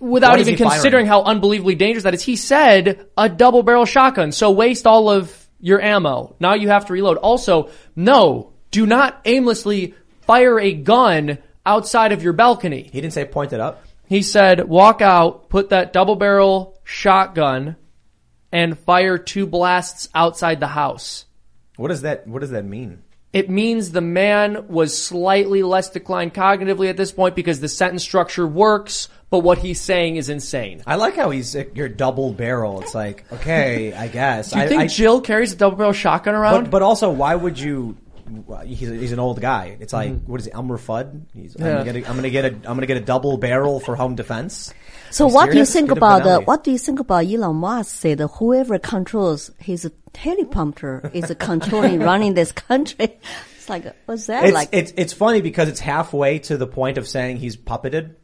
without 0.00 0.40
even 0.40 0.56
considering 0.56 1.06
how 1.06 1.22
unbelievably 1.22 1.76
dangerous 1.76 2.02
that 2.02 2.14
is, 2.14 2.24
he 2.24 2.34
said 2.34 3.06
a 3.16 3.28
double 3.28 3.62
barrel 3.62 3.84
shotgun. 3.84 4.32
So 4.32 4.50
waste 4.50 4.84
all 4.84 5.08
of 5.08 5.32
your 5.60 5.80
ammo. 5.80 6.34
Now 6.40 6.54
you 6.54 6.70
have 6.70 6.86
to 6.86 6.92
reload. 6.92 7.18
Also, 7.18 7.70
no, 7.94 8.52
do 8.72 8.84
not 8.84 9.20
aimlessly 9.26 9.94
fire 10.22 10.58
a 10.58 10.72
gun 10.72 11.38
outside 11.64 12.10
of 12.10 12.24
your 12.24 12.32
balcony. 12.32 12.82
He 12.82 13.00
didn't 13.00 13.12
say 13.12 13.26
point 13.26 13.52
it 13.52 13.60
up. 13.60 13.84
He 14.08 14.22
said, 14.22 14.68
walk 14.68 15.02
out, 15.02 15.50
put 15.50 15.68
that 15.68 15.92
double 15.92 16.16
barrel 16.16 16.80
shotgun, 16.82 17.76
and 18.56 18.78
fire 18.78 19.18
two 19.18 19.46
blasts 19.46 20.08
outside 20.14 20.60
the 20.60 20.66
house. 20.66 21.26
What 21.76 21.88
does 21.88 22.00
that, 22.02 22.26
what 22.26 22.40
does 22.40 22.50
that 22.52 22.64
mean? 22.64 23.02
It 23.34 23.50
means 23.50 23.90
the 23.90 24.00
man 24.00 24.68
was 24.68 24.96
slightly 24.96 25.62
less 25.62 25.90
declined 25.90 26.32
cognitively 26.32 26.88
at 26.88 26.96
this 26.96 27.12
point 27.12 27.36
because 27.36 27.60
the 27.60 27.68
sentence 27.68 28.02
structure 28.02 28.46
works, 28.46 29.10
but 29.28 29.40
what 29.40 29.58
he's 29.58 29.78
saying 29.78 30.16
is 30.16 30.30
insane. 30.30 30.82
I 30.86 30.94
like 30.94 31.16
how 31.16 31.28
he's 31.28 31.54
your 31.74 31.90
double 31.90 32.32
barrel. 32.32 32.80
It's 32.80 32.94
like, 32.94 33.30
okay, 33.30 33.92
I 33.92 34.08
guess. 34.08 34.50
Do 34.52 34.58
you 34.58 34.64
I, 34.64 34.68
think 34.68 34.82
I- 34.82 34.86
Jill 34.86 35.20
carries 35.20 35.52
a 35.52 35.56
double 35.56 35.76
barrel 35.76 35.92
shotgun 35.92 36.34
around? 36.34 36.64
But, 36.64 36.70
but 36.70 36.82
also, 36.82 37.10
why 37.10 37.34
would 37.34 37.58
you? 37.58 37.98
He's, 38.64 38.88
he's 38.88 39.12
an 39.12 39.18
old 39.20 39.38
guy. 39.40 39.76
It's 39.80 39.92
like 39.92 40.24
what 40.24 40.40
is 40.40 40.46
it, 40.46 40.54
Elmer 40.54 40.78
Fudd? 40.78 41.26
He's, 41.34 41.54
Mm-hmm. 41.54 41.64
Yeah. 41.64 41.78
I'm, 41.78 41.86
gonna, 41.86 41.98
I'm 42.08 42.16
gonna 42.16 42.30
get 42.30 42.44
a 42.44 42.48
I'm 42.48 42.76
gonna 42.76 42.86
get 42.86 42.96
a 42.96 43.00
double 43.00 43.36
barrel 43.36 43.80
for 43.80 43.94
home 43.96 44.14
defense. 44.14 44.72
So 45.10 45.26
Are 45.28 45.32
what 45.32 45.50
do 45.52 45.58
you 45.58 45.64
think 45.64 45.90
about 45.90 46.26
uh, 46.26 46.40
what 46.40 46.64
do 46.64 46.70
you 46.72 46.78
think 46.78 47.00
about 47.00 47.24
Elon 47.26 47.56
Musk 47.56 47.94
said 47.94 48.18
that 48.18 48.28
whoever 48.28 48.78
controls 48.78 49.50
his 49.58 49.90
teleprompter 50.12 51.14
is 51.14 51.32
controlling 51.38 52.00
running 52.10 52.34
this 52.34 52.52
country? 52.52 53.18
It's 53.56 53.68
like 53.68 53.94
what's 54.06 54.26
that 54.26 54.44
It's, 54.44 54.52
like? 54.54 54.68
it's 54.72 54.92
it's 54.96 55.12
funny 55.12 55.40
because 55.40 55.68
it's 55.68 55.80
halfway 55.80 56.38
to 56.40 56.56
the 56.56 56.66
point 56.66 56.98
of 56.98 57.06
saying 57.08 57.38
he's 57.38 57.56
puppeted, 57.56 58.14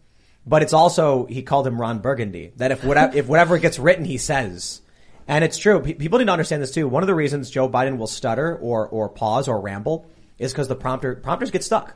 but 0.46 0.62
it's 0.62 0.72
also 0.72 1.26
he 1.26 1.42
called 1.42 1.66
him 1.66 1.80
Ron 1.80 1.98
Burgundy. 2.00 2.52
That 2.56 2.72
if 2.72 2.84
whatever 2.84 3.16
if 3.16 3.26
whatever 3.28 3.58
gets 3.58 3.78
written, 3.78 4.04
he 4.04 4.18
says, 4.18 4.80
and 5.28 5.44
it's 5.44 5.58
true. 5.58 5.80
Pe- 5.80 5.94
People 5.94 6.18
need 6.18 6.26
to 6.26 6.32
understand 6.32 6.62
this 6.62 6.72
too. 6.72 6.88
One 6.88 7.02
of 7.02 7.06
the 7.06 7.14
reasons 7.14 7.50
Joe 7.50 7.68
Biden 7.68 7.96
will 7.98 8.06
stutter 8.06 8.56
or 8.56 8.88
or 8.88 9.08
pause 9.08 9.48
or 9.48 9.60
ramble 9.60 10.06
is 10.38 10.52
because 10.52 10.68
the 10.68 10.76
prompter 10.76 11.14
prompters 11.16 11.50
get 11.50 11.62
stuck. 11.64 11.94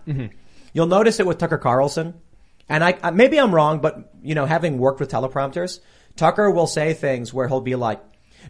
You'll 0.72 0.86
notice 0.86 1.20
it 1.20 1.26
with 1.26 1.38
Tucker 1.38 1.56
Carlson, 1.58 2.14
and 2.68 2.82
I, 2.82 3.10
maybe 3.10 3.38
I'm 3.38 3.54
wrong, 3.54 3.80
but 3.80 4.12
you 4.22 4.34
know, 4.34 4.46
having 4.46 4.78
worked 4.78 5.00
with 5.00 5.10
teleprompters, 5.10 5.80
Tucker 6.16 6.50
will 6.50 6.66
say 6.66 6.94
things 6.94 7.32
where 7.32 7.48
he'll 7.48 7.60
be 7.60 7.76
like, 7.76 8.02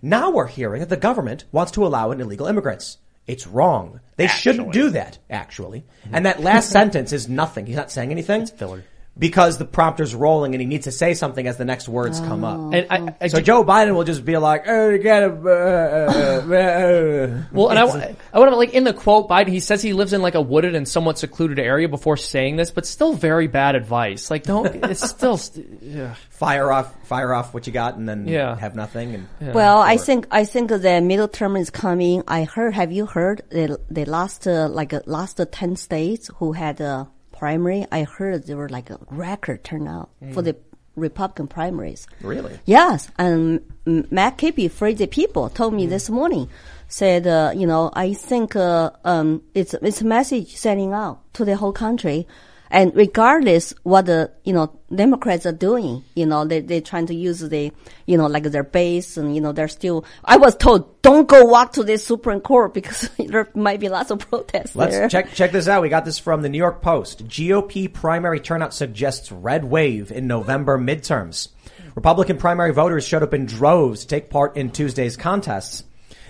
"Now 0.03 0.31
we're 0.31 0.47
hearing 0.47 0.81
that 0.81 0.89
the 0.89 0.97
government 0.97 1.45
wants 1.53 1.73
to 1.73 1.87
allow 1.87 2.11
in 2.11 2.21
illegal 2.21 2.47
immigrants." 2.47 2.99
It's 3.27 3.47
wrong. 3.47 4.01
They 4.17 4.29
shouldn't 4.29 4.73
do 4.73 4.91
that, 4.91 5.19
actually. 5.29 5.85
And 6.13 6.27
that 6.27 6.41
last 6.41 6.71
sentence 6.79 7.13
is 7.13 7.29
nothing. 7.29 7.67
He's 7.67 7.77
not 7.77 7.91
saying 7.91 8.13
anything. 8.13 8.43
It's 8.43 8.53
filler. 8.53 8.85
Because 9.19 9.57
the 9.57 9.65
prompter's 9.65 10.15
rolling 10.15 10.55
and 10.55 10.61
he 10.61 10.67
needs 10.67 10.85
to 10.85 10.93
say 10.93 11.15
something 11.15 11.47
as 11.47 11.57
the 11.57 11.65
next 11.65 11.89
words 11.89 12.21
come 12.21 12.45
up. 12.45 12.75
and 12.75 12.87
I, 12.91 13.15
I, 13.19 13.29
So 13.29 13.41
Joe 13.41 13.65
Biden 13.65 13.95
will 13.95 14.05
just 14.05 14.27
be 14.27 14.37
like, 14.37 14.65
oh, 14.69 14.91
you 14.91 14.99
gotta, 14.99 15.29
uh, 15.29 16.45
uh, 16.51 16.55
uh." 16.55 17.43
Well, 17.53 17.71
and 17.71 17.79
I, 17.79 18.17
I 18.33 18.39
want 18.39 18.51
to 18.51 18.57
like 18.57 18.75
in 18.75 18.85
the 18.85 18.93
quote, 18.93 19.29
Biden 19.29 19.49
he 19.49 19.61
says 19.61 19.81
he 19.83 19.95
lives 19.95 20.13
in 20.13 20.21
like 20.21 20.35
a 20.35 20.41
wooded 20.43 20.75
and 20.75 20.87
somewhat 20.87 21.19
secluded 21.19 21.59
area 21.59 21.89
before 21.89 22.17
saying 22.19 22.57
this, 22.57 22.71
but 22.71 22.87
still 22.87 23.15
very 23.15 23.47
bad 23.47 23.75
advice. 23.75 24.31
Like, 24.31 24.43
don't 24.43 24.67
it's 24.85 25.09
still 25.09 25.39
st- 25.39 25.83
yeah. 25.83 26.15
fire 26.29 26.71
off, 26.71 26.95
fire 27.07 27.33
off 27.33 27.55
what 27.55 27.67
you 27.67 27.73
got 27.73 27.97
and 27.97 28.07
then 28.09 28.29
Yeah. 28.29 28.55
have 28.59 28.75
nothing. 28.77 29.15
And 29.41 29.55
well, 29.55 29.79
I 29.81 29.97
think 29.97 30.27
I 30.31 30.45
think 30.45 30.69
the 30.69 31.01
middle 31.01 31.29
term 31.29 31.57
is 31.57 31.71
coming. 31.71 32.23
I 32.29 32.45
heard. 32.45 32.75
Have 32.75 32.93
you 32.93 33.07
heard 33.07 33.43
the 33.49 33.81
the 33.91 34.05
last 34.05 34.47
uh, 34.47 34.69
like 34.69 34.93
uh, 34.93 35.01
last 35.07 35.41
uh, 35.41 35.47
ten 35.51 35.77
states 35.77 36.31
who 36.37 36.53
had 36.53 36.81
a 36.81 37.09
primary? 37.39 37.87
I 37.93 38.05
heard 38.05 38.47
there 38.47 38.57
were 38.57 38.69
like 38.69 38.91
a 38.91 38.99
record 39.11 39.65
turnout 39.65 40.11
for 40.33 40.43
the 40.43 40.57
Republican 40.97 41.47
primaries. 41.47 42.07
really? 42.23 42.59
Yes, 42.65 43.11
and 43.19 43.61
mm, 43.87 44.11
Matt 44.11 44.39
Kibbe, 44.39 44.71
for 44.71 44.93
the 44.93 45.07
people, 45.07 45.51
told 45.51 45.75
me 45.75 45.87
this 45.87 46.09
morning, 46.09 46.49
said, 46.89 47.27
uh, 47.27 47.53
you 47.55 47.67
know, 47.67 47.91
I 47.93 48.15
think 48.15 48.57
uh, 48.57 48.91
um, 49.05 49.43
it's 49.55 49.75
it's 49.75 50.01
a 50.01 50.07
message 50.07 50.57
sending 50.57 50.93
out 50.93 51.21
to 51.35 51.45
the 51.45 51.57
whole 51.57 51.73
country. 51.73 52.27
And 52.71 52.95
regardless 52.95 53.75
what 53.83 54.07
the, 54.07 54.33
you 54.45 54.53
know, 54.53 54.79
Democrats 54.95 55.47
are 55.47 55.53
doing, 55.53 56.05
you 56.15 56.27
know, 56.27 56.45
they, 56.45 56.61
they're 56.61 56.81
trying 56.81 57.07
to 57.07 57.15
use 57.15 57.41
the, 57.41 57.73
you 58.07 58.19
know, 58.19 58.27
like 58.27 58.45
their 58.45 58.65
base 58.65 59.17
and, 59.17 59.35
you 59.35 59.41
know, 59.41 59.53
they're 59.53 59.69
still, 59.69 60.05
I 60.25 60.37
was 60.37 60.57
told, 60.57 61.03
don't 61.03 61.29
go 61.29 61.45
walk 61.45 61.73
to 61.75 61.85
the 61.85 61.99
Supreme 61.99 62.41
Court 62.41 62.75
because 62.75 63.09
there 63.19 63.49
might 63.55 63.81
be 63.81 63.89
lots 63.89 64.11
of 64.11 64.19
protests 64.19 64.75
Let's 64.75 64.97
there. 64.97 65.09
check 65.09 65.33
check 65.33 65.53
this 65.53 65.69
out. 65.69 65.83
We 65.83 65.89
got 65.89 66.05
this 66.05 66.19
from 66.19 66.43
the 66.43 66.49
New 66.49 66.59
York 66.59 66.83
Post. 66.83 67.27
GOP 67.27 67.93
primary 67.93 68.41
turnout 68.41 68.75
suggests 68.75 69.31
red 69.31 69.65
wave 69.65 70.11
in 70.11 70.27
November 70.27 70.79
midterms. 70.79 71.49
Republican 71.95 72.37
primary 72.37 72.73
voters 72.73 73.07
showed 73.07 73.23
up 73.23 73.33
in 73.33 73.47
droves 73.47 74.03
to 74.03 74.07
take 74.07 74.29
part 74.29 74.57
in 74.57 74.71
Tuesday's 74.71 75.17
contests. 75.17 75.83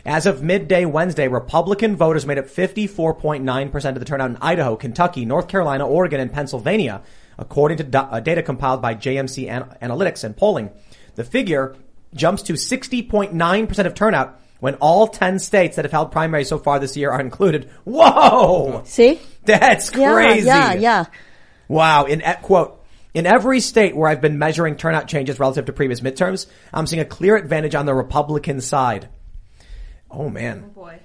As 0.06 0.26
of 0.26 0.40
midday 0.40 0.84
Wednesday, 0.84 1.26
Republican 1.26 1.96
voters 1.96 2.24
made 2.26 2.38
up 2.38 2.46
54.9% 2.46 3.88
of 3.88 3.98
the 3.98 4.04
turnout 4.04 4.30
in 4.30 4.36
Idaho, 4.40 4.76
Kentucky, 4.76 5.24
North 5.24 5.48
Carolina, 5.48 5.84
Oregon, 5.84 6.20
and 6.20 6.32
Pennsylvania, 6.32 7.02
according 7.38 7.78
to 7.78 7.84
data 7.84 8.42
compiled 8.42 8.80
by 8.80 8.94
JMC 8.94 9.48
An- 9.48 9.76
Analytics 9.82 10.22
and 10.22 10.36
polling. 10.36 10.70
The 11.16 11.24
figure 11.24 11.74
jumps 12.14 12.42
to 12.44 12.52
60.9% 12.52 13.86
of 13.86 13.94
turnout 13.94 14.40
when 14.60 14.76
all 14.76 15.08
10 15.08 15.40
states 15.40 15.74
that 15.74 15.84
have 15.84 15.92
held 15.92 16.12
primaries 16.12 16.48
so 16.48 16.58
far 16.58 16.78
this 16.78 16.96
year 16.96 17.10
are 17.10 17.20
included. 17.20 17.68
Whoa! 17.84 18.82
See? 18.84 19.20
That's 19.44 19.90
crazy. 19.90 20.46
yeah, 20.46 20.74
yeah. 20.74 21.04
Wow. 21.68 22.04
In 22.04 22.22
quote, 22.42 22.80
in 23.12 23.26
every 23.26 23.60
state 23.60 23.96
where 23.96 24.08
I've 24.08 24.20
been 24.20 24.38
measuring 24.38 24.76
turnout 24.76 25.08
changes 25.08 25.40
relative 25.40 25.66
to 25.66 25.72
previous 25.72 26.00
midterms, 26.00 26.46
I'm 26.72 26.86
seeing 26.86 27.02
a 27.02 27.04
clear 27.04 27.34
advantage 27.34 27.74
on 27.74 27.86
the 27.86 27.94
Republican 27.94 28.60
side. 28.60 29.08
Oh 30.10 30.28
man. 30.30 30.70
Boy. 30.74 30.98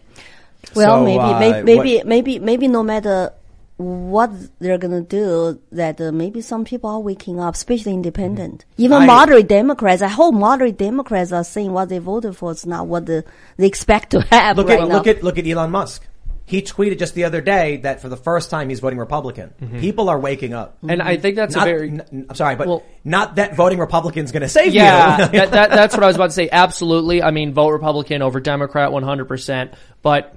Well, 0.76 0.99
So, 0.99 1.03
maybe, 1.06 1.19
uh, 1.19 1.40
may- 1.40 1.64
maybe, 1.64 1.95
what- 1.98 2.06
maybe, 2.07 2.40
maybe 2.40 2.68
no 2.68 2.84
matter 2.84 3.32
what 3.78 4.30
they're 4.60 4.78
gonna 4.78 5.02
do, 5.02 5.60
that 5.72 5.99
uh, 5.99 6.11
maybe 6.11 6.40
some 6.40 6.64
people 6.64 6.88
are 6.90 6.99
waking 6.99 7.40
up, 7.40 7.56
especially 7.56 7.94
independent. 7.94 8.64
Even 8.78 8.99
Mm-hmm. 8.99 9.10
I- 9.10 9.14
moderate 9.15 9.48
Democrats, 9.48 10.02
I 10.03 10.07
hope 10.07 10.36
moderate 10.36 10.78
Democrats 10.78 11.32
are 11.32 11.44
saying 11.44 11.73
what 11.73 11.90
they 11.90 11.98
voted 11.98 12.38
for 12.38 12.52
is 12.52 12.65
not 12.65 12.86
what 12.88 13.07
the, 13.07 13.23
they 13.57 13.65
expect 13.65 14.11
to 14.11 14.22
have 14.30 14.56
Look 14.57 14.68
right 14.69 14.82
at 14.82 14.88
now. 14.88 14.95
look 14.98 15.07
at 15.07 15.23
look 15.23 15.38
at 15.40 15.48
Elon 15.48 15.72
Musk. 15.72 16.06
He 16.52 16.61
tweeted 16.61 16.99
just 16.99 17.15
the 17.15 17.23
other 17.23 17.40
day 17.40 17.78
that 17.78 18.02
for 18.02 18.10
the 18.10 18.18
first 18.18 18.49
time 18.49 18.68
he's 18.68 18.82
voting 18.82 18.99
Republican. 18.99 19.53
People 19.80 20.10
are 20.10 20.19
waking 20.19 20.53
up. 20.53 20.78
And 20.86 21.02
I 21.02 21.15
think 21.15 21.38
that's 21.38 21.56
Not- 21.56 21.65
a 21.65 21.72
very 21.72 21.88
n- 21.90 22.26
I'm 22.30 22.36
sorry, 22.36 22.57
but 22.57 22.68
Well- 22.68 22.84
not 23.06 23.36
that 23.38 23.56
voting 23.56 23.80
Republican's 23.80 24.34
going 24.34 24.41
to 24.41 24.49
save 24.49 24.73
Yeah, 24.73 25.28
you. 25.28 25.28
that, 25.40 25.52
that, 25.52 25.69
that's 25.69 25.95
what 25.95 26.03
I 26.03 26.07
was 26.07 26.18
about 26.18 26.26
to 26.28 26.34
say. 26.34 26.49
Absolutely. 26.52 27.23
I 27.23 27.32
mean, 27.32 27.53
vote 27.53 27.69
Republican 27.69 28.22
over 28.22 28.41
Democrat 28.41 28.91
100%. 28.91 29.72
But, 30.02 30.36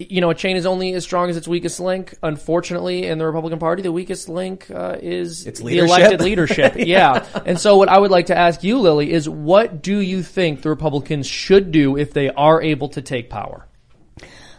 you 0.00 0.20
know, 0.20 0.30
a 0.30 0.34
chain 0.34 0.56
is 0.56 0.66
only 0.66 0.94
as 0.94 1.04
strong 1.04 1.30
as 1.30 1.36
its 1.36 1.46
weakest 1.46 1.78
link. 1.78 2.14
Unfortunately, 2.24 3.06
in 3.06 3.18
the 3.18 3.24
Republican 3.26 3.60
Party, 3.60 3.82
the 3.82 3.92
weakest 3.92 4.28
link 4.28 4.68
uh, 4.68 4.96
is 5.00 5.46
It's 5.46 5.60
the 5.60 5.78
elected 5.78 6.20
leadership. 6.20 6.74
yeah. 6.76 7.24
And 7.46 7.56
so 7.60 7.76
what 7.76 7.88
I 7.88 7.98
would 7.98 8.10
like 8.10 8.26
to 8.26 8.36
ask 8.36 8.64
you, 8.64 8.80
Lily, 8.80 9.12
is 9.12 9.28
what 9.28 9.80
do 9.80 9.98
you 10.00 10.24
think 10.24 10.62
the 10.62 10.70
Republicans 10.70 11.28
should 11.28 11.70
do 11.70 11.96
if 11.96 12.12
they 12.12 12.30
are 12.30 12.60
able 12.60 12.88
to 12.88 13.00
take 13.00 13.30
power? 13.30 13.64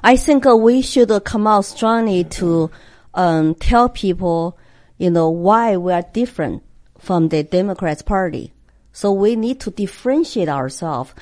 I 0.04 0.18
think 0.18 0.46
uh, 0.46 0.56
we 0.56 0.82
should 0.82 1.10
uh, 1.12 1.20
come 1.22 1.48
out 1.48 1.66
strongly 1.66 2.26
to 2.26 2.70
um, 3.14 3.56
tell 3.56 3.88
people, 3.88 4.58
you 4.98 5.10
know, 5.10 5.30
why 5.30 5.78
we 5.78 5.94
are 5.94 6.04
different 6.14 6.64
from 7.00 7.30
the 7.30 7.44
Democrats 7.44 8.02
party. 8.02 8.54
So 8.92 9.12
we 9.14 9.36
need 9.36 9.60
to 9.62 9.72
differentiate 9.72 10.50
ourselves. 10.50 11.14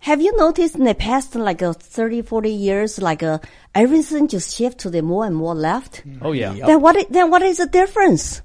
Have 0.00 0.20
you 0.20 0.36
noticed 0.36 0.74
in 0.74 0.84
the 0.84 0.94
past, 0.94 1.34
like 1.34 1.62
uh, 1.62 1.72
30, 1.72 2.22
40 2.22 2.50
years, 2.50 3.00
like 3.00 3.22
uh, 3.22 3.38
everything 3.74 4.28
just 4.28 4.54
shift 4.54 4.78
to 4.80 4.90
the 4.90 5.00
more 5.00 5.24
and 5.24 5.34
more 5.34 5.54
left? 5.54 6.02
Oh, 6.20 6.32
yeah. 6.32 6.52
Then 6.52 6.80
what? 6.80 7.08
Then 7.10 7.30
what 7.30 7.40
is 7.42 7.58
the 7.58 7.66
difference? 7.66 8.42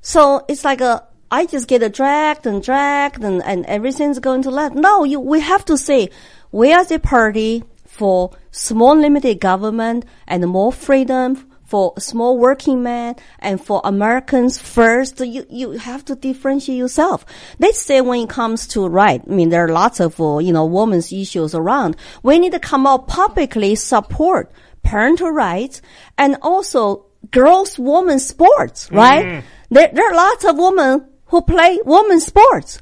So 0.00 0.44
it's 0.48 0.64
like 0.64 0.80
a, 0.80 1.04
I 1.30 1.46
just 1.46 1.66
get 1.66 1.92
dragged 1.92 2.46
and 2.46 2.62
dragged 2.62 3.24
and, 3.24 3.42
and 3.42 3.64
everything's 3.66 4.18
going 4.18 4.42
to 4.42 4.50
left. 4.50 4.74
No, 4.74 5.04
you, 5.04 5.18
we 5.18 5.40
have 5.40 5.64
to 5.66 5.78
say, 5.78 6.10
we 6.52 6.72
are 6.72 6.84
the 6.84 6.98
party 6.98 7.64
for 7.92 8.30
small 8.50 8.96
limited 8.96 9.38
government 9.38 10.06
and 10.26 10.46
more 10.48 10.72
freedom 10.72 11.46
for 11.62 11.92
small 11.98 12.38
working 12.38 12.82
men 12.82 13.14
and 13.38 13.62
for 13.62 13.82
Americans 13.84 14.58
first. 14.58 15.20
You, 15.20 15.44
you 15.50 15.72
have 15.72 16.02
to 16.06 16.14
differentiate 16.14 16.78
yourself. 16.78 17.26
Let's 17.58 17.82
say 17.82 18.00
when 18.00 18.20
it 18.20 18.30
comes 18.30 18.66
to 18.68 18.88
right, 18.88 19.20
I 19.28 19.30
mean, 19.30 19.50
there 19.50 19.66
are 19.66 19.68
lots 19.68 20.00
of, 20.00 20.18
uh, 20.18 20.38
you 20.38 20.54
know, 20.54 20.64
women's 20.64 21.12
issues 21.12 21.54
around. 21.54 21.96
We 22.22 22.38
need 22.38 22.52
to 22.52 22.58
come 22.58 22.86
out 22.86 23.08
publicly 23.08 23.74
support 23.74 24.50
parental 24.82 25.30
rights 25.30 25.82
and 26.16 26.38
also 26.40 27.06
girls, 27.30 27.78
women 27.78 28.20
sports, 28.20 28.90
right? 28.90 29.44
There, 29.70 29.90
there 29.92 30.10
are 30.10 30.14
lots 30.14 30.44
of 30.46 30.56
women 30.56 31.08
who 31.26 31.42
play 31.42 31.78
women's 31.84 32.24
sports. 32.24 32.80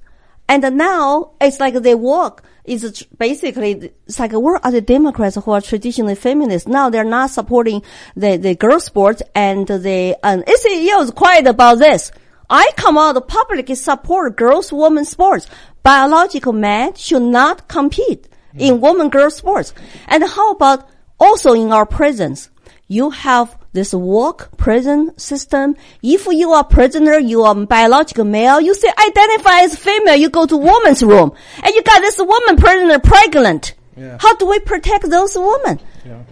And 0.51 0.77
now 0.77 1.31
it's 1.41 1.61
like 1.61 1.75
they 1.75 1.95
work 1.95 2.43
is 2.65 3.07
basically 3.17 3.93
it's 4.09 4.19
like 4.19 4.33
where 4.33 4.59
are 4.65 4.73
the 4.73 4.81
Democrats 4.81 5.37
who 5.37 5.53
are 5.53 5.61
traditionally 5.61 6.17
feminists? 6.17 6.67
Now 6.67 6.91
they're 6.91 7.05
not 7.05 7.31
supporting 7.31 7.83
the 8.17 8.37
the 8.37 8.57
girl 8.57 8.81
sports 8.81 9.23
and 9.33 9.65
the 9.69 10.19
and 10.25 10.43
is 10.49 11.11
quiet 11.13 11.47
about 11.47 11.79
this. 11.79 12.11
I 12.51 12.73
come 12.77 12.99
out 12.99 13.29
publicly 13.29 13.77
support 13.77 14.37
girls 14.37 14.73
women 14.73 15.05
sports. 15.05 15.47
Biological 15.85 16.53
men 16.53 16.95
should 16.95 17.23
not 17.23 17.69
compete 17.69 18.27
in 18.59 18.81
women 18.81 19.09
girl 19.09 19.31
sports. 19.31 19.73
And 20.09 20.25
how 20.25 20.51
about 20.51 20.89
also 21.21 21.53
in 21.53 21.71
our 21.71 21.87
prisons? 21.87 22.51
You 22.89 23.11
have 23.11 23.57
this 23.73 23.95
work 23.95 24.57
prison 24.57 25.17
system. 25.19 25.77
If 26.03 26.27
you 26.27 26.51
are 26.53 26.65
prisoner, 26.65 27.19
you 27.19 27.43
are 27.43 27.55
biological 27.55 28.25
male, 28.25 28.61
you 28.61 28.75
say 28.75 28.89
identify 28.89 29.61
as 29.61 29.77
female, 29.77 30.17
you 30.17 30.29
go 30.31 30.47
to 30.47 30.57
woman's 30.57 31.03
room. 31.03 31.33
And 31.63 31.75
you 31.75 31.83
got 31.83 32.01
this 32.01 32.19
woman 32.19 32.57
prisoner 32.57 32.99
pregnant. 32.99 33.75
How 34.19 34.35
do 34.37 34.47
we 34.47 34.59
protect 34.61 35.11
those 35.11 35.37
women? 35.37 35.79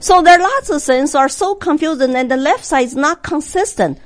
So 0.01 0.23
there 0.23 0.39
are 0.39 0.43
lots 0.43 0.71
of 0.71 0.83
things 0.83 1.15
are 1.15 1.29
so 1.29 1.55
confusing 1.55 2.15
and 2.15 2.31
the 2.31 2.37
left 2.37 2.65
side 2.65 2.87
is 2.87 2.97
not 2.97 3.23
consistent 3.23 3.99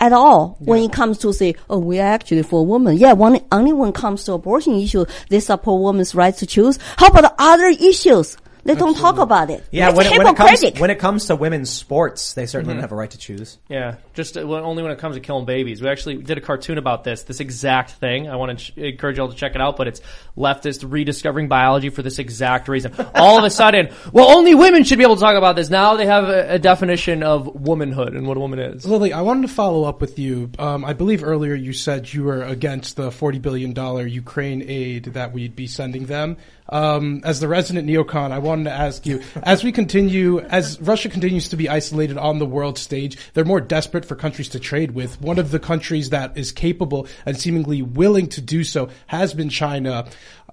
at 0.00 0.12
all 0.12 0.56
when 0.60 0.82
it 0.82 0.92
comes 0.92 1.18
to 1.18 1.32
say, 1.32 1.54
oh, 1.68 1.78
we 1.78 1.98
are 1.98 2.06
actually 2.06 2.42
for 2.42 2.64
women. 2.64 2.96
Yeah, 2.96 3.14
when, 3.14 3.44
only 3.50 3.72
when 3.72 3.88
it 3.88 3.94
comes 3.94 4.24
to 4.24 4.34
abortion 4.34 4.74
issue, 4.74 5.06
they 5.28 5.40
support 5.40 5.82
women's 5.82 6.14
right 6.14 6.36
to 6.36 6.46
choose. 6.46 6.78
How 6.98 7.08
about 7.08 7.34
other 7.38 7.66
issues? 7.66 8.36
They 8.64 8.74
don't 8.74 8.96
talk 8.96 9.18
about 9.18 9.50
it. 9.50 9.64
Yeah, 9.70 9.88
it's 9.88 9.96
when 9.96 10.06
it, 10.06 10.18
when 10.18 10.26
it 10.26 10.36
comes 10.36 10.64
when 10.78 10.90
it 10.90 10.98
comes 10.98 11.26
to 11.26 11.36
women's 11.36 11.70
sports, 11.70 12.34
they 12.34 12.46
certainly 12.46 12.74
don't 12.74 12.82
have 12.82 12.92
a 12.92 12.96
right 12.96 13.10
to 13.10 13.18
choose. 13.18 13.58
Yeah, 13.68 13.96
just 14.14 14.36
uh, 14.36 14.46
well, 14.46 14.64
only 14.64 14.82
when 14.82 14.92
it 14.92 14.98
comes 14.98 15.16
to 15.16 15.20
killing 15.20 15.44
babies. 15.44 15.80
We 15.80 15.88
actually 15.88 16.16
did 16.16 16.38
a 16.38 16.40
cartoon 16.40 16.78
about 16.78 17.04
this, 17.04 17.22
this 17.22 17.40
exact 17.40 17.92
thing. 17.92 18.28
I 18.28 18.36
want 18.36 18.58
to 18.58 18.64
ch- 18.64 18.76
encourage 18.76 19.16
you 19.16 19.22
all 19.22 19.30
to 19.30 19.36
check 19.36 19.54
it 19.54 19.60
out, 19.60 19.76
but 19.76 19.88
it's 19.88 20.00
leftist 20.36 20.84
rediscovering 20.90 21.48
biology 21.48 21.90
for 21.90 22.02
this 22.02 22.18
exact 22.18 22.68
reason. 22.68 22.94
All 23.14 23.38
of 23.38 23.44
a 23.44 23.50
sudden, 23.50 23.90
well, 24.12 24.36
only 24.36 24.54
women 24.54 24.84
should 24.84 24.98
be 24.98 25.04
able 25.04 25.16
to 25.16 25.20
talk 25.20 25.36
about 25.36 25.56
this. 25.56 25.70
Now 25.70 25.96
they 25.96 26.06
have 26.06 26.28
a, 26.28 26.54
a 26.54 26.58
definition 26.58 27.22
of 27.22 27.46
womanhood 27.46 28.14
and 28.14 28.26
what 28.26 28.36
a 28.36 28.40
woman 28.40 28.58
is. 28.58 28.86
Lily, 28.86 29.12
I 29.12 29.22
wanted 29.22 29.48
to 29.48 29.54
follow 29.54 29.84
up 29.84 30.00
with 30.00 30.18
you. 30.18 30.50
Um, 30.58 30.84
I 30.84 30.92
believe 30.92 31.24
earlier 31.24 31.54
you 31.54 31.72
said 31.72 32.12
you 32.12 32.24
were 32.24 32.42
against 32.42 32.96
the 32.96 33.10
$40 33.10 33.42
billion 33.42 34.08
Ukraine 34.08 34.62
aid 34.66 35.04
that 35.04 35.32
we'd 35.32 35.56
be 35.56 35.66
sending 35.66 36.06
them. 36.06 36.36
Um, 36.70 37.22
as 37.24 37.40
the 37.40 37.48
resident 37.48 37.88
neocon, 37.88 38.30
I 38.30 38.38
wanted 38.48 38.64
to 38.64 38.72
ask 38.72 39.06
you, 39.06 39.22
as 39.42 39.62
we 39.62 39.70
continue, 39.70 40.40
as 40.40 40.80
Russia 40.80 41.08
continues 41.08 41.48
to 41.50 41.56
be 41.56 41.68
isolated 41.68 42.16
on 42.16 42.38
the 42.38 42.46
world 42.46 42.78
stage, 42.78 43.16
they're 43.34 43.44
more 43.44 43.60
desperate 43.60 44.04
for 44.04 44.16
countries 44.16 44.48
to 44.50 44.58
trade 44.58 44.92
with. 44.92 45.20
One 45.20 45.38
of 45.38 45.50
the 45.50 45.60
countries 45.60 46.10
that 46.10 46.36
is 46.36 46.50
capable 46.50 47.06
and 47.26 47.38
seemingly 47.38 47.82
willing 47.82 48.26
to 48.28 48.40
do 48.40 48.64
so 48.64 48.88
has 49.06 49.34
been 49.34 49.50
China. 49.50 50.08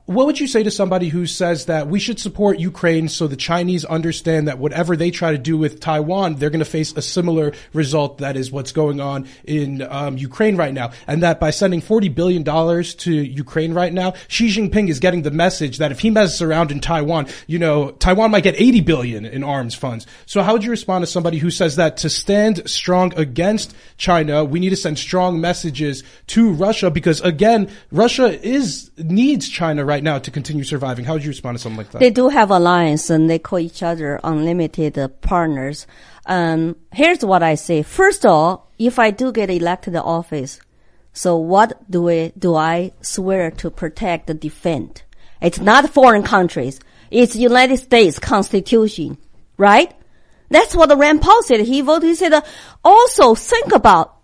What 0.07 0.27
would 0.27 0.39
you 0.39 0.45
say 0.45 0.61
to 0.61 0.69
somebody 0.69 1.09
who 1.09 1.25
says 1.25 1.65
that 1.65 1.87
we 1.87 1.99
should 1.99 2.19
support 2.19 2.59
Ukraine 2.59 3.09
so 3.09 3.25
the 3.25 3.35
Chinese 3.35 3.83
understand 3.85 4.47
that 4.47 4.59
whatever 4.59 4.95
they 4.95 5.09
try 5.09 5.31
to 5.31 5.37
do 5.39 5.57
with 5.57 5.79
Taiwan, 5.79 6.35
they're 6.35 6.51
going 6.51 6.59
to 6.59 6.65
face 6.65 6.93
a 6.95 7.01
similar 7.01 7.53
result 7.73 8.19
that 8.19 8.37
is 8.37 8.51
what's 8.51 8.71
going 8.71 9.01
on 9.01 9.27
in 9.45 9.81
um, 9.81 10.15
Ukraine 10.19 10.57
right 10.57 10.75
now, 10.75 10.91
and 11.07 11.23
that 11.23 11.39
by 11.39 11.49
sending 11.49 11.81
forty 11.81 12.09
billion 12.09 12.43
dollars 12.43 12.93
to 12.95 13.11
Ukraine 13.11 13.73
right 13.73 13.91
now, 13.91 14.13
Xi 14.27 14.49
Jinping 14.49 14.89
is 14.89 14.99
getting 14.99 15.23
the 15.23 15.31
message 15.31 15.79
that 15.79 15.91
if 15.91 16.01
he 16.01 16.11
messes 16.11 16.39
around 16.39 16.69
in 16.69 16.81
Taiwan, 16.81 17.25
you 17.47 17.57
know, 17.57 17.89
Taiwan 17.89 18.29
might 18.29 18.43
get 18.43 18.61
eighty 18.61 18.81
billion 18.81 19.25
in 19.25 19.43
arms 19.43 19.73
funds. 19.73 20.05
So 20.27 20.43
how 20.43 20.53
would 20.53 20.63
you 20.63 20.69
respond 20.69 21.01
to 21.01 21.07
somebody 21.07 21.39
who 21.39 21.49
says 21.49 21.77
that 21.77 21.97
to 21.97 22.11
stand 22.11 22.69
strong 22.69 23.11
against 23.17 23.75
China, 23.97 24.45
we 24.45 24.59
need 24.59 24.69
to 24.69 24.75
send 24.75 24.99
strong 24.99 25.41
messages 25.41 26.03
to 26.27 26.51
Russia 26.51 26.91
because 26.91 27.21
again, 27.21 27.71
Russia 27.91 28.39
is 28.47 28.91
needs 28.99 29.49
China 29.49 29.83
right 29.83 29.94
now 30.03 30.19
to 30.19 30.31
continue 30.31 30.63
surviving. 30.63 31.05
How 31.05 31.13
would 31.13 31.23
you 31.23 31.29
respond 31.29 31.57
to 31.57 31.61
something 31.61 31.77
like 31.77 31.91
that? 31.91 31.99
They 31.99 32.09
do 32.09 32.29
have 32.29 32.51
alliance 32.51 33.09
and 33.09 33.29
they 33.29 33.39
call 33.39 33.59
each 33.59 33.83
other 33.83 34.19
unlimited 34.23 34.97
partners. 35.21 35.87
Um, 36.25 36.75
here's 36.91 37.23
what 37.23 37.43
I 37.43 37.55
say. 37.55 37.83
First 37.83 38.25
of 38.25 38.31
all, 38.31 38.71
if 38.79 38.99
I 38.99 39.11
do 39.11 39.31
get 39.31 39.49
elected 39.49 39.93
to 39.93 40.03
office, 40.03 40.59
so 41.13 41.37
what 41.37 41.89
do 41.89 42.09
I, 42.09 42.33
do 42.37 42.55
I 42.55 42.91
swear 43.01 43.51
to 43.51 43.69
protect 43.71 44.29
and 44.29 44.39
defend? 44.39 45.03
It's 45.41 45.59
not 45.59 45.89
foreign 45.89 46.23
countries. 46.23 46.79
It's 47.11 47.35
United 47.35 47.77
States 47.77 48.19
Constitution, 48.19 49.17
right? 49.57 49.93
That's 50.49 50.75
what 50.75 50.97
Rand 50.97 51.21
Paul 51.21 51.43
said. 51.43 51.61
He 51.61 51.81
voted, 51.81 52.09
he 52.09 52.15
said, 52.15 52.33
uh, 52.33 52.41
also 52.83 53.35
think 53.35 53.73
about 53.73 54.14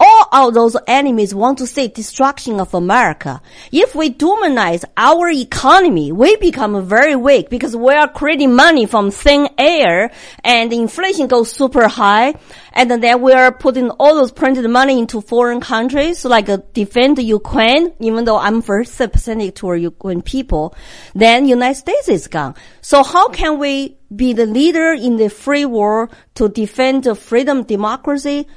all 0.00 0.48
of 0.48 0.54
those 0.54 0.76
enemies 0.88 1.32
want 1.32 1.58
to 1.58 1.66
see 1.66 1.86
destruction 1.86 2.58
of 2.58 2.74
America. 2.74 3.40
If 3.70 3.94
we 3.94 4.12
demonize 4.12 4.84
our 4.96 5.28
economy, 5.30 6.10
we 6.10 6.34
become 6.36 6.84
very 6.84 7.14
weak 7.14 7.48
because 7.48 7.76
we 7.76 7.94
are 7.94 8.08
creating 8.08 8.56
money 8.56 8.86
from 8.86 9.12
thin 9.12 9.48
air 9.56 10.10
and 10.42 10.72
inflation 10.72 11.28
goes 11.28 11.52
super 11.52 11.86
high. 11.86 12.34
And 12.72 12.90
then 12.90 13.22
we 13.22 13.32
are 13.32 13.52
putting 13.52 13.90
all 13.90 14.16
those 14.16 14.32
printed 14.32 14.68
money 14.68 14.98
into 14.98 15.20
foreign 15.20 15.60
countries, 15.60 16.24
like 16.24 16.48
uh, 16.48 16.58
defend 16.72 17.18
Ukraine, 17.18 17.94
even 18.00 18.24
though 18.24 18.38
I'm 18.38 18.62
very 18.62 18.84
sympathetic 18.84 19.54
to 19.56 19.74
Ukraine 19.74 20.22
people. 20.22 20.74
Then 21.14 21.46
United 21.46 21.76
States 21.76 22.08
is 22.08 22.26
gone. 22.26 22.56
So 22.80 23.04
how 23.04 23.28
can 23.28 23.60
we 23.60 23.96
be 24.14 24.32
the 24.32 24.46
leader 24.46 24.92
in 24.92 25.18
the 25.18 25.28
free 25.28 25.66
world 25.66 26.12
to 26.34 26.48
defend 26.48 27.06
freedom, 27.16 27.62
democracy? 27.62 28.48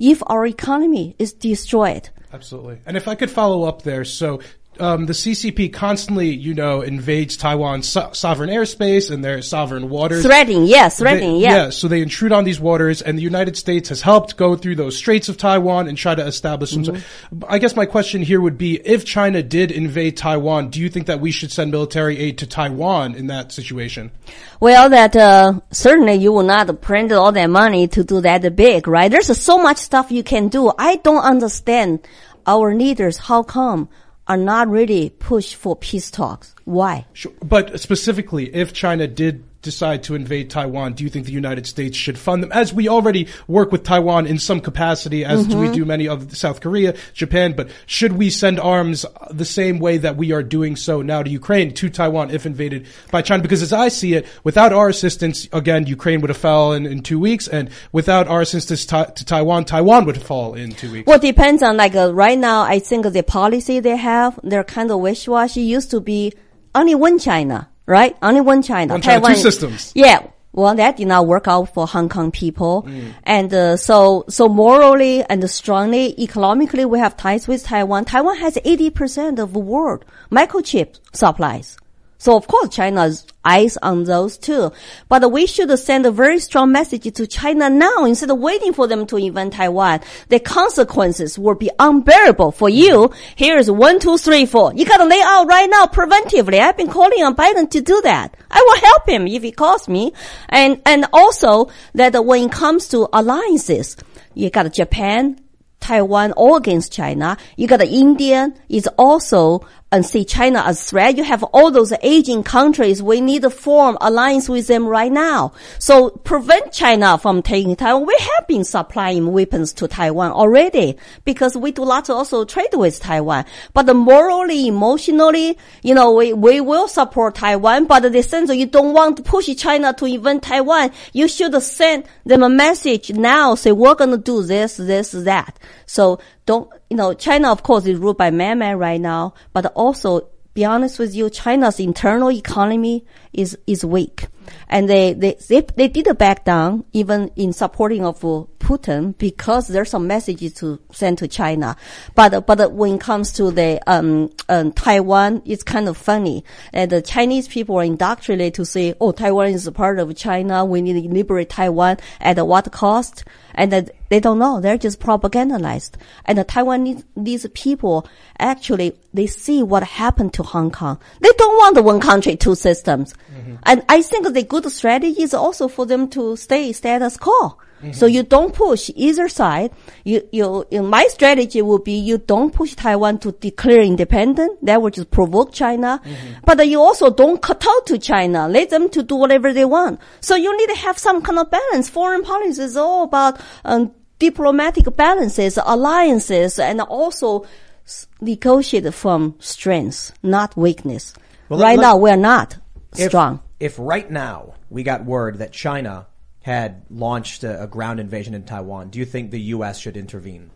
If 0.00 0.22
our 0.26 0.46
economy 0.46 1.14
is 1.18 1.32
destroyed. 1.32 2.08
Absolutely. 2.32 2.78
And 2.86 2.96
if 2.96 3.06
I 3.06 3.14
could 3.14 3.30
follow 3.30 3.64
up 3.64 3.82
there, 3.82 4.04
so 4.04 4.40
um, 4.78 5.06
the 5.06 5.12
CCP 5.12 5.72
constantly, 5.72 6.30
you 6.30 6.54
know, 6.54 6.80
invades 6.80 7.36
Taiwan's 7.36 7.88
so- 7.88 8.10
sovereign 8.12 8.50
airspace 8.50 9.10
and 9.10 9.24
their 9.24 9.42
sovereign 9.42 9.90
waters. 9.90 10.22
Threatening, 10.22 10.64
yes, 10.64 10.98
threatening, 10.98 11.34
They- 11.34 11.44
yeah. 11.44 11.64
Yeah, 11.64 11.70
so 11.70 11.88
they 11.88 12.00
intrude 12.00 12.32
on 12.32 12.44
these 12.44 12.60
waters, 12.60 13.02
and 13.02 13.18
the 13.18 13.22
United 13.22 13.56
States 13.56 13.88
has 13.88 14.00
helped 14.00 14.36
go 14.36 14.56
through 14.56 14.76
those 14.76 14.96
straits 14.96 15.28
of 15.28 15.36
Taiwan 15.36 15.88
and 15.88 15.98
try 15.98 16.14
to 16.14 16.24
establish 16.24 16.70
some. 16.70 16.84
Mm-hmm. 16.84 17.44
I 17.48 17.58
guess 17.58 17.76
my 17.76 17.84
question 17.84 18.22
here 18.22 18.40
would 18.40 18.56
be: 18.56 18.76
If 18.76 19.04
China 19.04 19.42
did 19.42 19.70
invade 19.70 20.16
Taiwan, 20.16 20.70
do 20.70 20.80
you 20.80 20.88
think 20.88 21.06
that 21.06 21.20
we 21.20 21.30
should 21.30 21.50
send 21.52 21.72
military 21.72 22.18
aid 22.18 22.38
to 22.38 22.46
Taiwan 22.46 23.14
in 23.14 23.26
that 23.26 23.52
situation? 23.52 24.12
Well, 24.60 24.88
that 24.88 25.16
uh, 25.16 25.60
certainly 25.70 26.14
you 26.14 26.32
will 26.32 26.44
not 26.44 26.80
print 26.80 27.12
all 27.12 27.32
that 27.32 27.50
money 27.50 27.88
to 27.88 28.04
do 28.04 28.20
that 28.20 28.56
big, 28.56 28.86
right? 28.86 29.10
There's 29.10 29.36
so 29.36 29.58
much 29.58 29.78
stuff 29.78 30.12
you 30.12 30.22
can 30.22 30.48
do. 30.48 30.72
I 30.78 30.96
don't 30.96 31.22
understand 31.22 32.06
our 32.46 32.74
leaders 32.74 33.16
how 33.18 33.42
come 33.42 33.88
are 34.30 34.36
not 34.36 34.68
really 34.68 35.10
push 35.10 35.56
for 35.56 35.74
peace 35.74 36.08
talks. 36.08 36.54
Why? 36.64 37.04
Sure. 37.14 37.32
But 37.42 37.80
specifically, 37.80 38.54
if 38.54 38.72
China 38.72 39.08
did 39.08 39.42
decide 39.62 40.02
to 40.04 40.14
invade 40.14 40.50
Taiwan, 40.50 40.94
do 40.94 41.04
you 41.04 41.10
think 41.10 41.26
the 41.26 41.32
United 41.32 41.66
States 41.66 41.96
should 41.96 42.18
fund 42.18 42.42
them? 42.42 42.50
As 42.52 42.72
we 42.72 42.88
already 42.88 43.28
work 43.46 43.72
with 43.72 43.84
Taiwan 43.84 44.26
in 44.26 44.38
some 44.38 44.60
capacity, 44.60 45.24
as 45.24 45.46
do 45.46 45.58
we 45.58 45.66
Mm-hmm. 45.66 45.74
do 45.74 45.84
many 45.84 46.08
of 46.08 46.36
South 46.36 46.60
Korea, 46.60 46.94
Japan, 47.12 47.52
but 47.54 47.70
should 47.86 48.12
we 48.12 48.30
send 48.30 48.58
arms 48.58 49.04
the 49.30 49.44
same 49.44 49.78
way 49.78 49.98
that 49.98 50.16
we 50.16 50.32
are 50.32 50.42
doing 50.42 50.74
so 50.76 51.02
now 51.02 51.22
to 51.22 51.30
Ukraine, 51.30 51.74
to 51.74 51.88
Taiwan, 51.90 52.30
if 52.30 52.46
invaded 52.46 52.86
by 53.10 53.22
China? 53.22 53.42
Because 53.42 53.62
as 53.62 53.72
I 53.72 53.88
see 53.88 54.14
it, 54.14 54.26
without 54.42 54.72
our 54.72 54.88
assistance, 54.88 55.46
again, 55.52 55.86
Ukraine 55.86 56.20
would 56.22 56.30
have 56.30 56.36
fell 56.38 56.72
in, 56.72 56.86
in 56.86 57.02
two 57.02 57.18
weeks, 57.18 57.46
and 57.46 57.70
without 57.92 58.26
our 58.28 58.40
assistance 58.40 58.86
to, 58.86 59.12
to 59.14 59.24
Taiwan, 59.24 59.64
Taiwan 59.64 60.06
would 60.06 60.20
fall 60.22 60.54
in 60.54 60.72
two 60.72 60.90
weeks. 60.90 61.06
Well, 61.06 61.18
it 61.18 61.22
depends 61.22 61.62
on 61.62 61.76
like 61.76 61.94
uh, 61.94 62.12
right 62.14 62.38
now. 62.38 62.62
I 62.62 62.78
think 62.78 63.06
the 63.12 63.22
policy 63.22 63.80
they 63.80 63.96
have, 63.96 64.40
they're 64.42 64.64
kind 64.64 64.90
of 64.90 65.00
wishy-washy. 65.00 65.60
Used 65.60 65.90
to 65.90 66.00
be 66.00 66.32
only 66.74 66.94
one 66.94 67.18
China, 67.18 67.68
right? 67.90 68.16
Only 68.22 68.40
one 68.40 68.62
China. 68.62 68.94
One 68.94 69.02
China, 69.02 69.20
two 69.20 69.26
Taiwan- 69.26 69.42
systems. 69.42 69.92
Yeah. 69.94 70.20
Well, 70.52 70.74
that 70.74 70.96
did 70.96 71.06
not 71.06 71.28
work 71.28 71.46
out 71.46 71.66
for 71.74 71.86
Hong 71.86 72.08
Kong 72.08 72.32
people, 72.32 72.82
Mm. 72.82 73.12
and 73.22 73.54
uh, 73.54 73.76
so 73.76 74.24
so 74.28 74.48
morally 74.48 75.22
and 75.30 75.38
strongly 75.48 76.04
economically, 76.26 76.84
we 76.84 76.98
have 76.98 77.14
ties 77.16 77.46
with 77.46 77.62
Taiwan. 77.62 78.04
Taiwan 78.04 78.36
has 78.38 78.58
eighty 78.64 78.90
percent 78.90 79.38
of 79.38 79.52
the 79.52 79.60
world 79.60 80.04
microchip 80.38 80.88
supplies. 81.12 81.76
So 82.20 82.36
of 82.36 82.46
course 82.46 82.68
China's 82.68 83.26
eyes 83.46 83.78
on 83.78 84.04
those 84.04 84.36
too. 84.36 84.72
But 85.08 85.32
we 85.32 85.46
should 85.46 85.76
send 85.78 86.04
a 86.04 86.10
very 86.10 86.38
strong 86.38 86.70
message 86.70 87.10
to 87.14 87.26
China 87.26 87.70
now 87.70 88.04
instead 88.04 88.28
of 88.28 88.38
waiting 88.38 88.74
for 88.74 88.86
them 88.86 89.06
to 89.06 89.16
invade 89.16 89.52
Taiwan. 89.52 90.00
The 90.28 90.38
consequences 90.38 91.38
will 91.38 91.54
be 91.54 91.70
unbearable 91.78 92.52
for 92.52 92.68
you. 92.68 93.10
Here's 93.36 93.70
one, 93.70 94.00
two, 94.00 94.18
three, 94.18 94.44
four. 94.44 94.74
You 94.74 94.84
gotta 94.84 95.06
lay 95.06 95.22
out 95.24 95.46
right 95.46 95.70
now 95.70 95.86
preventively. 95.86 96.60
I've 96.60 96.76
been 96.76 96.90
calling 96.90 97.22
on 97.22 97.34
Biden 97.34 97.70
to 97.70 97.80
do 97.80 97.98
that. 98.02 98.36
I 98.50 98.62
will 98.66 98.80
help 98.80 99.08
him 99.08 99.26
if 99.26 99.42
he 99.42 99.52
calls 99.52 99.88
me. 99.88 100.12
And, 100.50 100.82
and 100.84 101.06
also 101.14 101.70
that 101.94 102.22
when 102.22 102.48
it 102.48 102.52
comes 102.52 102.88
to 102.88 103.08
alliances, 103.14 103.96
you 104.34 104.50
got 104.50 104.70
Japan, 104.74 105.40
Taiwan 105.80 106.32
all 106.32 106.56
against 106.56 106.92
China. 106.92 107.38
You 107.56 107.66
got 107.66 107.80
India 107.80 108.52
is 108.68 108.86
also 108.98 109.66
and 109.92 110.06
see 110.06 110.24
China 110.24 110.62
as 110.64 110.82
threat. 110.84 111.16
You 111.16 111.24
have 111.24 111.42
all 111.42 111.70
those 111.70 111.92
aging 112.02 112.44
countries. 112.44 113.02
We 113.02 113.20
need 113.20 113.42
to 113.42 113.50
form 113.50 113.98
alliance 114.00 114.48
with 114.48 114.66
them 114.66 114.86
right 114.86 115.10
now. 115.10 115.52
So 115.78 116.10
prevent 116.10 116.72
China 116.72 117.18
from 117.18 117.42
taking 117.42 117.74
Taiwan. 117.76 118.06
We 118.06 118.16
have 118.18 118.46
been 118.46 118.64
supplying 118.64 119.32
weapons 119.32 119.72
to 119.74 119.88
Taiwan 119.88 120.30
already 120.30 120.96
because 121.24 121.56
we 121.56 121.72
do 121.72 121.84
lots 121.84 122.08
also 122.08 122.44
trade 122.44 122.74
with 122.74 123.00
Taiwan. 123.00 123.44
But 123.72 123.94
morally, 123.94 124.68
emotionally, 124.68 125.58
you 125.82 125.94
know, 125.94 126.12
we, 126.12 126.32
we 126.32 126.60
will 126.60 126.86
support 126.86 127.34
Taiwan, 127.34 127.86
but 127.86 128.04
in 128.04 128.12
the 128.12 128.22
sense 128.22 128.52
you 128.54 128.66
don't 128.66 128.94
want 128.94 129.16
to 129.16 129.22
push 129.22 129.54
China 129.56 129.92
to 129.94 130.04
invade 130.04 130.42
Taiwan, 130.42 130.92
you 131.12 131.26
should 131.26 131.60
send 131.62 132.04
them 132.24 132.42
a 132.42 132.48
message 132.48 133.10
now, 133.10 133.54
say 133.54 133.72
we're 133.72 133.94
going 133.94 134.10
to 134.10 134.18
do 134.18 134.42
this, 134.42 134.76
this, 134.76 135.10
that. 135.10 135.58
So 135.86 136.20
don't, 136.50 136.68
you 136.90 136.96
know, 136.96 137.14
China 137.14 137.52
of 137.52 137.62
course 137.62 137.86
is 137.86 137.96
ruled 137.96 138.18
by 138.18 138.32
man 138.32 138.58
right 138.76 139.00
now, 139.00 139.34
but 139.52 139.66
also 139.66 140.28
be 140.52 140.64
honest 140.64 140.98
with 140.98 141.14
you, 141.14 141.30
China's 141.30 141.78
internal 141.78 142.28
economy 142.28 143.06
is, 143.32 143.56
is 143.66 143.84
weak. 143.84 144.26
And 144.68 144.88
they, 144.88 145.12
they, 145.12 145.36
they, 145.48 145.60
they 145.60 145.88
did 145.88 146.06
a 146.08 146.14
back 146.14 146.44
down 146.44 146.84
even 146.92 147.30
in 147.36 147.52
supporting 147.52 148.04
of 148.04 148.24
uh, 148.24 148.44
Putin 148.58 149.16
because 149.18 149.68
there's 149.68 149.90
some 149.90 150.06
messages 150.06 150.54
to 150.54 150.80
send 150.92 151.18
to 151.18 151.28
China. 151.28 151.76
But, 152.14 152.46
but 152.46 152.72
when 152.72 152.94
it 152.94 153.00
comes 153.00 153.32
to 153.32 153.50
the, 153.50 153.80
um, 153.86 154.30
um, 154.48 154.72
Taiwan, 154.72 155.42
it's 155.44 155.62
kind 155.62 155.88
of 155.88 155.96
funny. 155.96 156.44
And 156.72 156.90
the 156.90 157.02
Chinese 157.02 157.46
people 157.48 157.76
are 157.78 157.84
indoctrinated 157.84 158.54
to 158.54 158.64
say, 158.64 158.94
oh, 159.00 159.12
Taiwan 159.12 159.48
is 159.48 159.66
a 159.66 159.72
part 159.72 159.98
of 159.98 160.14
China. 160.16 160.64
We 160.64 160.82
need 160.82 161.00
to 161.00 161.08
liberate 161.08 161.50
Taiwan 161.50 161.98
at 162.20 162.44
what 162.44 162.70
cost? 162.72 163.24
And 163.54 163.90
they 164.08 164.20
don't 164.20 164.38
know. 164.38 164.60
They're 164.60 164.78
just 164.78 165.00
propagandized. 165.00 165.92
And 166.24 166.38
the 166.38 166.44
Taiwanese 166.44 167.04
these 167.16 167.46
people 167.48 168.08
actually 168.38 168.98
they 169.12 169.26
see 169.26 169.62
what 169.62 169.82
happened 169.82 170.34
to 170.34 170.42
Hong 170.42 170.70
Kong. 170.70 170.98
They 171.20 171.30
don't 171.36 171.56
want 171.56 171.74
the 171.74 171.82
one 171.82 172.00
country, 172.00 172.36
two 172.36 172.54
systems. 172.54 173.14
And 173.64 173.84
I 173.88 174.02
think 174.02 174.32
the 174.32 174.42
good 174.42 174.70
strategy 174.70 175.22
is 175.22 175.34
also 175.34 175.68
for 175.68 175.86
them 175.86 176.08
to 176.10 176.36
stay 176.36 176.72
status 176.72 177.16
quo. 177.16 177.56
So 177.92 178.04
you 178.04 178.22
don't 178.22 178.52
push 178.52 178.90
either 178.94 179.26
side. 179.30 179.70
You, 180.04 180.28
you, 180.32 180.66
you, 180.70 180.82
my 180.82 181.06
strategy 181.08 181.62
would 181.62 181.82
be 181.82 181.92
you 181.94 182.18
don't 182.18 182.52
push 182.52 182.74
Taiwan 182.74 183.16
to 183.20 183.32
declare 183.32 183.80
independent. 183.80 184.62
That 184.66 184.82
would 184.82 184.92
just 184.92 185.10
provoke 185.10 185.54
China. 185.54 185.98
But 186.44 186.68
you 186.68 186.78
also 186.82 187.08
don't 187.08 187.40
cut 187.40 187.66
out 187.66 187.86
to 187.86 187.96
China. 187.98 188.48
Let 188.48 188.68
them 188.68 188.90
to 188.90 189.02
do 189.02 189.16
whatever 189.16 189.54
they 189.54 189.64
want. 189.64 189.98
So 190.20 190.36
you 190.36 190.54
need 190.58 190.68
to 190.74 190.76
have 190.80 190.98
some 190.98 191.22
kind 191.22 191.38
of 191.38 191.50
balance. 191.50 191.88
Foreign 191.88 192.22
policy 192.22 192.60
is 192.62 192.76
all 192.76 193.04
about, 193.04 193.40
um, 193.64 193.92
diplomatic 194.18 194.94
balances, 194.94 195.58
alliances, 195.64 196.58
and 196.58 196.82
also 196.82 197.46
s- 197.86 198.06
negotiate 198.20 198.92
from 198.92 199.36
strength, 199.38 200.12
not 200.22 200.54
weakness. 200.54 201.14
Well, 201.48 201.60
right 201.60 201.78
now, 201.78 201.96
we're 201.96 202.16
not 202.16 202.58
if, 202.96 203.10
strong. 203.10 203.40
If 203.58 203.76
right 203.78 204.10
now 204.10 204.54
we 204.68 204.82
got 204.82 205.04
word 205.04 205.38
that 205.38 205.52
China 205.52 206.06
had 206.42 206.84
launched 206.90 207.44
a, 207.44 207.64
a 207.64 207.66
ground 207.66 208.00
invasion 208.00 208.34
in 208.34 208.44
Taiwan, 208.44 208.90
do 208.90 208.98
you 208.98 209.04
think 209.04 209.30
the 209.30 209.40
U.S. 209.40 209.78
should 209.78 209.96
intervene? 209.96 210.50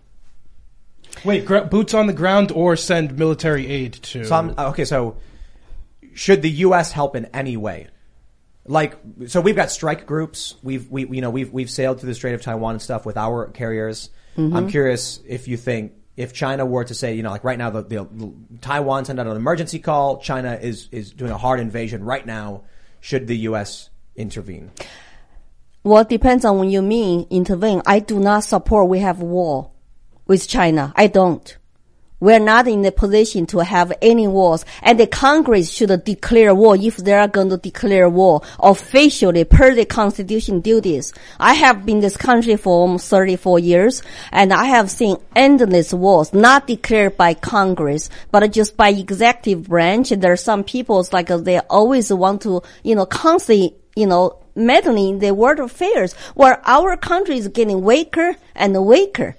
Wait, 1.25 1.47
gra- 1.47 1.65
boots 1.65 1.95
on 1.95 2.07
the 2.07 2.13
ground 2.13 2.51
or 2.53 2.77
send 2.77 3.17
military 3.19 3.67
aid 3.67 3.93
to? 3.95 4.25
So 4.25 4.35
I'm, 4.35 4.55
uh, 4.59 4.71
okay, 4.71 4.85
so 4.85 5.17
should 6.15 6.43
the 6.43 6.51
U.S. 6.51 6.93
help 6.93 7.15
in 7.15 7.27
any 7.27 7.57
way? 7.57 7.89
Like, 8.67 8.97
so 9.27 9.41
we've 9.41 9.57
got 9.57 9.71
strike 9.71 10.07
groups. 10.07 10.55
We've, 10.63 10.91
we, 10.91 11.07
you 11.09 11.21
know, 11.21 11.31
we've, 11.31 11.53
we've 11.53 11.71
sailed 11.71 12.01
through 12.01 12.09
the 12.09 12.15
Strait 12.15 12.35
of 12.35 12.41
Taiwan 12.41 12.73
and 12.73 12.83
stuff 12.83 13.05
with 13.05 13.19
our 13.19 13.49
carriers. 13.49 14.09
Mm-hmm. 14.37 14.57
I'm 14.57 14.71
curious 14.71 15.21
if 15.29 15.49
you 15.49 15.57
think 15.59 15.93
if 16.17 16.33
China 16.33 16.65
were 16.65 16.85
to 16.85 16.95
say, 16.95 17.15
you 17.15 17.23
know, 17.23 17.31
like 17.31 17.45
right 17.45 17.59
now, 17.59 17.71
the, 17.71 17.83
the, 17.83 18.05
the 18.05 18.33
Taiwan 18.61 19.05
sent 19.05 19.19
out 19.19 19.27
an 19.27 19.37
emergency 19.37 19.79
call. 19.79 20.19
China 20.19 20.55
is, 20.55 20.89
is 20.93 21.11
doing 21.11 21.33
a 21.33 21.39
hard 21.39 21.61
invasion 21.61 22.05
right 22.05 22.25
now. 22.25 22.63
Should 23.01 23.27
the 23.27 23.37
U.S. 23.39 23.91
intervene? 24.15 24.71
Well, 25.83 26.03
it 26.03 26.09
depends 26.09 26.45
on 26.45 26.59
what 26.59 26.69
you 26.69 26.81
mean 26.81 27.27
intervene. 27.31 27.83
I 27.85 27.99
do 27.99 28.19
not 28.19 28.45
support 28.45 28.89
we 28.89 29.01
have 29.01 29.21
war 29.21 29.71
with 30.27 30.49
China. 30.49 30.93
I 30.97 31.09
don't. 31.09 31.57
We're 32.25 32.39
not 32.39 32.67
in 32.69 32.81
the 32.81 32.91
position 32.91 33.45
to 33.49 33.59
have 33.59 33.93
any 34.01 34.27
wars, 34.27 34.65
and 34.83 34.99
the 34.99 35.07
Congress 35.07 35.71
should 35.71 36.05
declare 36.05 36.55
war 36.55 36.75
if 36.75 36.97
they 36.97 37.13
are 37.13 37.29
going 37.29 37.51
to 37.51 37.59
declare 37.59 38.09
war 38.09 38.41
officially 38.59 39.45
per 39.45 39.75
the 39.75 39.85
Constitution 39.85 40.61
duties. 40.61 41.13
I 41.39 41.53
have 41.53 41.85
been 41.85 41.97
in 41.97 42.01
this 42.01 42.17
country 42.17 42.57
for 42.57 42.73
almost 42.73 43.11
34 43.11 43.59
years, 43.59 44.03
and 44.33 44.55
I 44.55 44.65
have 44.65 44.91
seen 44.91 45.19
endless 45.37 45.93
wars, 45.93 46.33
not 46.33 46.67
declared 46.67 47.19
by 47.19 47.35
Congress, 47.35 48.09
but 48.31 48.51
just 48.53 48.75
by 48.75 48.89
executive 48.89 49.69
branch. 49.69 50.09
There 50.09 50.33
are 50.33 50.37
some 50.37 50.65
people 50.65 51.07
like 51.13 51.27
they 51.27 51.59
always 51.59 52.11
want 52.11 52.41
to, 52.45 52.63
you 52.83 52.95
know, 52.95 53.05
constantly, 53.05 53.77
you 53.97 54.07
know, 54.07 54.39
meddling 54.55 55.11
in 55.11 55.19
the 55.19 55.35
world 55.35 55.61
affairs, 55.61 56.15
where 56.35 56.63
our 56.65 56.97
country 56.97 57.37
is 57.37 57.49
getting 57.49 57.83
weaker 57.83 58.35
and 58.55 58.83
weaker. 58.87 59.37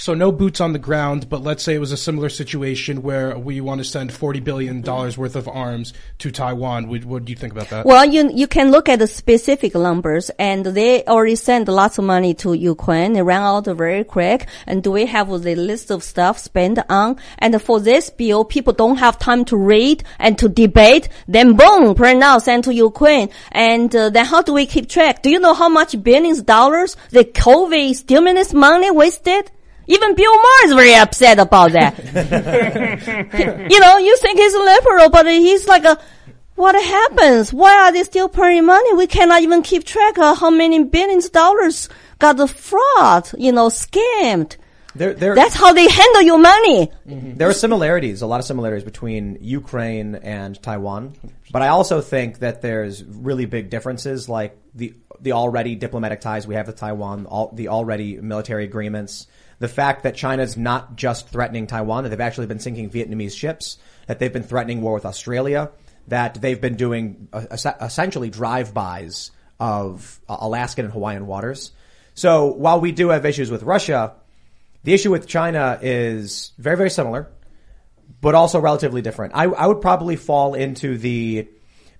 So 0.00 0.14
no 0.14 0.30
boots 0.30 0.60
on 0.60 0.72
the 0.72 0.78
ground, 0.78 1.28
but 1.28 1.42
let's 1.42 1.64
say 1.64 1.74
it 1.74 1.80
was 1.80 1.90
a 1.90 1.96
similar 1.96 2.28
situation 2.28 3.02
where 3.02 3.36
we 3.36 3.60
want 3.60 3.80
to 3.80 3.84
send 3.84 4.12
forty 4.12 4.38
billion 4.38 4.80
dollars 4.80 5.18
worth 5.18 5.34
of 5.34 5.48
arms 5.48 5.92
to 6.18 6.30
Taiwan. 6.30 6.86
What, 6.86 7.04
what 7.04 7.24
do 7.24 7.32
you 7.32 7.36
think 7.36 7.52
about 7.52 7.68
that? 7.70 7.84
Well, 7.84 8.04
you 8.04 8.30
you 8.32 8.46
can 8.46 8.70
look 8.70 8.88
at 8.88 9.00
the 9.00 9.08
specific 9.08 9.74
numbers, 9.74 10.30
and 10.38 10.64
they 10.64 11.04
already 11.04 11.34
sent 11.34 11.66
lots 11.66 11.98
of 11.98 12.04
money 12.04 12.32
to 12.34 12.54
Ukraine. 12.54 13.12
They 13.14 13.22
ran 13.22 13.42
out 13.42 13.64
very 13.64 14.04
quick. 14.04 14.46
And 14.68 14.84
do 14.84 14.92
we 14.92 15.06
have 15.06 15.28
the 15.42 15.56
list 15.56 15.90
of 15.90 16.04
stuff 16.04 16.38
spent 16.38 16.78
on? 16.88 17.16
And 17.40 17.60
for 17.60 17.80
this 17.80 18.08
bill, 18.08 18.44
people 18.44 18.74
don't 18.74 18.98
have 18.98 19.18
time 19.18 19.44
to 19.46 19.56
read 19.56 20.04
and 20.20 20.38
to 20.38 20.48
debate. 20.48 21.08
Then 21.26 21.56
boom, 21.56 21.96
print 21.96 22.22
out, 22.22 22.44
sent 22.44 22.66
to 22.66 22.72
Ukraine. 22.72 23.30
And 23.50 23.94
uh, 23.96 24.10
then 24.10 24.26
how 24.26 24.42
do 24.42 24.52
we 24.52 24.66
keep 24.66 24.88
track? 24.88 25.24
Do 25.24 25.28
you 25.28 25.40
know 25.40 25.54
how 25.54 25.68
much 25.68 26.00
billions 26.04 26.40
dollars 26.40 26.96
the 27.10 27.24
COVID 27.24 27.96
stimulus 27.96 28.54
money 28.54 28.92
wasted? 28.92 29.50
Even 29.88 30.14
Bill 30.14 30.36
Maher 30.36 30.64
is 30.66 30.72
very 30.74 30.94
upset 30.94 31.38
about 31.38 31.72
that. 31.72 31.98
you 33.70 33.80
know, 33.80 33.98
you 33.98 34.16
think 34.18 34.38
he's 34.38 34.54
a 34.54 34.58
liberal, 34.58 35.10
but 35.10 35.26
he's 35.26 35.66
like 35.66 35.84
a, 35.84 35.98
what 36.54 36.74
happens? 36.74 37.52
Why 37.52 37.86
are 37.86 37.92
they 37.92 38.02
still 38.02 38.28
printing 38.28 38.66
money? 38.66 38.92
We 38.94 39.06
cannot 39.06 39.42
even 39.42 39.62
keep 39.62 39.84
track 39.84 40.18
of 40.18 40.38
how 40.38 40.50
many 40.50 40.84
billions 40.84 41.26
of 41.26 41.32
dollars 41.32 41.88
got 42.18 42.36
the 42.36 42.46
fraud, 42.46 43.30
you 43.38 43.50
know, 43.52 43.68
scammed. 43.68 44.56
There, 44.94 45.14
there, 45.14 45.34
That's 45.34 45.54
how 45.54 45.72
they 45.72 45.88
handle 45.88 46.22
your 46.22 46.38
money. 46.38 46.90
Mm-hmm. 47.06 47.34
There 47.34 47.48
are 47.48 47.52
similarities, 47.52 48.22
a 48.22 48.26
lot 48.26 48.40
of 48.40 48.46
similarities 48.46 48.84
between 48.84 49.38
Ukraine 49.40 50.16
and 50.16 50.60
Taiwan. 50.60 51.14
But 51.52 51.62
I 51.62 51.68
also 51.68 52.00
think 52.00 52.40
that 52.40 52.62
there's 52.62 53.04
really 53.04 53.46
big 53.46 53.70
differences, 53.70 54.28
like 54.28 54.58
the 54.74 54.94
the 55.20 55.32
already 55.32 55.74
diplomatic 55.74 56.20
ties 56.20 56.46
we 56.46 56.54
have 56.54 56.66
with 56.66 56.76
Taiwan, 56.76 57.26
all, 57.26 57.50
the 57.54 57.68
already 57.68 58.20
military 58.20 58.64
agreements, 58.64 59.26
the 59.58 59.68
fact 59.68 60.04
that 60.04 60.14
China's 60.14 60.56
not 60.56 60.96
just 60.96 61.28
threatening 61.28 61.66
Taiwan, 61.66 62.04
that 62.04 62.10
they've 62.10 62.20
actually 62.20 62.46
been 62.46 62.60
sinking 62.60 62.90
Vietnamese 62.90 63.36
ships, 63.36 63.78
that 64.06 64.18
they've 64.18 64.32
been 64.32 64.42
threatening 64.42 64.82
war 64.82 64.94
with 64.94 65.04
Australia, 65.04 65.70
that 66.06 66.40
they've 66.40 66.60
been 66.60 66.76
doing 66.76 67.28
uh, 67.32 67.44
essentially 67.80 68.30
drive-bys 68.30 69.30
of 69.60 70.20
uh, 70.28 70.36
Alaskan 70.40 70.84
and 70.84 70.94
Hawaiian 70.94 71.26
waters. 71.26 71.72
So 72.14 72.46
while 72.46 72.80
we 72.80 72.92
do 72.92 73.08
have 73.08 73.26
issues 73.26 73.50
with 73.50 73.62
Russia, 73.62 74.14
the 74.84 74.94
issue 74.94 75.10
with 75.10 75.26
China 75.26 75.78
is 75.82 76.52
very, 76.58 76.76
very 76.76 76.90
similar, 76.90 77.28
but 78.20 78.34
also 78.34 78.60
relatively 78.60 79.02
different. 79.02 79.34
I, 79.34 79.44
I 79.44 79.66
would 79.66 79.80
probably 79.80 80.16
fall 80.16 80.54
into 80.54 80.96
the 80.98 81.48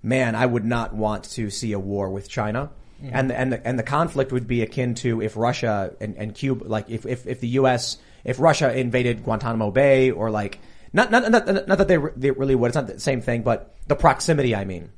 man. 0.03 0.35
I 0.35 0.47
would 0.47 0.65
not 0.65 0.95
want 0.95 1.25
to 1.33 1.51
see 1.51 1.73
a 1.73 1.79
war 1.79 2.09
with 2.09 2.29
China, 2.29 2.71
and 3.03 3.31
and 3.33 3.53
the, 3.53 3.67
and 3.67 3.79
the 3.79 3.83
conflict 3.83 4.33
would 4.33 4.47
be 4.47 4.63
akin 4.63 4.95
to 4.97 5.23
if 5.23 5.37
Russia 5.37 5.95
and, 6.01 6.17
and 6.17 6.35
Cuba, 6.35 6.65
like 6.65 6.91
if, 6.91 7.07
if 7.07 7.27
if 7.27 7.41
the 7.41 7.49
U.S. 7.49 7.99
if 8.25 8.41
Russia 8.41 8.77
invaded 8.77 9.25
Guantanamo 9.25 9.71
Bay 9.71 10.11
or 10.11 10.31
like 10.31 10.59
not 10.93 11.11
not 11.11 11.31
not, 11.31 11.47
not 11.47 11.79
that 11.79 11.89
they, 11.89 11.99
re- 11.99 12.13
they 12.17 12.31
really 12.31 12.55
would. 12.55 12.69
It's 12.69 12.77
not 12.77 12.87
the 12.87 13.01
same 13.01 13.21
thing, 13.21 13.43
but 13.43 13.75
the 13.87 13.97
proximity. 13.97 14.55
I 14.55 14.65
mean. 14.65 14.91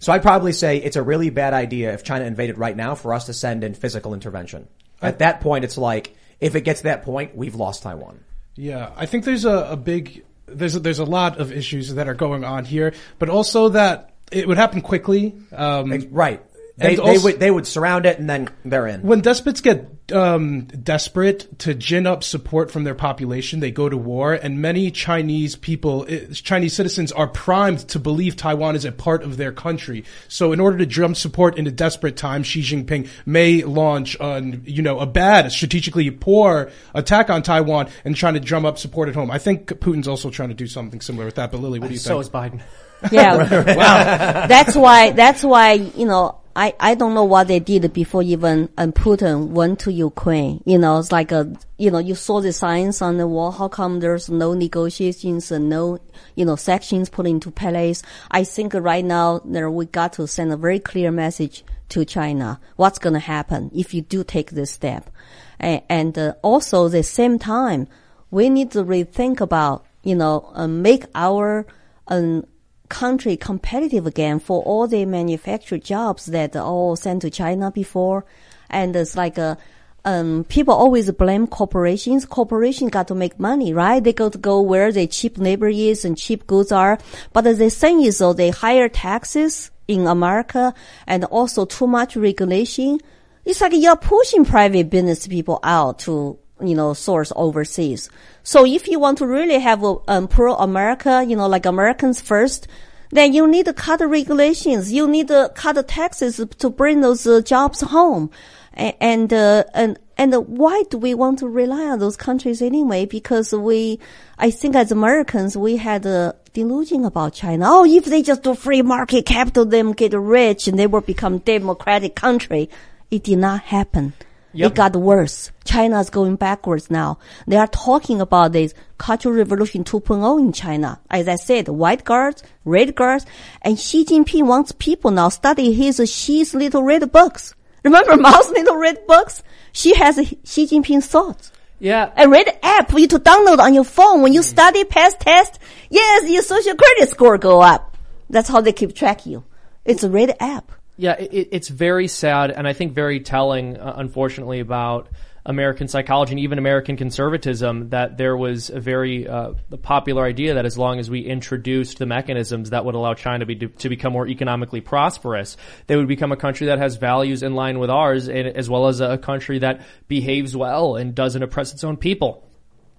So 0.00 0.12
I'd 0.12 0.22
probably 0.22 0.52
say 0.52 0.78
it's 0.78 0.96
a 0.96 1.02
really 1.02 1.30
bad 1.30 1.54
idea 1.54 1.94
if 1.94 2.04
China 2.04 2.26
invaded 2.26 2.58
right 2.58 2.76
now 2.76 2.94
for 2.94 3.14
us 3.14 3.26
to 3.26 3.32
send 3.32 3.64
in 3.64 3.72
physical 3.72 4.12
intervention. 4.12 4.68
At 5.00 5.20
that 5.20 5.40
point, 5.40 5.64
it's 5.64 5.78
like, 5.78 6.14
if 6.40 6.54
it 6.54 6.60
gets 6.60 6.80
to 6.80 6.84
that 6.84 7.04
point, 7.04 7.34
we've 7.34 7.54
lost 7.54 7.84
Taiwan. 7.84 8.20
Yeah, 8.54 8.90
I 8.96 9.06
think 9.06 9.24
there's 9.24 9.46
a, 9.46 9.68
a 9.70 9.76
big 9.76 10.24
there's 10.46 10.76
a, 10.76 10.80
there's 10.80 10.98
a 10.98 11.04
lot 11.04 11.38
of 11.38 11.52
issues 11.52 11.94
that 11.94 12.08
are 12.08 12.14
going 12.14 12.44
on 12.44 12.64
here, 12.64 12.94
but 13.18 13.28
also 13.28 13.70
that 13.70 14.14
it 14.30 14.46
would 14.46 14.56
happen 14.56 14.80
quickly. 14.80 15.34
Um, 15.52 15.90
Right. 16.10 16.42
They, 16.76 16.96
And 16.96 17.06
they 17.06 17.18
would 17.18 17.38
they 17.38 17.50
would 17.50 17.66
surround 17.66 18.04
it 18.04 18.18
and 18.18 18.28
then 18.28 18.48
they're 18.64 18.88
in. 18.88 19.02
when 19.02 19.20
despots 19.20 19.60
get 19.60 19.94
um, 20.12 20.62
desperate 20.64 21.58
to 21.60 21.74
gin 21.74 22.06
up 22.06 22.22
support 22.22 22.70
from 22.70 22.84
their 22.84 22.94
population, 22.94 23.60
they 23.60 23.70
go 23.70 23.88
to 23.88 23.96
war, 23.96 24.34
and 24.34 24.60
many 24.60 24.90
Chinese 24.90 25.56
people, 25.56 26.04
eh, 26.08 26.26
Chinese 26.32 26.74
citizens, 26.74 27.12
are 27.12 27.26
primed 27.26 27.80
to 27.88 27.98
believe 27.98 28.36
Taiwan 28.36 28.76
is 28.76 28.84
a 28.84 28.92
part 28.92 29.22
of 29.22 29.36
their 29.36 29.52
country. 29.52 30.04
So, 30.28 30.52
in 30.52 30.60
order 30.60 30.78
to 30.78 30.86
drum 30.86 31.14
support 31.14 31.56
in 31.58 31.66
a 31.66 31.70
desperate 31.70 32.16
time, 32.16 32.42
Xi 32.42 32.60
Jinping 32.60 33.08
may 33.24 33.62
launch, 33.62 34.16
an, 34.20 34.62
you 34.66 34.82
know, 34.82 34.98
a 34.98 35.06
bad, 35.06 35.50
strategically 35.52 36.10
poor 36.10 36.70
attack 36.92 37.30
on 37.30 37.42
Taiwan 37.42 37.88
and 38.04 38.14
trying 38.14 38.34
to 38.34 38.40
drum 38.40 38.66
up 38.66 38.78
support 38.78 39.08
at 39.08 39.14
home. 39.14 39.30
I 39.30 39.38
think 39.38 39.68
Putin's 39.68 40.08
also 40.08 40.30
trying 40.30 40.50
to 40.50 40.54
do 40.54 40.66
something 40.66 41.00
similar 41.00 41.24
with 41.24 41.36
that. 41.36 41.50
But 41.50 41.60
Lily, 41.60 41.78
what 41.78 41.88
do 41.88 41.94
you 41.94 42.00
So 42.00 42.20
think? 42.20 42.32
So 42.32 42.38
is 42.42 42.52
Biden. 42.52 42.62
Yeah. 43.10 43.36
wow. 43.74 44.46
That's 44.46 44.76
why, 44.76 45.10
that's 45.10 45.42
why, 45.42 45.72
you 45.72 46.06
know, 46.06 46.40
I, 46.56 46.74
I 46.78 46.94
don't 46.94 47.14
know 47.14 47.24
what 47.24 47.48
they 47.48 47.58
did 47.58 47.92
before 47.92 48.22
even 48.22 48.68
um, 48.78 48.92
Putin 48.92 49.48
went 49.48 49.80
to 49.80 49.92
Ukraine. 49.92 50.62
You 50.64 50.78
know, 50.78 50.98
it's 50.98 51.10
like 51.10 51.32
a, 51.32 51.52
you 51.78 51.90
know, 51.90 51.98
you 51.98 52.14
saw 52.14 52.40
the 52.40 52.52
signs 52.52 53.02
on 53.02 53.16
the 53.16 53.26
wall. 53.26 53.50
How 53.50 53.66
come 53.66 53.98
there's 53.98 54.30
no 54.30 54.54
negotiations 54.54 55.50
and 55.50 55.68
no, 55.68 55.98
you 56.36 56.44
know, 56.44 56.54
sections 56.54 57.08
put 57.08 57.26
into 57.26 57.50
place? 57.50 58.02
I 58.30 58.44
think 58.44 58.74
right 58.74 59.04
now 59.04 59.40
there 59.44 59.68
we 59.68 59.86
got 59.86 60.12
to 60.14 60.28
send 60.28 60.52
a 60.52 60.56
very 60.56 60.78
clear 60.78 61.10
message 61.10 61.64
to 61.88 62.04
China. 62.04 62.60
What's 62.76 63.00
going 63.00 63.14
to 63.14 63.20
happen 63.20 63.72
if 63.74 63.92
you 63.92 64.02
do 64.02 64.22
take 64.22 64.52
this 64.52 64.70
step? 64.70 65.10
And, 65.58 65.82
and 65.88 66.18
uh, 66.18 66.34
also 66.42 66.88
the 66.88 67.02
same 67.02 67.38
time, 67.40 67.88
we 68.30 68.48
need 68.48 68.70
to 68.72 68.84
rethink 68.84 69.40
about, 69.40 69.84
you 70.04 70.14
know, 70.14 70.50
uh, 70.54 70.68
make 70.68 71.06
our, 71.16 71.66
um, 72.06 72.46
country 72.88 73.36
competitive 73.36 74.06
again 74.06 74.38
for 74.38 74.62
all 74.62 74.86
the 74.86 75.04
manufactured 75.04 75.82
jobs 75.84 76.26
that 76.26 76.54
are 76.56 76.64
all 76.64 76.96
sent 76.96 77.22
to 77.22 77.30
China 77.30 77.70
before. 77.70 78.24
And 78.70 78.94
it's 78.94 79.16
like 79.16 79.38
a, 79.38 79.58
um, 80.04 80.44
people 80.48 80.74
always 80.74 81.10
blame 81.12 81.46
corporations. 81.46 82.26
Corporations 82.26 82.90
got 82.90 83.08
to 83.08 83.14
make 83.14 83.40
money, 83.40 83.72
right? 83.72 84.02
They 84.02 84.12
got 84.12 84.32
to 84.32 84.38
go 84.38 84.60
where 84.60 84.92
the 84.92 85.06
cheap 85.06 85.38
labor 85.38 85.68
is 85.68 86.04
and 86.04 86.16
cheap 86.16 86.46
goods 86.46 86.72
are. 86.72 86.98
But 87.32 87.42
the 87.42 87.70
thing 87.70 88.02
is 88.02 88.18
though, 88.18 88.32
they 88.32 88.50
higher 88.50 88.88
taxes 88.88 89.70
in 89.88 90.06
America 90.06 90.74
and 91.06 91.24
also 91.24 91.64
too 91.64 91.86
much 91.86 92.16
regulation. 92.16 93.00
It's 93.44 93.60
like 93.60 93.72
you're 93.74 93.96
pushing 93.96 94.44
private 94.44 94.90
business 94.90 95.26
people 95.26 95.60
out 95.62 96.00
to, 96.00 96.38
you 96.66 96.74
know, 96.74 96.92
source 96.94 97.32
overseas. 97.36 98.10
So 98.42 98.64
if 98.66 98.88
you 98.88 98.98
want 98.98 99.18
to 99.18 99.26
really 99.26 99.58
have 99.58 99.82
a 99.84 99.96
um, 100.08 100.28
pro 100.28 100.54
America, 100.54 101.24
you 101.26 101.36
know, 101.36 101.48
like 101.48 101.66
Americans 101.66 102.20
first, 102.20 102.66
then 103.10 103.32
you 103.32 103.46
need 103.46 103.66
to 103.66 103.72
cut 103.72 104.00
the 104.00 104.06
regulations. 104.08 104.92
You 104.92 105.06
need 105.06 105.28
to 105.28 105.50
cut 105.54 105.74
the 105.76 105.82
taxes 105.82 106.40
to 106.58 106.70
bring 106.70 107.00
those 107.00 107.26
uh, 107.26 107.40
jobs 107.42 107.80
home. 107.80 108.30
A- 108.76 108.96
And, 109.02 109.32
uh, 109.32 109.64
and, 109.72 109.98
and 110.18 110.34
why 110.34 110.82
do 110.90 110.98
we 110.98 111.14
want 111.14 111.38
to 111.40 111.48
rely 111.48 111.86
on 111.86 112.00
those 112.00 112.16
countries 112.16 112.60
anyway? 112.60 113.06
Because 113.06 113.52
we, 113.52 114.00
I 114.38 114.50
think 114.50 114.74
as 114.74 114.90
Americans, 114.90 115.56
we 115.56 115.76
had 115.76 116.04
a 116.06 116.34
delusion 116.52 117.04
about 117.04 117.34
China. 117.34 117.66
Oh, 117.68 117.84
if 117.84 118.04
they 118.04 118.22
just 118.22 118.42
do 118.42 118.54
free 118.54 118.82
market 118.82 119.26
capital, 119.26 119.64
them 119.64 119.92
get 119.92 120.12
rich 120.12 120.66
and 120.68 120.78
they 120.78 120.86
will 120.88 121.00
become 121.02 121.38
democratic 121.38 122.14
country. 122.16 122.68
It 123.10 123.22
did 123.24 123.38
not 123.38 123.60
happen. 123.62 124.12
It 124.54 124.74
got 124.74 124.94
worse. 124.94 125.50
China's 125.64 126.10
going 126.10 126.36
backwards 126.36 126.90
now. 126.90 127.18
They 127.46 127.56
are 127.56 127.66
talking 127.66 128.20
about 128.20 128.52
this 128.52 128.74
Cultural 128.98 129.34
Revolution 129.34 129.84
2.0 129.84 130.40
in 130.40 130.52
China. 130.52 131.00
As 131.10 131.28
I 131.28 131.36
said, 131.36 131.68
white 131.68 132.04
guards, 132.04 132.42
red 132.64 132.94
guards, 132.94 133.26
and 133.62 133.78
Xi 133.78 134.04
Jinping 134.04 134.46
wants 134.46 134.72
people 134.72 135.10
now 135.10 135.28
study 135.28 135.72
his 135.72 135.96
Xi's 135.98 136.54
little 136.54 136.82
red 136.82 137.10
books. 137.10 137.54
Remember 137.82 138.16
Mao's 138.16 138.48
little 138.50 138.76
red 138.76 139.06
books? 139.06 139.42
She 139.72 139.94
has 139.96 140.16
Xi 140.16 140.66
Jinping's 140.66 141.06
thoughts. 141.06 141.52
Yeah. 141.80 142.12
A 142.16 142.28
red 142.28 142.46
app 142.62 142.90
for 142.90 142.98
you 142.98 143.08
to 143.08 143.18
download 143.18 143.58
on 143.58 143.74
your 143.74 143.84
phone 143.84 144.22
when 144.22 144.32
you 144.32 144.40
mm. 144.40 144.44
study 144.44 144.84
past 144.84 145.20
test. 145.20 145.58
Yes, 145.90 146.30
your 146.30 146.42
social 146.42 146.74
credit 146.74 147.10
score 147.10 147.36
go 147.36 147.60
up. 147.60 147.96
That's 148.30 148.48
how 148.48 148.60
they 148.60 148.72
keep 148.72 148.94
track 148.94 149.26
you. 149.26 149.44
It's 149.84 150.02
a 150.02 150.08
red 150.08 150.36
app. 150.40 150.72
Yeah, 150.96 151.12
it, 151.12 151.48
it's 151.50 151.68
very 151.68 152.08
sad, 152.08 152.50
and 152.50 152.68
I 152.68 152.72
think 152.72 152.92
very 152.92 153.20
telling, 153.20 153.76
uh, 153.76 153.94
unfortunately, 153.96 154.60
about 154.60 155.08
American 155.46 155.88
psychology 155.88 156.32
and 156.32 156.40
even 156.40 156.58
American 156.58 156.96
conservatism. 156.96 157.90
That 157.90 158.16
there 158.16 158.36
was 158.36 158.70
a 158.70 158.80
very 158.80 159.28
uh, 159.28 159.54
popular 159.82 160.24
idea 160.24 160.54
that 160.54 160.64
as 160.64 160.78
long 160.78 160.98
as 160.98 161.10
we 161.10 161.20
introduced 161.20 161.98
the 161.98 162.06
mechanisms 162.06 162.70
that 162.70 162.84
would 162.84 162.94
allow 162.94 163.14
China 163.14 163.44
be, 163.44 163.56
to 163.56 163.88
become 163.88 164.12
more 164.12 164.26
economically 164.26 164.80
prosperous, 164.80 165.56
they 165.86 165.96
would 165.96 166.08
become 166.08 166.32
a 166.32 166.36
country 166.36 166.68
that 166.68 166.78
has 166.78 166.96
values 166.96 167.42
in 167.42 167.54
line 167.54 167.78
with 167.78 167.90
ours, 167.90 168.28
and, 168.28 168.48
as 168.48 168.70
well 168.70 168.86
as 168.86 169.00
a 169.00 169.18
country 169.18 169.58
that 169.58 169.82
behaves 170.08 170.56
well 170.56 170.96
and 170.96 171.14
doesn't 171.14 171.42
oppress 171.42 171.72
its 171.72 171.84
own 171.84 171.96
people. 171.96 172.48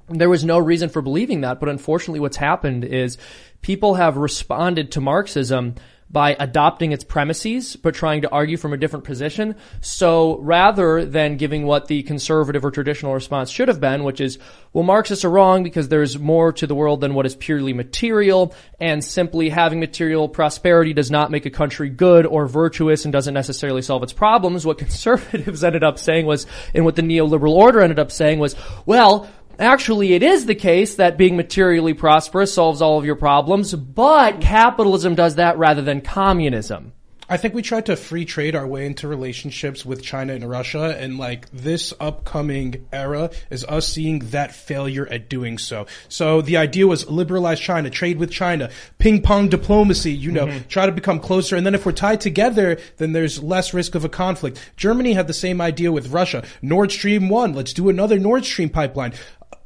There 0.07 0.30
was 0.30 0.43
no 0.45 0.59
reason 0.59 0.89
for 0.89 1.01
believing 1.01 1.41
that, 1.41 1.59
but 1.59 1.69
unfortunately 1.69 2.19
what's 2.19 2.38
happened 2.38 2.84
is 2.84 3.17
people 3.63 3.95
have 3.95 4.17
responded 4.17 4.91
to 4.91 5.01
Marxism 5.01 5.76
by 6.16 6.34
adopting 6.40 6.94
its 6.94 7.04
premises, 7.04 7.76
but 7.76 7.94
trying 7.94 8.22
to 8.22 8.30
argue 8.30 8.56
from 8.56 8.72
a 8.72 8.78
different 8.78 9.04
position. 9.04 9.54
So 9.82 10.38
rather 10.38 11.04
than 11.04 11.36
giving 11.36 11.66
what 11.66 11.90
the 11.90 12.04
conservative 12.04 12.64
or 12.64 12.72
traditional 12.72 13.14
response 13.14 13.50
should 13.50 13.68
have 13.68 13.82
been, 13.82 14.06
which 14.06 14.22
is, 14.22 14.40
well, 14.72 14.86
Marxists 14.86 15.26
are 15.26 15.30
wrong 15.30 15.64
because 15.64 15.90
there's 15.90 16.18
more 16.18 16.54
to 16.54 16.68
the 16.68 16.74
world 16.74 17.02
than 17.02 17.16
what 17.16 17.26
is 17.26 17.36
purely 17.36 17.74
material, 17.74 18.56
and 18.80 19.04
simply 19.04 19.50
having 19.50 19.82
material 19.82 20.30
prosperity 20.30 20.94
does 20.94 21.12
not 21.12 21.32
make 21.32 21.46
a 21.46 21.50
country 21.50 21.90
good 21.90 22.26
or 22.26 22.48
virtuous 22.48 23.04
and 23.04 23.12
doesn't 23.12 23.34
necessarily 23.34 23.82
solve 23.82 24.02
its 24.02 24.14
problems. 24.14 24.66
What 24.66 24.78
conservatives 24.86 25.66
ended 25.66 25.84
up 25.84 26.00
saying 26.00 26.26
was, 26.26 26.48
and 26.74 26.86
what 26.86 26.96
the 26.96 27.02
neoliberal 27.02 27.56
order 27.56 27.82
ended 27.82 28.00
up 28.00 28.10
saying 28.10 28.40
was, 28.40 28.56
well, 28.86 29.28
Actually, 29.60 30.14
it 30.14 30.23
is 30.23 30.45
the 30.45 30.56
case 30.56 30.95
that 30.95 31.18
being 31.18 31.38
materially 31.38 31.94
prosperous 31.94 32.53
solves 32.53 32.82
all 32.82 32.98
of 32.98 33.06
your 33.06 33.15
problems, 33.15 33.73
but 33.73 34.41
capitalism 34.41 35.15
does 35.15 35.36
that 35.36 35.57
rather 35.57 35.82
than 35.82 36.02
communism. 36.02 36.91
I 37.27 37.38
think 37.38 37.56
we 37.56 37.64
tried 37.64 37.88
to 37.88 37.95
free 37.95 38.23
trade 38.26 38.56
our 38.56 38.68
way 38.68 38.86
into 38.86 39.07
relationships 39.07 39.84
with 39.84 40.03
China 40.03 40.34
and 40.34 40.48
Russia, 40.48 40.95
and 40.99 41.18
like 41.18 41.49
this 41.49 41.91
upcoming 41.99 42.86
era 42.94 43.32
is 43.49 43.65
us 43.65 43.88
seeing 43.88 44.19
that 44.30 44.53
failure 44.53 45.07
at 45.07 45.27
doing 45.27 45.57
so. 45.57 45.88
So 46.07 46.44
the 46.44 46.57
idea 46.57 46.86
was 46.86 47.10
liberalize 47.10 47.60
China, 47.60 47.90
trade 47.90 48.19
with 48.19 48.30
China, 48.30 48.69
ping 48.99 49.23
pong 49.23 49.49
diplomacy, 49.49 50.14
you 50.14 50.32
know, 50.32 50.45
mm-hmm. 50.45 50.68
try 50.68 50.86
to 50.86 50.91
become 50.91 51.19
closer. 51.19 51.56
And 51.56 51.65
then 51.65 51.73
if 51.73 51.84
we're 51.84 51.94
tied 51.94 52.22
together, 52.22 52.77
then 52.98 53.14
there's 53.14 53.41
less 53.41 53.73
risk 53.73 53.95
of 53.95 54.06
a 54.06 54.10
conflict. 54.10 54.60
Germany 54.77 55.14
had 55.14 55.26
the 55.26 55.34
same 55.34 55.61
idea 55.61 55.91
with 55.91 56.10
Russia. 56.10 56.44
Nord 56.61 56.91
Stream 56.91 57.30
1, 57.30 57.53
let's 57.53 57.73
do 57.73 57.90
another 57.90 58.19
Nord 58.19 58.45
Stream 58.45 58.69
pipeline 58.69 59.14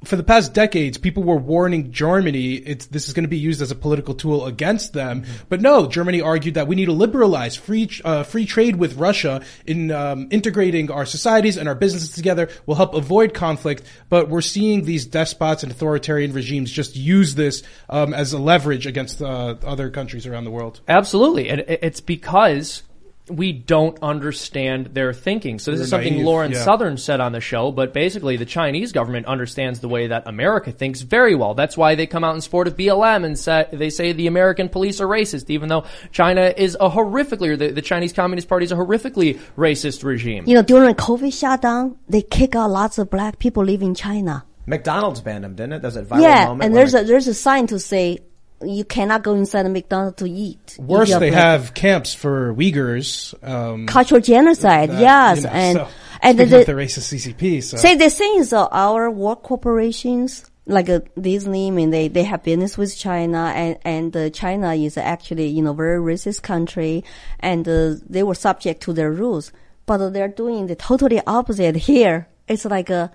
for 0.04 0.16
the 0.16 0.24
past 0.24 0.54
decades, 0.54 0.98
people 0.98 1.24
were 1.24 1.36
warning 1.36 1.92
Germany 1.92 2.54
it's 2.56 2.86
this 2.88 3.08
is 3.08 3.14
going 3.14 3.24
to 3.24 3.30
be 3.30 3.38
used 3.38 3.62
as 3.62 3.72
a 3.72 3.76
political 3.76 4.14
tool 4.14 4.46
against 4.46 4.94
them. 4.94 5.26
But 5.50 5.62
no, 5.62 5.88
Germany 5.88 6.22
argued 6.22 6.54
that 6.56 6.68
we 6.68 6.76
need 6.76 6.86
to 6.86 6.94
liberalize 6.94 7.56
free 7.56 7.90
uh, 8.06 8.24
free 8.24 8.46
trade 8.46 8.78
with 8.78 8.96
Russia 8.96 9.42
in 9.66 9.92
um, 9.92 10.28
integrating 10.32 10.90
our 10.90 11.06
societies 11.06 11.58
and 11.58 11.68
our 11.68 11.76
businesses 11.76 12.12
together 12.12 12.50
will 12.66 12.76
help 12.76 12.94
avoid 12.94 13.34
conflict. 13.34 13.84
But 14.08 14.30
we're 14.30 14.42
seeing 14.42 14.86
these 14.86 15.06
despots 15.06 15.64
and 15.64 15.72
authoritarian 15.72 16.32
regimes 16.34 16.72
just 16.72 16.96
use 16.96 17.36
this 17.36 17.64
um, 17.90 18.14
as 18.14 18.32
a 18.34 18.40
leverage 18.40 18.88
against 18.88 19.22
uh, 19.22 19.56
other 19.64 19.90
countries 19.90 20.26
around 20.26 20.46
the 20.46 20.52
world. 20.52 20.80
Absolutely. 20.88 21.50
And 21.50 21.66
it's 21.68 22.00
because 22.02 22.84
we 23.30 23.52
don't 23.52 23.98
understand 24.02 24.88
their 24.88 25.14
thinking. 25.14 25.60
So 25.60 25.72
this 25.72 25.80
We're 25.80 25.84
is 25.84 25.90
something 25.90 26.14
naive, 26.14 26.26
Lauren 26.26 26.52
yeah. 26.52 26.64
Southern 26.64 26.98
said 26.98 27.20
on 27.20 27.32
the 27.32 27.42
show, 27.42 27.72
but 27.72 27.94
basically 27.94 28.38
the 28.38 28.46
Chinese 28.46 28.92
government 28.92 29.26
understands 29.26 29.80
the 29.80 29.88
way 29.88 30.08
that 30.08 30.28
America 30.28 30.72
thinks 30.72 31.02
very 31.02 31.36
well. 31.36 31.54
That's 31.54 31.78
why 31.78 31.96
they 31.96 32.08
come 32.08 32.24
out 32.24 32.36
in 32.36 32.42
support 32.42 32.68
of 32.68 32.76
BLM 32.76 33.26
and 33.26 33.38
say, 33.38 33.68
they 33.72 33.90
say 33.90 34.12
the 34.12 34.28
American 34.28 34.70
police 34.70 35.02
are 35.02 35.08
racist, 35.08 35.50
even 35.50 35.70
though 35.70 35.86
China 36.12 36.54
is 36.56 36.76
a 36.80 36.90
horrifically, 36.90 37.50
or 37.50 37.58
the, 37.58 37.72
the 37.72 37.82
Chinese 37.82 38.14
Communist 38.14 38.48
Party 38.48 38.66
is 38.66 38.72
a 38.72 38.76
horrifically 38.76 39.40
racist 39.58 40.04
regime. 40.04 40.46
You 40.48 40.56
know, 40.56 40.64
during 40.64 40.96
COVID 40.96 41.38
shutdown, 41.38 41.98
they 42.08 42.22
kick 42.22 42.56
out 42.56 42.70
lots 42.70 42.98
of 42.98 43.10
black 43.10 43.40
people 43.40 43.64
living 43.64 43.90
in 43.90 43.96
China. 43.96 44.46
McDonald's 44.66 45.22
banned 45.22 45.44
them, 45.44 45.56
didn't 45.56 45.74
it? 45.74 45.82
There's 45.82 45.96
a 45.96 46.04
viral 46.04 46.22
yeah, 46.22 46.46
moment. 46.46 46.66
and 46.66 46.74
where 46.74 46.84
there's 46.86 46.94
a 46.94 47.04
there's 47.04 47.28
a 47.28 47.34
sign 47.34 47.68
to 47.68 47.80
say 47.80 48.20
you 48.64 48.84
cannot 48.84 49.24
go 49.24 49.34
inside 49.36 49.66
a 49.66 49.70
McDonald's 49.70 50.18
to 50.18 50.30
eat. 50.30 50.78
Worse, 50.80 51.16
they 51.18 51.32
have 51.32 51.74
camps 51.74 52.14
for 52.14 52.54
Uyghurs. 52.54 53.34
Um, 53.48 53.88
cultural 53.88 54.22
genocide. 54.22 54.90
that, 54.90 55.02
yes, 55.02 55.38
you 55.38 55.44
know, 55.44 55.50
and 55.50 55.78
so, 55.78 55.88
and 56.22 56.40
the, 56.40 56.46
the 56.46 56.74
racist 56.74 57.14
CCP. 57.14 57.64
So. 57.64 57.78
say 57.78 57.96
the 57.96 58.10
thing 58.10 58.36
is, 58.38 58.54
uh, 58.54 58.68
our 58.68 59.10
work 59.10 59.44
corporations 59.44 60.50
like 60.70 60.88
uh, 60.88 61.00
Disney, 61.20 61.68
I 61.68 61.72
mean, 61.72 61.90
they 61.90 62.08
they 62.08 62.24
have 62.24 62.44
business 62.44 62.78
with 62.78 62.96
China, 62.96 63.52
and 63.56 63.78
and 63.84 64.16
uh, 64.16 64.30
China 64.30 64.74
is 64.74 64.98
actually 64.98 65.48
you 65.48 65.64
know 65.64 65.74
very 65.74 66.00
racist 66.00 66.44
country, 66.44 67.04
and 67.40 67.68
uh, 67.68 67.96
they 68.08 68.24
were 68.24 68.36
subject 68.36 68.82
to 68.84 68.94
their 68.94 69.12
rules, 69.12 69.52
but 69.86 70.10
they're 70.10 70.28
doing 70.28 70.68
the 70.68 70.76
totally 70.76 71.22
opposite 71.26 71.76
here. 71.76 72.28
It's 72.48 72.66
like 72.66 72.90
a 72.90 73.12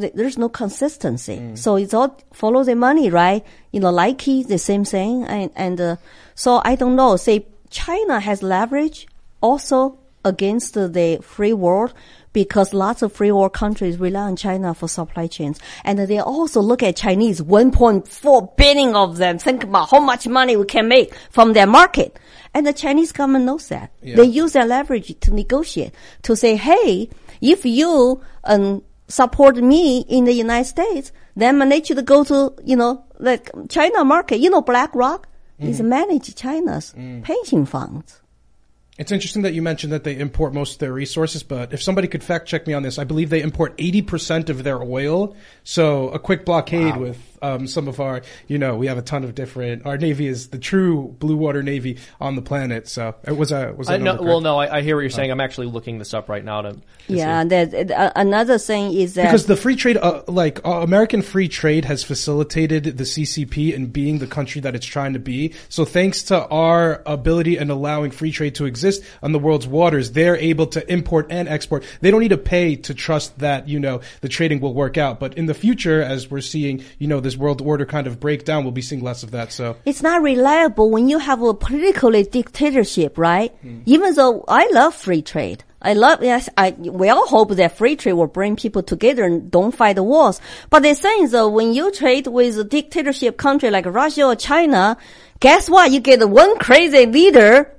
th- 0.00 0.12
there's 0.14 0.38
no 0.38 0.48
consistency. 0.48 1.56
So 1.56 1.76
it's 1.76 1.94
all 1.94 2.16
follow 2.32 2.64
the 2.64 2.74
money, 2.74 3.10
right? 3.10 3.44
You 3.72 3.80
know, 3.80 3.90
Nike, 3.90 4.42
the 4.42 4.58
same 4.58 4.84
thing. 4.84 5.24
And, 5.24 5.50
and, 5.56 5.80
uh, 5.80 5.96
so 6.34 6.60
I 6.64 6.76
don't 6.76 6.96
know. 6.96 7.16
Say 7.16 7.46
China 7.70 8.20
has 8.20 8.42
leverage 8.42 9.06
also 9.40 9.98
against 10.24 10.74
the 10.74 11.20
free 11.22 11.52
world 11.52 11.94
because 12.32 12.74
lots 12.74 13.00
of 13.00 13.12
free 13.14 13.32
world 13.32 13.54
countries 13.54 13.96
rely 13.98 14.20
on 14.20 14.36
China 14.36 14.74
for 14.74 14.88
supply 14.88 15.26
chains. 15.26 15.58
And 15.84 15.98
they 15.98 16.18
also 16.18 16.60
look 16.60 16.82
at 16.82 16.94
Chinese 16.94 17.40
1.4 17.40 18.56
billion 18.58 18.94
of 18.94 19.16
them. 19.16 19.38
Think 19.38 19.64
about 19.64 19.90
how 19.90 20.00
much 20.00 20.28
money 20.28 20.54
we 20.54 20.66
can 20.66 20.86
make 20.86 21.14
from 21.30 21.54
their 21.54 21.66
market. 21.66 22.18
And 22.52 22.66
the 22.66 22.74
Chinese 22.74 23.12
government 23.12 23.46
knows 23.46 23.68
that. 23.68 23.90
They 24.16 24.24
use 24.24 24.52
their 24.52 24.66
leverage 24.66 25.18
to 25.20 25.32
negotiate, 25.32 25.94
to 26.24 26.36
say, 26.36 26.56
hey, 26.56 27.08
if 27.40 27.64
you, 27.64 28.20
um, 28.44 28.82
support 29.08 29.56
me 29.56 30.00
in 30.08 30.24
the 30.24 30.32
United 30.32 30.68
States, 30.68 31.12
then 31.34 31.58
manage 31.58 31.88
to 31.88 32.02
go 32.02 32.24
to, 32.24 32.54
you 32.64 32.76
know, 32.76 33.04
like 33.18 33.50
China 33.68 34.04
market. 34.04 34.38
You 34.38 34.50
know, 34.50 34.62
BlackRock 34.62 35.28
is 35.58 35.78
mm-hmm. 35.78 35.88
manage 35.88 36.34
China's 36.34 36.94
mm. 36.96 37.22
pension 37.22 37.66
funds. 37.66 38.20
It's 38.98 39.12
interesting 39.12 39.42
that 39.42 39.52
you 39.52 39.60
mentioned 39.60 39.92
that 39.92 40.04
they 40.04 40.16
import 40.16 40.54
most 40.54 40.74
of 40.74 40.78
their 40.78 40.92
resources, 40.92 41.42
but 41.42 41.74
if 41.74 41.82
somebody 41.82 42.08
could 42.08 42.24
fact 42.24 42.48
check 42.48 42.66
me 42.66 42.72
on 42.72 42.82
this, 42.82 42.98
I 42.98 43.04
believe 43.04 43.28
they 43.28 43.42
import 43.42 43.76
80% 43.76 44.48
of 44.48 44.64
their 44.64 44.82
oil. 44.82 45.36
So 45.64 46.08
a 46.08 46.18
quick 46.18 46.46
blockade 46.46 46.96
with 46.96 47.35
um, 47.42 47.66
some 47.66 47.88
of 47.88 48.00
our, 48.00 48.22
you 48.48 48.58
know, 48.58 48.76
we 48.76 48.86
have 48.86 48.98
a 48.98 49.02
ton 49.02 49.24
of 49.24 49.34
different, 49.34 49.86
our 49.86 49.96
Navy 49.96 50.26
is 50.26 50.48
the 50.48 50.58
true 50.58 51.14
blue 51.18 51.36
water 51.36 51.62
Navy 51.62 51.98
on 52.20 52.36
the 52.36 52.42
planet. 52.42 52.88
So 52.88 53.14
it 53.24 53.36
was 53.36 53.52
a, 53.52 53.72
was 53.76 53.88
I, 53.88 53.92
that 53.98 54.02
no, 54.02 54.14
number 54.14 54.28
well, 54.28 54.40
no, 54.40 54.58
I, 54.58 54.78
I 54.78 54.82
hear 54.82 54.96
what 54.96 55.02
you're 55.02 55.10
saying. 55.10 55.30
I'm 55.30 55.40
actually 55.40 55.68
looking 55.68 55.98
this 55.98 56.14
up 56.14 56.28
right 56.28 56.44
now 56.44 56.62
to. 56.62 56.72
to 56.72 56.80
Yeah, 57.08 57.42
see. 57.42 57.48
that 57.48 57.90
uh, 57.90 58.12
another 58.16 58.58
thing 58.58 58.92
is 58.92 59.14
that 59.14 59.24
Because 59.24 59.46
the 59.46 59.56
free 59.56 59.76
trade, 59.76 59.96
uh, 59.96 60.22
like 60.28 60.64
uh, 60.66 60.80
American 60.82 61.22
free 61.22 61.48
trade, 61.48 61.84
has 61.84 62.02
facilitated 62.02 62.96
the 62.96 63.04
CCP 63.04 63.72
in 63.72 63.86
being 63.86 64.18
the 64.18 64.26
country 64.26 64.60
that 64.60 64.74
it's 64.74 64.86
trying 64.86 65.12
to 65.12 65.18
be. 65.18 65.54
So 65.68 65.84
thanks 65.84 66.22
to 66.24 66.46
our 66.48 67.02
ability 67.06 67.56
and 67.56 67.70
allowing 67.70 68.10
free 68.10 68.32
trade 68.32 68.54
to 68.56 68.66
exist 68.66 69.02
on 69.22 69.32
the 69.32 69.38
world's 69.38 69.66
waters, 69.66 70.12
they're 70.12 70.36
able 70.36 70.66
to 70.68 70.92
import 70.92 71.26
and 71.30 71.48
export. 71.48 71.84
They 72.00 72.10
don't 72.10 72.20
need 72.20 72.28
to 72.28 72.38
pay 72.38 72.76
to 72.76 72.94
trust 72.94 73.38
that 73.38 73.68
you 73.68 73.80
know 73.80 74.00
the 74.20 74.28
trading 74.28 74.60
will 74.60 74.74
work 74.74 74.98
out. 74.98 75.20
But 75.20 75.34
in 75.36 75.46
the 75.46 75.54
future, 75.54 76.02
as 76.02 76.30
we're 76.30 76.40
seeing, 76.40 76.84
you 76.98 77.06
know, 77.06 77.20
this 77.26 77.36
world 77.36 77.60
order 77.60 77.84
kind 77.84 78.06
of 78.06 78.18
breakdown, 78.20 78.64
we'll 78.64 78.72
be 78.72 78.86
seeing 78.90 79.02
less 79.02 79.22
of 79.22 79.30
that. 79.32 79.52
So 79.52 79.76
it's 79.84 80.02
not 80.02 80.22
reliable 80.22 80.90
when 80.90 81.08
you 81.08 81.18
have 81.18 81.42
a 81.42 81.52
politically 81.52 82.22
dictatorship, 82.22 83.18
right? 83.18 83.50
Even 83.84 84.14
though 84.14 84.44
I 84.48 84.68
love 84.72 84.94
free 84.94 85.22
trade. 85.22 85.64
I 85.82 85.92
love, 85.92 86.22
yes, 86.22 86.48
I, 86.56 86.70
we 86.70 87.10
all 87.10 87.26
hope 87.26 87.50
that 87.50 87.76
free 87.76 87.96
trade 87.96 88.14
will 88.14 88.26
bring 88.26 88.56
people 88.56 88.82
together 88.82 89.24
and 89.24 89.50
don't 89.50 89.74
fight 89.74 89.96
the 89.96 90.02
wars. 90.02 90.40
But 90.70 90.82
the 90.82 90.94
thing 90.94 91.24
is, 91.24 91.34
uh, 91.34 91.48
when 91.48 91.74
you 91.74 91.92
trade 91.92 92.26
with 92.26 92.58
a 92.58 92.64
dictatorship 92.64 93.36
country 93.36 93.70
like 93.70 93.86
Russia 93.86 94.24
or 94.24 94.36
China, 94.36 94.96
guess 95.38 95.68
what? 95.68 95.92
You 95.92 96.00
get 96.00 96.28
one 96.28 96.58
crazy 96.58 97.06
leader 97.06 97.72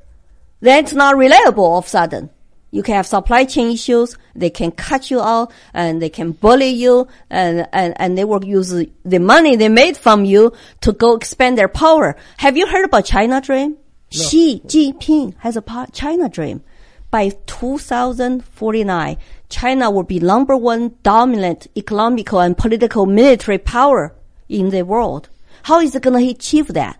that's 0.61 0.93
not 0.93 1.17
reliable 1.17 1.65
all 1.65 1.79
of 1.79 1.85
a 1.85 1.89
sudden. 1.89 2.29
You 2.77 2.83
can 2.83 2.93
have 2.93 3.07
supply 3.07 3.45
chain 3.45 3.71
issues. 3.71 4.15
They 4.35 4.51
can 4.51 4.69
cut 4.69 5.09
you 5.09 5.19
out 5.19 5.51
and 5.73 5.99
they 5.99 6.09
can 6.09 6.33
bully 6.33 6.69
you 6.69 7.07
and, 7.27 7.67
and, 7.73 7.95
and 7.99 8.15
they 8.15 8.23
will 8.23 8.45
use 8.45 8.69
the 9.03 9.17
money 9.17 9.55
they 9.55 9.67
made 9.67 9.97
from 9.97 10.25
you 10.25 10.53
to 10.81 10.93
go 10.93 11.15
expand 11.15 11.57
their 11.57 11.69
power. 11.69 12.15
Have 12.37 12.55
you 12.55 12.67
heard 12.67 12.85
about 12.85 13.05
China 13.05 13.41
Dream? 13.41 13.77
Xi 14.11 14.61
Jinping 14.67 15.33
has 15.39 15.57
a 15.57 15.87
China 15.91 16.29
Dream. 16.29 16.61
By 17.09 17.29
2049, 17.47 19.17
China 19.49 19.89
will 19.89 20.03
be 20.03 20.19
number 20.19 20.55
one 20.55 20.97
dominant 21.01 21.65
economical 21.75 22.41
and 22.41 22.55
political 22.55 23.07
military 23.07 23.57
power 23.57 24.13
in 24.49 24.69
the 24.69 24.83
world. 24.83 25.29
How 25.63 25.79
is 25.79 25.95
it 25.95 26.03
going 26.03 26.23
to 26.23 26.29
achieve 26.29 26.67
that? 26.67 26.99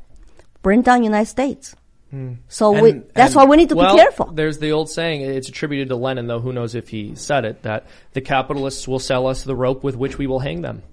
Bring 0.64 0.82
down 0.82 1.04
United 1.04 1.30
States. 1.30 1.76
So 2.48 2.72
we, 2.72 2.92
that's 3.14 3.34
and- 3.34 3.36
why 3.36 3.46
we 3.46 3.58
need 3.58 3.70
to 3.70 3.76
well, 3.76 3.96
be 3.96 4.02
careful. 4.02 4.28
There's 4.28 4.60
the 4.60 4.72
old 4.72 4.90
saying, 4.90 5.22
it's 5.22 5.50
attributed 5.50 5.90
to 5.90 5.96
Lenin, 5.96 6.28
though 6.28 6.40
who 6.40 6.54
knows 6.54 6.74
if 6.74 6.88
he 6.90 7.16
said 7.16 7.44
it, 7.46 7.64
that 7.64 7.86
the 8.14 8.22
capitalists 8.22 8.88
will 8.88 9.00
sell 9.00 9.28
us 9.28 9.44
the 9.44 9.56
rope 9.56 9.84
with 9.84 9.96
which 9.98 10.18
we 10.18 10.26
will 10.28 10.40
hang 10.40 10.62
them. 10.62 10.84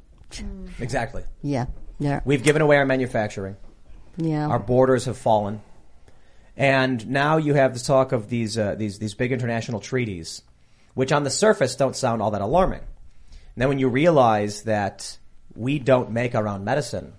Exactly. 0.81 1.23
Yeah, 1.43 1.67
yeah, 2.01 2.21
We've 2.25 2.43
given 2.43 2.61
away 2.63 2.77
our 2.79 2.85
manufacturing. 2.87 3.57
yeah. 4.17 4.49
Our 4.49 4.59
borders 4.59 5.05
have 5.05 5.17
fallen, 5.17 5.61
and 6.57 7.07
now 7.09 7.37
you 7.37 7.55
have 7.55 7.75
the 7.75 7.81
talk 7.81 8.11
of 8.13 8.29
these 8.29 8.59
uh, 8.59 8.75
these 8.75 8.99
these 8.99 9.15
big 9.15 9.31
international 9.31 9.79
treaties, 9.79 10.43
which 10.95 11.13
on 11.13 11.23
the 11.23 11.31
surface 11.31 11.77
don't 11.77 11.95
sound 11.95 12.21
all 12.23 12.33
that 12.33 12.41
alarming. 12.41 12.81
And 12.81 13.63
then 13.63 13.69
when 13.69 13.79
you 13.79 13.89
realize 13.89 14.63
that 14.63 15.19
we 15.55 15.79
don't 15.79 16.11
make 16.11 16.35
our 16.35 16.49
own 16.49 16.65
medicine, 16.65 17.13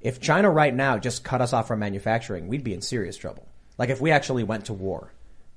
if 0.00 0.20
China 0.20 0.50
right 0.50 0.74
now 0.74 0.98
just 0.98 1.24
cut 1.24 1.40
us 1.40 1.52
off 1.52 1.68
from 1.68 1.80
manufacturing, 1.80 2.48
we'd 2.48 2.64
be 2.64 2.74
in 2.74 2.82
serious 2.82 3.16
trouble. 3.16 3.46
Like 3.76 3.90
if 3.90 4.00
we 4.00 4.10
actually 4.10 4.44
went 4.44 4.66
to 4.66 4.72
war, 4.72 5.12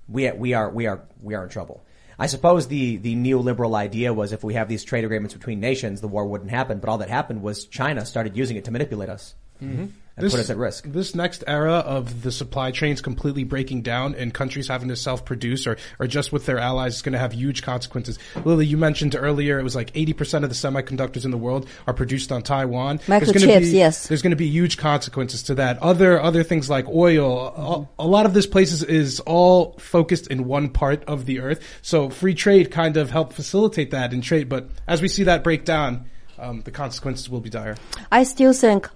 we 0.08 0.32
we 0.32 0.54
are 0.54 0.70
we 0.70 0.88
are 0.88 1.02
we 1.22 1.36
are 1.36 1.44
in 1.44 1.50
trouble. 1.50 1.84
I 2.20 2.28
suppose 2.28 2.68
the 2.68 2.98
the 2.98 3.16
neoliberal 3.16 3.76
idea 3.76 4.14
was 4.14 4.32
if 4.32 4.44
we 4.44 4.54
have 4.56 4.68
these 4.68 4.84
trade 4.84 5.04
agreements 5.04 5.34
between 5.34 5.60
nations, 5.60 6.02
the 6.02 6.08
war 6.08 6.26
wouldn't 6.26 6.52
happen. 6.52 6.80
But 6.80 6.90
all 6.90 7.00
that 7.00 7.10
happened 7.10 7.42
was 7.42 7.66
China 7.66 8.06
started 8.06 8.36
using 8.36 8.58
it 8.58 8.66
to 8.66 8.72
manipulate 8.72 9.10
us 9.10 9.36
mm-hmm. 9.62 9.88
And 10.18 10.30
put 10.30 10.40
us 10.40 10.50
at 10.50 10.58
risk. 10.58 10.86
This 10.86 11.16
next 11.16 11.44
era 11.48 11.76
of 11.76 12.22
the 12.24 12.32
supply 12.32 12.72
chains 12.72 13.02
completely 13.02 13.44
breaking 13.44 13.82
down 13.82 14.16
and 14.16 14.34
countries 14.34 14.68
having 14.68 14.90
to 14.90 14.96
self-produce 14.96 15.68
or, 15.68 15.78
or 16.00 16.08
just 16.08 16.32
with 16.32 16.46
their 16.46 16.60
allies 16.60 16.96
is 16.96 17.02
going 17.02 17.14
to 17.14 17.20
have 17.20 17.34
huge 17.34 17.64
consequences. 17.64 18.20
Lily, 18.44 18.66
you 18.66 18.78
mentioned 18.78 19.16
earlier 19.16 19.60
it 19.60 19.64
was 19.64 19.76
like 19.76 19.92
80% 19.94 20.44
of 20.44 20.50
the 20.50 20.56
semiconductors 20.56 21.26
in 21.26 21.32
the 21.32 21.38
world 21.38 21.68
are 21.88 21.94
produced 21.94 22.32
on 22.32 22.42
Taiwan. 22.42 23.00
There's 23.08 23.32
gonna 23.32 23.46
Microchips, 23.46 23.60
be- 23.62 23.78
yes. 23.78 24.08
There's 24.08 24.22
going 24.22 24.32
to 24.32 24.38
be 24.38 24.48
huge 24.48 24.78
consequences 24.78 25.44
to 25.44 25.56
that. 25.56 25.82
Other, 25.82 26.22
other 26.22 26.44
things 26.44 26.70
like 26.70 26.88
oil, 26.88 27.88
a, 28.00 28.04
a 28.04 28.08
lot 28.08 28.26
of 28.26 28.34
this 28.34 28.48
places 28.48 28.84
is 28.84 29.20
all 29.22 29.74
focused 29.74 30.28
in 30.28 30.46
one 30.46 30.70
part 30.70 31.04
of 31.06 31.26
the 31.26 31.40
earth. 31.40 31.64
So 31.82 32.10
free 32.10 32.36
trade 32.36 32.72
kind 32.72 32.98
of 32.98 33.10
helped 33.10 33.34
facilitate 33.34 33.92
that 33.92 34.14
in 34.14 34.22
trade. 34.22 34.50
But 34.50 34.70
as 34.88 35.02
we 35.02 35.08
see 35.08 35.24
that 35.24 35.44
break 35.44 35.66
down, 35.66 36.06
um, 36.38 36.62
the 36.62 36.72
consequences 36.72 37.30
will 37.30 37.40
be 37.40 37.50
dire. 37.50 37.78
I 38.12 38.24
still 38.24 38.54
think 38.54 38.90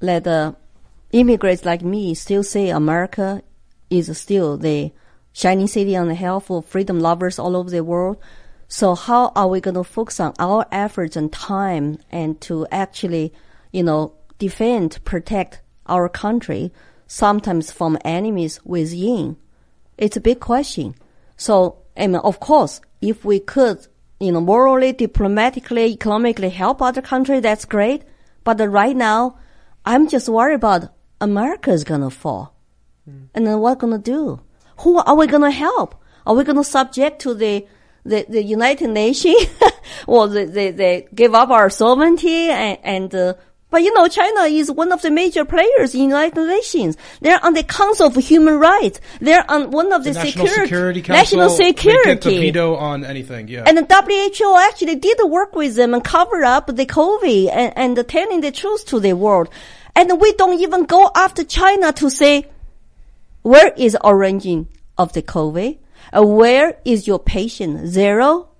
that 0.00 0.26
uh, 0.26 0.52
immigrants 1.12 1.64
like 1.64 1.82
me 1.82 2.14
still 2.14 2.42
say 2.42 2.70
America 2.70 3.42
is 3.90 4.16
still 4.18 4.56
the 4.56 4.92
shining 5.32 5.66
city 5.66 5.96
on 5.96 6.08
the 6.08 6.14
hill 6.14 6.40
for 6.40 6.62
freedom 6.62 7.00
lovers 7.00 7.38
all 7.38 7.56
over 7.56 7.70
the 7.70 7.84
world. 7.84 8.16
So 8.68 8.94
how 8.94 9.32
are 9.34 9.48
we 9.48 9.60
going 9.60 9.76
to 9.76 9.84
focus 9.84 10.20
on 10.20 10.34
our 10.38 10.66
efforts 10.70 11.16
and 11.16 11.32
time 11.32 11.98
and 12.10 12.40
to 12.42 12.66
actually, 12.70 13.32
you 13.72 13.82
know, 13.82 14.14
defend, 14.38 15.02
protect 15.04 15.62
our 15.86 16.08
country, 16.08 16.72
sometimes 17.06 17.72
from 17.72 17.98
enemies 18.04 18.60
within? 18.64 19.36
It's 19.96 20.16
a 20.16 20.20
big 20.20 20.40
question. 20.40 20.94
So, 21.36 21.78
I 21.96 22.06
mean, 22.08 22.16
of 22.16 22.40
course, 22.40 22.80
if 23.00 23.24
we 23.24 23.40
could, 23.40 23.86
you 24.20 24.32
know, 24.32 24.40
morally, 24.40 24.92
diplomatically, 24.92 25.86
economically 25.92 26.50
help 26.50 26.82
other 26.82 27.00
countries, 27.02 27.42
that's 27.42 27.64
great. 27.64 28.02
But 28.44 28.60
right 28.68 28.96
now, 28.96 29.38
I'm 29.88 30.06
just 30.06 30.28
worried 30.28 30.54
about 30.54 30.92
America 31.18 31.70
is 31.70 31.82
gonna 31.82 32.10
fall. 32.10 32.54
And 33.34 33.46
then 33.46 33.58
what 33.60 33.78
gonna 33.78 33.96
do? 33.96 34.38
Who 34.80 34.98
are 34.98 35.16
we 35.16 35.26
gonna 35.26 35.50
help? 35.50 35.94
Are 36.26 36.34
we 36.34 36.44
gonna 36.44 36.62
subject 36.62 37.22
to 37.22 37.32
the 37.32 37.66
the, 38.04 38.26
the 38.28 38.42
United 38.42 38.90
Nations 38.90 39.46
or 40.06 40.28
they, 40.28 40.44
they, 40.44 40.70
they 40.70 41.08
give 41.14 41.34
up 41.34 41.48
our 41.48 41.70
sovereignty 41.70 42.50
and, 42.50 42.78
and 42.82 43.14
uh, 43.14 43.34
but 43.70 43.82
you 43.82 43.92
know, 43.92 44.08
China 44.08 44.42
is 44.42 44.70
one 44.70 44.92
of 44.92 45.02
the 45.02 45.10
major 45.10 45.44
players 45.44 45.94
in 45.94 46.02
United 46.02 46.46
Nations. 46.46 46.96
They're 47.20 47.44
on 47.44 47.52
the 47.52 47.62
Council 47.62 48.06
of 48.06 48.14
Human 48.16 48.58
Rights. 48.58 49.00
They're 49.20 49.44
on 49.50 49.70
one 49.70 49.92
of 49.92 50.04
the, 50.04 50.12
The 50.12 50.24
National 50.24 50.46
security, 50.46 50.68
Security 50.68 51.02
Council 51.02 51.38
national 51.38 51.56
they 51.56 51.66
security. 51.66 52.38
veto 52.38 52.76
on 52.76 53.04
anything. 53.04 53.48
Yeah. 53.48 53.64
And 53.66 53.76
the 53.76 53.84
WHO 53.84 54.56
actually 54.56 54.96
did 54.96 55.18
work 55.24 55.54
with 55.54 55.74
them 55.76 55.92
and 55.92 56.02
cover 56.02 56.44
up 56.44 56.66
the 56.68 56.86
COVID 56.86 57.50
and, 57.52 57.96
and 57.96 58.08
telling 58.08 58.40
the 58.40 58.52
truth 58.52 58.86
to 58.86 59.00
the 59.00 59.12
world. 59.12 59.50
And 59.98 60.20
we 60.20 60.32
don't 60.34 60.60
even 60.60 60.84
go 60.84 61.10
after 61.12 61.42
China 61.42 61.92
to 61.94 62.08
say, 62.08 62.46
where 63.42 63.72
is 63.76 63.96
origin 64.04 64.68
of 64.96 65.12
the 65.12 65.22
COVID? 65.22 65.76
Uh, 66.16 66.22
where 66.22 66.78
is 66.84 67.08
your 67.08 67.18
patient? 67.18 67.88
Zero? 67.88 68.50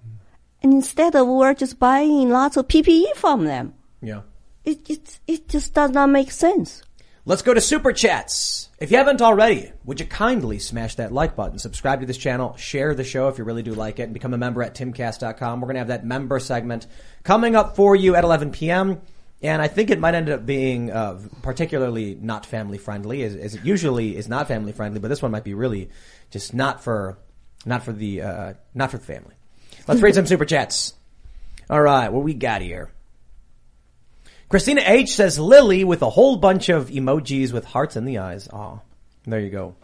And 0.64 0.72
instead 0.72 1.14
of 1.14 1.28
we're 1.28 1.54
just 1.54 1.78
buying 1.78 2.30
lots 2.30 2.56
of 2.56 2.66
PPE 2.66 3.14
from 3.14 3.44
them. 3.44 3.74
Yeah. 4.02 4.22
It, 4.64 4.90
it, 4.90 5.20
it 5.28 5.48
just 5.48 5.74
does 5.74 5.92
not 5.92 6.10
make 6.10 6.32
sense. 6.32 6.82
Let's 7.24 7.42
go 7.42 7.54
to 7.54 7.60
super 7.60 7.92
chats. 7.92 8.68
If 8.80 8.90
you 8.90 8.96
haven't 8.96 9.22
already, 9.22 9.70
would 9.84 10.00
you 10.00 10.06
kindly 10.06 10.58
smash 10.58 10.96
that 10.96 11.12
like 11.12 11.36
button, 11.36 11.60
subscribe 11.60 12.00
to 12.00 12.06
this 12.06 12.18
channel, 12.18 12.56
share 12.56 12.96
the 12.96 13.04
show 13.04 13.28
if 13.28 13.38
you 13.38 13.44
really 13.44 13.62
do 13.62 13.74
like 13.74 14.00
it, 14.00 14.04
and 14.04 14.12
become 14.12 14.34
a 14.34 14.38
member 14.38 14.60
at 14.64 14.74
timcast.com. 14.74 15.60
We're 15.60 15.66
going 15.66 15.76
to 15.76 15.80
have 15.80 15.88
that 15.88 16.04
member 16.04 16.40
segment 16.40 16.88
coming 17.22 17.54
up 17.54 17.76
for 17.76 17.94
you 17.94 18.16
at 18.16 18.24
11 18.24 18.50
p.m. 18.50 19.00
And 19.42 19.62
I 19.62 19.68
think 19.68 19.90
it 19.90 20.00
might 20.00 20.14
end 20.14 20.28
up 20.28 20.44
being 20.44 20.90
uh, 20.90 21.20
particularly 21.42 22.16
not 22.20 22.44
family 22.44 22.78
friendly, 22.78 23.22
as, 23.22 23.36
as 23.36 23.54
it 23.54 23.64
usually 23.64 24.16
is 24.16 24.28
not 24.28 24.48
family 24.48 24.72
friendly. 24.72 24.98
But 24.98 25.08
this 25.08 25.22
one 25.22 25.30
might 25.30 25.44
be 25.44 25.54
really 25.54 25.90
just 26.30 26.54
not 26.54 26.82
for 26.82 27.18
not 27.64 27.84
for 27.84 27.92
the 27.92 28.22
uh, 28.22 28.54
not 28.74 28.90
for 28.90 28.98
the 28.98 29.04
family. 29.04 29.34
Let's 29.86 30.02
read 30.02 30.14
some 30.14 30.26
super 30.26 30.44
chats. 30.44 30.92
All 31.70 31.80
right, 31.80 32.12
what 32.12 32.24
we 32.24 32.34
got 32.34 32.62
here? 32.62 32.90
Christina 34.48 34.82
H 34.84 35.14
says 35.14 35.38
Lily 35.38 35.84
with 35.84 36.02
a 36.02 36.10
whole 36.10 36.36
bunch 36.36 36.68
of 36.70 36.88
emojis 36.88 37.52
with 37.52 37.64
hearts 37.66 37.96
in 37.96 38.06
the 38.06 38.18
eyes. 38.18 38.48
Aw. 38.48 38.78
There 39.24 39.40
you 39.40 39.50
go. 39.50 39.76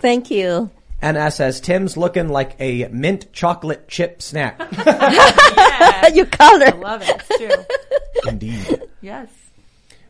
Thank 0.00 0.30
you. 0.30 0.70
NS 1.04 1.36
says 1.36 1.60
Tim's 1.60 1.96
looking 1.96 2.28
like 2.28 2.56
a 2.60 2.88
mint 2.88 3.32
chocolate 3.32 3.88
chip 3.88 4.20
snack. 4.20 4.58
you 6.14 6.26
color. 6.26 6.66
I 6.66 6.70
love 6.76 7.02
it. 7.02 7.22
It's 7.28 7.38
true. 7.38 8.30
Indeed. 8.30 8.82
yes. 9.00 9.28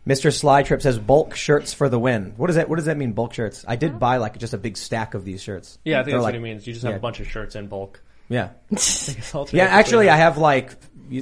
Mr. 0.07 0.31
Slytrip 0.31 0.81
says 0.81 0.99
bulk 0.99 1.35
shirts 1.37 1.75
for 1.75 1.91
the 1.91 1.99
win. 1.99 2.33
What 2.39 2.47
does 2.47 2.57
that 2.57 2.69
what 2.71 2.77
does 2.77 2.87
that 2.87 2.97
mean, 2.97 3.13
bulk 3.13 3.35
shirts? 3.35 3.65
I 3.69 3.77
did 3.77 3.99
buy 3.99 4.17
like 4.17 4.39
just 4.39 4.55
a 4.55 4.59
big 4.59 4.79
stack 4.79 5.13
of 5.13 5.25
these 5.25 5.43
shirts. 5.43 5.79
Yeah, 5.85 5.97
I 6.01 6.05
think 6.05 6.13
They're 6.13 6.19
that's 6.19 6.25
like- 6.25 6.33
what 6.33 6.39
it 6.39 6.43
means. 6.43 6.67
You 6.67 6.73
just 6.73 6.85
have 6.85 6.93
yeah. 6.93 6.97
a 6.97 7.01
bunch 7.01 7.21
of 7.21 7.29
shirts 7.29 7.55
in 7.57 7.67
bulk. 7.67 8.01
Yeah. 8.31 8.51
Yeah, 9.53 9.65
actually, 9.65 10.11
I 10.11 10.17
have 10.17 10.37
like, 10.39 10.73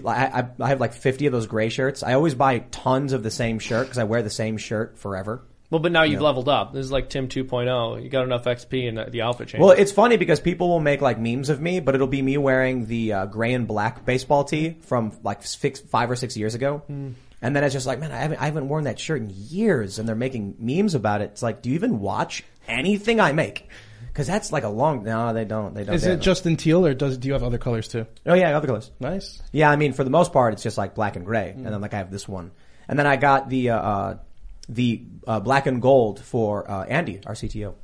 I, 0.04 0.26
I- 0.26 0.48
I 0.60 0.68
have 0.68 0.80
like 0.80 0.92
50 0.92 1.26
of 1.26 1.32
those 1.32 1.46
gray 1.46 1.68
shirts. 1.68 2.02
I 2.02 2.14
always 2.14 2.34
buy 2.34 2.60
tons 2.60 3.12
of 3.12 3.22
the 3.22 3.30
same 3.30 3.58
shirt 3.58 3.86
because 3.86 3.98
I 3.98 4.04
wear 4.04 4.22
the 4.22 4.30
same 4.30 4.56
shirt 4.56 4.98
forever. 4.98 5.42
Well, 5.70 5.80
but 5.80 5.90
now 5.92 6.02
you've 6.04 6.20
Yeah. 6.20 6.26
leveled 6.26 6.48
up. 6.48 6.72
This 6.72 6.84
is 6.84 6.92
like 6.92 7.08
Tim 7.10 7.28
2.0. 7.28 7.96
You 8.02 8.08
got 8.08 8.24
enough 8.24 8.44
XP 8.44 8.88
and 8.88 9.12
the 9.12 9.22
outfit 9.22 9.48
change. 9.48 9.60
Well, 9.62 9.72
it's 9.72 9.90
funny 9.92 10.16
because 10.16 10.38
people 10.40 10.68
will 10.68 10.80
make 10.80 11.00
like 11.00 11.18
memes 11.18 11.48
of 11.50 11.60
me, 11.60 11.80
but 11.80 11.94
it'll 11.94 12.06
be 12.06 12.22
me 12.22 12.38
wearing 12.38 12.86
the 12.86 13.12
uh, 13.12 13.26
gray 13.26 13.52
and 13.52 13.66
black 13.66 14.04
baseball 14.04 14.44
tee 14.44 14.76
from 14.82 15.12
like 15.24 15.42
six, 15.44 15.80
five 15.80 16.10
or 16.10 16.16
six 16.16 16.36
years 16.36 16.54
ago. 16.54 16.82
And 16.88 17.54
then 17.54 17.64
it's 17.64 17.74
just 17.74 17.86
like, 17.86 17.98
man, 18.00 18.12
I 18.12 18.16
haven't, 18.18 18.40
I 18.40 18.44
haven't 18.46 18.68
worn 18.68 18.84
that 18.84 18.98
shirt 18.98 19.20
in 19.20 19.30
years, 19.30 19.98
and 19.98 20.08
they're 20.08 20.16
making 20.16 20.56
memes 20.58 20.94
about 20.94 21.20
it. 21.20 21.30
It's 21.32 21.42
like, 21.42 21.62
do 21.62 21.68
you 21.68 21.74
even 21.74 22.00
watch 22.00 22.42
anything 22.66 23.20
I 23.20 23.32
make? 23.32 23.68
Because 24.06 24.26
that's 24.26 24.50
like 24.52 24.64
a 24.64 24.68
long. 24.70 25.02
No, 25.04 25.34
they 25.34 25.44
don't. 25.44 25.74
They 25.74 25.84
don't. 25.84 25.94
Is 25.94 26.02
they 26.02 26.08
it 26.08 26.14
don't. 26.14 26.22
just 26.22 26.46
in 26.46 26.56
teal, 26.56 26.86
or 26.86 26.94
does 26.94 27.18
do 27.18 27.28
you 27.28 27.34
have 27.34 27.42
other 27.42 27.58
colors 27.58 27.88
too? 27.88 28.06
Oh 28.24 28.32
yeah, 28.34 28.56
other 28.56 28.66
colors. 28.66 28.90
Nice. 29.00 29.42
Yeah, 29.52 29.70
I 29.70 29.76
mean, 29.76 29.92
for 29.92 30.02
the 30.04 30.10
most 30.10 30.32
part, 30.32 30.54
it's 30.54 30.62
just 30.62 30.78
like 30.78 30.94
black 30.94 31.16
and 31.16 31.26
gray, 31.26 31.50
and 31.54 31.66
then 31.66 31.80
like 31.82 31.92
I 31.92 31.98
have 31.98 32.10
this 32.10 32.26
one, 32.26 32.52
and 32.88 32.98
then 32.98 33.06
I 33.06 33.16
got 33.16 33.50
the 33.50 33.70
uh, 33.70 33.78
uh, 33.78 34.16
the 34.68 35.02
uh, 35.26 35.40
black 35.40 35.66
and 35.66 35.80
gold 35.82 36.20
for 36.20 36.68
uh, 36.70 36.84
Andy, 36.84 37.20
our 37.26 37.34
CTO. 37.34 37.74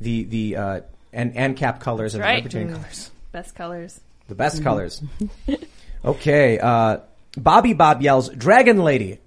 The 0.00 0.24
the 0.24 0.56
uh, 0.56 0.80
and 1.12 1.36
and 1.36 1.56
cap 1.56 1.80
colors 1.80 2.14
and 2.14 2.22
right. 2.22 2.36
libertarian 2.36 2.70
Mm. 2.70 2.76
colors, 2.76 3.10
Best 3.32 3.54
colors. 3.54 4.00
the 4.28 4.34
best 4.34 4.62
colors. 4.62 5.02
Okay, 6.04 6.58
uh, 6.58 6.98
Bobby 7.36 7.72
Bob 7.72 8.00
yells, 8.00 8.28
"Dragon 8.28 8.78
Lady." 8.84 9.18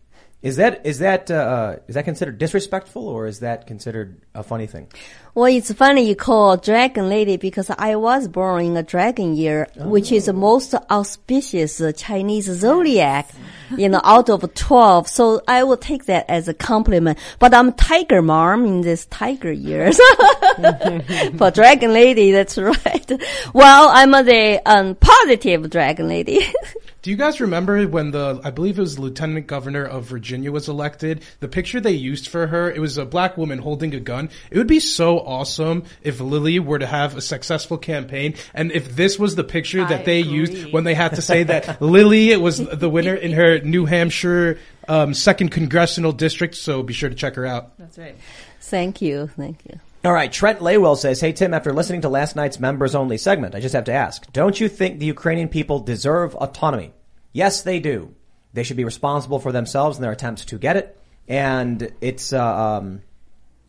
Is 0.42 0.56
that 0.56 0.86
is 0.86 1.00
that 1.00 1.30
uh, 1.30 1.34
uh, 1.34 1.76
is 1.90 1.96
that 1.96 2.06
considered 2.06 2.38
disrespectful 2.38 3.06
or 3.06 3.28
is 3.28 3.42
that 3.42 3.68
considered 3.68 4.22
a 4.34 4.42
funny 4.42 4.68
thing? 4.68 4.88
Well, 5.36 5.48
it's 5.48 5.72
funny 5.74 6.08
you 6.08 6.16
call 6.16 6.56
dragon 6.56 7.10
lady 7.10 7.36
because 7.36 7.70
I 7.70 7.98
was 7.98 8.30
born 8.30 8.64
in 8.64 8.78
a 8.78 8.84
dragon 8.84 9.36
year, 9.36 9.68
which 9.76 10.14
is 10.14 10.28
the 10.28 10.34
most 10.34 10.74
auspicious 10.74 11.82
uh, 11.82 11.92
Chinese 11.92 12.46
zodiac, 12.46 13.30
you 13.76 13.90
know, 13.90 14.00
out 14.04 14.30
of 14.30 14.54
12. 14.54 15.08
So 15.10 15.42
I 15.46 15.64
will 15.64 15.78
take 15.78 16.06
that 16.06 16.26
as 16.30 16.48
a 16.48 16.54
compliment. 16.54 17.20
But 17.38 17.54
I'm 17.54 17.74
tiger 17.74 18.22
mom 18.22 18.66
in 18.66 18.82
this 18.82 19.06
tiger 19.08 19.52
years. 19.52 20.00
For 21.38 21.52
dragon 21.52 21.92
lady, 21.94 22.32
that's 22.32 22.58
right. 22.58 23.12
Well, 23.54 23.90
I'm 23.90 24.14
a 24.14 24.24
the 24.24 24.62
um, 24.66 24.96
positive 24.96 25.70
dragon 25.70 26.08
lady. 26.08 26.40
Do 27.10 27.14
you 27.14 27.18
guys 27.18 27.42
remember 27.42 27.88
when 27.88 28.12
the 28.12 28.40
I 28.44 28.52
believe 28.52 28.78
it 28.78 28.82
was 28.84 29.00
Lieutenant 29.00 29.48
Governor 29.48 29.84
of 29.84 30.04
Virginia 30.04 30.52
was 30.52 30.70
elected? 30.70 31.24
The 31.40 31.48
picture 31.48 31.80
they 31.80 31.94
used 31.94 32.28
for 32.28 32.46
her, 32.46 32.70
it 32.70 32.80
was 32.80 33.00
a 33.00 33.06
black 33.06 33.36
woman 33.36 33.58
holding 33.58 33.96
a 33.96 34.00
gun. 34.00 34.30
It 34.52 34.60
would 34.60 34.68
be 34.68 34.80
so 34.80 35.18
awesome 35.18 35.86
if 36.04 36.20
Lily 36.20 36.60
were 36.60 36.78
to 36.78 36.86
have 36.86 37.18
a 37.18 37.22
successful 37.22 37.80
campaign 37.80 38.36
and 38.54 38.72
if 38.72 38.96
this 38.96 39.18
was 39.18 39.34
the 39.34 39.44
picture 39.44 39.84
that 39.84 40.02
I 40.02 40.04
they 40.04 40.20
agree. 40.20 40.34
used 40.34 40.72
when 40.72 40.84
they 40.84 40.94
had 40.94 41.16
to 41.16 41.24
say 41.24 41.42
that 41.46 41.82
Lily 41.82 42.38
was 42.38 42.60
the 42.60 42.88
winner 42.88 43.16
in 43.16 43.32
her 43.32 43.58
New 43.62 43.86
Hampshire 43.86 44.60
um, 44.88 45.16
second 45.16 45.50
congressional 45.50 46.12
district, 46.12 46.58
so 46.58 46.84
be 46.84 46.94
sure 46.94 47.10
to 47.10 47.16
check 47.16 47.34
her 47.38 47.46
out. 47.48 47.76
That's 47.80 47.98
right. 47.98 48.18
Thank 48.60 49.02
you. 49.02 49.32
Thank 49.36 49.66
you. 49.66 49.80
All 50.06 50.14
right, 50.14 50.32
Trent 50.32 50.60
Laywell 50.60 50.96
says, 50.96 51.20
"Hey 51.20 51.34
Tim, 51.34 51.56
after 51.56 51.74
listening 51.74 52.02
to 52.02 52.10
last 52.10 52.36
night's 52.36 52.60
members 52.60 52.94
only 52.94 53.18
segment, 53.18 53.56
I 53.56 53.62
just 53.62 53.74
have 53.74 53.86
to 53.86 53.94
ask: 53.94 54.32
Don't 54.32 54.60
you 54.60 54.70
think 54.70 55.00
the 55.00 55.08
Ukrainian 55.08 55.50
people 55.50 55.80
deserve 55.80 56.36
autonomy? 56.36 56.94
Yes, 57.32 57.62
they 57.62 57.80
do. 57.80 58.16
They 58.54 58.64
should 58.64 58.78
be 58.78 58.86
responsible 58.86 59.40
for 59.40 59.52
themselves 59.52 59.98
and 59.98 60.04
their 60.04 60.12
attempts 60.12 60.46
to 60.46 60.58
get 60.58 60.78
it. 60.78 61.00
And 61.28 61.92
it's, 62.02 62.34
uh, 62.34 62.44
um, 62.44 63.02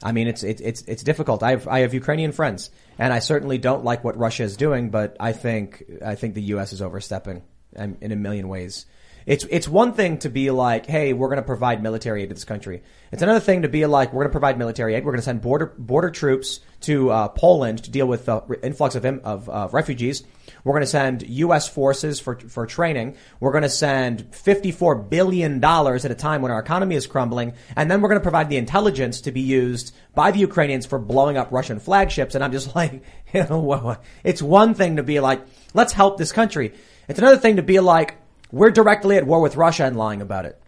I 0.03 0.13
mean, 0.13 0.29
it's 0.29 0.43
it's 0.43 0.63
it's 0.63 0.83
it's 0.83 1.03
difficult. 1.03 1.43
I 1.43 1.51
have 1.51 1.69
I 1.69 1.81
have 1.81 1.93
Ukrainian 1.93 2.33
friends, 2.33 2.71
and 2.99 3.13
I 3.13 3.19
certainly 3.19 3.59
don't 3.59 3.85
like 3.85 4.03
what 4.03 4.17
Russia 4.17 4.45
is 4.45 4.57
doing. 4.57 4.89
But 4.89 5.17
I 5.21 5.33
think 5.33 5.85
I 6.05 6.15
think 6.15 6.35
the 6.35 6.43
U.S. 6.55 6.73
is 6.73 6.81
overstepping 6.81 7.43
in 7.77 8.13
a 8.13 8.17
million 8.17 8.49
ways. 8.49 8.87
It's 9.27 9.45
it's 9.51 9.69
one 9.69 9.93
thing 9.93 10.19
to 10.19 10.31
be 10.31 10.51
like, 10.51 10.87
hey, 10.87 11.13
we're 11.13 11.29
going 11.29 11.37
to 11.37 11.43
provide 11.43 11.83
military 11.83 12.23
aid 12.23 12.31
to 12.31 12.35
this 12.35 12.45
country. 12.45 12.83
It's 13.13 13.23
another 13.23 13.41
thing 13.41 13.63
to 13.63 13.69
be 13.69 13.85
like, 13.85 14.13
we're 14.13 14.23
going 14.23 14.31
to 14.31 14.33
provide 14.33 14.59
military 14.59 14.95
aid. 14.95 15.05
We're 15.05 15.13
going 15.13 15.21
to 15.21 15.25
send 15.25 15.43
border 15.43 15.75
border 15.77 16.11
troops 16.11 16.61
to 16.83 17.11
uh, 17.11 17.29
Poland 17.29 17.85
to 17.85 17.91
deal 17.91 18.07
with 18.07 18.25
the 18.25 18.41
influx 18.63 18.95
of 18.95 19.05
of 19.05 19.49
uh, 19.49 19.69
refugees. 19.71 20.25
We're 20.65 20.73
going 20.73 20.83
to 20.83 20.87
send 20.87 21.23
U.S. 21.29 21.69
forces 21.69 22.21
for 22.21 22.39
for 22.39 22.67
training. 22.67 23.17
We're 23.39 23.53
going 23.53 23.63
to 23.63 23.69
send 23.69 24.35
fifty 24.35 24.73
four 24.73 24.95
billion 24.95 25.61
dollars 25.61 26.05
at 26.05 26.11
a 26.11 26.15
time 26.15 26.43
when 26.43 26.53
our 26.53 26.61
economy 26.61 26.95
is 26.95 27.07
crumbling, 27.07 27.55
and 27.77 27.91
then 27.91 28.01
we're 28.01 28.09
going 28.09 28.21
to 28.21 28.23
provide 28.23 28.49
the 28.49 28.57
intelligence 28.57 29.23
to 29.23 29.33
be 29.33 29.41
used 29.41 29.95
by 30.15 30.31
the 30.31 30.39
Ukrainians 30.41 30.87
for 30.87 30.99
blowing 30.99 31.37
up 31.37 31.53
Russian 31.53 31.81
flagships. 31.81 32.35
And 32.35 32.45
I'm 32.45 32.53
just 32.53 32.75
like, 32.75 33.03
you 33.33 33.45
know, 33.45 33.97
it's 34.25 34.43
one 34.43 34.75
thing 34.75 34.97
to 34.97 35.03
be 35.03 35.21
like, 35.21 35.43
let's 35.75 35.93
help 35.93 36.19
this 36.19 36.33
country. 36.33 36.73
It's 37.09 37.19
another 37.19 37.39
thing 37.39 37.57
to 37.57 37.63
be 37.63 37.81
like, 37.81 38.17
we're 38.53 38.71
directly 38.71 39.17
at 39.17 39.27
war 39.27 39.41
with 39.41 39.57
Russia 39.57 39.85
and 39.85 39.97
lying 39.97 40.23
about 40.23 40.45
it. 40.45 40.61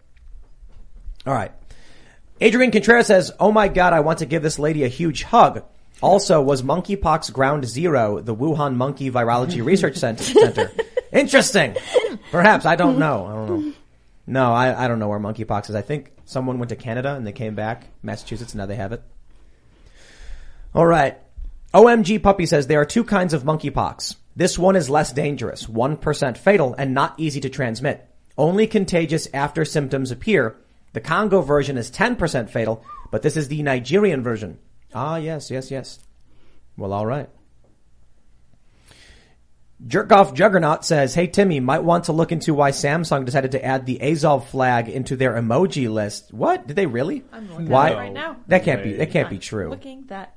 All 1.25 1.33
right. 1.33 1.51
Adrian 2.41 2.71
Contreras 2.71 3.07
says, 3.07 3.31
Oh 3.39 3.51
my 3.51 3.67
God, 3.67 3.93
I 3.93 4.01
want 4.01 4.19
to 4.19 4.25
give 4.25 4.43
this 4.43 4.59
lady 4.59 4.83
a 4.83 4.89
huge 4.89 5.23
hug. 5.23 5.63
Also, 6.03 6.41
was 6.41 6.63
monkeypox 6.63 7.31
ground 7.31 7.65
zero 7.65 8.19
the 8.19 8.35
Wuhan 8.35 8.75
Monkey 8.75 9.09
Virology 9.09 9.63
Research 9.63 9.95
Center? 9.95 10.69
Interesting. 11.13 11.77
Perhaps. 12.29 12.65
I 12.65 12.75
don't 12.75 12.99
know. 12.99 13.25
I 13.25 13.33
don't 13.47 13.67
know. 13.67 13.73
No, 14.27 14.53
I, 14.53 14.83
I 14.83 14.87
don't 14.89 14.99
know 14.99 15.07
where 15.07 15.19
monkeypox 15.19 15.69
is. 15.69 15.75
I 15.75 15.81
think 15.81 16.11
someone 16.25 16.59
went 16.59 16.69
to 16.69 16.75
Canada 16.75 17.15
and 17.15 17.25
they 17.25 17.31
came 17.31 17.55
back, 17.55 17.87
Massachusetts, 18.03 18.51
and 18.51 18.59
now 18.59 18.65
they 18.65 18.75
have 18.75 18.91
it. 18.91 19.01
All 20.75 20.85
right. 20.85 21.17
OMG 21.73 22.21
Puppy 22.21 22.47
says 22.47 22.67
there 22.67 22.81
are 22.81 22.85
two 22.85 23.05
kinds 23.05 23.33
of 23.33 23.43
monkeypox. 23.43 24.17
This 24.35 24.59
one 24.59 24.75
is 24.75 24.89
less 24.89 25.13
dangerous, 25.13 25.67
1% 25.67 26.37
fatal, 26.37 26.75
and 26.77 26.93
not 26.93 27.17
easy 27.17 27.39
to 27.39 27.49
transmit. 27.49 28.05
Only 28.37 28.67
contagious 28.67 29.29
after 29.33 29.63
symptoms 29.63 30.11
appear. 30.11 30.57
The 30.91 30.99
Congo 30.99 31.39
version 31.41 31.77
is 31.77 31.89
10% 31.89 32.49
fatal, 32.49 32.83
but 33.09 33.21
this 33.21 33.37
is 33.37 33.47
the 33.47 33.63
Nigerian 33.63 34.21
version. 34.21 34.57
Ah, 34.93 35.17
yes, 35.17 35.51
yes, 35.51 35.71
yes. 35.71 35.99
Well, 36.77 36.93
all 36.93 37.05
right. 37.05 37.29
Jerkoff 39.85 40.33
Juggernaut 40.33 40.85
says, 40.85 41.13
"Hey 41.13 41.27
Timmy, 41.27 41.59
might 41.59 41.83
want 41.83 42.05
to 42.05 42.13
look 42.13 42.31
into 42.31 42.53
why 42.53 42.71
Samsung 42.71 43.25
decided 43.25 43.51
to 43.51 43.65
add 43.65 43.85
the 43.85 44.01
Azov 44.01 44.47
flag 44.47 44.87
into 44.87 45.17
their 45.17 45.33
emoji 45.33 45.91
list. 45.91 46.33
What 46.33 46.67
did 46.67 46.77
they 46.77 46.85
really? 46.85 47.23
I'm 47.33 47.49
looking 47.49 47.67
why? 47.67 47.93
right 47.93 48.13
now. 48.13 48.37
That 48.47 48.63
can't 48.63 48.81
be. 48.81 48.93
That 48.93 49.11
can't 49.11 49.29
be 49.29 49.37
I'm 49.37 49.41
true. 49.41 49.69
Looking 49.69 50.05
that. 50.07 50.35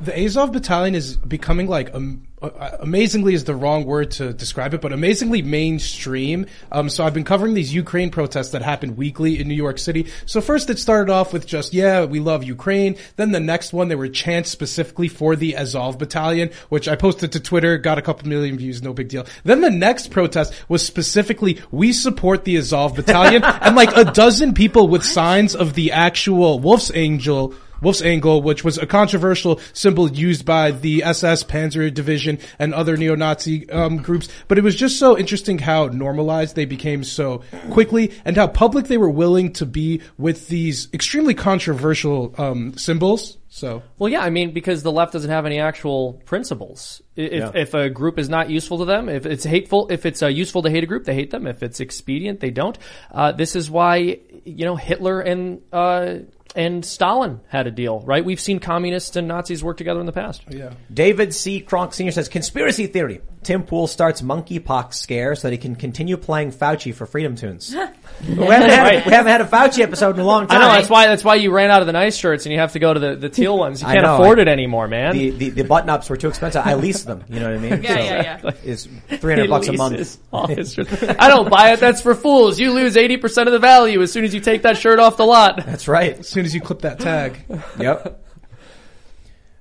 The 0.00 0.24
Azov 0.24 0.52
Battalion 0.52 0.94
is 0.94 1.16
becoming 1.16 1.68
like 1.68 1.94
um, 1.94 2.28
uh, 2.40 2.76
amazingly 2.80 3.34
is 3.34 3.44
the 3.44 3.54
wrong 3.54 3.84
word 3.84 4.12
to 4.12 4.32
describe 4.32 4.72
it, 4.74 4.80
but 4.80 4.92
amazingly 4.92 5.42
mainstream. 5.42 6.46
Um, 6.70 6.88
so 6.88 7.04
I've 7.04 7.14
been 7.14 7.24
covering 7.24 7.54
these 7.54 7.74
Ukraine 7.74 8.10
protests 8.10 8.50
that 8.50 8.62
happen 8.62 8.94
weekly 8.94 9.40
in 9.40 9.48
New 9.48 9.54
York 9.54 9.78
City. 9.78 10.06
So 10.24 10.40
first 10.40 10.70
it 10.70 10.78
started 10.78 11.10
off 11.12 11.32
with 11.32 11.46
just 11.46 11.74
yeah, 11.74 12.04
we 12.04 12.20
love 12.20 12.44
Ukraine. 12.44 12.96
Then 13.16 13.32
the 13.32 13.40
next 13.40 13.72
one 13.72 13.88
there 13.88 13.98
were 13.98 14.08
chants 14.08 14.50
specifically 14.50 15.08
for 15.08 15.34
the 15.34 15.56
Azov 15.56 15.98
Battalion, 15.98 16.50
which 16.68 16.86
I 16.86 16.94
posted 16.94 17.32
to 17.32 17.40
Twitter, 17.40 17.76
got 17.76 17.98
a 17.98 18.02
couple 18.02 18.28
million 18.28 18.56
views, 18.56 18.82
no 18.82 18.92
big 18.92 19.08
deal. 19.08 19.26
Then 19.42 19.60
the 19.60 19.70
next 19.70 20.10
protest 20.10 20.54
was 20.68 20.86
specifically 20.86 21.60
we 21.72 21.92
support 21.92 22.44
the 22.44 22.56
Azov 22.56 22.94
Battalion, 22.94 23.42
and 23.44 23.74
like 23.74 23.96
a 23.96 24.04
dozen 24.04 24.54
people 24.54 24.86
with 24.86 25.04
signs 25.04 25.56
of 25.56 25.74
the 25.74 25.92
actual 25.92 26.60
Wolf's 26.60 26.92
Angel. 26.94 27.54
Wolf's 27.80 28.02
Angle, 28.02 28.42
which 28.42 28.64
was 28.64 28.78
a 28.78 28.86
controversial 28.86 29.60
symbol 29.72 30.10
used 30.10 30.44
by 30.44 30.70
the 30.70 31.04
SS 31.04 31.44
Panzer 31.44 31.92
Division 31.92 32.38
and 32.58 32.74
other 32.74 32.96
neo-Nazi 32.96 33.68
um, 33.70 33.98
groups. 33.98 34.28
But 34.48 34.58
it 34.58 34.64
was 34.64 34.74
just 34.74 34.98
so 34.98 35.16
interesting 35.16 35.58
how 35.58 35.86
normalized 35.86 36.56
they 36.56 36.64
became 36.64 37.04
so 37.04 37.42
quickly 37.70 38.12
and 38.24 38.36
how 38.36 38.46
public 38.46 38.86
they 38.86 38.98
were 38.98 39.10
willing 39.10 39.52
to 39.54 39.66
be 39.66 40.00
with 40.16 40.48
these 40.48 40.88
extremely 40.92 41.34
controversial 41.34 42.34
um, 42.38 42.76
symbols. 42.76 43.38
So 43.50 43.82
Well, 43.98 44.10
yeah, 44.10 44.20
I 44.20 44.30
mean, 44.30 44.52
because 44.52 44.82
the 44.82 44.92
left 44.92 45.14
doesn't 45.14 45.30
have 45.30 45.46
any 45.46 45.58
actual 45.58 46.14
principles. 46.26 47.02
If, 47.16 47.32
Yeah. 47.32 47.50
if 47.54 47.72
a 47.74 47.88
group 47.88 48.18
is 48.18 48.28
not 48.28 48.50
useful 48.50 48.78
to 48.78 48.84
them, 48.84 49.08
if 49.08 49.24
it's 49.24 49.42
hateful, 49.44 49.88
if 49.90 50.04
it's 50.04 50.22
uh, 50.22 50.26
useful 50.26 50.62
to 50.62 50.70
hate 50.70 50.84
a 50.84 50.86
group, 50.86 51.04
they 51.04 51.14
hate 51.14 51.30
them. 51.30 51.46
If 51.46 51.62
it's 51.62 51.80
expedient, 51.80 52.40
they 52.40 52.50
don't. 52.50 52.76
Uh, 53.10 53.32
this 53.32 53.56
is 53.56 53.70
why, 53.70 54.18
you 54.44 54.64
know, 54.66 54.76
Hitler 54.76 55.20
and, 55.20 55.62
uh, 55.72 56.16
and 56.56 56.84
Stalin 56.84 57.40
had 57.48 57.66
a 57.66 57.70
deal, 57.70 58.00
right? 58.00 58.24
We've 58.24 58.40
seen 58.40 58.58
communists 58.58 59.16
and 59.16 59.28
Nazis 59.28 59.62
work 59.62 59.76
together 59.76 60.00
in 60.00 60.06
the 60.06 60.12
past. 60.12 60.42
yeah. 60.48 60.72
David 60.92 61.34
C. 61.34 61.60
Kronk 61.60 61.92
Sr. 61.92 62.10
says, 62.12 62.28
conspiracy 62.28 62.86
theory. 62.86 63.20
Tim 63.42 63.62
Pool 63.62 63.86
starts 63.86 64.20
monkeypox 64.20 64.94
scare 64.94 65.34
so 65.34 65.48
that 65.48 65.52
he 65.52 65.58
can 65.58 65.74
continue 65.76 66.16
playing 66.16 66.52
Fauci 66.52 66.94
for 66.94 67.06
FreedomToons. 67.06 67.70
we, 68.28 68.34
haven't 68.34 68.70
had, 68.70 68.82
Right. 68.82 69.06
we 69.06 69.12
haven't 69.12 69.30
had 69.32 69.40
a 69.40 69.44
Fauci 69.44 69.78
episode 69.80 70.16
in 70.16 70.20
a 70.20 70.24
long 70.24 70.46
time. 70.48 70.58
I 70.60 70.64
know 70.64 70.72
that's 70.72 70.88
why 70.90 71.06
that's 71.06 71.22
why 71.24 71.36
you 71.36 71.52
ran 71.52 71.70
out 71.70 71.80
of 71.80 71.86
the 71.86 71.92
nice 71.92 72.16
shirts 72.16 72.46
and 72.46 72.52
you 72.52 72.58
have 72.58 72.72
to 72.72 72.78
go 72.78 72.92
to 72.92 72.98
the, 73.00 73.14
the 73.16 73.28
teal 73.28 73.56
ones. 73.56 73.80
You 73.80 73.86
can't 73.86 74.02
know, 74.02 74.14
afford 74.16 74.38
I- 74.38 74.42
it 74.42 74.48
anymore, 74.48 74.88
man. 74.88 75.12
The, 75.14 75.30
the, 75.30 75.50
the 75.50 75.64
button 75.64 75.88
ups 75.88 76.10
were 76.10 76.16
too 76.16 76.28
expensive. 76.28 76.62
I 76.66 76.74
leased 76.74 77.06
them. 77.06 77.24
You 77.28 77.40
know 77.40 77.48
what 77.50 77.58
I 77.58 77.70
mean? 77.70 77.82
Yeah, 77.82 77.98
yeah, 77.98 78.40
yeah. 78.44 78.50
Is 78.64 78.88
300 79.08 79.48
bucks 79.48 79.68
a 79.68 79.72
month. 79.74 79.96
Leases 79.96 80.18
all 80.32 80.46
his 80.48 80.74
shirts. 80.74 81.02
I 81.02 81.28
don't 81.28 81.48
buy 81.48 81.72
it. 81.72 81.80
That's 81.80 82.02
for 82.02 82.14
fools. 82.14 82.58
You 82.58 82.72
lose 82.72 82.96
80% 82.96 83.46
of 83.46 83.52
the 83.52 83.58
value 83.58 84.02
as 84.02 84.10
soon 84.12 84.24
as 84.24 84.34
you 84.34 84.40
take 84.40 84.62
that 84.62 84.76
shirt 84.76 84.98
off 84.98 85.16
the 85.16 85.24
lot. 85.26 85.64
That's 85.64 85.86
right. 85.88 86.18
As 86.18 86.28
soon 86.28 86.44
as 86.44 86.54
you 86.54 86.60
clip 86.60 86.80
that 86.82 86.98
tag, 86.98 87.44
Yep. 87.78 88.24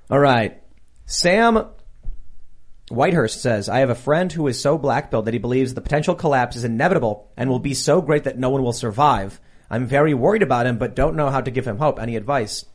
All 0.09 0.19
right. 0.19 0.61
Sam 1.05 1.65
Whitehurst 2.89 3.39
says, 3.39 3.68
I 3.68 3.80
have 3.80 3.89
a 3.89 3.95
friend 3.95 4.31
who 4.31 4.47
is 4.47 4.61
so 4.61 4.77
black-pilled 4.77 5.26
that 5.26 5.34
he 5.34 5.39
believes 5.39 5.73
the 5.73 5.81
potential 5.81 6.15
collapse 6.15 6.55
is 6.55 6.64
inevitable 6.64 7.30
and 7.35 7.49
will 7.49 7.59
be 7.59 7.73
so 7.73 8.01
great 8.01 8.23
that 8.23 8.38
no 8.38 8.49
one 8.49 8.64
will 8.64 8.73
survive. 8.73 9.39
I'm 9.69 9.88
very 9.88 10.14
worried 10.14 10.43
about 10.43 10.65
him, 10.65 10.77
but 10.77 10.95
don't 10.95 11.15
know 11.15 11.30
how 11.30 11.41
to 11.41 11.51
give 11.51 11.68
him 11.68 11.77
hope. 11.77 11.99
Any 11.99 12.15
advice? 12.15 12.65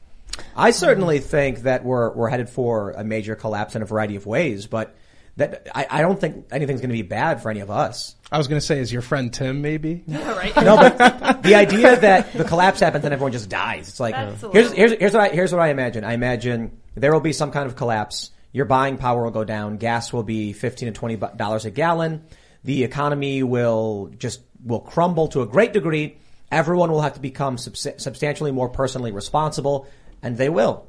I 0.56 0.70
certainly 0.70 1.18
think 1.18 1.60
that 1.60 1.84
we're, 1.84 2.12
we're 2.12 2.28
headed 2.28 2.51
for 2.51 2.90
a 2.93 3.05
major 3.05 3.34
collapse 3.34 3.74
in 3.74 3.82
a 3.82 3.86
variety 3.86 4.16
of 4.16 4.26
ways, 4.26 4.66
but 4.66 4.94
that, 5.36 5.68
I, 5.74 5.86
I 5.89 6.01
don't 6.02 6.20
think 6.20 6.47
anything's 6.51 6.80
going 6.80 6.90
to 6.90 6.94
be 6.94 7.02
bad 7.02 7.43
for 7.43 7.51
any 7.51 7.60
of 7.60 7.70
us. 7.70 8.14
I 8.30 8.36
was 8.39 8.48
going 8.48 8.60
to 8.60 8.66
say, 8.66 8.80
is 8.80 8.93
your 8.93 9.02
friend 9.02 9.32
Tim 9.32 9.62
maybe? 9.62 10.05
All 10.14 10.34
right. 10.34 10.55
No, 10.56 10.76
but 10.76 11.43
the 11.43 11.55
idea 11.55 11.98
that 11.98 12.32
the 12.34 12.44
collapse 12.44 12.80
happens 12.80 13.05
and 13.05 13.14
everyone 13.14 13.32
just 13.32 13.48
dies. 13.48 13.89
It's 13.89 14.01
like 14.01 14.14
That's 14.14 14.43
here's 14.52 14.72
here's 14.72 14.93
here's 14.93 15.12
what 15.12 15.22
I 15.22 15.28
here's 15.34 15.52
what 15.52 15.60
I 15.60 15.68
imagine. 15.68 16.05
I 16.05 16.12
imagine 16.12 16.78
there 16.94 17.12
will 17.12 17.20
be 17.20 17.32
some 17.32 17.51
kind 17.51 17.66
of 17.66 17.76
collapse. 17.76 18.30
Your 18.52 18.66
buying 18.66 18.98
power 18.98 19.24
will 19.24 19.30
go 19.30 19.44
down. 19.44 19.78
Gas 19.78 20.12
will 20.12 20.22
be 20.22 20.52
fifteen 20.52 20.86
to 20.86 20.92
20 20.92 21.16
dollars 21.36 21.64
a 21.64 21.70
gallon. 21.70 22.24
The 22.64 22.84
economy 22.84 23.42
will 23.42 24.10
just 24.16 24.40
will 24.64 24.80
crumble 24.80 25.28
to 25.28 25.42
a 25.42 25.46
great 25.46 25.72
degree. 25.72 26.18
Everyone 26.50 26.90
will 26.90 27.00
have 27.00 27.14
to 27.14 27.20
become 27.20 27.56
subs- 27.56 28.02
substantially 28.02 28.52
more 28.52 28.68
personally 28.68 29.10
responsible, 29.10 29.86
and 30.22 30.36
they 30.36 30.48
will. 30.48 30.88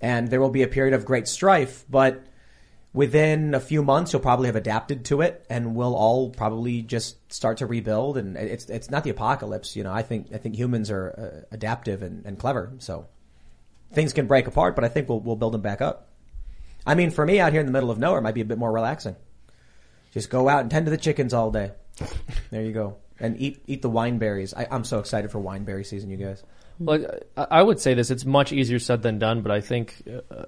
And 0.00 0.28
there 0.28 0.40
will 0.40 0.50
be 0.50 0.62
a 0.62 0.68
period 0.68 0.94
of 0.94 1.04
great 1.04 1.26
strife, 1.26 1.84
but 1.88 2.22
within 2.92 3.54
a 3.54 3.60
few 3.60 3.82
months 3.82 4.12
you'll 4.12 4.22
probably 4.22 4.46
have 4.46 4.56
adapted 4.56 5.04
to 5.04 5.20
it 5.20 5.44
and 5.50 5.74
we'll 5.74 5.94
all 5.94 6.30
probably 6.30 6.82
just 6.82 7.16
start 7.32 7.58
to 7.58 7.66
rebuild 7.66 8.16
and 8.16 8.36
it's 8.36 8.70
it's 8.70 8.90
not 8.90 9.04
the 9.04 9.10
apocalypse 9.10 9.76
you 9.76 9.84
know 9.84 9.92
i 9.92 10.02
think 10.02 10.26
i 10.32 10.38
think 10.38 10.56
humans 10.56 10.90
are 10.90 11.14
uh, 11.16 11.46
adaptive 11.52 12.02
and, 12.02 12.24
and 12.24 12.38
clever 12.38 12.72
so 12.78 13.06
things 13.92 14.12
can 14.12 14.26
break 14.26 14.46
apart 14.46 14.74
but 14.74 14.84
i 14.84 14.88
think 14.88 15.08
we'll 15.08 15.20
we'll 15.20 15.36
build 15.36 15.52
them 15.52 15.60
back 15.60 15.82
up 15.82 16.07
i 16.88 16.94
mean 16.94 17.10
for 17.10 17.24
me 17.24 17.38
out 17.38 17.52
here 17.52 17.60
in 17.60 17.66
the 17.66 17.72
middle 17.72 17.90
of 17.90 17.98
nowhere 17.98 18.18
it 18.18 18.22
might 18.22 18.34
be 18.34 18.40
a 18.40 18.46
bit 18.46 18.58
more 18.58 18.72
relaxing. 18.72 19.16
Just 20.12 20.30
go 20.30 20.48
out 20.48 20.62
and 20.62 20.70
tend 20.70 20.86
to 20.86 20.90
the 20.90 20.96
chickens 20.96 21.34
all 21.34 21.50
day. 21.50 21.72
There 22.50 22.62
you 22.62 22.72
go. 22.72 22.96
And 23.20 23.40
eat 23.40 23.62
eat 23.66 23.82
the 23.82 23.90
wine 23.90 24.18
berries 24.18 24.54
I, 24.54 24.66
i'm 24.70 24.84
so 24.84 24.98
excited 25.00 25.30
for 25.30 25.38
wine 25.38 25.64
berry 25.64 25.84
season 25.84 26.10
you 26.10 26.16
guys. 26.16 26.42
Well, 26.78 27.04
I 27.36 27.46
I 27.50 27.62
would 27.62 27.80
say 27.80 27.94
this. 27.94 28.10
It's 28.10 28.24
much 28.24 28.52
easier 28.52 28.78
said 28.78 29.02
than 29.02 29.18
done, 29.18 29.42
but 29.42 29.52
I 29.52 29.60
think 29.60 30.02
uh, 30.08 30.44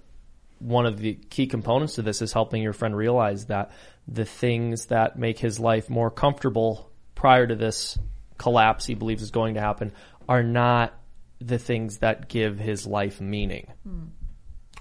one 0.61 0.87
of 0.87 0.99
the 0.99 1.15
key 1.15 1.47
components 1.47 1.95
to 1.95 2.03
this 2.03 2.23
is 2.23 2.33
helping 2.33 2.63
your 2.63 2.73
friend 2.73 2.97
realize 2.97 3.47
that 3.47 3.73
the 4.07 4.25
things 4.25 4.87
that 4.87 5.19
make 5.19 5.39
his 5.39 5.59
life 5.59 5.91
more 5.91 6.11
comfortable 6.11 6.91
prior 7.15 7.47
to 7.47 7.57
this 7.57 7.99
collapse 8.39 8.87
he 8.87 8.95
believes 8.95 9.23
is 9.23 9.31
going 9.31 9.55
to 9.55 9.61
happen 9.61 9.93
are 10.29 10.43
not 10.43 10.95
the 11.41 11.59
things 11.59 11.99
that 11.99 12.29
give 12.29 12.59
his 12.59 12.87
life 12.87 13.21
meaning. 13.21 13.67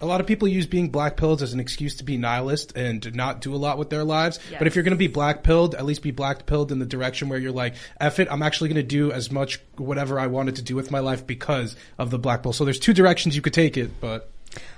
A 0.02 0.06
lot 0.06 0.22
of 0.22 0.28
people 0.28 0.48
use 0.48 0.66
being 0.66 0.90
black 0.90 1.18
pilled 1.18 1.42
as 1.42 1.54
an 1.54 1.60
excuse 1.60 1.98
to 1.98 2.04
be 2.04 2.18
nihilist 2.18 2.78
and 2.78 3.04
to 3.04 3.12
not 3.12 3.42
do 3.42 3.54
a 3.54 3.58
lot 3.58 3.78
with 3.78 3.90
their 3.90 4.04
lives. 4.04 4.40
But 4.58 4.68
if 4.68 4.76
you're 4.76 4.84
going 4.84 4.94
to 4.94 4.98
be 4.98 5.08
black 5.08 5.44
pilled, 5.44 5.76
at 5.76 5.86
least 5.86 6.02
be 6.02 6.12
black 6.12 6.46
pilled 6.46 6.72
in 6.72 6.80
the 6.80 6.86
direction 6.86 7.28
where 7.28 7.38
you're 7.38 7.52
like, 7.52 7.76
F 8.00 8.20
it, 8.20 8.28
I'm 8.32 8.42
actually 8.42 8.70
going 8.70 8.82
to 8.82 8.84
do 8.84 9.12
as 9.12 9.30
much 9.32 9.60
whatever 9.78 10.20
I 10.20 10.28
wanted 10.28 10.56
to 10.58 10.62
do 10.62 10.76
with 10.76 10.90
my 10.90 11.00
life 11.00 11.28
because 11.28 11.76
of 11.98 12.12
the 12.12 12.20
black 12.20 12.44
pill. 12.44 12.54
So 12.54 12.64
there's 12.64 12.80
two 12.80 12.94
directions 12.94 13.36
you 13.36 13.42
could 13.42 13.54
take 13.54 13.76
it, 13.76 14.00
but 14.00 14.30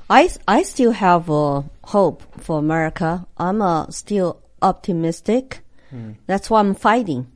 I, 0.09 0.29
I 0.47 0.63
still 0.63 0.91
have 0.91 1.29
uh, 1.29 1.63
hope 1.83 2.41
for 2.41 2.57
America. 2.57 3.27
I'm 3.37 3.61
uh, 3.61 3.89
still 3.91 4.41
optimistic. 4.61 5.59
That's 6.25 6.49
why 6.49 6.61
I'm 6.61 6.73
fighting. 6.73 7.31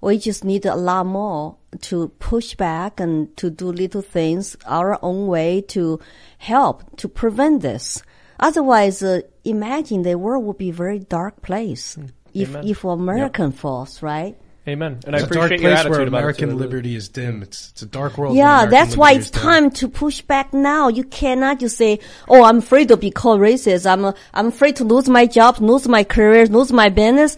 We 0.00 0.18
just 0.18 0.42
need 0.42 0.64
a 0.64 0.74
lot 0.74 1.06
more 1.06 1.57
to 1.80 2.08
push 2.18 2.54
back 2.54 3.00
and 3.00 3.36
to 3.36 3.50
do 3.50 3.70
little 3.70 4.02
things 4.02 4.56
our 4.66 4.98
own 5.02 5.26
way 5.26 5.60
to 5.60 6.00
help 6.38 6.96
to 6.96 7.08
prevent 7.08 7.62
this. 7.62 8.02
Otherwise, 8.40 9.02
uh, 9.02 9.20
imagine 9.44 10.02
the 10.02 10.16
world 10.16 10.44
would 10.44 10.58
be 10.58 10.70
a 10.70 10.72
very 10.72 10.98
dark 10.98 11.42
place 11.42 11.98
if 12.32 12.50
Amen. 12.50 12.66
if 12.66 12.84
American 12.84 13.52
falls, 13.52 14.02
right? 14.02 14.36
Amen. 14.68 15.00
And 15.06 15.16
I 15.16 15.20
it's 15.20 15.30
a 15.30 15.34
dark 15.34 15.46
appreciate 15.46 15.60
your 15.60 15.70
place 15.70 15.80
attitude 15.80 15.98
where 15.98 16.06
about 16.08 16.18
American 16.18 16.50
it. 16.50 16.54
liberty 16.54 16.94
is 16.94 17.08
dim. 17.08 17.42
It's, 17.42 17.70
it's 17.70 17.82
a 17.82 17.86
dark 17.86 18.18
world. 18.18 18.36
Yeah, 18.36 18.66
that's 18.66 18.96
why 18.98 19.12
it's 19.12 19.30
time 19.30 19.70
to 19.72 19.88
push 19.88 20.20
back 20.20 20.52
now. 20.52 20.88
You 20.88 21.04
cannot 21.04 21.60
just 21.60 21.78
say, 21.78 22.00
"Oh, 22.28 22.44
I'm 22.44 22.58
afraid 22.58 22.88
to 22.88 22.96
be 22.96 23.10
called 23.10 23.40
racist. 23.40 23.90
I'm 23.90 24.04
uh, 24.04 24.12
I'm 24.34 24.48
afraid 24.48 24.76
to 24.76 24.84
lose 24.84 25.08
my 25.08 25.26
job, 25.26 25.58
lose 25.58 25.88
my 25.88 26.04
career, 26.04 26.46
lose 26.46 26.72
my 26.72 26.90
business." 26.90 27.36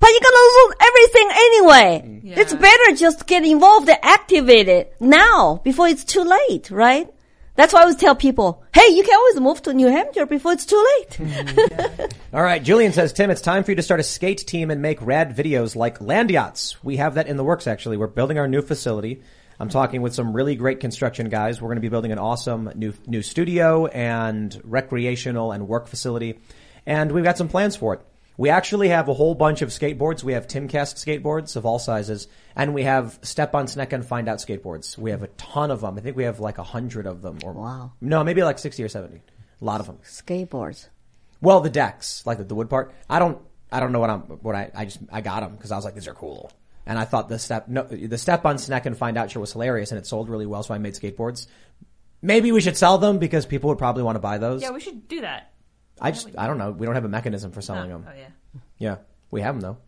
But 0.00 0.08
you're 0.10 0.20
gonna 0.20 0.48
lose 0.48 0.74
everything 0.80 1.28
anyway. 1.32 2.02
Mm. 2.04 2.20
Yeah. 2.24 2.40
It's 2.40 2.54
better 2.54 2.96
just 2.96 3.26
get 3.26 3.44
involved 3.44 3.88
and 3.88 3.98
activate 4.02 4.68
it 4.68 4.96
now 4.98 5.60
before 5.62 5.88
it's 5.88 6.04
too 6.04 6.22
late, 6.24 6.70
right? 6.70 7.12
That's 7.54 7.74
why 7.74 7.80
I 7.80 7.82
always 7.82 7.96
tell 7.96 8.14
people, 8.14 8.62
"Hey, 8.72 8.88
you 8.88 9.02
can 9.02 9.14
always 9.14 9.40
move 9.40 9.60
to 9.62 9.74
New 9.74 9.88
Hampshire 9.88 10.24
before 10.24 10.52
it's 10.52 10.64
too 10.64 10.82
late." 10.98 11.10
Mm. 11.10 12.12
All 12.32 12.42
right, 12.42 12.62
Julian 12.62 12.92
says, 12.92 13.12
Tim, 13.12 13.30
it's 13.30 13.40
time 13.40 13.64
for 13.64 13.72
you 13.72 13.76
to 13.76 13.82
start 13.82 14.00
a 14.00 14.04
skate 14.04 14.46
team 14.46 14.70
and 14.70 14.80
make 14.80 15.02
rad 15.02 15.36
videos 15.36 15.76
like 15.76 16.00
land 16.00 16.30
yachts. 16.30 16.82
We 16.82 16.96
have 16.96 17.14
that 17.14 17.26
in 17.26 17.36
the 17.36 17.44
works, 17.44 17.66
actually. 17.66 17.96
We're 17.96 18.06
building 18.06 18.38
our 18.38 18.48
new 18.48 18.62
facility. 18.62 19.20
I'm 19.58 19.68
talking 19.68 20.00
with 20.00 20.14
some 20.14 20.32
really 20.32 20.54
great 20.54 20.80
construction 20.80 21.28
guys. 21.28 21.60
We're 21.60 21.68
going 21.68 21.76
to 21.76 21.82
be 21.82 21.90
building 21.90 22.12
an 22.12 22.18
awesome 22.18 22.72
new 22.74 22.94
new 23.06 23.20
studio 23.20 23.86
and 23.86 24.58
recreational 24.64 25.52
and 25.52 25.68
work 25.68 25.86
facility, 25.88 26.38
and 26.86 27.12
we've 27.12 27.24
got 27.24 27.36
some 27.36 27.48
plans 27.48 27.76
for 27.76 27.94
it. 27.94 28.00
We 28.40 28.48
actually 28.48 28.88
have 28.88 29.10
a 29.10 29.12
whole 29.12 29.34
bunch 29.34 29.60
of 29.60 29.68
skateboards. 29.68 30.24
We 30.24 30.32
have 30.32 30.46
Timcast 30.46 30.96
skateboards 30.96 31.56
of 31.56 31.66
all 31.66 31.78
sizes, 31.78 32.26
and 32.56 32.72
we 32.72 32.84
have 32.84 33.18
Step 33.20 33.54
on 33.54 33.66
Sneck 33.66 33.92
and 33.92 34.02
Find 34.02 34.30
Out 34.30 34.38
skateboards. 34.38 34.96
We 34.96 35.10
have 35.10 35.22
a 35.22 35.26
ton 35.26 35.70
of 35.70 35.82
them. 35.82 35.98
I 35.98 36.00
think 36.00 36.16
we 36.16 36.24
have 36.24 36.40
like 36.40 36.56
a 36.56 36.62
hundred 36.62 37.04
of 37.06 37.20
them. 37.20 37.40
Or 37.44 37.52
Wow. 37.52 37.92
no, 38.00 38.24
maybe 38.24 38.42
like 38.42 38.58
sixty 38.58 38.82
or 38.82 38.88
seventy. 38.88 39.20
A 39.60 39.64
lot 39.66 39.80
of 39.80 39.86
them. 39.86 39.98
Skateboards. 40.02 40.88
Well, 41.42 41.60
the 41.60 41.68
decks, 41.68 42.24
like 42.24 42.38
the, 42.38 42.44
the 42.44 42.54
wood 42.54 42.70
part. 42.70 42.94
I 43.10 43.18
don't, 43.18 43.36
I 43.70 43.78
don't 43.78 43.92
know 43.92 44.00
what 44.00 44.08
I'm, 44.08 44.20
what 44.20 44.54
I, 44.54 44.70
I 44.74 44.86
just, 44.86 45.00
I 45.12 45.20
got 45.20 45.40
them 45.40 45.56
because 45.56 45.70
I 45.70 45.76
was 45.76 45.84
like, 45.84 45.94
these 45.94 46.08
are 46.08 46.14
cool. 46.14 46.50
And 46.86 46.98
I 46.98 47.04
thought 47.04 47.28
the 47.28 47.38
step, 47.38 47.68
no, 47.68 47.82
the 47.82 48.16
step 48.16 48.46
on 48.46 48.56
Sneck 48.56 48.86
and 48.86 48.96
Find 48.96 49.18
Out 49.18 49.30
sure 49.30 49.40
was 49.40 49.52
hilarious 49.52 49.90
and 49.92 49.98
it 49.98 50.06
sold 50.06 50.30
really 50.30 50.46
well, 50.46 50.62
so 50.62 50.72
I 50.72 50.78
made 50.78 50.94
skateboards. 50.94 51.46
Maybe 52.22 52.52
we 52.52 52.62
should 52.62 52.78
sell 52.78 52.96
them 52.96 53.18
because 53.18 53.44
people 53.44 53.68
would 53.68 53.76
probably 53.76 54.02
want 54.02 54.16
to 54.16 54.20
buy 54.20 54.38
those. 54.38 54.62
Yeah, 54.62 54.70
we 54.70 54.80
should 54.80 55.08
do 55.08 55.20
that. 55.20 55.52
I 56.00 56.10
just, 56.12 56.28
I 56.38 56.46
don't 56.46 56.58
know. 56.58 56.70
We 56.70 56.86
don't 56.86 56.94
have 56.94 57.04
a 57.04 57.08
mechanism 57.08 57.52
for 57.52 57.60
selling 57.60 57.90
Oh, 57.92 57.98
them. 57.98 58.06
oh, 58.08 58.12
yeah. 58.18 58.60
Yeah, 58.78 58.96
we 59.30 59.40
have 59.42 59.54
them 59.54 59.60
though. 59.60 59.78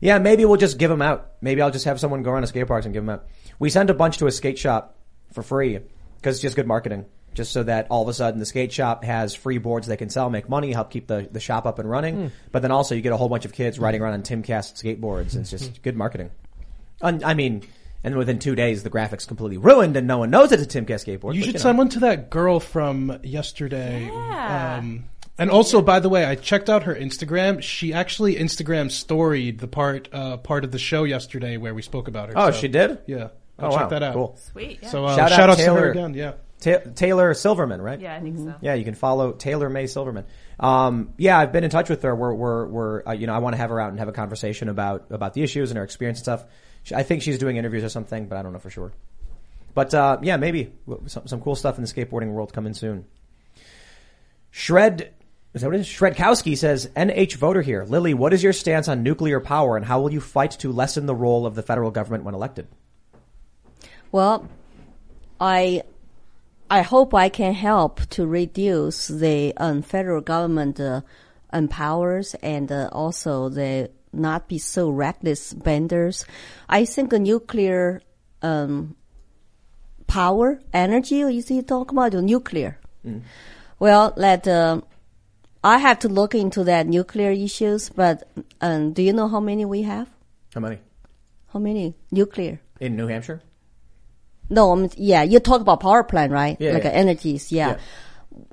Yeah, 0.00 0.18
maybe 0.18 0.44
we'll 0.44 0.56
just 0.56 0.78
give 0.78 0.90
them 0.90 1.02
out. 1.02 1.32
Maybe 1.40 1.60
I'll 1.60 1.70
just 1.70 1.84
have 1.84 1.98
someone 2.00 2.22
go 2.22 2.30
around 2.30 2.42
to 2.42 2.46
skate 2.48 2.66
parks 2.66 2.86
and 2.86 2.92
give 2.94 3.02
them 3.04 3.10
out. 3.10 3.26
We 3.58 3.68
send 3.70 3.90
a 3.90 3.94
bunch 3.94 4.18
to 4.18 4.26
a 4.26 4.32
skate 4.32 4.58
shop 4.58 4.96
for 5.32 5.42
free 5.42 5.78
because 6.16 6.36
it's 6.36 6.42
just 6.42 6.56
good 6.56 6.66
marketing. 6.66 7.04
Just 7.34 7.52
so 7.52 7.62
that 7.64 7.86
all 7.90 8.02
of 8.02 8.08
a 8.08 8.14
sudden 8.14 8.40
the 8.40 8.46
skate 8.46 8.72
shop 8.72 9.04
has 9.04 9.34
free 9.34 9.58
boards 9.58 9.86
they 9.86 9.96
can 9.96 10.08
sell, 10.08 10.30
make 10.30 10.48
money, 10.48 10.72
help 10.72 10.90
keep 10.90 11.06
the, 11.06 11.28
the 11.30 11.40
shop 11.40 11.66
up 11.66 11.78
and 11.78 11.88
running. 11.88 12.14
Hmm. 12.16 12.26
But 12.52 12.62
then 12.62 12.70
also 12.72 12.94
you 12.94 13.00
get 13.00 13.12
a 13.12 13.16
whole 13.16 13.28
bunch 13.28 13.44
of 13.44 13.52
kids 13.52 13.78
riding 13.78 14.00
around 14.00 14.14
on 14.14 14.22
Timcast 14.22 14.82
skateboards. 14.82 15.36
It's 15.36 15.50
just 15.50 15.82
good 15.82 15.96
marketing. 15.96 16.30
Un- 17.02 17.22
I 17.22 17.34
mean, 17.34 17.62
and 18.02 18.16
within 18.16 18.38
two 18.38 18.54
days 18.54 18.82
the 18.82 18.90
graphics 18.90 19.26
completely 19.28 19.58
ruined 19.58 19.96
and 19.96 20.06
no 20.06 20.18
one 20.18 20.30
knows 20.30 20.50
it's 20.52 20.62
a 20.62 20.66
Timcast 20.66 21.06
skateboard. 21.06 21.34
You 21.34 21.40
but, 21.40 21.46
should 21.46 21.54
know. 21.56 21.60
send 21.60 21.78
one 21.78 21.88
to 21.90 22.00
that 22.00 22.30
girl 22.30 22.58
from 22.60 23.18
yesterday. 23.22 24.08
Um, 24.10 25.04
and 25.38 25.50
also, 25.50 25.80
by 25.80 26.00
the 26.00 26.08
way, 26.08 26.24
I 26.24 26.34
checked 26.34 26.68
out 26.68 26.82
her 26.84 26.94
Instagram. 26.94 27.62
She 27.62 27.92
actually 27.92 28.34
Instagram 28.36 28.90
storied 28.90 29.58
the 29.60 29.68
part 29.68 30.08
uh, 30.12 30.36
part 30.38 30.64
of 30.64 30.72
the 30.72 30.78
show 30.78 31.04
yesterday 31.04 31.56
where 31.56 31.74
we 31.74 31.82
spoke 31.82 32.08
about 32.08 32.28
her. 32.28 32.34
Oh, 32.36 32.50
So, 32.50 32.58
she 32.58 32.68
did? 32.68 32.98
Yeah. 33.06 33.28
Oh, 33.58 33.66
I'll 33.66 33.70
check 33.72 33.80
wow. 33.82 33.88
that 33.88 34.02
out. 34.02 34.14
Cool. 34.14 34.36
Sweet. 34.52 34.78
Yeah. 34.82 34.88
So 34.90 35.04
uh, 35.04 35.16
Shout 35.16 35.30
shout, 35.30 35.40
out 35.40 35.50
out, 35.50 35.56
to 35.58 35.62
her 35.62 35.66
Taylor. 35.66 35.90
again. 35.90 36.14
Yeah. 36.14 36.32
Ta- 36.60 36.90
Taylor 36.94 37.34
Silverman, 37.34 37.80
right? 37.80 38.00
yeah, 38.00 38.16
I 38.16 38.20
think 38.20 38.36
so. 38.36 38.54
Yeah, 38.60 38.74
you 38.74 38.84
can 38.84 38.94
follow 38.94 39.30
Taylor 39.30 39.68
May 39.70 39.86
Silverman. 39.86 40.24
Um, 40.58 41.14
yeah, 41.16 41.38
I've 41.38 41.52
been 41.52 41.62
in 41.62 41.70
touch 41.70 41.88
with 41.88 42.02
her. 42.02 42.14
We're, 42.16 42.34
we're, 42.34 42.66
we're 42.66 43.02
uh, 43.06 43.12
you 43.12 43.28
know, 43.28 43.34
I 43.34 43.38
want 43.38 43.54
to 43.54 43.58
have 43.58 43.70
her 43.70 43.80
out 43.80 43.90
and 43.90 43.98
have 44.00 44.08
a 44.08 44.12
conversation 44.12 44.68
about, 44.68 45.06
about 45.10 45.34
the 45.34 45.42
issues 45.44 45.70
and 45.70 45.78
her 45.78 45.84
experience 45.84 46.18
and 46.18 46.24
stuff. 46.24 46.44
She, 46.82 46.96
I 46.96 47.04
think 47.04 47.22
she's 47.22 47.38
doing 47.38 47.58
interviews 47.58 47.84
or 47.84 47.88
something, 47.88 48.26
but 48.26 48.38
I 48.38 48.42
don't 48.42 48.52
know 48.52 48.58
for 48.58 48.70
sure. 48.70 48.92
But, 49.74 49.94
uh, 49.94 50.18
yeah, 50.22 50.36
maybe 50.36 50.72
some, 51.06 51.28
some 51.28 51.40
cool 51.40 51.54
stuff 51.54 51.78
in 51.78 51.84
the 51.84 51.88
skateboarding 51.88 52.32
world 52.32 52.52
coming 52.52 52.74
soon. 52.74 53.04
Shred, 54.50 55.14
is 55.54 55.62
that 55.62 55.68
what 55.68 55.76
it 55.76 55.80
is? 55.80 55.86
Shredkowski 55.86 56.56
says, 56.56 56.88
NH 56.94 57.36
voter 57.36 57.62
here. 57.62 57.84
Lily, 57.84 58.14
what 58.14 58.32
is 58.32 58.42
your 58.42 58.52
stance 58.52 58.86
on 58.86 59.02
nuclear 59.02 59.40
power 59.40 59.76
and 59.76 59.86
how 59.86 60.00
will 60.00 60.12
you 60.12 60.20
fight 60.20 60.52
to 60.52 60.72
lessen 60.72 61.06
the 61.06 61.14
role 61.14 61.46
of 61.46 61.54
the 61.54 61.62
federal 61.62 61.90
government 61.90 62.24
when 62.24 62.34
elected? 62.34 62.68
Well, 64.12 64.48
I 65.40 65.82
I 66.70 66.82
hope 66.82 67.14
I 67.14 67.30
can 67.30 67.54
help 67.54 68.00
to 68.10 68.26
reduce 68.26 69.08
the 69.08 69.54
um, 69.56 69.80
federal 69.80 70.20
government 70.20 70.78
uh, 70.78 71.00
um, 71.50 71.68
powers 71.68 72.34
and 72.42 72.70
uh, 72.70 72.90
also 72.92 73.48
the 73.48 73.90
not 74.12 74.48
be 74.48 74.58
so 74.58 74.90
reckless 74.90 75.54
benders. 75.54 76.26
I 76.68 76.84
think 76.84 77.12
a 77.12 77.18
nuclear 77.18 78.02
um, 78.42 78.96
power, 80.06 80.60
energy, 80.72 81.16
you 81.16 81.40
see, 81.40 81.62
talk 81.62 81.90
about 81.90 82.12
the 82.12 82.22
nuclear. 82.22 82.78
Well, 83.78 84.12
let 84.16 84.46
uh, 84.48 84.80
I 85.62 85.78
have 85.78 86.00
to 86.00 86.08
look 86.08 86.34
into 86.34 86.64
that 86.64 86.86
nuclear 86.86 87.30
issues. 87.30 87.88
But 87.88 88.28
um, 88.60 88.92
do 88.92 89.02
you 89.02 89.12
know 89.12 89.28
how 89.28 89.40
many 89.40 89.64
we 89.64 89.82
have? 89.82 90.08
How 90.54 90.60
many? 90.60 90.78
How 91.52 91.58
many 91.58 91.94
nuclear? 92.10 92.60
In 92.80 92.96
New 92.96 93.06
Hampshire? 93.06 93.42
No, 94.50 94.72
um, 94.72 94.88
yeah, 94.96 95.22
you 95.22 95.40
talk 95.40 95.60
about 95.60 95.80
power 95.80 96.02
plant, 96.02 96.32
right? 96.32 96.56
Yeah, 96.58 96.72
like 96.72 96.84
yeah. 96.84 96.90
energies, 96.90 97.52
yeah. 97.52 97.78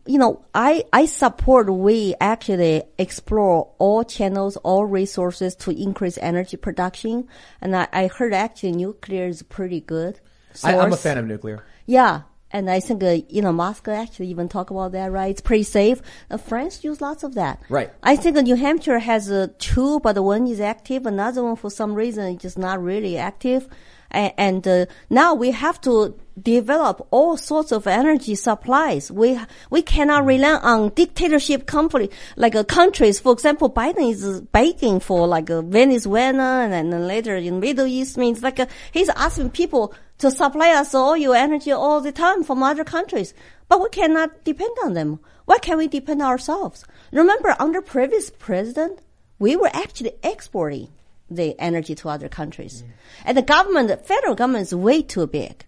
You 0.06 0.18
know, 0.18 0.44
I, 0.54 0.84
I 0.92 1.06
support 1.06 1.72
we 1.72 2.16
actually 2.20 2.84
explore 2.98 3.72
all 3.78 4.04
channels, 4.04 4.58
all 4.58 4.86
resources 4.86 5.56
to 5.58 5.72
increase 5.72 6.18
energy 6.18 6.58
production. 6.58 7.28
And 7.62 7.76
I, 7.76 7.88
I 7.94 8.08
heard 8.08 8.34
actually 8.34 8.74
nuclear 8.74 9.28
is 9.28 9.44
pretty 9.44 9.80
good. 9.80 10.20
I, 10.64 10.78
I'm 10.78 10.92
a 10.92 10.98
fan 10.98 11.18
of 11.18 11.26
nuclear. 11.26 11.64
Yeah. 11.86 12.22
And 12.56 12.72
I 12.72 12.80
think, 12.80 13.04
uh, 13.04 13.18
you 13.28 13.42
know, 13.42 13.52
Moscow 13.52 13.92
actually 13.92 14.28
even 14.28 14.48
talk 14.48 14.70
about 14.70 14.94
that, 14.94 15.12
right? 15.12 15.30
It's 15.30 15.42
pretty 15.42 15.64
safe. 15.64 16.02
Uh, 16.32 16.38
France 16.38 16.86
use 16.86 17.02
lots 17.02 17.26
of 17.26 17.36
that. 17.36 17.62
Right. 17.68 17.92
I 18.02 18.16
think 18.16 18.38
uh, 18.38 18.42
New 18.42 18.56
Hampshire 18.56 19.00
has 19.00 19.30
uh, 19.30 19.48
two, 19.60 20.00
but 20.00 20.18
one 20.24 20.48
is 20.48 20.62
active. 20.62 21.06
Another 21.06 21.44
one, 21.44 21.58
for 21.58 21.70
some 21.70 21.94
reason, 21.94 22.34
is 22.34 22.42
just 22.42 22.58
not 22.58 22.82
really 22.82 23.18
active. 23.18 23.68
And, 24.10 24.34
and 24.38 24.68
uh, 24.70 24.86
now 25.10 25.34
we 25.34 25.52
have 25.52 25.82
to 25.82 26.18
develop 26.42 27.06
all 27.12 27.36
sorts 27.36 27.74
of 27.74 27.88
energy 27.88 28.36
supplies. 28.36 29.12
We 29.12 29.38
we 29.70 29.82
cannot 29.82 30.26
rely 30.26 30.56
on 30.56 30.90
dictatorship 30.90 31.66
company 31.66 32.10
like 32.38 32.56
uh, 32.56 32.64
countries. 32.64 33.20
For 33.20 33.34
example, 33.34 33.70
Biden 33.70 34.10
is 34.10 34.40
begging 34.42 35.02
for 35.02 35.28
like 35.28 35.50
uh, 35.50 35.62
Venezuela 35.62 36.62
and 36.64 36.72
then 36.72 37.08
later 37.08 37.36
in 37.36 37.60
Middle 37.60 37.88
East 37.88 38.18
means 38.18 38.42
like 38.44 38.62
uh, 38.62 38.68
he's 38.94 39.10
asking 39.10 39.50
people 39.50 39.94
to 40.18 40.32
supply 40.32 40.72
us 40.72 40.96
oil 40.96 41.34
energy 41.34 41.72
all 41.72 42.02
the 42.02 42.12
time 42.12 42.44
from 42.44 42.64
other 42.64 42.84
countries, 42.84 43.34
but 43.68 43.82
we 43.82 43.90
cannot 43.90 44.44
depend 44.44 44.76
on 44.84 44.94
them. 44.94 45.20
Why 45.46 45.58
can 45.60 45.78
we 45.78 45.88
depend 45.88 46.22
on 46.22 46.30
ourselves? 46.30 46.86
Remember, 47.12 47.56
under 47.60 47.82
previous 47.82 48.30
president, 48.30 49.00
we 49.40 49.56
were 49.56 49.70
actually 49.74 50.14
exporting 50.24 50.90
the 51.30 51.60
energy 51.60 51.96
to 51.96 52.10
other 52.10 52.30
countries, 52.30 52.84
and 53.26 53.38
the 53.38 53.42
government, 53.42 53.88
the 53.88 53.98
federal 53.98 54.36
government, 54.36 54.64
is 54.64 54.76
way 54.76 55.02
too 55.02 55.28
big 55.28 55.66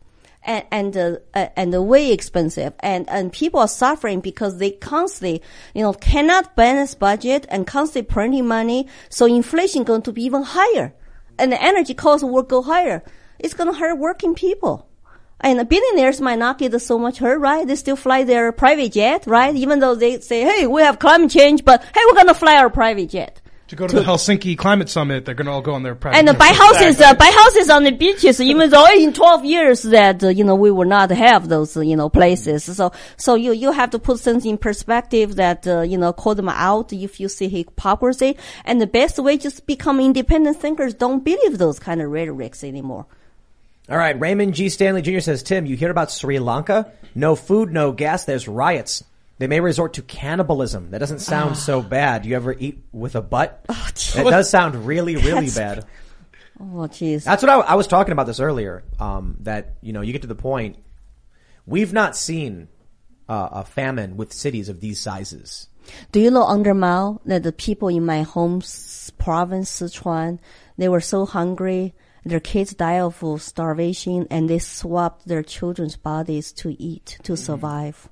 and 0.48 0.66
and 0.72 0.98
uh, 0.98 1.18
uh, 1.34 1.48
and 1.56 1.88
way 1.88 2.12
expensive, 2.12 2.74
and 2.80 3.08
and 3.10 3.34
people 3.34 3.60
are 3.60 3.68
suffering 3.68 4.22
because 4.22 4.58
they 4.58 4.72
constantly, 4.72 5.44
you 5.76 5.82
know, 5.82 5.94
cannot 5.94 6.56
balance 6.56 6.96
budget 6.96 7.46
and 7.50 7.68
constantly 7.68 8.08
printing 8.08 8.48
money, 8.48 8.88
so 9.10 9.26
inflation 9.26 9.84
going 9.84 10.02
to 10.04 10.14
be 10.14 10.24
even 10.24 10.44
higher, 10.44 10.94
and 11.38 11.52
the 11.52 11.62
energy 11.62 11.94
costs 11.94 12.24
will 12.24 12.44
go 12.44 12.62
higher. 12.62 13.04
It's 13.40 13.54
going 13.54 13.72
to 13.72 13.78
hurt 13.78 13.98
working 13.98 14.36
people. 14.36 14.88
And 15.40 15.70
billionaires 15.70 16.20
might 16.20 16.40
not 16.40 16.58
get 16.58 16.80
so 16.82 16.98
much 16.98 17.20
hurt, 17.20 17.40
right? 17.40 17.68
They 17.68 17.76
still 17.76 17.96
fly 17.96 18.24
their 18.24 18.52
private 18.52 18.94
jet, 18.94 19.28
right? 19.28 19.56
Even 19.56 19.80
though 19.80 19.94
they 19.94 20.20
say, 20.20 20.42
hey, 20.42 20.66
we 20.66 20.82
have 20.82 20.98
climate 20.98 21.30
change, 21.30 21.64
but 21.64 21.84
hey, 21.84 22.02
we're 22.08 22.16
going 22.16 22.28
to 22.28 22.34
fly 22.34 22.58
our 22.58 22.72
private 22.72 23.10
jet. 23.10 23.40
To 23.68 23.76
go 23.76 23.86
to, 23.86 23.98
the 23.98 24.02
Helsinki 24.02 24.58
Climate 24.58 24.88
Summit, 24.88 25.26
they're 25.26 25.36
going 25.36 25.48
to 25.48 25.52
all 25.52 25.62
go 25.62 25.74
on 25.74 25.84
their 25.84 25.94
private. 25.94 26.18
And 26.18 26.30
uh, 26.30 26.34
buy 26.34 26.54
houses, 26.54 27.02
uh, 27.02 27.14
buy 27.16 27.26
houses 27.26 27.70
on 27.70 27.84
the 27.84 27.92
beaches, 27.92 28.40
even 28.40 28.70
though 28.70 28.88
in 28.96 29.12
12 29.12 29.44
years 29.44 29.84
that, 29.84 30.24
uh, 30.24 30.30
you 30.30 30.46
know, 30.46 30.56
we 30.56 30.72
will 30.72 30.88
not 30.88 31.12
have 31.12 31.50
those, 31.50 31.76
uh, 31.76 31.82
you 31.82 31.98
know, 31.98 32.08
places. 32.08 32.64
So, 32.64 32.94
so 33.18 33.36
you, 33.36 33.52
you 33.52 33.74
have 33.74 33.90
to 33.90 34.00
put 34.00 34.22
things 34.22 34.46
in 34.46 34.58
perspective 34.58 35.36
that, 35.36 35.68
uh, 35.68 35.82
you 35.82 35.98
know, 35.98 36.14
call 36.14 36.34
them 36.34 36.48
out 36.48 36.94
if 36.94 37.20
you 37.20 37.28
see 37.28 37.50
hypocrisy. 37.50 38.38
And 38.64 38.80
the 38.80 38.88
best 38.88 39.20
way 39.20 39.38
just 39.38 39.68
become 39.68 40.00
independent 40.00 40.62
thinkers. 40.62 40.94
Don't 40.94 41.26
believe 41.26 41.58
those 41.58 41.78
kind 41.78 42.02
of 42.02 42.10
rhetorics 42.10 42.64
anymore. 42.64 43.06
All 43.90 43.98
right, 43.98 44.20
Raymond 44.20 44.54
G. 44.54 44.70
Stanley 44.70 45.02
Jr. 45.02 45.20
says, 45.20 45.44
Tim, 45.44 45.66
you 45.66 45.78
hear 45.78 45.92
about 45.92 46.12
Sri 46.12 46.40
Lanka? 46.40 46.92
No 47.16 47.36
food, 47.36 47.72
no 47.72 47.92
gas, 47.94 48.26
there's 48.26 48.48
riots. 48.48 49.04
They 49.40 49.48
may 49.48 49.60
resort 49.60 49.94
to 49.94 50.02
cannibalism. 50.02 50.92
That 50.92 50.98
doesn't 50.98 51.20
sound 51.20 51.58
so 51.58 51.82
bad. 51.84 52.24
Do 52.24 52.30
you 52.30 52.36
ever 52.36 52.54
eat 52.54 52.84
with 52.92 53.16
a 53.16 53.22
butt? 53.22 53.66
Oh, 53.70 54.28
It 54.28 54.32
does 54.32 54.50
sound 54.50 54.86
really, 54.88 55.16
really 55.30 55.50
bad. 55.50 55.86
Oh, 56.60 56.88
jeez. 56.88 57.24
That's 57.24 57.44
what 57.44 57.50
I, 57.50 57.60
I 57.60 57.76
was 57.76 57.88
talking 57.88 58.12
about 58.12 58.26
this 58.26 58.40
earlier. 58.40 58.84
Um, 59.00 59.38
that 59.42 59.76
you 59.82 59.94
know, 59.94 60.02
you 60.02 60.12
get 60.12 60.22
to 60.24 60.28
the 60.28 60.36
point. 60.36 60.78
We've 61.66 61.94
not 61.94 62.16
seen 62.16 62.68
uh, 63.30 63.50
a 63.52 63.64
famine 63.64 64.18
with 64.18 64.34
cities 64.34 64.70
of 64.70 64.80
these 64.80 65.00
sizes. 65.00 65.68
Do 66.12 66.20
you 66.20 66.32
know 66.32 66.44
under 66.44 66.74
Mao 66.74 67.22
that 67.26 67.44
the 67.44 67.52
people 67.52 67.90
in 67.90 68.06
my 68.06 68.24
home 68.24 68.62
province, 69.18 69.82
Sichuan, 69.82 70.40
they 70.78 70.90
were 70.90 71.02
so 71.02 71.26
hungry, 71.26 71.94
their 72.28 72.40
kids 72.40 72.74
die 72.74 73.00
of 73.00 73.24
starvation, 73.42 74.28
and 74.30 74.50
they 74.50 74.60
swapped 74.60 75.28
their 75.28 75.44
children's 75.44 75.96
bodies 75.96 76.52
to 76.54 76.82
eat, 76.82 77.18
to 77.24 77.34
mm-hmm. 77.34 77.36
survive. 77.36 78.10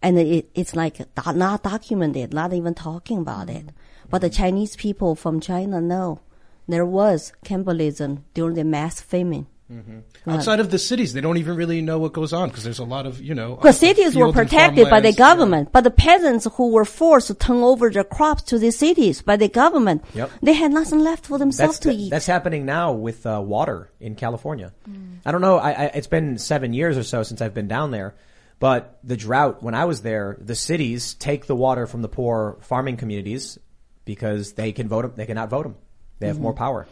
And 0.00 0.18
it, 0.18 0.50
it's 0.54 0.74
like 0.74 0.98
do- 0.98 1.32
not 1.32 1.62
documented, 1.62 2.34
not 2.34 2.52
even 2.52 2.74
talking 2.74 3.18
about 3.18 3.48
it. 3.50 3.66
Mm-hmm. 3.66 4.08
But 4.10 4.20
the 4.20 4.30
Chinese 4.30 4.76
people 4.76 5.14
from 5.14 5.40
China 5.40 5.80
know 5.80 6.20
there 6.68 6.86
was 6.86 7.32
cannibalism 7.44 8.24
during 8.34 8.56
the 8.56 8.64
mass 8.64 9.00
famine. 9.00 9.46
Mm-hmm. 9.72 10.30
Outside 10.30 10.60
of 10.60 10.70
the 10.70 10.78
cities, 10.78 11.14
they 11.14 11.22
don't 11.22 11.38
even 11.38 11.56
really 11.56 11.80
know 11.80 11.98
what 11.98 12.12
goes 12.12 12.32
on 12.32 12.48
because 12.50 12.64
there's 12.64 12.78
a 12.78 12.84
lot 12.84 13.06
of, 13.06 13.22
you 13.22 13.34
know. 13.34 13.56
Because 13.56 13.78
cities 13.78 14.14
were 14.14 14.32
protected 14.32 14.90
by 14.90 15.00
the 15.00 15.12
farmlands. 15.12 15.18
Yeah. 15.18 15.24
government, 15.24 15.72
but 15.72 15.84
the 15.84 15.90
peasants 15.90 16.46
who 16.56 16.72
were 16.72 16.84
forced 16.84 17.28
to 17.28 17.34
turn 17.34 17.62
over 17.62 17.88
their 17.88 18.04
crops 18.04 18.42
to 18.42 18.58
the 18.58 18.70
cities 18.70 19.22
by 19.22 19.36
the 19.36 19.48
government, 19.48 20.04
Yep. 20.14 20.30
they 20.42 20.52
had 20.52 20.72
nothing 20.72 21.00
left 21.00 21.26
for 21.26 21.38
themselves 21.38 21.78
That's 21.78 21.96
to 21.96 22.02
eat. 22.02 22.10
that's 22.10 22.26
happening 22.26 22.66
now 22.66 22.92
with 22.92 23.24
uh, 23.24 23.40
water 23.40 23.90
in 23.98 24.14
California. 24.14 24.72
Mm. 24.88 25.18
I 25.24 25.32
don't 25.32 25.40
know. 25.40 25.56
I, 25.56 25.70
I, 25.70 25.84
it's 25.94 26.06
been 26.06 26.38
seven 26.38 26.74
years 26.74 26.98
or 26.98 27.02
so 27.02 27.22
since 27.22 27.40
I've 27.40 27.54
been 27.54 27.68
down 27.68 27.90
there, 27.92 28.14
but 28.58 28.98
the 29.02 29.16
drought 29.16 29.62
when 29.62 29.74
I 29.74 29.86
was 29.86 30.02
there, 30.02 30.36
the 30.38 30.54
cities 30.54 31.14
take 31.14 31.46
the 31.46 31.56
water 31.56 31.86
from 31.86 32.02
the 32.02 32.08
poor 32.08 32.58
farming 32.60 32.98
communities, 32.98 33.58
because 34.04 34.52
they 34.52 34.72
can 34.72 34.88
vote 34.88 35.02
Them, 35.02 35.12
They 35.16 35.26
cannot 35.26 35.48
vote 35.50 35.62
them. 35.62 35.76
They 36.18 36.26
have 36.26 36.36
mm-hmm. 36.36 36.42
more 36.42 36.54
power. 36.54 36.86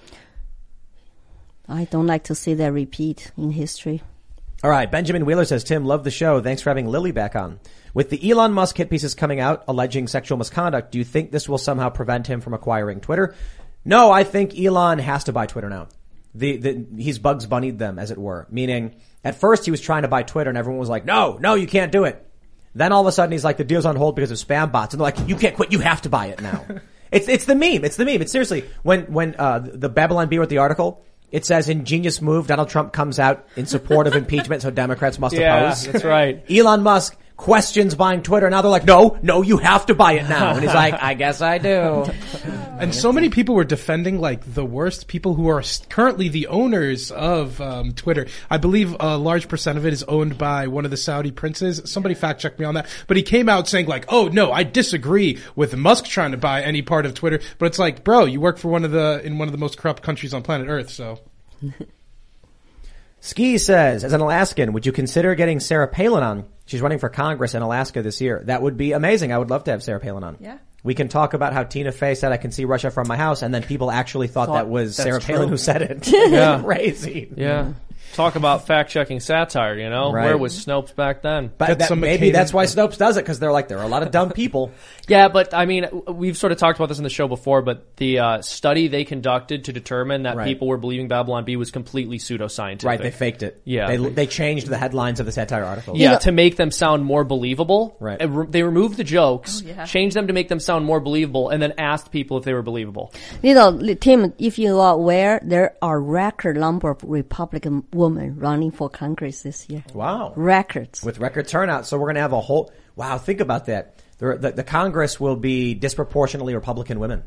I 1.70 1.84
don't 1.84 2.06
like 2.06 2.24
to 2.24 2.34
see 2.34 2.54
that 2.54 2.72
repeat 2.72 3.30
in 3.38 3.52
history. 3.52 4.02
All 4.62 4.70
right. 4.70 4.90
Benjamin 4.90 5.24
Wheeler 5.24 5.44
says, 5.44 5.64
Tim, 5.64 5.84
love 5.84 6.04
the 6.04 6.10
show. 6.10 6.40
Thanks 6.40 6.62
for 6.62 6.70
having 6.70 6.86
Lily 6.86 7.12
back 7.12 7.36
on. 7.36 7.60
With 7.94 8.10
the 8.10 8.30
Elon 8.30 8.52
Musk 8.52 8.76
hit 8.76 8.90
pieces 8.90 9.14
coming 9.14 9.40
out 9.40 9.64
alleging 9.68 10.08
sexual 10.08 10.36
misconduct, 10.36 10.92
do 10.92 10.98
you 10.98 11.04
think 11.04 11.30
this 11.30 11.48
will 11.48 11.58
somehow 11.58 11.88
prevent 11.88 12.26
him 12.26 12.40
from 12.40 12.54
acquiring 12.54 13.00
Twitter? 13.00 13.34
No, 13.84 14.10
I 14.10 14.24
think 14.24 14.58
Elon 14.58 14.98
has 14.98 15.24
to 15.24 15.32
buy 15.32 15.46
Twitter 15.46 15.70
now. 15.70 15.88
The, 16.34 16.56
the, 16.58 16.86
he's 16.98 17.18
Bugs 17.18 17.46
Bunnied 17.46 17.78
them, 17.78 17.98
as 17.98 18.10
it 18.10 18.18
were. 18.18 18.46
Meaning, 18.50 18.96
at 19.24 19.36
first 19.36 19.64
he 19.64 19.70
was 19.70 19.80
trying 19.80 20.02
to 20.02 20.08
buy 20.08 20.24
Twitter 20.24 20.50
and 20.50 20.58
everyone 20.58 20.78
was 20.78 20.88
like, 20.88 21.04
no, 21.04 21.38
no, 21.40 21.54
you 21.54 21.66
can't 21.66 21.92
do 21.92 22.04
it. 22.04 22.26
Then 22.74 22.92
all 22.92 23.00
of 23.00 23.06
a 23.06 23.12
sudden 23.12 23.32
he's 23.32 23.44
like, 23.44 23.56
the 23.56 23.64
deal's 23.64 23.86
on 23.86 23.96
hold 23.96 24.14
because 24.14 24.30
of 24.30 24.38
spam 24.38 24.70
bots. 24.70 24.92
And 24.92 25.00
they're 25.00 25.06
like, 25.06 25.28
you 25.28 25.36
can't 25.36 25.56
quit, 25.56 25.72
you 25.72 25.78
have 25.78 26.02
to 26.02 26.08
buy 26.08 26.26
it 26.26 26.42
now. 26.42 26.66
it's, 27.12 27.28
it's 27.28 27.46
the 27.46 27.54
meme. 27.54 27.84
It's 27.84 27.96
the 27.96 28.04
meme. 28.04 28.22
It's 28.22 28.32
seriously, 28.32 28.64
when, 28.82 29.12
when, 29.12 29.34
uh, 29.36 29.60
the 29.60 29.88
Babylon 29.88 30.28
Bee 30.28 30.38
wrote 30.38 30.50
the 30.50 30.58
article, 30.58 31.02
it 31.32 31.44
says 31.44 31.68
ingenious 31.68 32.20
move, 32.20 32.46
Donald 32.46 32.68
Trump 32.68 32.92
comes 32.92 33.18
out 33.18 33.46
in 33.56 33.66
support 33.66 34.06
of 34.06 34.16
impeachment, 34.16 34.62
so 34.62 34.70
Democrats 34.70 35.18
must 35.18 35.34
Yeah, 35.34 35.66
oppose. 35.70 35.86
that's 35.86 36.04
right. 36.04 36.44
Elon 36.50 36.82
Musk 36.82 37.16
questions 37.40 37.94
buying 37.94 38.22
Twitter. 38.22 38.50
Now 38.50 38.60
they're 38.60 38.70
like, 38.70 38.84
no, 38.84 39.18
no, 39.22 39.40
you 39.40 39.56
have 39.56 39.86
to 39.86 39.94
buy 39.94 40.12
it 40.12 40.28
now. 40.28 40.50
And 40.50 40.62
he's 40.62 40.74
like, 40.74 40.92
I 41.02 41.14
guess 41.14 41.40
I 41.40 41.56
do. 41.56 42.06
And 42.80 42.94
so 42.94 43.12
many 43.12 43.28
people 43.28 43.54
were 43.54 43.64
defending 43.64 44.22
like 44.22 44.54
the 44.54 44.64
worst 44.64 45.06
people 45.06 45.34
who 45.34 45.50
are 45.50 45.62
currently 45.90 46.30
the 46.30 46.46
owners 46.46 47.10
of 47.10 47.60
um, 47.60 47.92
Twitter. 47.92 48.26
I 48.48 48.56
believe 48.56 48.96
a 48.98 49.18
large 49.18 49.48
percent 49.48 49.76
of 49.76 49.84
it 49.84 49.92
is 49.92 50.02
owned 50.04 50.38
by 50.38 50.66
one 50.66 50.86
of 50.86 50.90
the 50.90 50.96
Saudi 50.96 51.30
princes. 51.30 51.82
Somebody 51.84 52.14
fact 52.14 52.40
checked 52.40 52.58
me 52.58 52.64
on 52.64 52.76
that. 52.76 52.88
But 53.06 53.18
he 53.18 53.22
came 53.22 53.50
out 53.50 53.68
saying 53.68 53.84
like, 53.84 54.06
"Oh 54.08 54.28
no, 54.28 54.50
I 54.50 54.62
disagree 54.62 55.40
with 55.54 55.76
Musk 55.76 56.06
trying 56.06 56.30
to 56.30 56.38
buy 56.38 56.62
any 56.62 56.80
part 56.80 57.04
of 57.04 57.12
Twitter." 57.12 57.40
But 57.58 57.66
it's 57.66 57.78
like, 57.78 58.02
bro, 58.02 58.24
you 58.24 58.40
work 58.40 58.56
for 58.56 58.68
one 58.68 58.86
of 58.86 58.92
the 58.92 59.20
in 59.22 59.36
one 59.36 59.46
of 59.46 59.52
the 59.52 59.58
most 59.58 59.76
corrupt 59.76 60.02
countries 60.02 60.32
on 60.32 60.42
planet 60.42 60.68
Earth, 60.68 60.88
so. 60.88 61.20
Ski 63.20 63.58
says, 63.58 64.02
as 64.02 64.12
an 64.12 64.20
Alaskan, 64.20 64.72
would 64.72 64.86
you 64.86 64.92
consider 64.92 65.34
getting 65.34 65.60
Sarah 65.60 65.88
Palin 65.88 66.22
on? 66.22 66.44
She's 66.66 66.80
running 66.80 66.98
for 66.98 67.08
Congress 67.08 67.54
in 67.54 67.62
Alaska 67.62 68.02
this 68.02 68.20
year. 68.20 68.42
That 68.46 68.62
would 68.62 68.76
be 68.76 68.92
amazing. 68.92 69.32
I 69.32 69.38
would 69.38 69.50
love 69.50 69.64
to 69.64 69.72
have 69.72 69.82
Sarah 69.82 70.00
Palin 70.00 70.24
on. 70.24 70.36
Yeah. 70.40 70.58
We 70.82 70.94
can 70.94 71.08
talk 71.08 71.34
about 71.34 71.52
how 71.52 71.64
Tina 71.64 71.92
Fey 71.92 72.14
said 72.14 72.32
I 72.32 72.38
can 72.38 72.52
see 72.52 72.64
Russia 72.64 72.90
from 72.90 73.06
my 73.08 73.16
house 73.16 73.42
and 73.42 73.52
then 73.52 73.62
people 73.62 73.90
actually 73.90 74.28
thought, 74.28 74.46
Thought 74.46 74.54
that 74.54 74.68
was 74.68 74.96
that's 74.96 75.06
Sarah 75.06 75.20
Palin 75.20 75.50
who 75.50 75.58
said 75.58 75.82
it. 75.82 76.08
Yeah. 76.30 76.62
Crazy. 76.62 77.30
Yeah. 77.36 77.72
Talk 78.14 78.36
about 78.36 78.66
fact 78.66 78.90
checking 78.90 79.20
satire, 79.20 79.78
you 79.78 79.88
know? 79.88 80.12
Right. 80.12 80.24
Where 80.26 80.38
was 80.38 80.52
Snopes 80.64 80.94
back 80.94 81.22
then? 81.22 81.52
But 81.56 81.78
that, 81.78 81.96
maybe 81.96 82.28
McCain 82.28 82.32
that's 82.32 82.52
why 82.52 82.64
Snopes 82.66 82.98
does 82.98 83.16
it 83.16 83.20
because 83.22 83.38
they're 83.38 83.52
like, 83.52 83.68
there 83.68 83.78
are 83.78 83.84
a 83.84 83.88
lot 83.88 84.02
of 84.02 84.10
dumb 84.10 84.30
people. 84.32 84.72
Yeah, 85.08 85.26
but 85.26 85.52
I 85.54 85.66
mean, 85.66 85.86
we've 86.06 86.36
sort 86.36 86.52
of 86.52 86.58
talked 86.58 86.78
about 86.78 86.88
this 86.88 86.98
in 86.98 87.02
the 87.02 87.10
show 87.10 87.26
before, 87.26 87.62
but 87.62 87.96
the 87.96 88.20
uh, 88.20 88.42
study 88.42 88.86
they 88.86 89.04
conducted 89.04 89.64
to 89.64 89.72
determine 89.72 90.22
that 90.22 90.36
Right. 90.36 90.44
people 90.46 90.68
were 90.68 90.76
believing 90.76 91.08
Babylon 91.08 91.44
Bee 91.44 91.56
was 91.56 91.72
completely 91.72 92.18
pseudoscientific. 92.18 92.84
Right. 92.84 93.02
They 93.02 93.10
faked 93.10 93.42
it. 93.42 93.60
Yeah. 93.64 93.88
They, 93.88 93.96
they 93.96 94.26
changed 94.28 94.68
the 94.68 94.78
headlines 94.78 95.18
of 95.18 95.26
the 95.26 95.32
satire 95.32 95.64
article. 95.64 95.96
Yeah, 95.96 96.18
to 96.18 96.30
make 96.30 96.54
them 96.54 96.70
sound 96.70 97.04
more 97.04 97.24
believable. 97.24 97.96
Right. 97.98 98.20
They 98.52 98.62
removed 98.62 98.98
the 98.98 99.04
jokes, 99.04 99.62
Oh, 99.64 99.68
yeah. 99.68 99.84
changed 99.84 100.14
them 100.14 100.28
to 100.28 100.32
make 100.32 100.46
them 100.48 100.60
sound 100.60 100.84
more 100.84 101.00
believable, 101.00 101.48
and 101.48 101.60
then 101.60 101.74
asked 101.76 102.12
people 102.12 102.36
if 102.38 102.44
they 102.44 102.54
were 102.54 102.62
believable. 102.62 103.12
You 103.42 103.54
know, 103.54 103.94
Tim, 103.94 104.32
if 104.38 104.60
you 104.60 104.78
are 104.78 104.94
aware, 104.94 105.40
there 105.42 105.74
are 105.82 106.00
record 106.00 106.56
number 106.56 106.88
of 106.90 107.02
Republican 107.02 107.84
women 108.00 108.38
running 108.38 108.70
for 108.70 108.88
Congress 108.88 109.42
this 109.42 109.68
year. 109.68 109.84
Wow. 109.94 110.32
Records. 110.36 111.02
with 111.02 111.18
record 111.18 111.46
turnout. 111.46 111.86
So 111.86 111.98
we're 111.98 112.06
going 112.06 112.16
to 112.16 112.22
have 112.22 112.32
a 112.32 112.40
whole, 112.40 112.72
wow, 112.96 113.18
think 113.18 113.40
about 113.40 113.66
that. 113.66 114.02
The, 114.18 114.36
the, 114.36 114.52
the 114.52 114.64
Congress 114.64 115.20
will 115.20 115.36
be 115.36 115.74
disproportionately 115.74 116.54
Republican 116.54 116.98
women. 116.98 117.22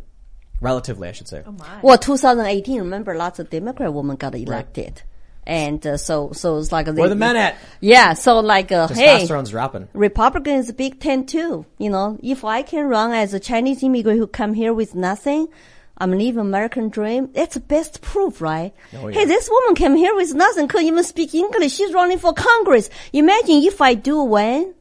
Relatively, 0.62 1.10
I 1.10 1.12
should 1.12 1.28
say. 1.28 1.44
Oh 1.46 1.56
Well, 1.82 1.98
2018, 1.98 2.80
remember 2.80 3.16
lots 3.16 3.40
of 3.40 3.50
Democrat 3.50 3.94
women 3.94 4.16
got 4.16 4.34
elected. 4.36 5.02
And 5.46 5.86
uh, 5.86 5.98
so, 5.98 6.32
so 6.32 6.58
it's 6.58 6.72
like 6.72 6.86
they, 6.86 6.94
Where 6.94 7.10
the 7.10 7.16
men 7.16 7.36
at? 7.36 7.58
Yeah, 7.82 8.14
so 8.14 8.40
like, 8.40 8.72
uh, 8.72 8.88
hey, 8.88 9.26
Testosterone's 9.26 9.50
dropping. 9.50 9.90
Republican 9.94 10.56
is 10.56 10.72
Big 10.72 11.02
Ten 11.02 11.26
too. 11.26 11.66
You 11.78 11.90
know, 11.90 12.18
if 12.24 12.46
I 12.46 12.62
can 12.62 12.88
run 12.88 13.12
as 13.12 13.34
a 13.34 13.40
Chinese 13.40 13.84
immigrant 13.84 14.20
who 14.20 14.28
come 14.28 14.54
here 14.54 14.74
with 14.74 14.96
nothing, 14.96 15.50
I'm 15.98 16.12
living 16.12 16.40
American 16.40 16.90
dream. 16.90 17.30
That's 17.34 17.54
the 17.54 17.60
best 17.60 18.02
proof, 18.02 18.42
right? 18.42 18.74
Oh, 18.96 19.08
yeah. 19.08 19.20
Hey, 19.20 19.26
this 19.26 19.50
woman 19.50 19.76
came 19.76 19.96
here 19.96 20.16
with 20.16 20.34
nothing, 20.34 20.68
couldn't 20.68 20.88
even 20.88 21.04
speak 21.04 21.34
English. 21.36 21.74
She's 21.74 21.94
running 21.94 22.18
for 22.18 22.34
Congress. 22.34 22.90
Imagine 23.14 23.64
if 23.64 23.80
I 23.82 23.94
do 23.94 24.24
win, 24.24 24.74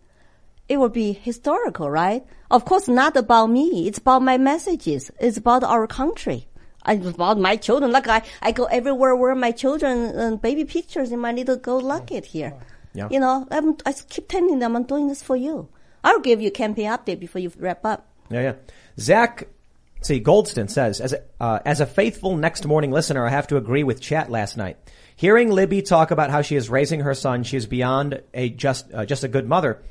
it 0.68 0.78
would 0.78 0.92
be 0.92 1.12
historical, 1.12 1.90
right? 1.90 2.24
Of 2.50 2.64
course, 2.64 2.88
not 2.88 3.16
about 3.16 3.46
me. 3.46 3.86
It's 3.86 3.98
about 3.98 4.22
my 4.22 4.38
messages. 4.38 5.10
It's 5.20 5.36
about 5.36 5.64
our 5.64 5.86
country. 5.86 6.48
It's 6.86 7.06
about 7.06 7.38
my 7.38 7.56
children. 7.56 7.92
Like 7.92 8.08
I, 8.08 8.22
I 8.40 8.52
go 8.52 8.64
everywhere 8.64 9.14
where 9.14 9.34
my 9.34 9.52
children, 9.52 10.16
and 10.18 10.40
baby 10.40 10.64
pictures 10.64 11.12
in 11.12 11.20
my 11.20 11.32
little 11.32 11.56
gold 11.56 11.84
locket 11.84 12.24
here. 12.24 12.54
Yeah. 12.94 13.08
You 13.10 13.20
know, 13.20 13.46
I'm, 13.50 13.76
I 13.86 13.92
keep 13.92 14.28
telling 14.28 14.58
them 14.58 14.76
I'm 14.76 14.84
doing 14.84 15.08
this 15.08 15.22
for 15.22 15.36
you. 15.36 15.68
I'll 16.04 16.20
give 16.20 16.40
you 16.40 16.48
a 16.48 16.52
campaign 16.52 16.90
update 16.90 17.20
before 17.20 17.40
you 17.40 17.52
wrap 17.58 17.84
up. 17.84 18.08
Yeah, 18.30 18.42
yeah. 18.42 18.54
Zach, 18.98 19.46
see, 20.02 20.20
Goldston 20.20 20.70
says, 20.70 21.00
as 21.00 21.12
a, 21.12 21.22
uh, 21.40 21.58
as 21.64 21.80
a 21.80 21.86
faithful 21.86 22.36
next 22.36 22.66
morning 22.66 22.90
listener, 22.90 23.26
I 23.26 23.30
have 23.30 23.46
to 23.48 23.56
agree 23.56 23.82
with 23.84 24.00
chat 24.00 24.30
last 24.30 24.56
night. 24.56 24.76
Hearing 25.16 25.50
Libby 25.50 25.82
talk 25.82 26.10
about 26.10 26.30
how 26.30 26.42
she 26.42 26.56
is 26.56 26.70
raising 26.70 27.00
her 27.00 27.14
son, 27.14 27.42
she 27.44 27.56
is 27.56 27.66
beyond 27.66 28.22
a 28.34 28.48
just, 28.48 28.92
uh, 28.92 29.04
just 29.04 29.24
a 29.24 29.28
good 29.28 29.48
mother, 29.48 29.82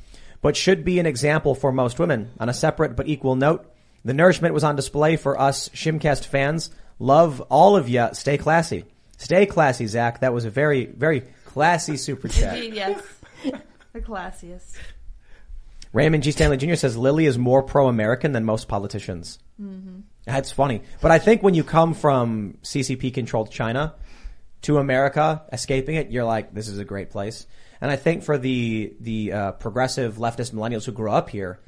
but 0.42 0.58
should 0.58 0.84
be 0.84 1.00
an 1.00 1.06
example 1.06 1.56
for 1.56 1.72
most 1.72 2.00
women. 2.00 2.32
On 2.40 2.50
a 2.50 2.54
separate 2.54 2.96
but 2.96 3.08
equal 3.08 3.36
note, 3.36 3.66
the 4.04 4.14
nourishment 4.14 4.54
was 4.54 4.64
on 4.64 4.76
display 4.76 5.16
for 5.16 5.40
us 5.40 5.70
Shimcast 5.70 6.26
fans. 6.26 6.72
Love 7.00 7.42
all 7.50 7.76
of 7.76 7.88
ya. 7.88 8.12
Stay 8.12 8.38
classy. 8.38 8.86
Stay 9.18 9.46
classy, 9.46 9.86
Zach. 9.86 10.22
That 10.22 10.34
was 10.34 10.46
a 10.46 10.50
very, 10.50 10.86
very 10.86 11.24
classy 11.46 11.98
super 11.98 12.28
chat. 12.28 12.58
Yes. 12.74 13.02
the 13.94 14.02
classiest. 14.02 14.76
Raymond 15.94 16.24
G. 16.24 16.32
Stanley 16.32 16.58
Jr. 16.58 16.76
says 16.76 16.96
Lily 16.98 17.26
is 17.26 17.38
more 17.38 17.64
pro-American 17.64 18.32
than 18.32 18.46
most 18.46 18.68
politicians. 18.68 19.40
That's 20.26 20.52
funny. 20.52 20.82
But 21.02 21.12
I 21.12 21.20
think 21.20 21.44
when 21.44 21.54
you 21.54 21.64
come 21.64 21.94
from 21.94 22.58
CCP 22.64 23.14
controlled 23.14 23.52
China 23.52 23.96
to 24.62 24.78
America, 24.78 25.44
escaping 25.52 25.96
it, 25.96 26.12
you're 26.12 26.24
like, 26.24 26.54
this 26.54 26.68
is 26.68 26.78
a 26.80 26.86
great 26.86 27.10
place. 27.10 27.46
And 27.82 27.90
I 27.92 27.96
think 27.96 28.24
for 28.24 28.38
the, 28.38 28.94
the, 29.00 29.34
uh, 29.34 29.52
progressive 29.54 30.16
leftist 30.16 30.54
millennials 30.54 30.86
who 30.86 30.92
grew 30.92 31.12
up 31.12 31.30
here, 31.30 31.60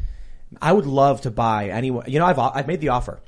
I 0.61 0.71
would 0.71 0.85
love 0.85 1.21
to 1.21 1.31
buy 1.31 1.69
anyone, 1.69 2.05
you 2.07 2.19
know, 2.19 2.25
I've, 2.25 2.39
I've 2.39 2.67
made 2.67 2.81
the 2.81 2.89
offer 2.89 3.19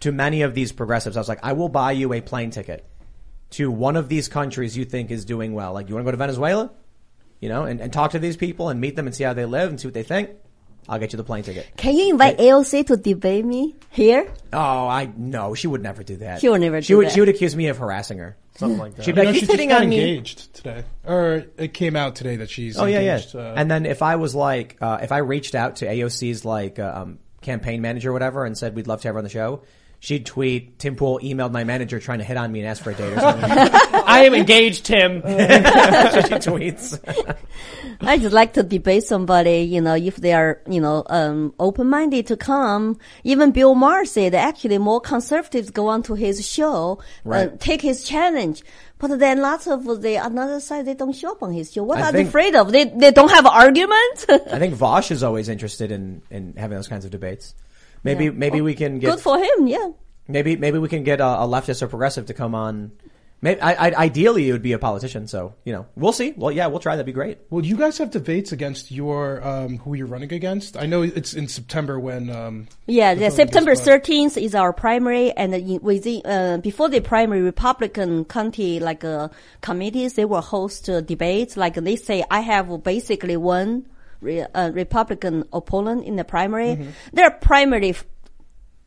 to 0.00 0.12
many 0.12 0.42
of 0.42 0.54
these 0.54 0.70
progressives. 0.72 1.16
I 1.16 1.20
was 1.20 1.28
like, 1.28 1.40
I 1.42 1.54
will 1.54 1.70
buy 1.70 1.92
you 1.92 2.12
a 2.12 2.20
plane 2.20 2.50
ticket 2.50 2.84
to 3.50 3.70
one 3.70 3.96
of 3.96 4.08
these 4.08 4.28
countries 4.28 4.76
you 4.76 4.84
think 4.84 5.10
is 5.10 5.24
doing 5.24 5.54
well. 5.54 5.72
Like, 5.72 5.88
you 5.88 5.94
want 5.94 6.04
to 6.04 6.06
go 6.06 6.10
to 6.12 6.18
Venezuela? 6.18 6.70
You 7.40 7.48
know, 7.48 7.64
and, 7.64 7.80
and 7.80 7.92
talk 7.92 8.12
to 8.12 8.18
these 8.18 8.36
people 8.36 8.68
and 8.68 8.80
meet 8.80 8.96
them 8.96 9.06
and 9.06 9.14
see 9.14 9.24
how 9.24 9.32
they 9.32 9.44
live 9.44 9.70
and 9.70 9.80
see 9.80 9.86
what 9.86 9.94
they 9.94 10.02
think. 10.02 10.30
I'll 10.88 10.98
get 10.98 11.12
you 11.12 11.18
the 11.18 11.24
plane 11.24 11.42
ticket. 11.44 11.68
Can 11.76 11.94
you 11.96 12.08
invite 12.10 12.38
AOC 12.38 12.86
to 12.86 12.96
debate 12.96 13.44
me 13.44 13.76
here? 13.90 14.32
Oh, 14.54 14.88
I 14.88 15.10
no, 15.16 15.54
she 15.54 15.66
would 15.66 15.82
never 15.82 16.02
do 16.02 16.16
that. 16.16 16.40
She 16.40 16.48
would 16.48 16.62
never 16.62 16.80
She 16.80 16.94
do 16.94 16.96
would. 16.98 17.06
that. 17.08 17.12
She 17.12 17.20
would 17.20 17.28
accuse 17.28 17.54
me 17.54 17.68
of 17.68 17.76
harassing 17.76 18.18
her. 18.18 18.36
Something 18.56 18.78
like 18.78 18.94
that. 18.96 19.04
She'd 19.04 19.14
be 19.14 19.20
You 19.20 19.26
like, 19.26 19.26
know, 19.26 19.32
"He's 19.34 19.40
she 19.42 19.46
just 19.46 19.52
hitting 19.52 19.68
got 19.68 19.82
on 19.82 19.88
me." 19.90 20.00
engaged 20.00 20.54
today, 20.54 20.84
or 21.06 21.44
it 21.58 21.74
came 21.74 21.94
out 21.94 22.16
today 22.16 22.36
that 22.36 22.48
she's 22.50 22.78
Oh 22.78 22.86
yeah, 22.86 23.00
yeah. 23.00 23.20
Uh, 23.34 23.54
and 23.56 23.70
then 23.70 23.84
if 23.86 24.02
I 24.02 24.16
was 24.16 24.34
like, 24.34 24.78
uh, 24.80 24.98
if 25.02 25.12
I 25.12 25.18
reached 25.18 25.54
out 25.54 25.76
to 25.76 25.86
AOC's 25.86 26.44
like 26.46 26.78
uh, 26.78 26.92
um, 27.02 27.18
campaign 27.42 27.82
manager 27.82 28.08
or 28.10 28.14
whatever 28.14 28.44
and 28.46 28.56
said 28.56 28.74
we'd 28.74 28.86
love 28.88 29.02
to 29.02 29.08
have 29.08 29.14
her 29.14 29.18
on 29.18 29.24
the 29.24 29.30
show, 29.30 29.62
she'd 30.00 30.26
tweet 30.26 30.78
Tim 30.78 30.96
Pool 30.96 31.20
emailed 31.22 31.52
my 31.52 31.64
manager 31.64 31.98
trying 31.98 32.18
to 32.18 32.24
hit 32.24 32.36
on 32.36 32.52
me 32.52 32.60
and 32.60 32.68
ask 32.68 32.82
for 32.82 32.90
a 32.90 32.94
date 32.94 33.12
or 33.12 33.20
something. 33.20 33.50
I 33.50 34.24
am 34.24 34.34
engaged, 34.34 34.84
Tim. 34.86 35.20
she 35.22 35.28
tweets. 36.46 36.98
I 38.00 38.18
just 38.18 38.32
like 38.32 38.52
to 38.54 38.62
debate 38.62 39.04
somebody, 39.04 39.60
you 39.62 39.80
know, 39.80 39.94
if 39.94 40.16
they 40.16 40.32
are, 40.32 40.60
you 40.68 40.80
know, 40.80 41.02
um, 41.06 41.54
open-minded 41.58 42.26
to 42.28 42.36
come. 42.36 42.98
Even 43.24 43.50
Bill 43.50 43.74
Maher 43.74 44.04
said 44.04 44.34
actually 44.34 44.78
more 44.78 45.00
conservatives 45.00 45.70
go 45.70 45.88
on 45.88 46.02
to 46.04 46.14
his 46.14 46.46
show, 46.48 47.00
uh, 47.28 47.48
take 47.58 47.82
his 47.82 48.04
challenge. 48.04 48.62
But 48.98 49.18
then 49.18 49.40
lots 49.40 49.68
of 49.68 49.84
the 50.02 50.16
another 50.16 50.58
side, 50.58 50.86
they 50.86 50.94
don't 50.94 51.12
show 51.12 51.32
up 51.32 51.42
on 51.42 51.52
his 51.52 51.72
show. 51.72 51.84
What 51.84 51.98
I 51.98 52.08
are 52.08 52.12
they 52.12 52.22
afraid 52.22 52.56
of? 52.56 52.72
They, 52.72 52.84
they 52.84 53.12
don't 53.12 53.30
have 53.30 53.46
argument? 53.46 54.26
I 54.28 54.58
think 54.58 54.74
Vaush 54.74 55.12
is 55.12 55.22
always 55.22 55.48
interested 55.48 55.92
in 55.92 56.22
in 56.30 56.54
having 56.56 56.76
those 56.76 56.88
kinds 56.88 57.04
of 57.04 57.12
debates. 57.12 57.54
Maybe 58.04 58.24
Yeah. 58.26 58.30
maybe 58.34 58.60
we 58.60 58.74
can 58.74 58.98
get 58.98 59.10
Good 59.10 59.20
for 59.20 59.38
him, 59.38 59.66
yeah. 59.66 59.90
maybe 60.26 60.56
maybe 60.56 60.78
we 60.78 60.88
can 60.88 61.04
get 61.04 61.20
a, 61.20 61.26
a 61.26 61.46
leftist 61.46 61.82
or 61.82 61.88
progressive 61.88 62.26
to 62.26 62.34
come 62.34 62.54
on. 62.54 62.92
Maybe 63.40 63.60
I, 63.60 63.86
I, 63.86 63.94
ideally 64.06 64.48
it 64.48 64.52
would 64.52 64.62
be 64.62 64.72
a 64.72 64.80
politician. 64.80 65.28
So 65.28 65.54
you 65.64 65.72
know 65.72 65.86
we'll 65.94 66.12
see. 66.12 66.34
Well, 66.36 66.50
yeah, 66.50 66.66
we'll 66.66 66.80
try. 66.80 66.96
That'd 66.96 67.06
be 67.06 67.12
great. 67.12 67.38
well, 67.50 67.64
you 67.64 67.76
guys 67.76 67.96
have 67.98 68.10
debates 68.10 68.50
against 68.50 68.90
your 68.90 69.46
um, 69.46 69.78
who 69.78 69.94
you're 69.94 70.08
running 70.08 70.32
against. 70.32 70.76
I 70.76 70.86
know 70.86 71.02
it's 71.02 71.34
in 71.34 71.46
September 71.46 72.00
when. 72.00 72.30
Um, 72.30 72.66
Yeah, 72.88 73.14
the 73.14 73.20
the 73.26 73.30
September 73.30 73.74
13th 73.76 74.36
is 74.42 74.56
our 74.56 74.72
primary, 74.72 75.30
and 75.32 75.54
in- 75.54 75.80
within 75.82 76.22
uh, 76.26 76.58
before 76.58 76.88
the 76.88 76.98
primary, 77.00 77.42
Republican 77.42 78.24
county 78.24 78.80
like 78.80 79.04
uh, 79.04 79.28
committees 79.60 80.14
they 80.14 80.24
will 80.24 80.40
host 80.42 80.88
uh, 80.90 81.00
debates. 81.00 81.56
Like 81.56 81.74
they 81.74 81.94
say, 81.96 82.24
I 82.30 82.40
have 82.40 82.82
basically 82.82 83.36
one 83.36 83.86
re- 84.20 84.42
uh, 84.42 84.70
Republican 84.72 85.44
opponent 85.52 86.04
in 86.04 86.16
the 86.16 86.24
primary. 86.24 86.76
Mm-hmm. 86.76 86.90
Their 87.12 87.30
primary 87.30 87.90
f- 87.90 88.04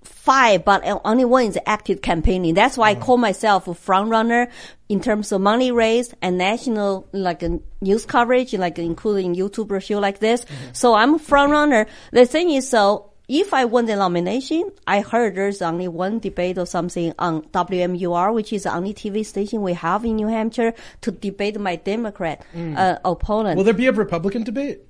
five, 0.03 0.65
but 0.65 0.83
only 1.05 1.25
one 1.25 1.45
is 1.45 1.59
active 1.65 2.01
campaigning. 2.01 2.53
That's 2.53 2.77
why 2.77 2.91
I 2.91 2.95
call 2.95 3.17
myself 3.17 3.67
a 3.67 3.73
front 3.73 4.09
runner 4.09 4.49
in 4.89 4.99
terms 5.01 5.31
of 5.31 5.41
money 5.41 5.71
raised 5.71 6.15
and 6.21 6.37
national 6.37 7.07
like 7.11 7.43
uh, 7.43 7.57
news 7.81 8.05
coverage, 8.05 8.53
like 8.53 8.79
including 8.79 9.35
YouTube 9.35 9.81
show 9.81 9.99
like 9.99 10.19
this. 10.19 10.45
So 10.73 10.93
I'm 10.93 11.15
a 11.15 11.19
front 11.19 11.51
runner. 11.51 11.85
The 12.11 12.25
thing 12.25 12.49
is, 12.49 12.69
so 12.69 13.11
if 13.27 13.53
I 13.53 13.65
won 13.65 13.85
the 13.85 13.95
nomination, 13.95 14.71
I 14.85 15.01
heard 15.01 15.35
there's 15.35 15.61
only 15.61 15.87
one 15.87 16.19
debate 16.19 16.57
or 16.57 16.65
something 16.65 17.13
on 17.17 17.43
WMUR, 17.43 18.33
which 18.33 18.51
is 18.51 18.63
the 18.63 18.75
only 18.75 18.93
TV 18.93 19.25
station 19.25 19.61
we 19.61 19.73
have 19.73 20.03
in 20.03 20.17
New 20.17 20.27
Hampshire 20.27 20.73
to 21.01 21.11
debate 21.11 21.57
my 21.59 21.77
Democrat 21.77 22.43
uh, 22.75 22.97
opponent. 23.05 23.57
Will 23.57 23.63
there 23.63 23.73
be 23.73 23.87
a 23.87 23.93
Republican 23.93 24.43
debate 24.43 24.81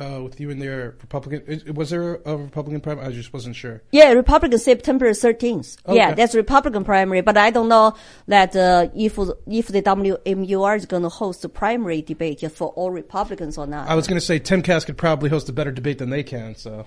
uh, 0.00 0.20
with 0.22 0.40
you 0.40 0.50
and 0.50 0.60
their 0.60 0.96
Republican? 1.00 1.42
is- 1.46 1.64
Was 1.64 1.90
there 1.90 2.16
a 2.24 2.36
Republican 2.36 2.80
primary? 2.80 3.06
I 3.06 3.12
just 3.12 3.32
wasn't 3.32 3.56
sure. 3.56 3.82
Yeah, 3.92 4.10
Republican 4.12 4.58
September 4.58 5.10
13th. 5.10 5.78
Yeah, 5.88 6.14
that's 6.14 6.34
Republican 6.34 6.84
primary, 6.84 7.20
but 7.20 7.36
I 7.36 7.50
don't 7.50 7.68
know 7.68 7.94
that 8.28 8.54
uh, 8.56 8.88
if 8.94 9.18
if 9.46 9.68
the 9.68 9.82
WMUR 9.82 10.76
is 10.76 10.86
going 10.86 11.02
to 11.02 11.08
host 11.08 11.44
a 11.44 11.48
primary 11.48 12.02
debate 12.02 12.38
just 12.38 12.56
for 12.56 12.68
all 12.68 12.90
Republicans 12.90 13.58
or 13.58 13.66
not. 13.66 13.88
I 13.88 13.94
was 13.94 14.06
going 14.06 14.18
to 14.18 14.24
say 14.26 14.40
Timcast 14.40 14.86
could 14.86 14.96
probably 14.96 15.30
host 15.30 15.48
a 15.48 15.52
better 15.52 15.70
debate 15.70 15.98
than 15.98 16.10
they 16.10 16.22
can. 16.22 16.54
So 16.56 16.86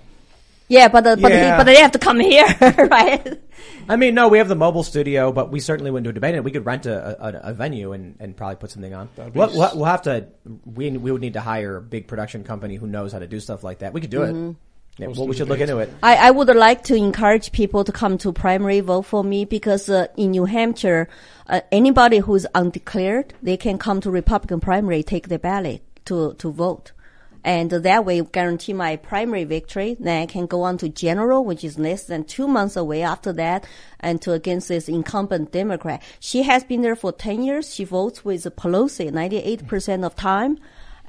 yeah, 0.68 0.88
but 0.88 1.06
uh, 1.06 1.16
but 1.16 1.32
Yeah. 1.32 1.52
He, 1.52 1.58
but 1.58 1.64
they 1.64 1.76
have 1.76 1.92
to 1.92 1.98
come 1.98 2.20
here, 2.20 2.46
right? 2.60 3.40
I 3.88 3.96
mean, 3.96 4.14
no, 4.14 4.28
we 4.28 4.38
have 4.38 4.48
the 4.48 4.54
mobile 4.54 4.82
studio, 4.82 5.32
but 5.32 5.50
we 5.50 5.60
certainly 5.60 5.90
wouldn't 5.90 6.04
do 6.04 6.10
a 6.10 6.12
debate. 6.12 6.34
in 6.34 6.40
it. 6.40 6.44
We 6.44 6.50
could 6.50 6.66
rent 6.66 6.84
a, 6.86 7.24
a, 7.24 7.50
a 7.50 7.52
venue 7.54 7.92
and, 7.92 8.16
and 8.20 8.36
probably 8.36 8.56
put 8.56 8.70
something 8.70 8.92
on. 8.94 9.08
be 9.16 9.22
We'll, 9.34 9.48
we'll, 9.50 9.70
we'll 9.76 9.84
have 9.86 10.02
to. 10.02 10.28
We 10.64 10.90
we 10.90 11.10
would 11.10 11.20
need 11.22 11.32
to 11.34 11.40
hire 11.40 11.76
a 11.76 11.82
big 11.82 12.06
production 12.06 12.44
company 12.44 12.76
who 12.76 12.86
knows 12.86 13.12
how 13.12 13.18
to 13.18 13.26
do 13.26 13.40
stuff 13.40 13.64
like 13.64 13.78
that. 13.80 13.92
We 13.92 14.00
could 14.00 14.10
do 14.10 14.20
Mm-hmm. 14.20 14.50
it. 14.50 14.56
Yeah, 15.00 15.06
well, 15.06 15.28
we 15.28 15.36
should 15.36 15.48
look 15.48 15.60
into 15.60 15.78
it. 15.78 15.92
I, 16.02 16.16
I 16.16 16.30
would 16.32 16.48
like 16.48 16.82
to 16.84 16.96
encourage 16.96 17.52
people 17.52 17.84
to 17.84 17.92
come 17.92 18.18
to 18.18 18.32
primary 18.32 18.80
vote 18.80 19.02
for 19.02 19.22
me 19.22 19.44
because 19.44 19.88
uh, 19.88 20.08
in 20.16 20.32
New 20.32 20.44
Hampshire, 20.44 21.08
uh, 21.46 21.60
anybody 21.70 22.18
who's 22.18 22.46
undeclared, 22.52 23.32
they 23.40 23.56
can 23.56 23.78
come 23.78 24.00
to 24.00 24.10
Republican 24.10 24.58
primary, 24.58 25.04
take 25.04 25.28
the 25.28 25.38
ballot 25.38 25.82
to, 26.06 26.34
to 26.34 26.50
vote. 26.50 26.90
And 27.44 27.70
that 27.70 28.04
way 28.04 28.20
guarantee 28.20 28.72
my 28.72 28.96
primary 28.96 29.44
victory. 29.44 29.96
Then 29.98 30.22
I 30.22 30.26
can 30.26 30.46
go 30.46 30.62
on 30.62 30.78
to 30.78 30.88
general, 30.88 31.44
which 31.44 31.64
is 31.64 31.78
less 31.78 32.04
than 32.04 32.24
two 32.24 32.48
months 32.48 32.76
away 32.76 33.02
after 33.02 33.32
that, 33.34 33.66
and 34.00 34.20
to 34.22 34.32
against 34.32 34.68
this 34.68 34.88
incumbent 34.88 35.52
Democrat. 35.52 36.02
She 36.20 36.42
has 36.42 36.64
been 36.64 36.82
there 36.82 36.96
for 36.96 37.12
10 37.12 37.42
years. 37.42 37.74
She 37.74 37.84
votes 37.84 38.24
with 38.24 38.44
Pelosi 38.56 39.10
98% 39.10 40.04
of 40.04 40.16
time. 40.16 40.58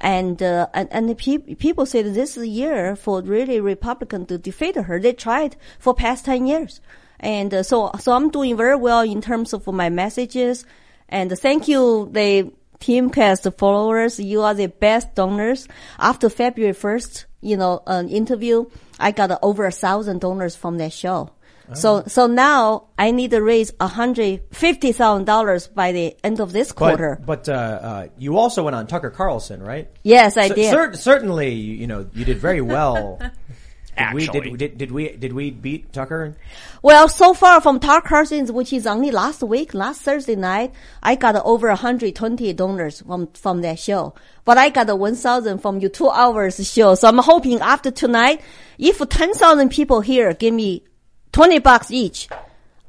And, 0.02 0.42
uh, 0.42 0.68
and, 0.72 0.88
and 0.92 1.18
peop 1.18 1.58
people 1.58 1.84
say 1.84 2.00
that 2.00 2.12
this 2.12 2.36
is 2.36 2.44
a 2.44 2.48
year 2.48 2.96
for 2.96 3.20
really 3.20 3.60
Republican 3.60 4.24
to 4.26 4.38
defeat 4.38 4.76
her. 4.76 4.98
They 4.98 5.12
tried 5.12 5.56
for 5.78 5.94
past 5.94 6.24
10 6.24 6.46
years. 6.46 6.80
And 7.18 7.52
uh, 7.52 7.62
so, 7.62 7.90
so 8.00 8.12
I'm 8.12 8.30
doing 8.30 8.56
very 8.56 8.76
well 8.76 9.02
in 9.02 9.20
terms 9.20 9.52
of 9.52 9.66
my 9.66 9.90
messages. 9.90 10.64
And 11.10 11.30
thank 11.38 11.68
you, 11.68 12.08
the 12.10 12.50
Timcast 12.80 13.56
followers. 13.58 14.18
You 14.18 14.42
are 14.42 14.54
the 14.54 14.68
best 14.68 15.14
donors. 15.14 15.68
After 15.98 16.28
February 16.28 16.74
1st, 16.74 17.26
you 17.40 17.56
know, 17.56 17.82
an 17.86 18.08
interview, 18.08 18.66
I 18.98 19.12
got 19.12 19.38
over 19.42 19.66
a 19.66 19.72
thousand 19.72 20.20
donors 20.20 20.56
from 20.56 20.78
that 20.78 20.92
show. 20.92 21.30
So, 21.74 22.04
so 22.06 22.26
now 22.26 22.88
I 22.98 23.12
need 23.12 23.30
to 23.30 23.40
raise 23.40 23.70
$150,000 23.72 25.74
by 25.74 25.92
the 25.92 26.16
end 26.24 26.40
of 26.40 26.52
this 26.52 26.72
quarter. 26.72 27.20
But, 27.24 27.44
but 27.44 27.48
uh, 27.48 27.52
uh, 27.52 28.08
you 28.18 28.38
also 28.38 28.64
went 28.64 28.74
on 28.74 28.88
Tucker 28.88 29.10
Carlson, 29.10 29.62
right? 29.62 29.88
yes, 30.02 30.36
I 30.36 30.48
did. 30.48 30.70
cer- 30.70 30.94
certainly, 30.94 31.54
you 31.54 31.86
know, 31.86 32.08
you 32.12 32.24
did 32.24 32.38
very 32.38 32.60
well. 32.60 33.20
Did 34.00 34.14
we, 34.14 34.26
did, 34.26 34.58
did, 34.58 34.78
did 34.78 34.92
we 34.92 35.16
did 35.16 35.32
we 35.32 35.50
beat 35.50 35.92
Tucker? 35.92 36.36
Well, 36.82 37.08
so 37.08 37.34
far 37.34 37.60
from 37.60 37.80
Tucker 37.80 38.08
Carlson, 38.08 38.46
which 38.54 38.72
is 38.72 38.86
only 38.86 39.10
last 39.10 39.42
week, 39.42 39.74
last 39.74 40.02
Thursday 40.02 40.36
night, 40.36 40.72
I 41.02 41.14
got 41.14 41.36
over 41.44 41.68
120 41.68 42.52
donors 42.54 43.02
from, 43.02 43.28
from 43.34 43.62
that 43.62 43.78
show. 43.78 44.14
But 44.44 44.58
I 44.58 44.70
got 44.70 44.86
1,000 44.96 45.58
from 45.58 45.80
your 45.80 45.90
two 45.90 46.08
hours 46.08 46.56
show. 46.68 46.94
So 46.94 47.08
I'm 47.08 47.18
hoping 47.18 47.60
after 47.60 47.90
tonight, 47.90 48.40
if 48.78 49.06
10,000 49.06 49.68
people 49.70 50.00
here 50.00 50.32
give 50.32 50.54
me 50.54 50.84
20 51.32 51.58
bucks 51.58 51.90
each, 51.90 52.28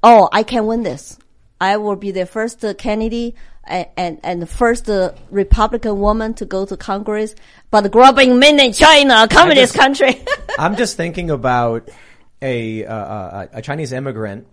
oh, 0.01 0.29
I 0.31 0.43
can 0.43 0.65
win 0.65 0.83
this. 0.83 1.17
I 1.61 1.77
will 1.77 1.95
be 1.95 2.09
the 2.09 2.25
first 2.25 2.65
uh, 2.65 2.73
candidate 2.73 3.35
and, 3.63 3.88
and, 3.95 4.19
and 4.23 4.41
the 4.41 4.47
first 4.47 4.89
uh, 4.89 5.13
Republican 5.29 5.99
woman 5.99 6.33
to 6.33 6.45
go 6.45 6.65
to 6.65 6.75
Congress, 6.75 7.35
but 7.69 7.89
grabbing 7.91 8.39
mainland 8.39 8.73
China, 8.73 9.21
a 9.23 9.27
communist 9.27 9.75
country. 9.75 10.25
I'm 10.59 10.75
just 10.75 10.97
thinking 10.97 11.29
about 11.29 11.89
a 12.41 12.83
uh, 12.83 12.93
uh, 12.95 13.47
a 13.53 13.61
Chinese 13.61 13.93
immigrant 13.93 14.47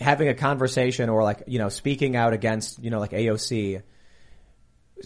having 0.00 0.26
a 0.26 0.34
conversation 0.34 1.08
or 1.08 1.22
like 1.22 1.44
you 1.46 1.60
know 1.60 1.68
speaking 1.68 2.16
out 2.16 2.32
against 2.32 2.82
you 2.82 2.90
know 2.90 2.98
like 2.98 3.12
AOC. 3.12 3.80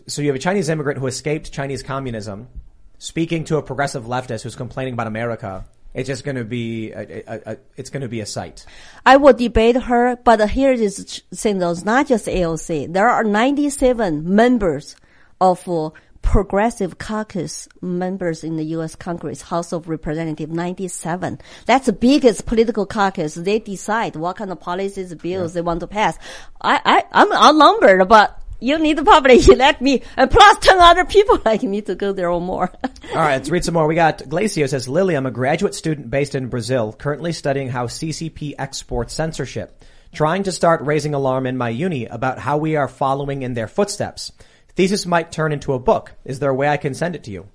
So 0.06 0.22
you 0.22 0.28
have 0.28 0.36
a 0.36 0.38
Chinese 0.38 0.70
immigrant 0.70 0.98
who 0.98 1.06
escaped 1.06 1.52
Chinese 1.52 1.82
communism, 1.82 2.48
speaking 2.96 3.44
to 3.44 3.58
a 3.58 3.62
progressive 3.62 4.04
leftist 4.04 4.42
who's 4.42 4.56
complaining 4.56 4.94
about 4.94 5.06
America. 5.06 5.66
It's 5.94 6.06
just 6.06 6.24
going 6.24 6.36
to 6.36 6.44
be 6.44 6.92
a, 6.92 7.22
a, 7.26 7.40
a, 7.52 7.56
it's 7.76 7.90
going 7.90 8.02
to 8.02 8.08
be 8.08 8.20
a 8.20 8.26
sight. 8.26 8.64
I 9.04 9.16
will 9.16 9.34
debate 9.34 9.76
her, 9.76 10.16
but 10.16 10.50
here 10.50 10.72
is 10.72 10.98
it's 10.98 11.84
not 11.84 12.06
just 12.06 12.26
AOC. 12.26 12.92
There 12.92 13.08
are 13.08 13.24
97 13.24 14.34
members 14.34 14.96
of 15.40 15.68
uh, 15.68 15.90
Progressive 16.22 16.98
Caucus 16.98 17.68
members 17.82 18.44
in 18.44 18.56
the 18.56 18.64
U.S. 18.76 18.94
Congress, 18.94 19.42
House 19.42 19.72
of 19.72 19.88
Representatives, 19.88 20.52
97. 20.52 21.40
That's 21.66 21.86
the 21.86 21.92
biggest 21.92 22.46
political 22.46 22.86
caucus. 22.86 23.34
They 23.34 23.58
decide 23.58 24.16
what 24.16 24.36
kind 24.36 24.50
of 24.50 24.60
policies, 24.60 25.14
bills 25.16 25.52
they 25.52 25.60
want 25.60 25.80
to 25.80 25.86
pass. 25.86 26.16
I, 26.60 26.80
I, 26.84 27.04
I'm 27.12 27.32
outnumbered, 27.32 28.08
but 28.08 28.41
you 28.62 28.78
need 28.78 28.96
the 28.96 29.04
public 29.04 29.46
elect 29.48 29.80
me, 29.80 30.02
and 30.16 30.30
plus 30.30 30.58
10 30.58 30.78
other 30.78 31.04
people 31.04 31.38
like 31.44 31.62
me 31.62 31.82
to 31.82 31.94
go 31.94 32.12
there 32.12 32.30
or 32.30 32.40
more. 32.40 32.70
All 33.10 33.16
right, 33.16 33.34
let's 33.34 33.50
read 33.50 33.64
some 33.64 33.74
more. 33.74 33.86
We 33.86 33.94
got 33.94 34.18
Glacio 34.18 34.68
says, 34.68 34.88
Lily, 34.88 35.14
I'm 35.14 35.26
a 35.26 35.30
graduate 35.30 35.74
student 35.74 36.10
based 36.10 36.34
in 36.34 36.48
Brazil, 36.48 36.92
currently 36.92 37.32
studying 37.32 37.68
how 37.68 37.86
CCP 37.86 38.54
exports 38.58 39.14
censorship, 39.14 39.84
trying 40.14 40.44
to 40.44 40.52
start 40.52 40.82
raising 40.82 41.14
alarm 41.14 41.46
in 41.46 41.58
my 41.58 41.68
uni 41.68 42.06
about 42.06 42.38
how 42.38 42.56
we 42.56 42.76
are 42.76 42.88
following 42.88 43.42
in 43.42 43.54
their 43.54 43.68
footsteps. 43.68 44.32
Thesis 44.74 45.06
might 45.06 45.32
turn 45.32 45.52
into 45.52 45.74
a 45.74 45.78
book. 45.78 46.12
Is 46.24 46.38
there 46.38 46.50
a 46.50 46.54
way 46.54 46.68
I 46.68 46.76
can 46.76 46.94
send 46.94 47.14
it 47.14 47.24
to 47.24 47.30
you? 47.30 47.48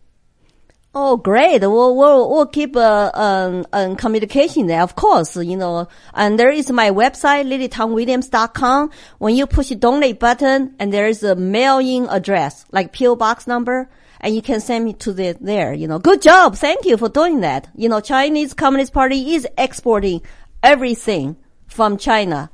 Oh, 0.96 1.18
great. 1.18 1.62
We'll, 1.62 1.96
we'll, 1.96 2.30
we'll 2.30 2.48
keep, 2.48 2.76
uh, 2.76 3.12
um, 3.14 3.66
um, 3.72 3.96
communication 3.96 4.66
there, 4.68 4.82
of 4.82 4.96
course, 4.96 5.36
you 5.36 5.56
know. 5.56 5.88
And 6.14 6.40
there 6.40 6.50
is 6.50 6.72
my 6.72 6.90
website, 6.90 7.46
lilytangwilliams.com. 7.46 8.92
When 9.20 9.36
you 9.36 9.46
push 9.46 9.70
the 9.70 9.76
donate 9.76 10.20
button 10.20 10.76
and 10.80 10.92
there 10.92 11.08
is 11.08 11.22
a 11.24 11.36
mail-in 11.36 12.08
address, 12.10 12.66
like 12.72 12.98
PO 12.98 13.16
box 13.16 13.46
number, 13.46 13.90
and 14.20 14.34
you 14.34 14.42
can 14.42 14.60
send 14.60 14.86
me 14.86 14.94
to 14.94 15.14
the, 15.14 15.38
there, 15.40 15.74
you 15.74 15.88
know. 15.88 16.00
Good 16.00 16.24
job. 16.24 16.56
Thank 16.56 16.86
you 16.86 16.98
for 16.98 17.10
doing 17.10 17.42
that. 17.42 17.70
You 17.76 17.90
know, 17.90 18.00
Chinese 18.00 18.56
Communist 18.56 18.92
Party 18.92 19.36
is 19.36 19.48
exporting 19.58 20.24
everything 20.64 21.38
from 21.68 21.98
China 21.98 22.50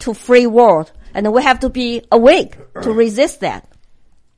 to 0.00 0.12
free 0.12 0.46
world. 0.46 0.92
And 1.14 1.32
we 1.32 1.42
have 1.42 1.60
to 1.60 1.70
be 1.70 2.02
awake 2.12 2.58
to 2.82 2.92
resist 2.92 3.40
that. 3.40 3.66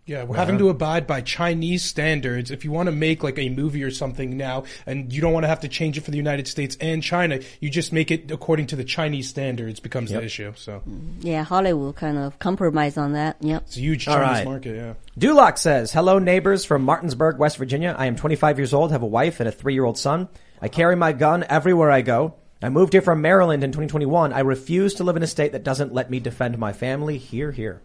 Yeah, 0.09 0.25
we're 0.25 0.37
having 0.37 0.55
uh-huh. 0.55 0.65
to 0.65 0.71
abide 0.71 1.07
by 1.07 1.21
Chinese 1.21 1.85
standards. 1.85 2.51
If 2.51 2.65
you 2.65 2.73
want 2.73 2.87
to 2.87 2.93
make 2.93 3.23
like 3.23 3.39
a 3.39 3.51
movie 3.51 3.83
or 3.83 3.91
something 3.91 4.39
now, 4.39 4.65
and 4.87 5.13
you 5.13 5.21
don't 5.21 5.35
want 5.35 5.45
to 5.45 5.49
have 5.49 5.61
to 5.61 5.69
change 5.69 5.99
it 5.99 6.01
for 6.01 6.11
the 6.11 6.17
United 6.17 6.49
States 6.49 6.79
and 6.81 7.03
China, 7.03 7.41
you 7.61 7.69
just 7.69 7.93
make 7.93 8.11
it 8.11 8.31
according 8.31 8.69
to 8.69 8.77
the 8.77 8.85
Chinese 8.85 9.29
standards. 9.29 9.81
Becomes 9.81 10.11
the 10.11 10.23
issue. 10.23 10.55
So 10.57 10.83
Yeah, 11.21 11.45
Hollywood 11.45 11.97
kind 11.97 12.17
of 12.17 12.39
compromise 12.39 12.97
on 12.97 13.13
that. 13.13 13.37
Yep. 13.41 13.65
it's 13.67 13.77
a 13.77 13.81
huge 13.81 14.07
Chinese 14.07 14.21
right. 14.21 14.45
market. 14.47 14.77
Yeah. 14.77 14.95
Duloc 15.19 15.59
says, 15.59 15.93
Hello 15.93 16.19
neighbors 16.19 16.65
from 16.65 16.85
Martinsburg, 16.85 17.39
West 17.39 17.59
Virginia. 17.59 17.95
I 17.97 18.07
am 18.07 18.17
25 18.17 18.59
years 18.59 18.73
old, 18.73 18.93
have 18.93 19.03
a 19.03 19.07
wife 19.07 19.41
and 19.41 19.49
a 19.49 19.53
three 19.53 19.75
year 19.75 19.85
old 19.85 19.99
son. 19.99 20.29
I 20.63 20.69
carry 20.69 20.97
my 20.97 21.13
gun 21.13 21.45
everywhere 21.51 21.91
I 21.91 22.01
go. 22.01 22.35
I 22.63 22.71
moved 22.71 22.95
here 22.95 23.03
from 23.03 23.21
Maryland 23.21 23.63
in 23.63 23.73
2021. 23.73 24.33
I 24.33 24.41
refuse 24.41 24.95
to 24.95 25.05
live 25.05 25.17
in 25.17 25.23
a 25.23 25.29
state 25.29 25.53
that 25.53 25.65
doesn't 25.65 25.93
let 25.93 26.11
me 26.11 26.19
defend 26.19 26.57
my 26.59 26.73
family. 26.73 27.19
Here, 27.19 27.53
here. 27.53 27.83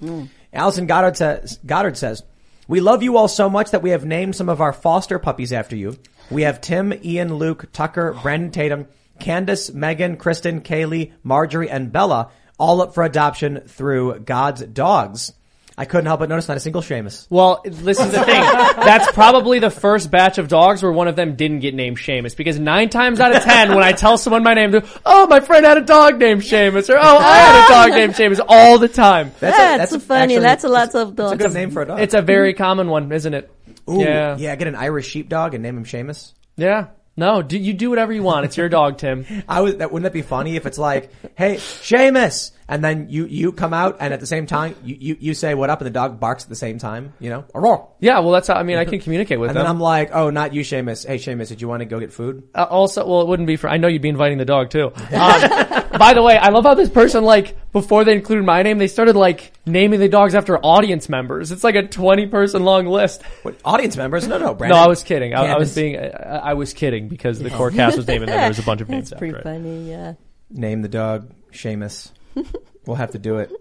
Hmm. 0.00 0.26
Allison 0.52 0.86
Goddard 0.86 1.16
says, 1.16 1.58
Goddard 1.64 1.96
says, 1.96 2.22
we 2.66 2.80
love 2.80 3.02
you 3.02 3.16
all 3.16 3.28
so 3.28 3.48
much 3.48 3.70
that 3.70 3.82
we 3.82 3.90
have 3.90 4.04
named 4.04 4.36
some 4.36 4.48
of 4.48 4.60
our 4.60 4.72
foster 4.72 5.18
puppies 5.18 5.52
after 5.52 5.74
you. 5.74 5.96
We 6.30 6.42
have 6.42 6.60
Tim, 6.60 6.92
Ian, 7.02 7.34
Luke, 7.34 7.72
Tucker, 7.72 8.14
Brandon 8.22 8.50
Tatum, 8.50 8.86
Candace, 9.18 9.72
Megan, 9.72 10.16
Kristen, 10.18 10.60
Kaylee, 10.60 11.12
Marjorie, 11.22 11.70
and 11.70 11.90
Bella, 11.90 12.30
all 12.58 12.82
up 12.82 12.94
for 12.94 13.04
adoption 13.04 13.60
through 13.66 14.20
God's 14.20 14.62
dogs. 14.62 15.32
I 15.80 15.84
couldn't 15.84 16.06
help 16.06 16.18
but 16.18 16.28
notice 16.28 16.48
not 16.48 16.56
a 16.56 16.60
single 16.60 16.82
Seamus. 16.82 17.28
Well, 17.30 17.62
listen 17.64 18.06
to 18.06 18.10
the 18.10 18.24
thing. 18.24 18.42
That's 18.42 19.12
probably 19.12 19.60
the 19.60 19.70
first 19.70 20.10
batch 20.10 20.38
of 20.38 20.48
dogs 20.48 20.82
where 20.82 20.90
one 20.90 21.06
of 21.06 21.14
them 21.14 21.36
didn't 21.36 21.60
get 21.60 21.72
named 21.72 21.98
Seamus 21.98 22.36
because 22.36 22.58
nine 22.58 22.88
times 22.88 23.20
out 23.20 23.34
of 23.34 23.44
ten, 23.44 23.68
when 23.70 23.84
I 23.84 23.92
tell 23.92 24.18
someone 24.18 24.42
my 24.42 24.54
name, 24.54 24.72
they're, 24.72 24.82
oh, 25.06 25.28
my 25.28 25.38
friend 25.38 25.64
had 25.64 25.78
a 25.78 25.82
dog 25.82 26.18
named 26.18 26.42
Seamus, 26.42 26.90
or 26.90 26.98
oh, 26.98 27.18
I 27.18 27.36
had 27.38 27.64
a 27.64 27.68
dog 27.68 27.96
named 27.96 28.14
Seamus 28.14 28.44
all 28.48 28.78
the 28.78 28.88
time. 28.88 29.30
That's, 29.38 29.56
That's, 29.56 29.92
a, 29.92 30.00
funny. 30.00 30.34
actually- 30.34 30.42
that's 30.42 30.64
a 30.64 30.68
lot 30.68 30.94
of 30.96 31.14
That's 31.16 31.32
a 31.32 31.36
dogs. 31.36 31.44
good 31.44 31.54
name 31.54 31.70
for 31.70 31.82
a 31.82 31.86
dog. 31.86 32.00
It's 32.00 32.14
a 32.14 32.22
very 32.22 32.54
common 32.54 32.88
one, 32.88 33.12
isn't 33.12 33.32
it? 33.32 33.48
Ooh, 33.88 34.00
yeah. 34.00 34.36
yeah, 34.36 34.56
get 34.56 34.66
an 34.66 34.74
Irish 34.74 35.08
sheepdog 35.08 35.54
and 35.54 35.62
name 35.62 35.76
him 35.78 35.84
Seamus. 35.84 36.32
Yeah. 36.56 36.88
No, 37.16 37.42
do, 37.42 37.58
you 37.58 37.72
do 37.72 37.90
whatever 37.90 38.12
you 38.12 38.22
want. 38.22 38.44
It's 38.46 38.56
your 38.56 38.68
dog, 38.68 38.98
Tim. 38.98 39.26
I 39.48 39.60
was, 39.60 39.76
that, 39.76 39.92
wouldn't 39.92 40.04
that 40.04 40.12
be 40.12 40.22
funny 40.22 40.56
if 40.56 40.66
it's 40.66 40.78
like, 40.78 41.10
hey, 41.36 41.56
Seamus! 41.56 42.50
And 42.70 42.84
then 42.84 43.06
you, 43.08 43.24
you 43.24 43.52
come 43.52 43.72
out 43.72 43.96
and 43.98 44.12
at 44.12 44.20
the 44.20 44.26
same 44.26 44.44
time, 44.46 44.76
you, 44.84 44.96
you, 45.00 45.16
you 45.20 45.34
say 45.34 45.54
what 45.54 45.70
up 45.70 45.80
and 45.80 45.86
the 45.86 45.90
dog 45.90 46.20
barks 46.20 46.42
at 46.42 46.50
the 46.50 46.54
same 46.54 46.78
time, 46.78 47.14
you 47.18 47.30
know? 47.30 47.46
Aurora. 47.54 47.84
Yeah, 47.98 48.18
well, 48.18 48.30
that's 48.32 48.46
how, 48.48 48.54
I 48.56 48.62
mean, 48.62 48.76
I 48.76 48.84
can 48.86 49.00
communicate 49.00 49.40
with 49.40 49.48
And 49.48 49.56
them. 49.56 49.64
then 49.64 49.70
I'm 49.70 49.80
like, 49.80 50.10
oh, 50.12 50.28
not 50.28 50.52
you, 50.52 50.60
Seamus. 50.60 51.06
Hey, 51.06 51.16
Seamus, 51.16 51.48
did 51.48 51.62
you 51.62 51.68
want 51.68 51.80
to 51.80 51.86
go 51.86 51.98
get 51.98 52.12
food? 52.12 52.46
Uh, 52.54 52.66
also, 52.68 53.06
well, 53.08 53.22
it 53.22 53.28
wouldn't 53.28 53.46
be 53.46 53.56
for, 53.56 53.70
I 53.70 53.78
know 53.78 53.88
you'd 53.88 54.02
be 54.02 54.10
inviting 54.10 54.36
the 54.36 54.44
dog 54.44 54.68
too. 54.70 54.92
Um, 55.18 55.98
by 55.98 56.12
the 56.14 56.22
way, 56.22 56.36
I 56.36 56.50
love 56.50 56.64
how 56.64 56.74
this 56.74 56.90
person, 56.90 57.24
like, 57.24 57.56
before 57.72 58.04
they 58.04 58.12
included 58.12 58.44
my 58.44 58.62
name, 58.62 58.78
they 58.78 58.86
started, 58.86 59.16
like, 59.16 59.52
naming 59.66 59.98
the 59.98 60.08
dogs 60.08 60.34
after 60.34 60.56
audience 60.58 61.08
members. 61.08 61.50
It's 61.50 61.64
like 61.64 61.74
a 61.74 61.88
20 61.88 62.26
person 62.26 62.62
long 62.64 62.86
list. 62.86 63.22
What, 63.42 63.56
audience 63.64 63.96
members? 63.96 64.28
No, 64.28 64.38
no, 64.38 64.52
No, 64.54 64.76
I 64.76 64.86
was 64.86 65.02
kidding. 65.02 65.34
I, 65.34 65.54
I 65.54 65.58
was 65.58 65.74
being, 65.74 65.96
I, 65.98 66.02
I 66.50 66.54
was 66.54 66.72
kidding 66.74 67.08
because 67.08 67.38
the 67.40 67.50
core 67.50 67.70
cast 67.70 67.96
was 67.96 68.06
naming 68.06 68.28
them. 68.28 68.38
There 68.38 68.48
was 68.48 68.58
a 68.58 68.62
bunch 68.62 68.80
of 68.82 68.88
names 68.90 69.10
That's 69.10 69.14
after 69.22 69.32
pretty 69.32 69.38
it. 69.38 69.42
funny. 69.42 69.90
Yeah. 69.90 70.12
Name 70.50 70.82
the 70.82 70.88
dog 70.88 71.32
Seamus. 71.52 72.12
we'll 72.86 72.96
have 72.96 73.12
to 73.12 73.18
do 73.18 73.38
it. 73.38 73.52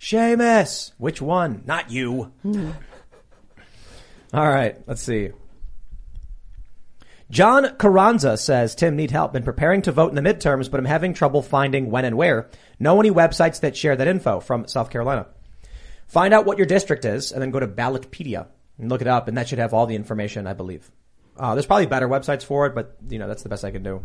Seamus! 0.00 0.92
Which 0.98 1.20
one? 1.20 1.62
Not 1.66 1.90
you. 1.90 2.32
All 4.32 4.48
right, 4.48 4.76
let's 4.86 5.02
see. 5.02 5.30
John 7.30 7.76
Carranza 7.76 8.36
says, 8.36 8.74
Tim, 8.74 8.96
need 8.96 9.12
help. 9.12 9.32
Been 9.32 9.44
preparing 9.44 9.82
to 9.82 9.92
vote 9.92 10.08
in 10.08 10.22
the 10.22 10.34
midterms, 10.34 10.68
but 10.68 10.80
I'm 10.80 10.86
having 10.86 11.14
trouble 11.14 11.42
finding 11.42 11.90
when 11.90 12.04
and 12.04 12.16
where. 12.16 12.50
Know 12.80 12.98
any 12.98 13.10
websites 13.10 13.60
that 13.60 13.76
share 13.76 13.94
that 13.94 14.08
info 14.08 14.40
from 14.40 14.66
South 14.66 14.90
Carolina? 14.90 15.26
Find 16.08 16.34
out 16.34 16.44
what 16.44 16.58
your 16.58 16.66
district 16.66 17.04
is 17.04 17.30
and 17.30 17.40
then 17.40 17.52
go 17.52 17.60
to 17.60 17.68
Ballotpedia 17.68 18.48
and 18.78 18.88
look 18.88 19.00
it 19.00 19.06
up 19.06 19.28
and 19.28 19.36
that 19.36 19.48
should 19.48 19.60
have 19.60 19.72
all 19.72 19.86
the 19.86 19.94
information, 19.94 20.48
I 20.48 20.54
believe. 20.54 20.90
Uh, 21.36 21.54
there's 21.54 21.66
probably 21.66 21.86
better 21.86 22.08
websites 22.08 22.42
for 22.42 22.66
it, 22.66 22.74
but 22.74 22.96
you 23.08 23.20
know, 23.20 23.28
that's 23.28 23.44
the 23.44 23.48
best 23.48 23.64
I 23.64 23.70
can 23.70 23.84
do. 23.84 24.04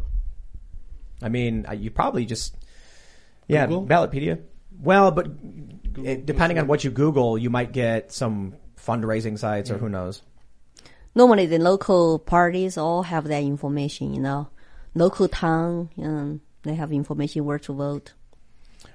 I 1.21 1.29
mean, 1.29 1.65
you 1.77 1.89
probably 1.89 2.25
just, 2.25 2.55
yeah, 3.47 3.65
Google? 3.65 3.87
Ballotpedia. 3.87 4.41
Well, 4.81 5.11
but 5.11 5.27
it, 6.03 6.25
depending 6.25 6.59
on 6.59 6.67
what 6.67 6.83
you 6.83 6.91
Google, 6.91 7.37
you 7.37 7.49
might 7.49 7.71
get 7.71 8.11
some 8.11 8.55
fundraising 8.77 9.37
sites 9.37 9.71
or 9.71 9.77
who 9.77 9.89
knows. 9.89 10.21
Normally, 11.13 11.45
the 11.45 11.59
local 11.59 12.19
parties 12.19 12.77
all 12.77 13.03
have 13.03 13.25
that 13.25 13.43
information. 13.43 14.13
You 14.13 14.21
know, 14.21 14.49
local 14.93 15.27
town, 15.27 15.89
um, 16.01 16.41
they 16.63 16.75
have 16.75 16.91
information 16.91 17.45
where 17.45 17.59
to 17.59 17.73
vote. 17.73 18.13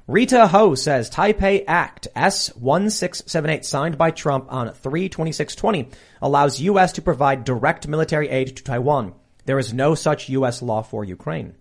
Rita 0.06 0.48
Ho 0.48 0.74
says 0.74 1.08
Taipei 1.08 1.64
Act 1.66 2.08
S1678 2.16 3.64
signed 3.64 3.96
by 3.96 4.10
Trump 4.10 4.52
on 4.52 4.72
32620 4.72 5.88
allows 6.20 6.60
U.S. 6.60 6.92
to 6.92 7.02
provide 7.02 7.44
direct 7.44 7.86
military 7.86 8.28
aid 8.28 8.56
to 8.56 8.64
Taiwan. 8.64 9.14
There 9.44 9.58
is 9.58 9.72
no 9.72 9.94
such 9.94 10.28
U.S. 10.30 10.62
law 10.62 10.82
for 10.82 11.04
Ukraine. 11.04 11.54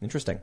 Interesting. 0.00 0.40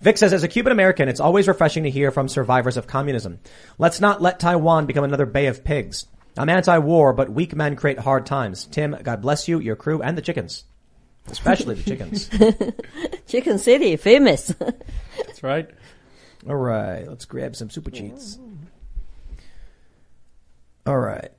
Vic 0.00 0.16
says, 0.16 0.32
as 0.32 0.42
a 0.42 0.48
Cuban 0.48 0.72
American, 0.72 1.08
it's 1.08 1.20
always 1.20 1.46
refreshing 1.46 1.84
to 1.84 1.90
hear 1.90 2.10
from 2.10 2.28
survivors 2.28 2.76
of 2.76 2.86
communism. 2.86 3.38
Let's 3.78 4.00
not 4.00 4.22
let 4.22 4.40
Taiwan 4.40 4.86
become 4.86 5.04
another 5.04 5.26
Bay 5.26 5.46
of 5.46 5.62
Pigs. 5.62 6.06
I'm 6.38 6.48
anti-war, 6.48 7.12
but 7.12 7.30
weak 7.30 7.54
men 7.54 7.76
create 7.76 7.98
hard 7.98 8.24
times. 8.24 8.64
Tim, 8.64 8.96
God 9.02 9.20
bless 9.20 9.46
you, 9.46 9.58
your 9.58 9.76
crew, 9.76 10.00
and 10.00 10.16
the 10.16 10.22
chickens. 10.22 10.64
Especially 11.26 11.74
the 11.74 11.82
chickens. 11.82 12.28
Chicken 13.28 13.58
City, 13.58 13.96
famous. 13.96 14.54
That's 14.58 15.42
right. 15.42 15.68
All 16.48 16.56
right, 16.56 17.06
let's 17.06 17.26
grab 17.26 17.54
some 17.54 17.68
super 17.68 17.90
chats. 17.90 18.38
All 20.86 20.98
right. 20.98 21.30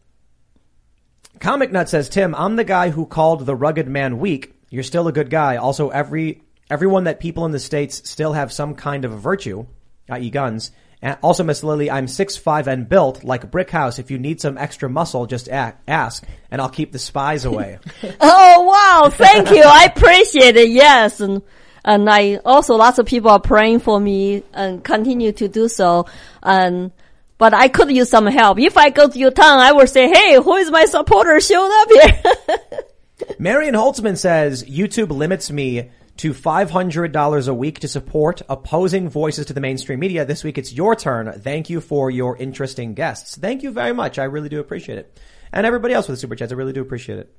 Comic 1.40 1.72
Nut 1.72 1.90
says, 1.90 2.08
Tim, 2.08 2.36
I'm 2.36 2.56
the 2.56 2.64
guy 2.64 2.92
who 2.92 3.08
called 3.08 3.46
the 3.46 3.56
rugged 3.56 3.88
man 3.88 4.20
weak. 4.20 4.54
You're 4.70 4.84
still 4.84 5.08
a 5.08 5.12
good 5.12 5.32
guy. 5.32 5.58
Also, 5.58 5.90
every 5.90 6.44
everyone 6.72 7.04
that 7.04 7.20
people 7.20 7.46
in 7.46 7.52
the 7.52 7.60
states 7.60 8.10
still 8.10 8.32
have 8.32 8.52
some 8.52 8.74
kind 8.74 9.04
of 9.04 9.12
virtue, 9.12 9.66
i.e., 10.10 10.30
guns. 10.30 10.72
And 11.02 11.18
also, 11.22 11.44
Miss 11.44 11.64
Lily, 11.64 11.92
I'm 11.92 12.08
six 12.08 12.38
five 12.38 12.68
and 12.68 12.88
built 12.88 13.24
like 13.24 13.44
a 13.44 13.48
brick 13.48 13.70
house. 13.70 14.00
If 14.00 14.10
you 14.10 14.18
need 14.18 14.40
some 14.40 14.58
extra 14.58 14.88
muscle, 14.88 15.26
just 15.26 15.50
ask, 15.50 16.24
and 16.50 16.62
I'll 16.62 16.70
keep 16.70 16.92
the 16.92 17.00
spies 17.00 17.44
away. 17.44 17.80
oh 18.22 18.62
wow, 18.62 19.10
thank 19.10 19.50
you. 19.50 19.64
I 19.66 19.86
appreciate 19.96 20.56
it. 20.56 20.70
Yes. 20.70 21.20
And, 21.20 21.42
and 21.84 22.10
I 22.10 22.36
also 22.46 22.76
lots 22.76 23.00
of 23.00 23.06
people 23.08 23.32
are 23.32 23.40
praying 23.40 23.80
for 23.80 24.00
me 24.00 24.44
and 24.54 24.84
continue 24.84 25.32
to 25.34 25.48
do 25.48 25.68
so. 25.68 26.06
And, 26.44 26.92
but 27.40 27.56
I 27.56 27.68
could 27.68 27.92
use 27.92 28.10
some 28.10 28.28
help. 28.28 28.60
If 28.60 28.78
I 28.78 28.92
go 28.92 29.10
to 29.10 29.18
your 29.18 29.32
town, 29.32 29.60
I 29.60 29.72
will 29.72 29.88
say, 29.88 30.08
Hey, 30.08 30.36
who 30.36 30.56
is 30.58 30.70
my 30.70 30.86
supporter 30.86 31.40
showing 31.42 31.72
up 31.74 31.90
here? 31.92 32.80
Marion 33.40 33.74
Holtzman 33.74 34.18
says 34.18 34.64
YouTube 34.64 35.10
limits 35.10 35.50
me 35.50 35.90
to 36.22 36.36
$500 36.36 37.48
a 37.48 37.54
week 37.56 37.80
to 37.80 37.88
support 37.88 38.44
opposing 38.48 39.10
voices 39.10 39.48
to 39.48 39.54
the 39.54 39.60
mainstream 39.60 40.00
media. 40.00 40.24
This 40.24 40.44
week 40.44 40.60
it's 40.60 40.72
your 40.72 40.96
turn. 40.96 41.32
Thank 41.32 41.72
you 41.72 41.82
for 41.82 42.12
your 42.12 42.38
interesting 42.38 42.94
guests. 42.94 43.36
Thank 43.38 43.64
you 43.64 43.72
very 43.72 43.92
much. 43.92 44.20
I 44.20 44.26
really 44.26 44.48
do 44.48 44.60
appreciate 44.60 45.00
it. 45.00 45.20
And 45.52 45.66
everybody 45.66 45.96
else 45.96 46.08
with 46.08 46.18
the 46.18 46.22
super 46.22 46.36
chats, 46.36 46.52
I 46.52 46.56
really 46.56 46.74
do 46.74 46.82
appreciate 46.84 47.18
it. 47.18 47.36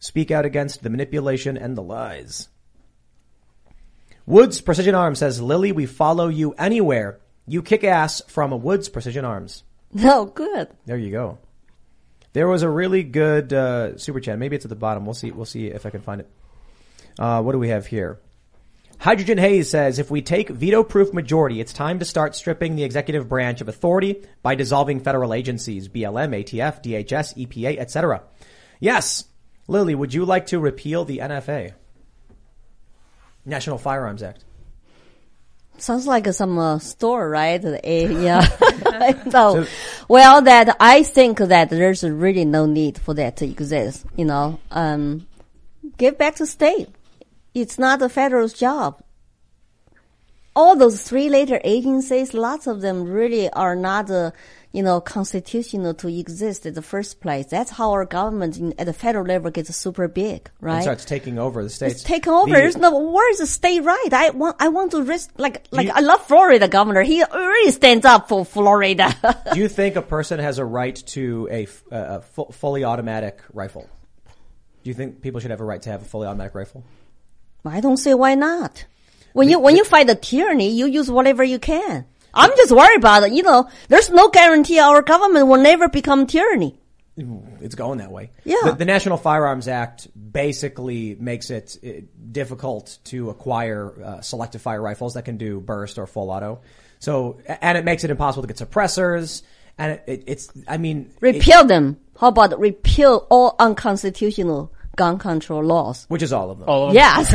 Speak 0.00 0.32
out 0.32 0.44
against 0.44 0.82
the 0.82 0.90
manipulation 0.90 1.56
and 1.56 1.76
the 1.76 1.84
lies. 1.84 2.48
Woods 4.26 4.60
Precision 4.60 4.96
Arms 4.96 5.20
says, 5.20 5.40
Lily, 5.40 5.70
we 5.70 5.86
follow 5.86 6.26
you 6.26 6.52
anywhere. 6.54 7.20
You 7.46 7.62
kick 7.62 7.84
ass 7.84 8.22
from 8.26 8.60
Woods 8.60 8.88
Precision 8.88 9.24
Arms. 9.24 9.62
no, 9.92 10.24
good. 10.34 10.66
There 10.84 10.98
you 10.98 11.12
go. 11.12 11.38
There 12.32 12.48
was 12.48 12.62
a 12.62 12.68
really 12.68 13.04
good 13.04 13.52
uh, 13.52 13.98
super 13.98 14.18
chat. 14.18 14.36
Maybe 14.36 14.56
it's 14.56 14.64
at 14.64 14.68
the 14.68 14.74
bottom. 14.74 15.04
We'll 15.04 15.14
see. 15.14 15.30
We'll 15.30 15.44
see 15.44 15.68
if 15.68 15.86
I 15.86 15.90
can 15.90 16.00
find 16.00 16.20
it. 16.20 16.28
Uh, 17.18 17.42
what 17.42 17.52
do 17.52 17.58
we 17.58 17.68
have 17.68 17.86
here? 17.86 18.20
Hydrogen 18.98 19.38
Hayes 19.38 19.68
says, 19.70 19.98
if 19.98 20.10
we 20.10 20.22
take 20.22 20.48
veto-proof 20.48 21.12
majority, 21.12 21.60
it's 21.60 21.72
time 21.72 21.98
to 21.98 22.04
start 22.04 22.34
stripping 22.34 22.76
the 22.76 22.84
executive 22.84 23.28
branch 23.28 23.60
of 23.60 23.68
authority 23.68 24.24
by 24.42 24.54
dissolving 24.54 25.00
federal 25.00 25.34
agencies, 25.34 25.88
BLM, 25.88 26.30
ATF, 26.44 26.82
DHS, 26.82 27.46
EPA, 27.46 27.78
etc. 27.78 28.22
Yes. 28.80 29.24
Lily, 29.68 29.94
would 29.94 30.14
you 30.14 30.24
like 30.24 30.46
to 30.46 30.58
repeal 30.58 31.04
the 31.04 31.18
NFA? 31.18 31.72
National 33.44 33.78
Firearms 33.78 34.22
Act. 34.22 34.44
Sounds 35.78 36.06
like 36.06 36.26
some 36.32 36.58
uh, 36.58 36.78
store, 36.78 37.28
right? 37.28 37.62
Yeah. 37.84 38.48
no. 39.26 39.66
well, 40.08 40.42
that 40.42 40.76
I 40.80 41.02
think 41.02 41.38
that 41.38 41.68
there's 41.68 42.02
really 42.02 42.44
no 42.44 42.64
need 42.66 42.98
for 42.98 43.12
that 43.14 43.36
to 43.38 43.44
exist. 43.44 44.06
You 44.16 44.24
know, 44.24 44.58
um, 44.70 45.26
give 45.98 46.16
back 46.16 46.36
to 46.36 46.46
state. 46.46 46.88
It's 47.56 47.78
not 47.78 48.00
the 48.00 48.10
federal's 48.10 48.52
job. 48.52 49.02
All 50.54 50.76
those 50.76 51.02
three 51.02 51.28
letter 51.30 51.58
agencies, 51.64 52.34
lots 52.34 52.66
of 52.66 52.80
them 52.82 53.04
really 53.04 53.48
are 53.50 53.74
not, 53.76 54.10
uh, 54.10 54.30
you 54.72 54.82
know, 54.82 55.00
constitutional 55.00 55.94
to 55.94 56.08
exist 56.08 56.66
in 56.66 56.74
the 56.74 56.82
first 56.82 57.20
place. 57.22 57.46
That's 57.46 57.70
how 57.70 57.92
our 57.92 58.04
government 58.04 58.58
in, 58.58 58.74
at 58.78 58.84
the 58.84 58.92
federal 58.92 59.24
level 59.26 59.50
gets 59.50 59.74
super 59.74 60.06
big, 60.06 60.50
right? 60.60 60.74
And 60.76 60.82
starts 60.82 61.04
taking 61.06 61.38
over 61.38 61.62
the 61.62 61.70
states. 61.70 61.94
It's 61.94 62.02
taken 62.02 62.32
over. 62.32 62.50
The- 62.50 62.56
There's 62.56 62.76
no 62.76 62.98
where 62.98 63.30
is 63.30 63.38
the 63.38 63.46
state 63.46 63.80
right? 63.84 64.08
I 64.12 64.30
want 64.30 64.56
I 64.60 64.68
want 64.68 64.90
to 64.92 65.02
risk 65.02 65.30
like 65.38 65.66
like 65.70 65.86
you- 65.86 65.92
I 65.94 66.00
love 66.00 66.26
Florida 66.26 66.68
governor. 66.68 67.02
He 67.02 67.22
really 67.22 67.72
stands 67.72 68.04
up 68.04 68.28
for 68.28 68.44
Florida. 68.44 69.14
do 69.54 69.58
you 69.60 69.68
think 69.68 69.96
a 69.96 70.02
person 70.02 70.40
has 70.40 70.58
a 70.58 70.64
right 70.64 70.96
to 71.16 71.48
a 71.50 71.64
fu- 72.20 72.50
fully 72.52 72.84
automatic 72.84 73.40
rifle? 73.54 73.88
Do 74.84 74.90
you 74.90 74.94
think 74.94 75.22
people 75.22 75.40
should 75.40 75.50
have 75.52 75.60
a 75.62 75.64
right 75.64 75.80
to 75.82 75.90
have 75.90 76.02
a 76.02 76.06
fully 76.06 76.26
automatic 76.28 76.54
rifle? 76.54 76.82
I 77.66 77.80
don't 77.80 77.96
say 77.96 78.14
why 78.14 78.34
not. 78.34 78.84
When 79.32 79.48
you 79.48 79.58
when 79.58 79.76
you 79.76 79.84
fight 79.84 80.06
the 80.06 80.14
tyranny, 80.14 80.70
you 80.70 80.86
use 80.86 81.10
whatever 81.10 81.44
you 81.44 81.58
can. 81.58 82.06
I'm 82.32 82.50
just 82.56 82.72
worried 82.72 82.98
about 82.98 83.22
it. 83.24 83.32
You 83.32 83.42
know, 83.42 83.68
there's 83.88 84.10
no 84.10 84.28
guarantee 84.28 84.78
our 84.78 85.02
government 85.02 85.46
will 85.46 85.60
never 85.60 85.88
become 85.88 86.26
tyranny. 86.26 86.78
It's 87.62 87.74
going 87.74 87.98
that 87.98 88.10
way. 88.10 88.30
Yeah. 88.44 88.56
The, 88.64 88.72
the 88.72 88.84
National 88.84 89.16
Firearms 89.16 89.68
Act 89.68 90.06
basically 90.32 91.16
makes 91.18 91.48
it 91.50 91.78
uh, 91.82 92.04
difficult 92.30 92.98
to 93.04 93.30
acquire 93.30 93.94
uh, 94.04 94.20
selective 94.20 94.60
fire 94.60 94.82
rifles 94.82 95.14
that 95.14 95.24
can 95.24 95.38
do 95.38 95.58
burst 95.60 95.96
or 95.98 96.06
full 96.06 96.30
auto. 96.30 96.60
So, 96.98 97.40
and 97.46 97.78
it 97.78 97.84
makes 97.86 98.04
it 98.04 98.10
impossible 98.10 98.46
to 98.46 98.52
get 98.52 98.58
suppressors. 98.58 99.42
And 99.78 99.92
it, 99.92 100.04
it, 100.06 100.24
it's, 100.26 100.50
I 100.68 100.76
mean, 100.76 101.10
it- 101.22 101.22
Repeal 101.22 101.64
them. 101.64 101.98
How 102.20 102.28
about 102.28 102.58
repeal 102.60 103.26
all 103.30 103.56
unconstitutional 103.58 104.70
gun 104.96 105.18
control 105.18 105.62
laws? 105.62 106.06
which 106.08 106.22
is 106.22 106.32
all 106.32 106.50
of 106.50 106.58
them. 106.58 106.68
All 106.68 106.88
of 106.88 106.94
them. 106.94 106.96
Yes. 106.96 107.32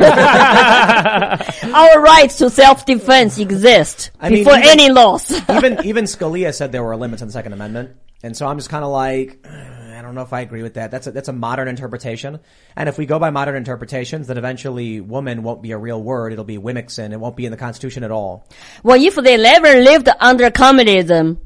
Our 1.63 2.01
rights 2.01 2.38
to 2.39 2.49
self-defense 2.49 3.38
exist 3.39 4.11
I 4.19 4.29
mean, 4.29 4.39
before 4.43 4.57
even- 4.59 4.69
any 4.69 4.89
laws. 4.89 5.31
even 5.49 5.85
even 5.85 6.05
Scalia 6.05 6.53
said 6.53 6.71
there 6.71 6.83
were 6.83 6.95
limits 6.95 7.21
on 7.21 7.27
the 7.27 7.31
Second 7.33 7.53
Amendment, 7.53 7.95
and 8.23 8.35
so 8.35 8.47
I'm 8.47 8.57
just 8.57 8.69
kind 8.69 8.83
of 8.83 8.91
like, 8.91 9.45
"Uh, 9.47 9.49
I 9.97 10.01
don't 10.01 10.15
know 10.15 10.21
if 10.21 10.33
I 10.33 10.41
agree 10.41 10.63
with 10.63 10.73
that. 10.75 10.91
That's 10.91 11.07
a, 11.07 11.11
that's 11.11 11.29
a 11.29 11.33
modern 11.33 11.67
interpretation, 11.67 12.39
and 12.75 12.89
if 12.89 12.97
we 12.97 13.05
go 13.05 13.19
by 13.19 13.29
modern 13.29 13.55
interpretations, 13.55 14.27
then 14.27 14.38
eventually 14.38 14.99
woman 15.01 15.43
won't 15.43 15.61
be 15.61 15.71
a 15.71 15.77
real 15.77 16.01
word; 16.01 16.33
it'll 16.33 16.45
be 16.45 16.57
Wimixon. 16.57 17.11
It 17.13 17.19
won't 17.19 17.35
be 17.38 17.45
in 17.45 17.51
the 17.51 17.57
Constitution 17.57 18.03
at 18.03 18.11
all. 18.11 18.47
well, 18.83 19.01
if 19.01 19.15
they 19.15 19.38
never 19.38 19.79
lived 19.81 20.09
under 20.19 20.49
communism, 20.51 21.39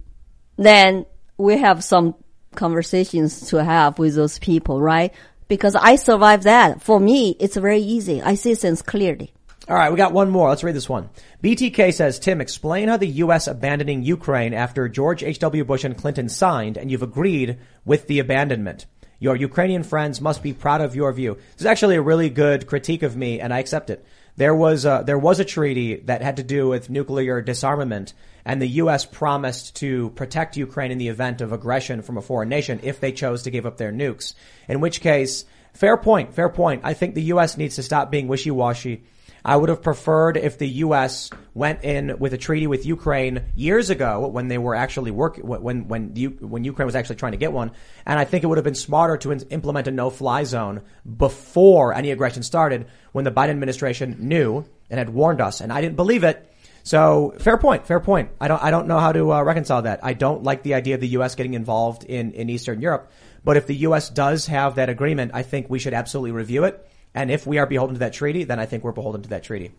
then 0.58 1.06
we 1.38 1.58
have 1.58 1.84
some 1.84 2.16
conversations 2.56 3.50
to 3.50 3.62
have 3.64 4.00
with 4.00 4.16
those 4.16 4.40
people, 4.40 4.82
right? 4.82 5.14
Because 5.48 5.76
I 5.76 5.96
survived 5.96 6.44
that. 6.44 6.82
For 6.82 7.00
me, 7.00 7.36
it's 7.40 7.56
very 7.56 7.82
easy. 7.82 8.22
I 8.22 8.36
see 8.36 8.56
things 8.56 8.82
clearly. 8.82 9.32
All 9.68 9.76
right, 9.76 9.92
we 9.92 9.98
got 9.98 10.14
one 10.14 10.30
more. 10.30 10.50
Let's 10.50 10.64
read 10.64 10.76
this 10.76 10.88
one. 10.88 11.10
BTK 11.44 11.92
says, 11.92 12.20
Tim, 12.20 12.40
explain 12.40 12.88
how 12.88 12.98
the 12.98 13.08
U.S. 13.08 13.48
abandoning 13.48 14.04
Ukraine 14.04 14.54
after 14.54 14.88
George 14.88 15.24
H.W. 15.24 15.66
Bush 15.66 15.84
and 15.84 15.98
Clinton 15.98 16.30
signed 16.30 16.78
and 16.78 16.92
you've 16.92 17.02
agreed 17.02 17.58
with 17.84 18.06
the 18.06 18.20
abandonment. 18.20 18.86
Your 19.18 19.36
Ukrainian 19.36 19.82
friends 19.82 20.22
must 20.22 20.44
be 20.44 20.54
proud 20.54 20.82
of 20.82 20.96
your 20.96 21.12
view. 21.14 21.36
This 21.54 21.62
is 21.62 21.66
actually 21.66 21.96
a 21.96 22.02
really 22.02 22.30
good 22.30 22.68
critique 22.68 23.02
of 23.02 23.18
me 23.18 23.40
and 23.40 23.52
I 23.52 23.58
accept 23.58 23.90
it. 23.90 24.06
There 24.38 24.54
was 24.54 24.86
a, 24.86 25.04
there 25.04 25.18
was 25.18 25.40
a 25.40 25.46
treaty 25.46 25.96
that 26.02 26.22
had 26.22 26.38
to 26.38 26.44
do 26.44 26.68
with 26.68 26.92
nuclear 26.92 27.42
disarmament 27.42 28.14
and 28.46 28.62
the 28.62 28.68
U.S. 28.68 29.06
promised 29.06 29.76
to 29.78 30.12
protect 30.12 30.56
Ukraine 30.56 30.92
in 30.92 31.00
the 31.00 31.08
event 31.08 31.42
of 31.42 31.52
aggression 31.52 32.02
from 32.04 32.18
a 32.18 32.22
foreign 32.22 32.50
nation 32.50 32.80
if 32.84 33.00
they 33.00 33.12
chose 33.12 33.44
to 33.44 33.52
give 33.52 33.66
up 33.66 33.78
their 33.78 33.92
nukes. 33.92 34.36
In 34.68 34.80
which 34.80 35.02
case, 35.02 35.46
fair 35.74 35.98
point, 35.98 36.34
fair 36.34 36.50
point. 36.50 36.82
I 36.84 36.94
think 36.94 37.16
the 37.16 37.24
U.S. 37.24 37.58
needs 37.58 37.76
to 37.76 37.84
stop 37.84 38.12
being 38.12 38.28
wishy-washy. 38.28 39.04
I 39.48 39.56
would 39.56 39.70
have 39.70 39.84
preferred 39.84 40.38
if 40.38 40.58
the 40.58 40.68
U.S. 40.68 41.30
went 41.54 41.84
in 41.84 42.18
with 42.18 42.34
a 42.34 42.38
treaty 42.38 42.66
with 42.66 42.88
Ukraine 42.88 43.44
years 43.56 43.92
ago 43.92 44.28
when 44.28 44.48
they 44.48 44.58
were 44.58 44.74
actually 44.74 45.12
work 45.12 45.38
when 45.38 45.88
when 45.88 46.16
when 46.40 46.64
Ukraine 46.64 46.88
was 46.88 46.96
actually 46.96 47.18
trying 47.18 47.34
to 47.34 47.38
get 47.38 47.54
one, 47.54 47.72
and 48.08 48.18
I 48.18 48.26
think 48.26 48.44
it 48.44 48.48
would 48.48 48.58
have 48.58 48.66
been 48.66 48.74
smarter 48.74 49.18
to 49.18 49.32
implement 49.32 49.88
a 49.88 49.92
no-fly 49.92 50.46
zone 50.46 50.82
before 51.06 51.94
any 51.94 52.10
aggression 52.10 52.42
started 52.42 52.88
when 53.12 53.24
the 53.24 53.32
Biden 53.32 53.52
administration 53.52 54.16
knew 54.18 54.66
and 54.90 54.98
had 54.98 55.12
warned 55.12 55.42
us, 55.42 55.62
and 55.62 55.72
I 55.72 55.80
didn't 55.80 55.96
believe 55.96 56.24
it. 56.24 56.52
So 56.86 57.34
fair 57.40 57.58
point, 57.58 57.86
fair 57.86 58.00
point. 58.00 58.30
I 58.40 58.48
don't 58.48 58.64
I 58.64 58.72
don't 58.72 58.88
know 58.88 59.00
how 59.00 59.12
to 59.12 59.34
uh, 59.34 59.44
reconcile 59.44 59.82
that. 59.82 60.00
I 60.02 60.14
don't 60.14 60.44
like 60.44 60.64
the 60.64 60.76
idea 60.76 60.96
of 60.96 61.02
the 61.02 61.10
U.S. 61.10 61.36
getting 61.36 61.54
involved 61.54 62.06
in 62.06 62.32
in 62.32 62.50
Eastern 62.50 62.80
Europe, 62.80 63.12
but 63.44 63.58
if 63.58 63.68
the 63.68 63.76
U.S. 63.88 64.10
does 64.10 64.48
have 64.48 64.76
that 64.76 64.88
agreement, 64.88 65.32
I 65.34 65.42
think 65.44 65.70
we 65.70 65.80
should 65.80 65.94
absolutely 65.94 66.32
review 66.32 66.64
it 66.64 66.88
and 67.16 67.32
if 67.32 67.48
we 67.48 67.58
are 67.58 67.66
beholden 67.66 67.96
to 67.96 68.00
that 68.00 68.14
treaty, 68.14 68.44
then 68.44 68.60
I 68.60 68.66
think 68.66 68.84
we're 68.84 68.92
beholden 68.92 69.24
to 69.24 69.30
that 69.30 69.44
treaty. 69.44 69.72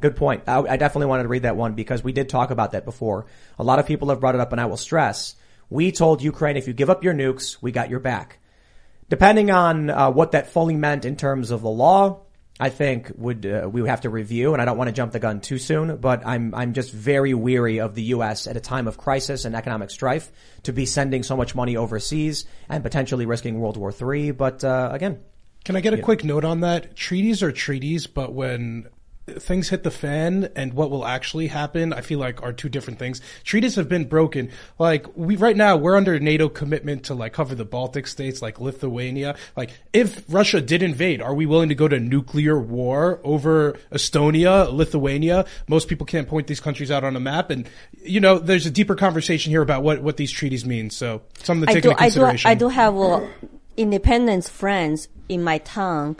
Good 0.00 0.14
point. 0.14 0.44
I, 0.46 0.60
I, 0.60 0.76
definitely 0.76 1.06
wanted 1.06 1.24
to 1.24 1.28
read 1.28 1.42
that 1.42 1.56
one 1.56 1.74
because 1.74 2.04
we 2.04 2.12
did 2.12 2.28
talk 2.28 2.52
about 2.52 2.70
that 2.70 2.84
before. 2.84 3.26
A 3.58 3.64
lot 3.64 3.80
of 3.80 3.86
people 3.86 4.10
have 4.10 4.20
brought 4.20 4.36
it 4.36 4.40
up 4.40 4.52
and 4.52 4.60
I 4.60 4.66
will 4.66 4.76
stress. 4.76 5.34
We 5.68 5.90
told 5.90 6.22
Ukraine 6.22 6.56
if 6.56 6.68
you 6.68 6.72
give 6.72 6.88
up 6.88 7.02
your 7.02 7.14
nukes, 7.14 7.58
we 7.60 7.72
got 7.72 7.90
your 7.90 7.98
back. 7.98 8.38
Depending 9.08 9.50
on 9.50 9.90
uh, 9.90 10.10
what 10.12 10.32
that 10.32 10.52
fully 10.52 10.76
meant 10.76 11.04
in 11.04 11.16
terms 11.16 11.50
of 11.50 11.62
the 11.62 11.68
law, 11.68 12.20
I 12.60 12.70
think 12.70 13.12
would 13.16 13.46
uh, 13.46 13.68
we 13.70 13.80
would 13.80 13.90
have 13.90 14.00
to 14.00 14.10
review, 14.10 14.52
and 14.52 14.60
I 14.60 14.64
don't 14.64 14.76
want 14.76 14.88
to 14.88 14.92
jump 14.92 15.12
the 15.12 15.20
gun 15.20 15.40
too 15.40 15.58
soon. 15.58 15.96
But 15.96 16.26
I'm 16.26 16.54
I'm 16.54 16.72
just 16.72 16.92
very 16.92 17.34
weary 17.34 17.78
of 17.78 17.94
the 17.94 18.02
U.S. 18.14 18.46
at 18.46 18.56
a 18.56 18.60
time 18.60 18.88
of 18.88 18.98
crisis 18.98 19.44
and 19.44 19.54
economic 19.54 19.90
strife 19.90 20.32
to 20.64 20.72
be 20.72 20.84
sending 20.84 21.22
so 21.22 21.36
much 21.36 21.54
money 21.54 21.76
overseas 21.76 22.46
and 22.68 22.82
potentially 22.82 23.26
risking 23.26 23.60
World 23.60 23.76
War 23.76 23.92
III. 23.92 24.32
But 24.32 24.64
uh, 24.64 24.90
again, 24.92 25.20
can 25.64 25.76
I 25.76 25.80
get 25.80 25.94
a 25.94 26.02
quick 26.02 26.24
note 26.24 26.44
on 26.44 26.60
that? 26.60 26.96
Treaties 26.96 27.42
are 27.42 27.52
treaties, 27.52 28.06
but 28.06 28.32
when 28.32 28.88
things 29.28 29.68
hit 29.68 29.82
the 29.82 29.90
fan 29.90 30.50
and 30.56 30.74
what 30.74 30.90
will 30.90 31.04
actually 31.04 31.48
happen, 31.48 31.92
I 31.92 32.00
feel 32.00 32.18
like 32.18 32.42
are 32.42 32.52
two 32.52 32.68
different 32.68 32.98
things. 32.98 33.20
Treaties 33.44 33.76
have 33.76 33.88
been 33.88 34.04
broken. 34.04 34.50
Like 34.78 35.06
we 35.16 35.36
right 35.36 35.56
now, 35.56 35.76
we're 35.76 35.96
under 35.96 36.18
NATO 36.18 36.48
commitment 36.48 37.04
to 37.04 37.14
like 37.14 37.32
cover 37.32 37.54
the 37.54 37.64
Baltic 37.64 38.06
states, 38.06 38.42
like 38.42 38.60
Lithuania. 38.60 39.36
Like 39.56 39.70
if 39.92 40.24
Russia 40.28 40.60
did 40.60 40.82
invade, 40.82 41.22
are 41.22 41.34
we 41.34 41.46
willing 41.46 41.68
to 41.68 41.74
go 41.74 41.88
to 41.88 41.98
nuclear 41.98 42.58
war 42.58 43.20
over 43.24 43.78
Estonia, 43.92 44.72
Lithuania? 44.72 45.46
Most 45.68 45.88
people 45.88 46.06
can't 46.06 46.28
point 46.28 46.46
these 46.46 46.60
countries 46.60 46.90
out 46.90 47.04
on 47.04 47.16
a 47.16 47.20
map, 47.20 47.50
and 47.50 47.68
you 48.02 48.20
know, 48.20 48.38
there's 48.38 48.66
a 48.66 48.70
deeper 48.70 48.94
conversation 48.94 49.50
here 49.50 49.62
about 49.62 49.82
what 49.82 50.02
what 50.02 50.16
these 50.16 50.30
treaties 50.30 50.64
mean. 50.64 50.90
So 50.90 51.22
something 51.42 51.66
to 51.66 51.74
take 51.74 51.82
do, 51.82 51.90
into 51.90 52.02
consideration. 52.02 52.50
I 52.50 52.54
do, 52.54 52.66
I 52.66 52.68
do 52.68 52.74
have 52.74 52.96
uh, 52.96 53.26
independence 53.76 54.48
friends 54.48 55.08
in 55.28 55.42
my 55.42 55.58
town 55.58 56.16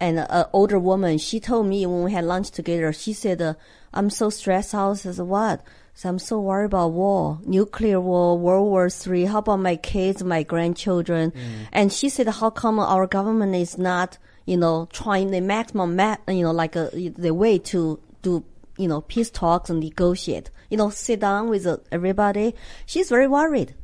and 0.00 0.18
an 0.18 0.46
older 0.52 0.78
woman, 0.78 1.18
she 1.18 1.40
told 1.40 1.66
me 1.66 1.86
when 1.86 2.02
we 2.02 2.12
had 2.12 2.24
lunch 2.24 2.50
together, 2.50 2.92
she 2.92 3.12
said, 3.12 3.40
uh, 3.40 3.54
I'm 3.92 4.10
so 4.10 4.30
stressed 4.30 4.74
out. 4.74 4.98
Said, 4.98 5.18
what? 5.18 5.62
So 5.94 6.10
I'm 6.10 6.18
so 6.18 6.38
worried 6.40 6.66
about 6.66 6.92
war, 6.92 7.38
nuclear 7.46 7.98
war, 7.98 8.38
World 8.38 8.68
War 8.68 8.90
Three. 8.90 9.24
How 9.24 9.38
about 9.38 9.60
my 9.60 9.76
kids, 9.76 10.22
my 10.22 10.42
grandchildren? 10.42 11.30
Mm. 11.30 11.68
And 11.72 11.92
she 11.92 12.10
said, 12.10 12.28
how 12.28 12.50
come 12.50 12.78
our 12.78 13.06
government 13.06 13.54
is 13.54 13.78
not, 13.78 14.18
you 14.44 14.58
know, 14.58 14.88
trying 14.92 15.30
the 15.30 15.40
maximum, 15.40 15.96
ma- 15.96 16.18
you 16.28 16.42
know, 16.42 16.52
like 16.52 16.76
a, 16.76 16.88
uh, 16.88 17.10
the 17.16 17.32
way 17.32 17.58
to 17.58 17.98
do, 18.20 18.44
you 18.76 18.88
know, 18.88 19.00
peace 19.00 19.30
talks 19.30 19.70
and 19.70 19.80
negotiate, 19.80 20.50
you 20.68 20.76
know, 20.76 20.90
sit 20.90 21.20
down 21.20 21.48
with 21.48 21.66
uh, 21.66 21.78
everybody. 21.90 22.54
She's 22.84 23.08
very 23.08 23.26
worried. 23.26 23.74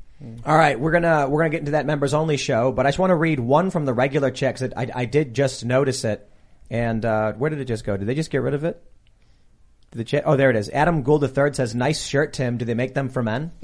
All 0.44 0.56
right, 0.56 0.78
we're 0.78 0.92
gonna 0.92 1.28
we're 1.28 1.40
gonna 1.40 1.50
get 1.50 1.60
into 1.60 1.72
that 1.72 1.86
members 1.86 2.14
only 2.14 2.36
show, 2.36 2.72
but 2.72 2.86
I 2.86 2.90
just 2.90 2.98
want 2.98 3.10
to 3.10 3.16
read 3.16 3.40
one 3.40 3.70
from 3.70 3.84
the 3.84 3.92
regular 3.92 4.30
checks 4.30 4.60
that 4.60 4.76
I, 4.76 4.88
I 4.94 5.04
did 5.04 5.34
just 5.34 5.64
notice 5.64 6.04
it. 6.04 6.28
And 6.70 7.04
uh, 7.04 7.32
where 7.34 7.50
did 7.50 7.60
it 7.60 7.66
just 7.66 7.84
go? 7.84 7.96
Did 7.96 8.06
they 8.06 8.14
just 8.14 8.30
get 8.30 8.38
rid 8.38 8.54
of 8.54 8.64
it? 8.64 8.82
Did 9.90 9.98
the 9.98 10.04
chat? 10.04 10.22
Oh, 10.24 10.36
there 10.36 10.48
it 10.48 10.56
is. 10.56 10.70
Adam 10.70 11.02
Gould 11.02 11.22
III 11.22 11.52
says, 11.52 11.74
"Nice 11.74 12.04
shirt, 12.04 12.32
Tim. 12.32 12.56
Do 12.56 12.64
they 12.64 12.74
make 12.74 12.94
them 12.94 13.08
for 13.08 13.22
men?" 13.22 13.52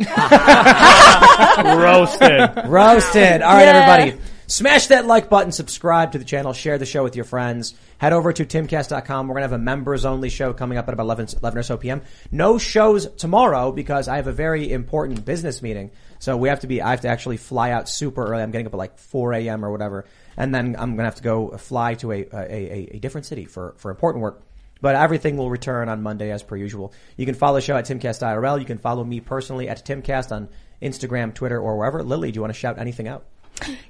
Roasted. 1.58 2.50
Roasted. 2.66 3.42
All 3.42 3.54
right, 3.54 3.64
yeah. 3.64 3.98
everybody. 4.02 4.20
Smash 4.48 4.86
that 4.86 5.06
like 5.06 5.28
button, 5.28 5.52
subscribe 5.52 6.12
to 6.12 6.18
the 6.18 6.24
channel, 6.24 6.54
share 6.54 6.78
the 6.78 6.86
show 6.86 7.02
with 7.02 7.14
your 7.14 7.26
friends. 7.26 7.74
Head 7.98 8.14
over 8.14 8.32
to 8.32 8.46
timcast.com. 8.46 9.28
We're 9.28 9.34
going 9.34 9.42
to 9.42 9.48
have 9.50 9.52
a 9.52 9.62
members 9.62 10.06
only 10.06 10.30
show 10.30 10.54
coming 10.54 10.78
up 10.78 10.88
at 10.88 10.94
about 10.94 11.02
11, 11.02 11.28
11 11.42 11.58
or 11.58 11.62
so 11.62 11.76
p.m. 11.76 12.00
No 12.32 12.56
shows 12.56 13.06
tomorrow 13.16 13.72
because 13.72 14.08
I 14.08 14.16
have 14.16 14.26
a 14.26 14.32
very 14.32 14.72
important 14.72 15.26
business 15.26 15.60
meeting. 15.60 15.90
So 16.18 16.36
we 16.36 16.48
have 16.48 16.60
to 16.60 16.66
be, 16.66 16.82
I 16.82 16.90
have 16.90 17.02
to 17.02 17.08
actually 17.08 17.36
fly 17.36 17.70
out 17.70 17.88
super 17.88 18.26
early. 18.26 18.42
I'm 18.42 18.50
getting 18.50 18.66
up 18.66 18.74
at 18.74 18.78
like 18.78 18.98
4 18.98 19.34
a.m. 19.34 19.64
or 19.64 19.70
whatever. 19.70 20.04
And 20.36 20.54
then 20.54 20.76
I'm 20.78 20.90
going 20.90 20.98
to 20.98 21.04
have 21.04 21.16
to 21.16 21.22
go 21.22 21.48
fly 21.58 21.94
to 21.94 22.12
a, 22.12 22.26
a, 22.32 22.36
a, 22.36 22.88
a 22.94 22.98
different 22.98 23.26
city 23.26 23.44
for, 23.44 23.74
for 23.78 23.90
important 23.90 24.22
work. 24.22 24.42
But 24.80 24.94
everything 24.94 25.36
will 25.36 25.50
return 25.50 25.88
on 25.88 26.02
Monday 26.02 26.30
as 26.30 26.42
per 26.42 26.56
usual. 26.56 26.92
You 27.16 27.26
can 27.26 27.34
follow 27.34 27.56
the 27.56 27.60
show 27.60 27.76
at 27.76 27.86
Timcast 27.86 28.22
IRL. 28.22 28.60
You 28.60 28.66
can 28.66 28.78
follow 28.78 29.02
me 29.02 29.20
personally 29.20 29.68
at 29.68 29.84
Timcast 29.84 30.30
on 30.30 30.48
Instagram, 30.80 31.34
Twitter, 31.34 31.60
or 31.60 31.76
wherever. 31.76 32.02
Lily, 32.02 32.30
do 32.30 32.36
you 32.36 32.40
want 32.42 32.52
to 32.52 32.58
shout 32.58 32.78
anything 32.78 33.08
out? 33.08 33.24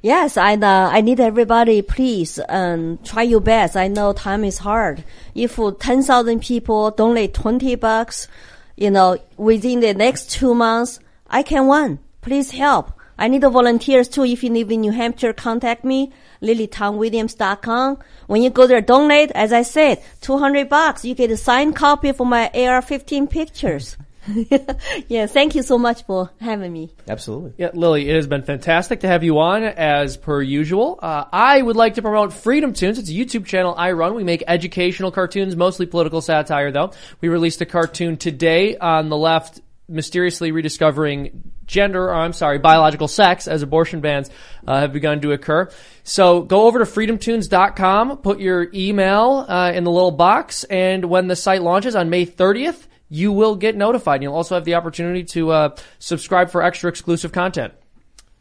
Yes, 0.00 0.38
I 0.38 0.54
uh, 0.54 0.88
I 0.90 1.02
need 1.02 1.20
everybody 1.20 1.82
please 1.82 2.40
um, 2.48 2.98
try 3.04 3.22
your 3.22 3.40
best. 3.40 3.76
I 3.76 3.88
know 3.88 4.14
time 4.14 4.44
is 4.44 4.58
hard. 4.58 5.04
If 5.34 5.58
ten 5.78 6.02
thousand 6.02 6.40
people 6.40 6.90
donate 6.90 7.34
twenty 7.34 7.74
bucks, 7.74 8.28
you 8.76 8.90
know, 8.90 9.18
within 9.36 9.80
the 9.80 9.92
next 9.92 10.30
two 10.30 10.54
months, 10.54 11.00
I 11.26 11.42
can 11.42 11.66
win. 11.66 11.98
Please 12.28 12.50
help. 12.50 12.92
I 13.18 13.28
need 13.28 13.40
the 13.40 13.48
volunteers 13.48 14.06
too. 14.06 14.22
If 14.22 14.44
you 14.44 14.50
live 14.50 14.70
in 14.70 14.82
New 14.82 14.92
Hampshire, 14.92 15.32
contact 15.32 15.82
me, 15.82 16.12
lilytangwilliams.com. 16.42 18.00
When 18.26 18.42
you 18.42 18.50
go 18.50 18.66
there, 18.66 18.82
donate. 18.82 19.30
As 19.30 19.50
I 19.50 19.62
said, 19.62 20.02
200 20.20 20.68
bucks. 20.68 21.06
You 21.06 21.14
get 21.14 21.30
a 21.30 21.38
signed 21.38 21.74
copy 21.74 22.12
for 22.12 22.26
my 22.26 22.50
AR-15 22.52 23.30
pictures. 23.30 23.96
yeah, 25.08 25.24
thank 25.24 25.54
you 25.54 25.62
so 25.62 25.78
much 25.78 26.04
for 26.04 26.28
having 26.38 26.70
me. 26.70 26.90
Absolutely. 27.08 27.54
Yeah, 27.56 27.70
Lily, 27.72 28.10
it 28.10 28.14
has 28.14 28.26
been 28.26 28.42
fantastic 28.42 29.00
to 29.00 29.08
have 29.08 29.24
you 29.24 29.38
on 29.38 29.64
as 29.64 30.18
per 30.18 30.42
usual. 30.42 30.98
Uh, 31.00 31.24
I 31.32 31.62
would 31.62 31.76
like 31.76 31.94
to 31.94 32.02
promote 32.02 32.32
FreedomToons. 32.32 32.98
It's 32.98 33.08
a 33.08 33.14
YouTube 33.14 33.46
channel 33.46 33.74
I 33.74 33.92
run. 33.92 34.14
We 34.14 34.22
make 34.22 34.44
educational 34.46 35.12
cartoons, 35.12 35.56
mostly 35.56 35.86
political 35.86 36.20
satire 36.20 36.70
though. 36.72 36.92
We 37.22 37.30
released 37.30 37.62
a 37.62 37.66
cartoon 37.66 38.18
today 38.18 38.76
on 38.76 39.08
the 39.08 39.16
left 39.16 39.62
mysteriously 39.88 40.52
rediscovering 40.52 41.52
gender, 41.66 42.06
or 42.06 42.14
I'm 42.14 42.32
sorry, 42.32 42.58
biological 42.58 43.08
sex 43.08 43.48
as 43.48 43.62
abortion 43.62 44.00
bans 44.00 44.30
uh, 44.66 44.80
have 44.80 44.92
begun 44.92 45.20
to 45.22 45.32
occur. 45.32 45.70
So 46.02 46.42
go 46.42 46.66
over 46.66 46.78
to 46.78 46.84
freedomtoons.com, 46.84 48.18
put 48.18 48.40
your 48.40 48.68
email 48.74 49.46
uh, 49.48 49.72
in 49.74 49.84
the 49.84 49.90
little 49.90 50.10
box, 50.10 50.64
and 50.64 51.04
when 51.04 51.28
the 51.28 51.36
site 51.36 51.62
launches 51.62 51.96
on 51.96 52.10
May 52.10 52.26
30th, 52.26 52.86
you 53.08 53.32
will 53.32 53.56
get 53.56 53.76
notified. 53.76 54.22
You'll 54.22 54.34
also 54.34 54.54
have 54.54 54.64
the 54.64 54.74
opportunity 54.74 55.24
to 55.24 55.50
uh, 55.50 55.76
subscribe 55.98 56.50
for 56.50 56.62
extra 56.62 56.90
exclusive 56.90 57.32
content. 57.32 57.72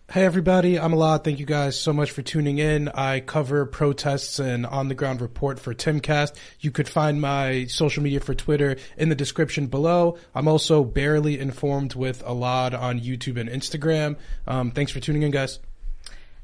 Hey 0.09 0.23
everybody, 0.23 0.79
I'm 0.79 0.93
Elad. 0.93 1.25
Thank 1.25 1.38
you 1.38 1.45
guys 1.45 1.77
so 1.77 1.91
much 1.91 2.11
for 2.11 2.21
tuning 2.21 2.59
in. 2.59 2.88
I 2.88 3.19
cover 3.19 3.65
protests 3.65 4.39
and 4.39 4.65
on 4.65 4.88
the 4.88 4.95
ground 4.95 5.19
report 5.19 5.59
for 5.59 5.73
Timcast. 5.73 6.34
You 6.61 6.71
could 6.71 6.88
find 6.88 7.19
my 7.19 7.65
social 7.65 8.01
media 8.01 8.21
for 8.21 8.34
Twitter 8.34 8.77
in 8.97 9.09
the 9.09 9.15
description 9.15 9.67
below. 9.67 10.17
I'm 10.34 10.47
also 10.47 10.85
barely 10.85 11.38
informed 11.38 11.93
with 11.93 12.23
Elad 12.23 12.73
on 12.73 13.01
YouTube 13.01 13.38
and 13.38 13.49
Instagram. 13.49 14.15
Um, 14.47 14.71
thanks 14.71 14.93
for 14.93 15.01
tuning 15.01 15.23
in, 15.23 15.31
guys. 15.31 15.59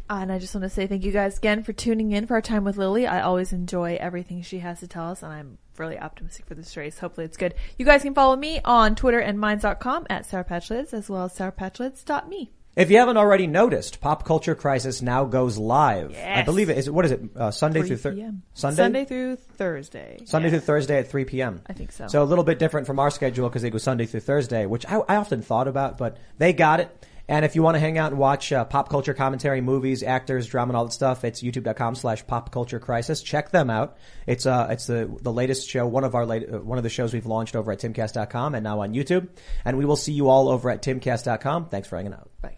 And 0.10 0.30
I 0.30 0.40
just 0.40 0.54
want 0.54 0.64
to 0.64 0.70
say 0.70 0.86
thank 0.86 1.06
you 1.06 1.14
guys 1.14 1.38
again 1.38 1.64
for 1.64 1.72
tuning 1.72 2.12
in 2.12 2.28
for 2.28 2.34
our 2.34 2.42
time 2.42 2.66
with 2.66 2.76
Lily. 2.76 3.08
I 3.08 3.22
always 3.22 3.54
enjoy 3.54 3.96
everything 3.96 4.42
she 4.42 4.60
has 4.60 4.82
to 4.82 4.90
tell 4.90 5.10
us, 5.10 5.24
and 5.24 5.32
I'm 5.32 5.58
really 5.78 5.98
optimistic 5.98 6.48
for 6.48 6.56
this 6.56 6.76
race. 6.76 7.00
Hopefully 7.00 7.24
it's 7.24 7.38
good. 7.38 7.54
You 7.78 7.86
guys 7.86 8.02
can 8.02 8.14
follow 8.14 8.36
me 8.36 8.60
on 8.66 8.96
Twitter 8.96 9.20
and 9.20 9.40
Minds.com 9.40 10.08
at 10.10 10.28
sourpatchlids 10.28 10.94
as 10.94 11.10
well 11.10 11.24
as 11.24 11.38
sourpatchlids.me. 11.38 12.52
If 12.76 12.90
you 12.90 12.98
haven't 12.98 13.18
already 13.18 13.46
noticed, 13.46 14.02
Pop 14.02 14.26
Culture 14.26 14.56
Crisis 14.56 15.04
now 15.04 15.26
goes 15.26 15.60
live. 15.60 16.12
Yes. 16.12 16.40
I 16.40 16.42
believe 16.42 16.72
it 16.72 16.78
is. 16.78 16.90
What 16.90 17.06
is 17.06 17.12
it? 17.12 17.22
Uh, 17.36 17.52
Sunday 17.52 17.84
through 17.84 17.98
Thursday. 17.98 18.32
Sunday. 18.54 18.76
Sunday 18.76 19.06
through 19.06 19.36
Thursday. 19.36 20.20
Sunday 20.26 20.50
through 20.50 20.60
Thursday 20.62 20.98
at 20.98 21.08
3 21.08 21.26
p.m. 21.26 21.62
I 21.68 21.74
think 21.74 21.92
so. 21.92 22.08
So 22.08 22.24
a 22.24 22.26
little 22.26 22.44
bit 22.44 22.58
different 22.58 22.88
from 22.88 22.98
our 22.98 23.12
schedule 23.12 23.48
because 23.48 23.62
they 23.62 23.70
go 23.70 23.78
Sunday 23.78 24.08
through 24.08 24.22
Thursday, 24.22 24.66
which 24.66 24.88
I, 24.88 24.96
I 25.08 25.18
often 25.18 25.44
thought 25.44 25.68
about, 25.68 26.00
but 26.00 26.18
they 26.40 26.52
got 26.52 26.80
it. 26.80 27.06
And 27.28 27.46
if 27.46 27.56
you 27.56 27.64
want 27.64 27.76
to 27.76 27.80
hang 27.80 27.98
out 27.98 28.12
and 28.12 28.20
watch 28.20 28.52
uh, 28.52 28.66
pop 28.66 28.90
culture 28.90 29.14
commentary, 29.14 29.62
movies, 29.62 30.04
actors, 30.04 30.48
drama, 30.48 30.72
and 30.72 30.78
all 30.78 30.86
that 30.86 30.92
stuff, 30.92 31.24
it's 31.24 31.42
youtube.com 31.42 31.96
slash 31.96 32.26
pop 32.28 32.52
culture 32.52 32.80
crisis. 32.80 33.22
Check 33.22 33.52
them 33.52 33.70
out. 33.70 33.98
It's, 34.28 34.46
uh, 34.46 34.68
it's 34.72 34.88
the, 34.88 35.16
the 35.22 35.32
latest 35.32 35.70
show, 35.70 35.88
one 35.88 36.04
of 36.04 36.16
our 36.16 36.26
late, 36.26 36.52
uh, 36.52 36.58
one 36.60 36.78
of 36.78 36.84
the 36.84 36.90
shows 36.90 37.14
we've 37.14 37.26
launched 37.26 37.56
over 37.56 37.72
at 37.72 37.80
timcast.com 37.80 38.56
and 38.56 38.64
now 38.64 38.82
on 38.82 38.94
YouTube. 38.94 39.30
And 39.64 39.78
we 39.78 39.86
will 39.86 39.96
see 39.96 40.12
you 40.12 40.28
all 40.28 40.50
over 40.50 40.70
at 40.70 40.82
timcast.com. 40.82 41.70
Thanks 41.70 41.88
for 41.88 41.96
hanging 41.96 42.14
out. 42.14 42.30
Bye. 42.42 42.58